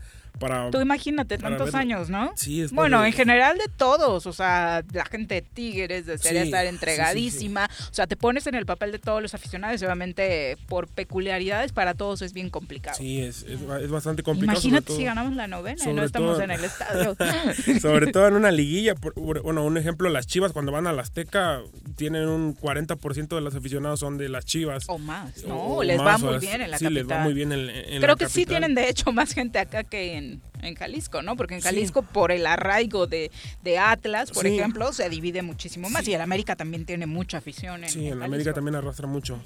Tú 0.72 0.82
imagínate 0.82 1.38
tantos 1.38 1.76
años, 1.76 2.10
¿no? 2.10 2.32
Sí, 2.36 2.66
Bueno, 2.72 3.06
en 3.06 3.14
general 3.14 3.58
de 3.58 3.72
todos, 3.76 4.26
o 4.26 4.34
sea, 4.34 4.84
la 4.94 5.06
gente 5.06 5.36
de 5.36 5.42
Tigres 5.42 6.06
desearía 6.06 6.44
estar 6.44 6.66
entregadísima, 6.66 7.70
o 7.90 7.94
sea, 7.94 8.08
te 8.08 8.16
pones 8.16 8.48
en 8.48 8.56
el 8.56 8.66
papel 8.66 8.92
de 8.92 9.00
todos 9.00 9.22
los 9.22 9.34
aficionados, 9.34 9.82
obviamente 9.82 10.58
por 10.68 10.88
peculiaridades 10.88 11.72
para 11.72 11.94
todos 11.94 12.22
es 12.22 12.34
bien 12.34 12.50
complicado. 12.50 12.98
Sí, 12.98 13.22
es, 13.22 13.46
bastante 13.90 14.24
complicado. 14.24 14.58
Imagínate 14.58 14.96
si 14.96 15.04
ganamos 15.04 15.36
la 15.36 15.48
novena 15.48 15.84
y 15.84 15.94
no 15.94 16.04
estamos 16.04 16.40
en 16.40 16.52
el 16.52 16.64
estadio. 16.66 17.16
sobre 17.80 18.08
todo 18.12 18.28
en 18.28 18.36
una 18.36 18.52
liguilla, 18.52 18.96
bueno, 19.16 19.66
un 19.66 19.78
ejemplo, 19.78 20.10
las 20.10 20.28
Chivas 20.28 20.52
cuando 20.52 20.72
van 20.72 20.88
a 20.88 20.94
la 20.94 21.02
Azteca 21.02 21.62
tienen 21.96 22.28
un 22.28 22.56
40% 22.56 23.28
de 23.36 23.42
los 23.42 23.56
aficionados 23.56 24.00
son 24.00 24.18
de 24.18 24.30
las 24.30 24.46
Chivas. 24.46 24.86
O 24.88 24.98
más, 24.98 25.44
no, 25.46 25.84
les 25.84 26.00
va 26.00 26.18
muy 26.18 26.38
bien 26.40 26.62
en 26.62 26.72
la 26.72 26.78
sí, 26.78 26.90
les 26.90 27.08
va 27.08 27.20
muy 27.20 27.34
bien 27.34 27.52
en, 27.52 28.02
Creo 28.02 28.16
que 28.16 28.30
sí 28.30 28.46
tienen 28.46 28.76
de 28.76 28.90
hecho 28.90 29.12
más 29.12 29.34
gente 29.34 29.60
acá 29.60 29.84
que 29.84 30.18
en 30.18 30.29
Amen. 30.30 30.42
En 30.62 30.76
Jalisco, 30.76 31.22
¿no? 31.22 31.36
Porque 31.36 31.56
en 31.56 31.62
Jalisco, 31.62 32.02
por 32.02 32.32
el 32.32 32.46
arraigo 32.46 33.08
de, 33.08 33.32
de 33.64 33.78
Atlas, 33.78 34.32
por 34.32 34.46
ejemplo, 34.46 34.92
se 34.94 35.10
divide 35.10 35.42
muchísimo 35.42 35.90
más. 35.90 36.08
Y 36.08 36.14
el 36.14 36.22
América 36.22 36.56
también 36.56 36.86
tiene 36.86 37.06
mucha 37.06 37.38
afición. 37.38 37.84
En, 37.84 37.90
sí, 37.90 38.08
en 38.08 38.14
el 38.14 38.24
América 38.24 38.54
también 38.54 38.76
arrastra 38.76 39.08
mucho. 39.08 39.40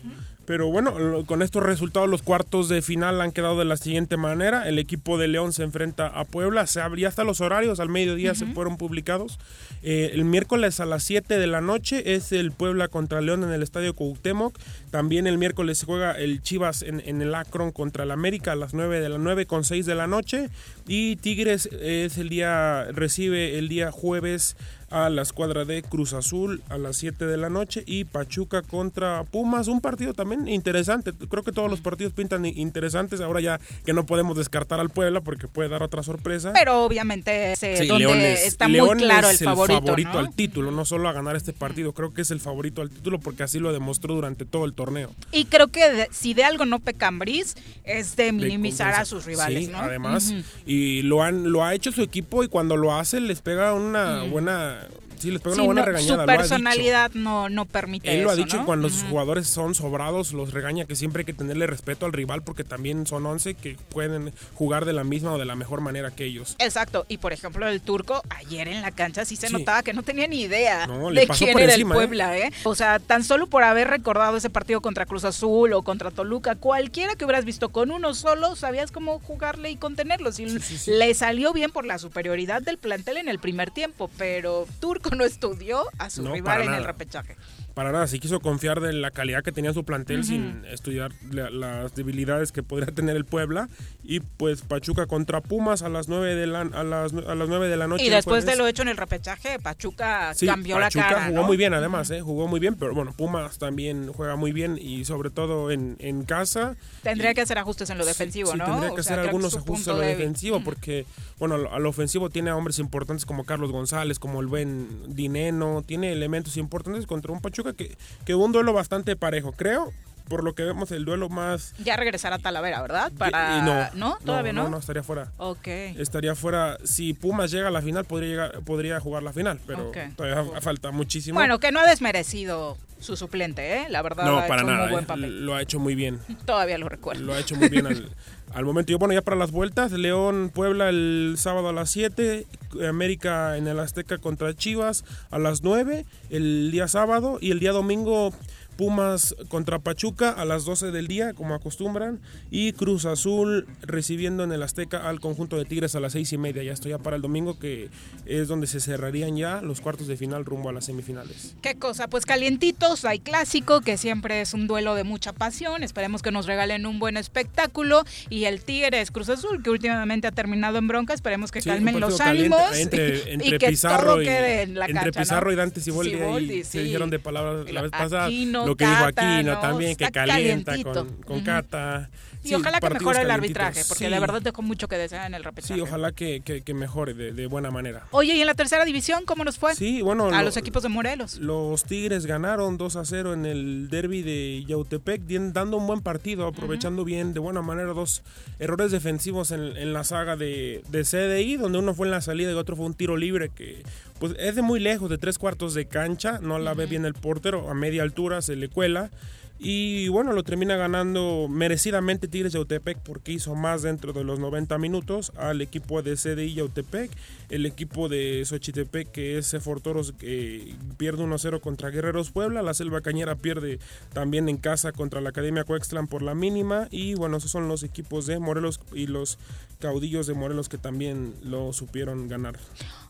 Pero 0.46 0.70
bueno, 0.70 1.26
con 1.26 1.42
estos 1.42 1.64
resultados, 1.64 2.10
los 2.10 2.22
cuartos 2.22 2.70
de 2.70 2.82
final 2.82 3.22
han 3.22 3.32
quedado 3.32 3.60
de 3.60 3.66
la 3.66 3.78
siguiente 3.78 4.18
manera. 4.18 4.68
El 4.68 4.80
equipo 4.80 5.18
de 5.18 5.28
León 5.28 5.54
se 5.54 5.64
enfrenta 5.64 6.08
a 6.08 6.26
Puebla. 6.26 6.68
Se 6.68 6.82
abría 6.82 7.08
hasta 7.08 7.24
los 7.24 7.42
horarios, 7.42 7.80
al 7.80 7.90
mediodía 7.90 8.36
se 8.36 8.46
fueron 8.48 8.78
publicados. 8.78 9.40
Eh, 9.84 10.12
el 10.14 10.26
miércoles 10.26 10.80
a 10.80 10.86
las 10.86 11.04
7 11.04 11.38
de 11.38 11.48
la 11.48 11.62
noche 11.62 12.16
es 12.16 12.32
el 12.32 12.52
Puebla 12.52 12.88
contra 12.88 13.22
León 13.22 13.44
en 13.44 13.52
el 13.52 13.64
Estadio 13.64 13.94
Cuauhtémoc. 13.94 14.58
También 14.92 15.28
el 15.28 15.38
miércoles 15.38 15.78
se 15.78 15.86
juega 15.86 16.12
el 16.14 16.42
Chivas 16.42 16.82
en, 16.82 17.02
en 17.06 17.22
el 17.22 17.36
Akron 17.36 17.72
contra 17.72 18.04
el 18.04 18.12
América 18.12 18.54
a 18.54 18.56
las 18.56 18.74
9 18.74 19.00
de 19.00 19.10
la 19.10 19.18
9 19.18 19.46
con 19.46 19.64
6 19.64 19.86
de 19.86 19.96
la 19.96 20.08
noche. 20.08 20.50
Y 20.88 21.03
Tigres 21.22 21.70
es 21.82 22.18
el 22.18 22.30
día, 22.30 22.86
recibe 22.92 23.58
el 23.58 23.68
día 23.68 23.92
jueves 23.92 24.56
a 24.94 25.10
la 25.10 25.24
escuadra 25.24 25.66
de 25.66 25.82
Cruz 25.82 26.14
Azul 26.14 26.62
a 26.70 26.78
las 26.78 26.98
7 26.98 27.26
de 27.26 27.36
la 27.36 27.50
noche 27.50 27.84
y 27.88 28.06
Pachuca 28.06 28.62
contra 28.62 29.24
Pumas, 29.24 29.68
un 29.68 29.82
partido 29.82 30.14
también 30.14 30.48
interesante. 30.48 31.14
Creo 31.14 31.44
que 31.44 31.52
todos 31.52 31.70
los 31.70 31.82
partidos 31.82 32.14
pintan 32.14 32.46
interesantes, 32.46 33.20
ahora 33.20 33.42
ya 33.42 33.60
que 33.86 33.94
no 33.94 34.06
podemos 34.06 34.38
descartar 34.38 34.80
al 34.80 34.92
Puebla 34.92 35.22
porque 35.22 35.48
puede 35.48 35.70
dar 35.70 35.82
otra 35.82 36.04
sorpresa. 36.04 36.54
Pero 36.54 36.84
obviamente 36.84 37.56
donde 37.88 38.34
está 38.46 38.68
muy 38.68 38.88
claro 38.98 39.30
el 39.30 39.38
favorito, 39.38 39.80
el 39.80 39.84
favorito 39.84 40.20
al 40.20 40.34
título, 40.34 40.72
no 40.72 40.86
solo 40.86 41.10
a 41.10 41.14
ganar 41.14 41.36
este 41.36 41.54
partido, 41.54 41.94
creo 41.94 42.14
que 42.14 42.22
es 42.22 42.30
el 42.30 42.40
favorito 42.40 42.82
al 42.82 42.92
título 42.92 43.20
porque 43.20 43.44
así 43.44 43.60
lo 43.60 43.74
demostró 43.74 44.14
durante 44.14 44.46
todo 44.46 44.66
el 44.66 44.74
torneo. 44.74 45.12
Y 45.32 45.46
creo 45.46 45.70
que 45.70 46.08
si 46.12 46.36
de 46.36 46.44
algo 46.44 46.66
no 46.66 46.80
peca 46.80 47.08
Ambris 47.08 47.56
es 47.84 48.16
de 48.16 48.32
minimizar 48.32 48.94
a 48.94 49.06
sus 49.06 49.26
rivales, 49.26 49.66
sí, 49.66 49.72
además, 49.76 50.34
y 50.68 51.02
lo 51.02 51.24
han 51.24 51.52
lo 51.52 51.64
ha 51.64 51.74
hecho 51.74 51.92
su 51.92 52.04
equipo 52.04 52.44
y 52.44 52.48
cuando 52.48 52.78
lo 52.78 52.94
hace 52.94 53.20
les 53.20 53.42
pega 53.42 53.74
una 53.74 54.24
buena 54.24 54.83
Sí, 55.24 55.32
les 55.32 55.42
pega 55.42 55.56
una 55.56 55.64
buena 55.64 55.86
regañada. 55.86 56.24
Su 56.24 56.28
personalidad 56.28 57.12
no, 57.14 57.48
no 57.48 57.64
permite 57.64 58.14
Él 58.14 58.24
lo 58.24 58.32
ha 58.32 58.36
dicho 58.36 58.58
¿no? 58.58 58.66
cuando 58.66 58.90
sus 58.90 59.04
jugadores 59.04 59.48
son 59.48 59.74
sobrados, 59.74 60.34
los 60.34 60.52
regaña 60.52 60.84
que 60.84 60.98
siempre 60.98 61.22
hay 61.22 61.26
que 61.26 61.34
tenerle 61.34 61.66
respeto 61.66 62.06
al 62.06 62.12
rival 62.12 62.42
porque 62.42 62.66
también 62.66 63.08
son 63.08 63.26
11 63.26 63.54
que 63.54 63.78
pueden 63.88 64.34
jugar 64.54 64.84
de 64.84 64.92
la 64.92 65.06
misma 65.06 65.32
o 65.32 65.38
de 65.38 65.46
la 65.46 65.56
mejor 65.56 65.80
manera 65.80 66.12
que 66.12 66.26
ellos. 66.26 66.58
Exacto. 66.60 67.06
Y 67.08 67.20
por 67.20 67.32
ejemplo, 67.32 67.66
el 67.70 67.80
turco 67.80 68.22
ayer 68.32 68.68
en 68.68 68.82
la 68.82 68.92
cancha 68.92 69.24
sí 69.24 69.38
se 69.38 69.50
notaba 69.50 69.82
que 69.82 69.94
no 69.94 70.04
tenía 70.04 70.28
ni 70.28 70.42
idea 70.42 70.88
No, 70.88 71.10
le 71.10 71.22
de 71.22 71.28
pasó 71.28 71.46
quién 71.46 71.58
era 71.58 71.72
encima, 71.72 71.96
el 71.96 72.00
Puebla, 72.00 72.38
¿eh? 72.38 72.52
O 72.64 72.76
sea, 72.76 73.00
tan 73.00 73.24
solo 73.24 73.48
por 73.48 73.64
haber 73.64 73.88
recordado 73.88 74.36
ese 74.36 74.50
partido 74.50 74.82
contra 74.82 75.06
Cruz 75.06 75.24
Azul 75.24 75.72
o 75.72 75.84
contra 75.84 76.12
Toluca, 76.12 76.56
cualquiera 76.56 77.16
que 77.16 77.24
hubieras 77.24 77.46
visto 77.46 77.70
con 77.70 77.92
uno 77.92 78.14
solo, 78.14 78.58
sabías 78.58 78.92
cómo 78.92 79.20
jugarle 79.20 79.70
y 79.70 79.78
contenerlo. 79.78 80.34
Si 80.34 80.46
le 80.88 81.14
salió 81.14 81.54
bien 81.54 81.72
por 81.72 81.86
la 81.86 81.98
superioridad 81.98 82.62
del 82.62 82.78
plantel 82.78 83.16
en 83.16 83.30
el 83.30 83.40
primer 83.40 83.72
tiempo, 83.72 84.10
pero 84.18 84.68
Turco 84.82 85.13
no 85.16 85.24
estudió 85.26 85.84
a 86.00 86.10
su 86.10 86.24
No, 86.24 86.34
rival 86.34 86.64
en 86.64 86.74
el 86.74 86.84
repechaje. 86.84 87.36
Para 87.74 87.92
nada, 87.92 88.06
sí 88.08 88.20
quiso 88.20 88.40
confiar 88.40 88.82
de 88.82 88.94
la 88.94 89.10
calidad 89.10 89.44
que 89.44 89.52
tenía 89.52 89.74
su 89.74 89.84
plantel 89.84 90.20
Ujú. 90.20 90.28
sin 90.28 90.64
estudiar 90.66 91.12
la- 91.32 91.50
las 91.50 91.96
debilidades 91.96 92.52
que 92.52 92.62
podría 92.62 92.94
tener 92.94 93.16
el 93.16 93.26
Puebla. 93.26 93.68
Y 94.04 94.20
pues 94.20 94.62
Pachuca 94.62 95.08
contra 95.08 95.42
Pumas 95.42 95.82
a 95.82 95.90
las 95.90 96.08
9 96.08 96.36
de 96.36 96.46
la, 96.46 96.62
a 96.62 96.84
las, 96.84 97.14
a 97.14 97.36
las 97.36 97.50
9 97.50 97.68
de 97.70 97.78
la 97.78 97.88
noche. 97.88 98.04
Y 98.06 98.10
después 98.10 98.46
de 98.46 98.56
lo 98.56 98.68
hecho 98.68 98.84
en 98.84 98.90
el 98.90 98.98
repechaje, 98.98 99.58
Pachuca 99.60 100.34
Sí, 100.36 100.46
cambió 100.46 100.76
Pachuca 100.78 101.06
la 101.06 101.14
cara. 101.16 101.28
jugó 101.30 101.42
¿no? 101.42 101.48
muy 101.48 101.58
bien 101.58 101.74
además, 101.74 102.12
¿eh? 102.12 102.22
jugó 102.22 102.48
muy 102.48 102.60
bien, 102.60 102.76
pero 102.76 102.94
bueno, 102.94 103.12
Pumas 103.14 103.58
también 103.58 104.12
juega 104.14 104.36
muy 104.36 104.52
bien 104.52 104.78
y 104.80 105.06
sobre 105.06 105.30
todo 105.32 105.72
en, 105.72 105.96
en 106.00 106.24
casa. 106.26 106.76
Tendría 107.02 107.34
que 107.34 107.42
hacer 107.42 107.58
ajustes 107.58 107.90
en 107.90 107.98
lo 107.98 108.06
defensivo, 108.06 108.52
Sí, 108.52 108.58
¿no? 108.58 108.66
tendría 108.66 108.92
O 108.92 108.96
que 108.96 109.04
sea, 109.04 109.14
hacer 109.14 109.24
creo 109.24 109.30
algunos 109.30 109.56
ajustes 109.56 109.88
en 109.88 109.94
lo 109.94 110.00
débil. 110.00 110.18
defensivo 110.18 110.64
porque, 110.64 111.06
bueno, 111.40 111.56
al- 111.56 111.68
al 111.68 111.86
ofensivo 111.88 112.30
tiene 112.30 112.50
a 112.52 112.56
hombres 112.56 112.78
importantes 112.80 113.26
como 113.26 113.46
Carlos 113.46 113.72
González, 113.72 114.20
como 114.20 114.42
el 114.42 114.48
buen 114.48 115.16
Dineno, 115.16 115.82
tiene 115.86 116.12
elementos 116.12 116.58
importantes 116.58 117.08
contra 117.08 117.32
un 117.32 117.42
Pachuca 117.42 117.63
que, 117.72 117.96
que 118.26 118.36
hubo 118.36 118.44
un 118.44 118.52
duelo 118.52 118.74
bastante 118.74 119.16
parejo, 119.16 119.54
creo, 119.54 119.94
por 120.28 120.44
lo 120.44 120.56
que 120.56 120.64
vemos 120.64 120.92
el 120.92 121.06
duelo 121.06 121.30
más... 121.30 121.74
Ya 121.84 121.96
regresará 121.96 122.40
Talavera, 122.40 122.82
¿verdad? 122.82 123.12
Para... 123.18 123.58
y 123.58 123.98
no, 124.00 124.18
¿Todavía 124.26 124.54
no? 124.54 124.64
No, 124.64 124.70
no, 124.70 124.78
estaría 124.78 125.04
fuera. 125.04 125.32
Ok. 125.38 125.68
Estaría 125.68 126.36
fuera, 126.36 126.78
si 126.84 127.14
Pumas 127.14 127.52
llega 127.52 127.68
a 127.68 127.72
la 127.72 127.82
final, 127.82 128.06
podría, 128.06 128.30
llegar, 128.30 128.60
podría 128.62 129.00
jugar 129.00 129.24
la 129.24 129.34
final, 129.34 129.60
pero 129.68 129.92
todavía 130.16 130.44
fa- 130.54 130.62
falta 130.62 130.92
muchísimo. 130.92 131.40
Bueno, 131.40 131.60
que 131.60 131.72
no 131.72 131.80
ha 131.80 131.88
desmerecido 131.88 132.78
su 133.00 133.18
suplente, 133.18 133.82
¿eh? 133.82 133.86
La 133.90 134.02
verdad, 134.02 134.26
no, 134.26 134.38
ha 134.40 134.48
para 134.48 134.62
hecho 134.62 134.72
nada, 134.72 134.84
muy 134.84 134.92
buen 134.92 135.04
¿eh? 135.04 135.08
papel. 135.08 135.46
lo 135.46 135.56
ha 135.56 135.62
hecho 135.62 135.80
muy 135.80 135.94
bien. 135.96 136.20
Todavía 136.46 136.78
lo 136.78 136.88
recuerdo. 136.88 137.22
Lo 137.24 137.34
ha 137.34 137.40
hecho 137.40 137.56
muy 137.58 137.68
bien 137.68 137.86
al, 137.86 138.10
al 138.54 138.64
momento. 138.66 138.94
Y 138.94 138.96
bueno, 138.96 139.14
ya 139.14 139.22
para 139.22 139.36
las 139.36 139.52
vueltas, 139.52 139.92
León, 139.92 140.52
Puebla 140.54 140.88
el 140.90 141.36
sábado 141.38 141.68
a 141.70 141.74
las 141.74 141.90
7, 141.92 142.48
América 142.88 143.58
en 143.58 143.68
el 143.68 143.78
Azteca 143.80 144.18
contra 144.20 144.54
Chivas 144.56 145.04
a 145.32 145.38
las 145.40 145.64
9 145.64 146.06
el 146.30 146.72
día 146.72 146.88
sábado 146.88 147.38
y 147.42 147.52
el 147.52 147.60
día 147.60 147.72
domingo 147.74 148.34
Pumas 148.78 149.36
contra 149.50 149.80
Pachuca 149.80 150.30
a 150.30 150.46
las 150.46 150.66
12 150.66 150.92
del 150.92 151.08
día, 151.08 151.34
como 151.34 151.56
acostumbran, 151.56 152.20
y 152.52 152.74
Cruz 152.74 153.06
Azul 153.06 153.68
recibiendo 153.82 154.44
en 154.44 154.52
el 154.52 154.64
Azteca 154.64 155.10
al 155.10 155.20
conjunto 155.20 155.58
de 155.58 155.66
Tigres 155.66 155.96
a 155.96 156.00
las 156.00 156.14
6 156.14 156.34
y 156.34 156.38
media. 156.38 156.64
Ya 156.64 156.74
estoy 156.74 156.92
ya 156.92 157.00
para 157.00 157.16
el 157.16 157.22
domingo, 157.22 157.58
que 157.58 157.90
es 158.26 158.48
donde 158.48 158.68
se 158.68 158.80
cerrarían 158.80 159.36
ya 159.36 159.62
los 159.62 159.82
cuartos 159.82 160.08
de 160.08 160.18
final 160.18 160.46
rumbo 160.46 160.70
a 160.70 160.74
las 160.74 160.86
semifinales. 160.86 161.56
Qué 161.62 161.76
cosa, 161.76 162.08
pues 162.08 162.26
calientitos, 162.26 163.06
hay 163.06 163.20
clásico, 163.20 163.82
que 163.82 163.98
siempre 163.98 164.42
es 164.42 164.54
un 164.54 164.68
duelo 164.68 164.96
de 164.96 165.04
mucha 165.04 165.34
pasión. 165.34 165.84
Esperemos 165.84 166.22
que 166.22 166.32
nos 166.32 166.46
regalen 166.46 166.86
un 166.86 167.00
buen 167.00 167.18
espectáculo. 167.18 168.04
Y 168.30 168.46
el 168.46 168.64
Tigres 168.64 169.12
Cruz 169.12 169.30
Azul, 169.30 169.64
que 169.64 169.70
últimamente 169.70 170.28
ha 170.28 170.32
terminado 170.32 170.78
en 170.78 170.88
bronca, 170.88 171.14
esperemos 171.14 171.52
que 171.52 171.62
Sí, 171.62 171.70
calmen 171.70 172.00
los 172.00 172.20
ánimos 172.20 172.76
entre, 172.76 173.32
entre 173.34 173.48
y 173.48 173.58
que 173.58 173.68
Pizarro 173.70 174.14
todo 174.14 174.22
y, 174.22 174.26
quede 174.26 174.62
en 174.64 174.76
la 174.76 174.86
entre 174.86 175.04
cancha, 175.04 175.22
Pizarro 175.22 175.48
¿no? 175.48 175.54
y 175.54 175.56
Dante 175.56 175.80
Siboldi, 175.80 176.12
Siboldi, 176.12 176.64
se 176.64 176.72
sí. 176.72 176.80
dijeron 176.80 177.10
de 177.10 177.20
palabras 177.20 177.72
la 177.72 177.82
vez 177.82 177.92
pasada 177.92 178.30
lo 178.66 178.76
que 178.76 178.86
dijo 178.86 179.04
Aquino 179.06 179.54
¿no? 179.54 179.60
también 179.60 179.96
que 179.96 180.10
calienta 180.12 180.72
calientito. 180.74 181.06
con, 181.08 181.24
con. 181.24 181.42
Cata 181.44 182.10
Y 182.44 182.50
Sí, 182.50 182.56
ojalá 182.56 182.80
que 182.82 182.90
mejore 182.90 183.22
el 183.22 183.32
arbitraje, 183.32 183.82
porque 183.88 184.06
Sí. 184.06 184.12
de 184.12 184.20
verdad 184.20 184.42
dejó 184.42 184.62
mucho 184.62 184.88
que 184.90 184.98
desear 184.98 185.28
en 185.28 185.34
el 185.34 185.44
repechaje. 185.46 185.74
sí 185.76 185.80
ojalá 185.82 186.12
que, 186.12 186.42
que- 186.42 186.62
que 186.62 186.74
mejore 186.74 187.14
de, 187.14 187.32
de 187.32 187.48
buena 187.48 187.72
manera 187.72 188.06
Oye, 188.12 188.36
¿y 188.36 188.42
en 188.42 188.48
la 188.48 188.54
tercera 188.54 188.84
división 188.86 189.24
cómo 189.26 189.44
nos 189.46 189.58
fue? 189.58 189.76
Sí, 189.76 190.02
bueno, 190.02 190.26
A 190.28 190.40
lo- 190.40 190.44
los 190.48 190.58
equipos 190.58 190.84
de 190.84 190.90
Morelos. 190.90 191.38
Los 191.38 191.86
Tigres 191.86 192.26
ganaron 192.26 192.78
2 192.78 192.96
a 192.98 193.06
0 193.06 193.34
en 193.34 193.46
el 193.46 193.90
derby 193.90 194.22
de 194.24 194.64
Yautepec, 194.68 195.22
dando 195.54 195.78
un 195.78 195.88
buen 195.88 196.02
partido, 196.02 196.48
aprovechando 196.48 197.06
bien 197.06 197.34
de 197.34 197.40
buena 197.40 197.62
manera 197.62 197.94
dos 197.94 198.24
errores 198.60 198.92
defensivos 198.92 199.52
en, 199.52 199.78
en 199.78 199.94
la 199.94 200.04
saga 200.04 200.36
de, 200.36 200.84
de 200.90 201.04
CDI, 201.04 201.56
donde 201.58 201.80
uno 201.80 201.94
fue 201.94 202.08
en 202.08 202.12
la 202.12 202.22
salida 202.22 202.52
y 202.52 202.56
otro 202.56 202.76
fue 202.76 202.86
un 202.86 202.94
tiro 202.94 203.16
libre 203.18 203.50
que 203.50 203.84
pues 204.20 204.36
es 204.40 204.56
de 204.56 204.62
muy 204.62 204.80
lejos, 204.80 205.10
de 205.10 205.18
tres 205.18 205.38
cuartos 205.38 205.74
de 205.74 205.86
cancha, 205.86 206.40
no 206.42 206.60
la 206.60 206.74
ve 206.74 206.86
bien 206.86 207.06
el 207.06 207.14
portero, 207.14 207.70
a 207.70 207.74
media 207.74 208.04
altura 208.04 208.42
se 208.42 208.56
le 208.56 208.70
cuela. 208.70 209.12
Y 209.60 210.10
bueno, 210.10 210.34
lo 210.34 210.44
termina 210.44 210.76
ganando 210.76 211.48
merecidamente 211.50 212.28
Tigres 212.28 212.52
Yautepec 212.52 212.98
porque 213.00 213.32
hizo 213.32 213.56
más 213.56 213.82
dentro 213.82 214.12
de 214.12 214.26
los 214.26 214.38
90 214.40 214.78
minutos 214.78 215.32
al 215.38 215.62
equipo 215.62 216.02
de 216.02 216.16
CDI 216.16 216.56
Yautepec. 216.56 217.10
El 217.54 217.68
equipo 217.68 218.10
de 218.10 218.44
Xochitepec, 218.44 219.12
que 219.12 219.38
es 219.38 219.56
Fortoros, 219.62 220.14
que 220.18 220.76
pierde 220.98 221.24
1-0 221.24 221.62
contra 221.62 221.92
Guerreros 221.92 222.32
Puebla. 222.32 222.64
La 222.64 222.74
Selva 222.74 223.02
Cañera 223.02 223.36
pierde 223.36 223.78
también 224.12 224.50
en 224.50 224.58
casa 224.58 224.92
contra 224.92 225.22
la 225.22 225.30
Academia 225.30 225.64
Coextlan 225.64 226.08
por 226.08 226.24
la 226.24 226.34
mínima. 226.34 226.88
Y 226.90 227.14
bueno, 227.14 227.38
esos 227.38 227.52
son 227.52 227.68
los 227.68 227.84
equipos 227.84 228.26
de 228.26 228.40
Morelos 228.40 228.80
y 228.94 229.06
los 229.06 229.38
caudillos 229.80 230.26
de 230.26 230.34
Morelos 230.34 230.68
que 230.68 230.80
también 230.80 231.36
lo 231.44 231.74
supieron 231.74 232.28
ganar. 232.28 232.58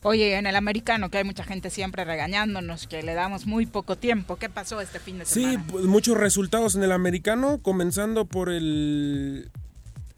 Oye, 0.02 0.34
en 0.36 0.46
el 0.46 0.56
americano, 0.56 1.08
que 1.08 1.16
hay 1.16 1.24
mucha 1.24 1.44
gente 1.44 1.70
siempre 1.70 2.04
regañándonos, 2.04 2.86
que 2.86 3.02
le 3.02 3.14
damos 3.14 3.46
muy 3.46 3.64
poco 3.64 3.96
tiempo. 3.96 4.36
¿Qué 4.36 4.50
pasó 4.50 4.82
este 4.82 4.98
fin 5.00 5.20
de 5.20 5.24
Sí, 5.24 5.40
semana? 5.42 5.64
pues, 5.70 5.84
muchos 5.86 6.18
resultados 6.18 6.74
en 6.74 6.82
el 6.82 6.92
americano, 6.92 7.60
comenzando 7.62 8.26
por 8.26 8.50
el 8.50 9.50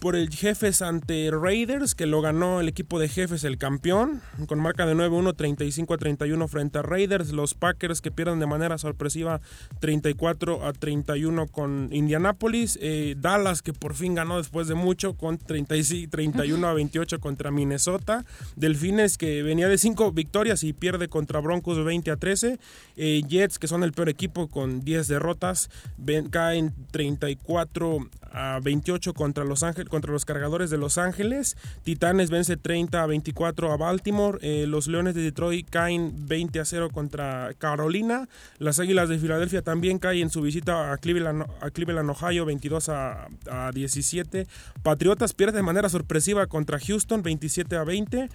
por 0.07 0.15
el 0.15 0.31
Jefes 0.31 0.83
ante 0.83 1.33
Raiders, 1.33 1.97
que 1.97 2.07
lo 2.07 2.21
ganó 2.21 2.61
el 2.61 2.69
equipo 2.69 3.01
de 3.01 3.09
Jefes, 3.09 3.43
el 3.43 3.59
campeón, 3.59 4.23
con 4.47 4.61
marca 4.61 4.87
de 4.87 4.95
9-1, 4.95 5.35
35 5.35 5.95
a 5.95 5.99
31 5.99 6.47
frente 6.47 6.79
a 6.79 6.83
Raiders. 6.83 7.33
Los 7.33 7.55
Packers 7.55 8.01
que 8.01 8.13
pierden 8.13 8.39
de 8.39 8.47
manera 8.47 8.79
sorpresiva 8.79 9.41
34 9.81 10.65
a 10.65 10.73
31 10.73 11.49
con 11.49 11.89
Indianapolis. 11.91 12.79
Eh, 12.81 13.17
Dallas 13.19 13.63
que 13.63 13.73
por 13.73 13.95
fin 13.95 14.15
ganó 14.15 14.37
después 14.37 14.69
de 14.69 14.77
mucho 14.77 15.15
con 15.15 15.39
35, 15.39 16.09
31 16.09 16.69
a 16.69 16.73
28 16.73 17.19
contra 17.19 17.51
Minnesota. 17.51 18.25
Delfines 18.55 19.19
que 19.19 19.43
venía 19.43 19.67
de 19.67 19.77
5 19.77 20.13
victorias 20.13 20.63
y 20.63 20.73
pierde 20.73 21.09
contra 21.09 21.41
Broncos 21.41 21.85
20 21.85 22.13
a 22.13 22.17
13. 22.17 22.61
Eh, 22.97 23.23
Jets 23.27 23.59
que 23.59 23.67
son 23.67 23.83
el 23.83 23.91
peor 23.91 24.09
equipo 24.09 24.47
con 24.47 24.83
10 24.83 25.09
derrotas 25.09 25.69
ven- 25.97 26.29
caen 26.29 26.73
34 26.93 28.09
a 28.33 28.61
28 28.63 29.15
contra 29.15 29.45
Los 29.45 29.63
Ángeles, 29.63 29.89
contra 29.89 30.13
los 30.13 30.25
cargadores 30.25 30.71
de 30.71 30.79
Los 30.79 30.99
Ángeles. 30.99 31.57
Titanes 31.83 32.31
vence 32.31 32.57
30 32.57 33.03
a 33.03 33.07
24 33.07 33.73
a 33.73 33.77
Baltimore. 33.77 34.39
Eh, 34.43 34.67
los 34.67 34.87
Leones 34.89 35.15
de 35.15 35.23
Detroit 35.23 35.69
caen 35.69 36.27
20 36.27 36.61
a 36.61 36.65
0 36.65 36.91
contra 36.93 37.55
Carolina. 37.59 38.29
Las 38.59 38.81
Águilas 38.81 39.09
de 39.09 39.19
Filadelfia 39.19 39.63
también 39.63 39.99
caen 39.99 40.23
en 40.23 40.31
su 40.31 40.43
visita 40.43 40.93
a 40.93 40.99
Cleveland, 40.99 41.45
a 41.61 41.71
Cleveland 41.71 42.11
Ohio, 42.11 42.45
22 42.45 42.89
a, 42.89 43.29
a 43.51 43.71
17. 43.73 44.47
Patriotas 44.83 45.35
pierde 45.35 45.59
de 45.59 45.63
manera 45.63 45.89
sorpresiva 45.89 46.47
contra 46.47 46.79
Houston, 46.79 47.23
27 47.23 47.77
a 47.77 47.85
20. 47.85 48.29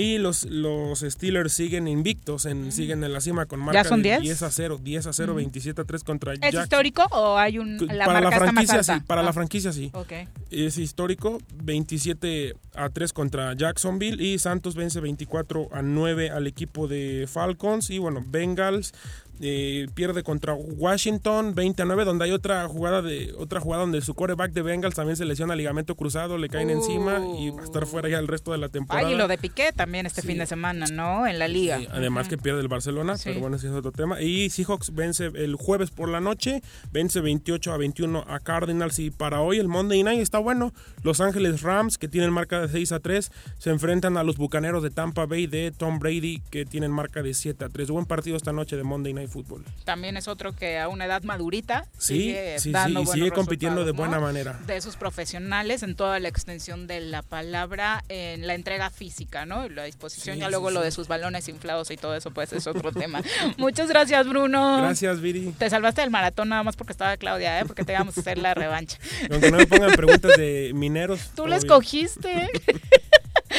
Y 0.00 0.18
los, 0.18 0.44
los 0.44 1.00
Steelers 1.00 1.52
siguen 1.52 1.88
invictos, 1.88 2.46
en, 2.46 2.70
siguen 2.70 3.02
en 3.02 3.12
la 3.12 3.20
cima 3.20 3.46
con 3.46 3.58
marca 3.58 3.82
¿Ya 3.82 3.88
son 3.88 4.00
de 4.02 4.10
10? 4.10 4.20
10 4.22 4.42
a 4.44 4.50
0, 4.52 4.78
10 4.80 5.06
a 5.08 5.12
0, 5.12 5.34
27 5.34 5.80
a 5.80 5.84
3 5.84 6.04
contra 6.04 6.34
¿Es 6.34 6.40
Jack- 6.40 6.62
histórico 6.62 7.02
o 7.10 7.36
hay 7.36 7.58
un 7.58 7.78
la 7.88 8.06
para 8.06 8.20
la 8.20 8.30
marca 8.30 8.52
más 8.52 8.52
franquicia 8.66 8.82
sí, 8.84 9.00
para 9.06 9.22
Ah, 9.22 9.24
la 9.24 9.32
franquicia 9.32 9.72
sí. 9.72 9.90
Ok. 9.94 10.12
Es 10.52 10.78
histórico, 10.78 11.38
27 11.64 12.54
a 12.74 12.90
3 12.90 13.12
contra 13.12 13.54
Jacksonville 13.54 14.22
y 14.22 14.38
Santos 14.38 14.74
vence 14.76 15.00
24 15.00 15.68
a 15.72 15.82
9 15.82 16.30
al 16.30 16.46
equipo 16.46 16.86
de 16.86 17.26
Falcons 17.28 17.90
y 17.90 17.98
bueno, 17.98 18.24
Bengals 18.26 18.92
eh, 19.40 19.86
pierde 19.94 20.22
contra 20.22 20.54
Washington 20.54 21.54
20 21.54 21.82
a 21.82 21.84
9 21.84 22.04
donde 22.04 22.24
hay 22.24 22.32
otra 22.32 22.66
jugada 22.68 23.02
de 23.02 23.32
otra 23.38 23.60
jugada 23.60 23.82
donde 23.82 24.00
su 24.00 24.14
quarterback 24.14 24.52
de 24.52 24.62
Bengals 24.62 24.94
también 24.94 25.16
se 25.16 25.24
lesiona 25.24 25.54
ligamento 25.54 25.94
cruzado, 25.94 26.38
le 26.38 26.48
caen 26.48 26.70
encima 26.70 27.20
y 27.38 27.50
va 27.50 27.60
a 27.60 27.64
estar 27.64 27.86
fuera 27.86 28.08
ya 28.08 28.18
el 28.18 28.26
resto 28.28 28.52
de 28.52 28.58
la 28.58 28.68
temporada. 28.68 29.06
Ay, 29.06 29.14
y 29.14 29.16
lo 29.16 29.28
de 29.28 29.38
Piqué 29.38 29.72
también 29.72 30.06
este 30.06 30.22
fin 30.22 30.38
de 30.38 30.46
semana, 30.46 30.86
¿no? 30.92 31.26
En 31.26 31.38
la 31.38 31.46
liga. 31.48 31.78
Además 31.90 32.28
que 32.28 32.38
pierde 32.38 32.60
el 32.60 32.68
Barcelona, 32.68 33.16
Sí. 33.16 33.24
pero 33.26 33.40
bueno, 33.40 33.56
ese 33.56 33.68
es 33.68 33.72
otro 33.74 33.92
tema. 33.92 34.20
Y 34.20 34.50
Seahawks 34.50 34.94
vence 34.94 35.26
el 35.26 35.54
jueves 35.56 35.90
por 35.90 36.08
la 36.08 36.20
noche, 36.20 36.62
vence 36.92 37.20
28 37.20 37.72
a 37.72 37.76
21 37.76 38.24
a 38.26 38.40
Cardinals. 38.40 38.98
Y 38.98 39.10
para 39.10 39.40
hoy 39.40 39.58
el 39.58 39.68
Monday 39.68 40.02
Night 40.02 40.20
está 40.20 40.38
bueno. 40.38 40.72
Los 41.02 41.20
Ángeles 41.20 41.62
Rams, 41.62 41.98
que 41.98 42.08
tienen 42.08 42.32
marca 42.32 42.60
de 42.60 42.68
6 42.68 42.92
a 42.92 43.00
3, 43.00 43.30
se 43.58 43.70
enfrentan 43.70 44.16
a 44.16 44.22
los 44.24 44.36
Bucaneros 44.36 44.82
de 44.82 44.90
Tampa 44.90 45.26
Bay 45.26 45.46
de 45.46 45.70
Tom 45.70 45.98
Brady, 45.98 46.42
que 46.50 46.64
tienen 46.64 46.90
marca 46.90 47.22
de 47.22 47.34
7 47.34 47.64
a 47.64 47.68
3. 47.68 47.90
Buen 47.90 48.06
partido 48.06 48.36
esta 48.36 48.52
noche 48.52 48.76
de 48.76 48.82
Monday 48.84 49.12
Night 49.14 49.27
Football. 49.28 49.64
También 49.84 50.16
es 50.16 50.28
otro 50.28 50.54
que 50.54 50.78
a 50.78 50.88
una 50.88 51.06
edad 51.06 51.22
madurita 51.22 51.86
Sí, 51.98 52.18
sigue 52.18 52.58
sí, 52.58 52.70
dando 52.70 53.04
sí, 53.04 53.10
y 53.10 53.12
sigue 53.14 53.30
compitiendo 53.30 53.84
de 53.84 53.92
buena 53.92 54.16
¿no? 54.16 54.22
manera. 54.22 54.58
De 54.66 54.76
esos 54.76 54.96
profesionales 54.96 55.82
en 55.82 55.94
toda 55.94 56.18
la 56.20 56.28
extensión 56.28 56.86
de 56.86 57.00
la 57.00 57.22
palabra, 57.22 58.04
en 58.08 58.46
la 58.46 58.54
entrega 58.54 58.90
física, 58.90 59.46
¿no? 59.46 59.66
Y 59.66 59.70
la 59.70 59.84
disposición, 59.84 60.38
ya 60.38 60.48
luego 60.50 60.70
lo 60.70 60.80
de 60.80 60.90
sus 60.90 61.08
balones 61.08 61.48
inflados 61.48 61.90
y 61.90 61.96
todo 61.96 62.14
eso, 62.16 62.30
pues 62.30 62.52
es 62.52 62.66
otro 62.66 62.92
tema. 62.92 63.22
Muchas 63.58 63.88
gracias, 63.88 64.28
Bruno. 64.28 64.78
Gracias, 64.78 65.20
Viri. 65.20 65.52
Te 65.58 65.70
salvaste 65.70 66.00
del 66.00 66.10
maratón 66.10 66.48
nada 66.48 66.62
más 66.62 66.76
porque 66.76 66.92
estaba 66.92 67.16
Claudia, 67.16 67.60
¿eh? 67.60 67.64
Porque 67.64 67.84
te 67.84 67.92
íbamos 67.92 68.16
a 68.16 68.20
hacer 68.20 68.38
la 68.38 68.54
revancha. 68.54 68.98
Aunque 69.30 69.50
no 69.50 69.58
me 69.58 69.66
pongan 69.66 69.92
preguntas 69.92 70.36
de 70.36 70.72
mineros. 70.74 71.30
Tú 71.34 71.46
la 71.46 71.56
escogiste. 71.56 72.48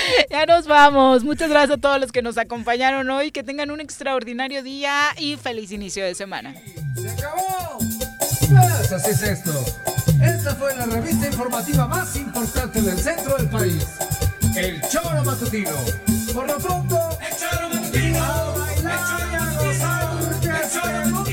ya 0.29 0.45
nos 0.45 0.67
vamos. 0.67 1.23
Muchas 1.23 1.49
gracias 1.49 1.77
a 1.77 1.81
todos 1.81 1.99
los 1.99 2.11
que 2.11 2.21
nos 2.21 2.37
acompañaron 2.37 3.09
hoy. 3.09 3.31
Que 3.31 3.43
tengan 3.43 3.71
un 3.71 3.79
extraordinario 3.79 4.63
día 4.63 5.09
y 5.17 5.35
feliz 5.37 5.71
inicio 5.71 6.03
de 6.05 6.15
semana. 6.15 6.53
¡Se 6.95 7.09
acabó! 7.09 7.79
Pues 7.79 8.91
así 8.91 9.11
es 9.11 9.23
esto. 9.23 9.53
Esta 10.21 10.55
fue 10.55 10.75
la 10.75 10.85
revista 10.85 11.27
informativa 11.27 11.87
más 11.87 12.15
importante 12.15 12.81
del 12.81 12.97
centro 12.97 13.37
del 13.37 13.49
país. 13.49 13.85
El 14.55 14.81
Choro 14.89 15.23
Matutino. 15.23 15.71
Por 16.33 16.47
lo 16.47 16.57
pronto, 16.57 17.17
el 17.21 17.37
Choro 17.37 17.69
Matutino. 17.69 18.23
A 18.23 18.57
bailar 18.57 19.29
y 20.41 20.47
el 20.47 20.71
Choro 20.71 21.28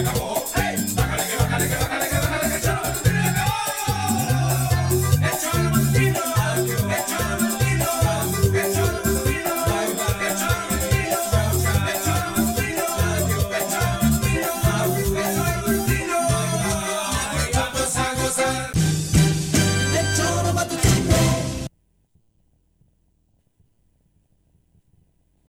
acabó. 0.00 0.35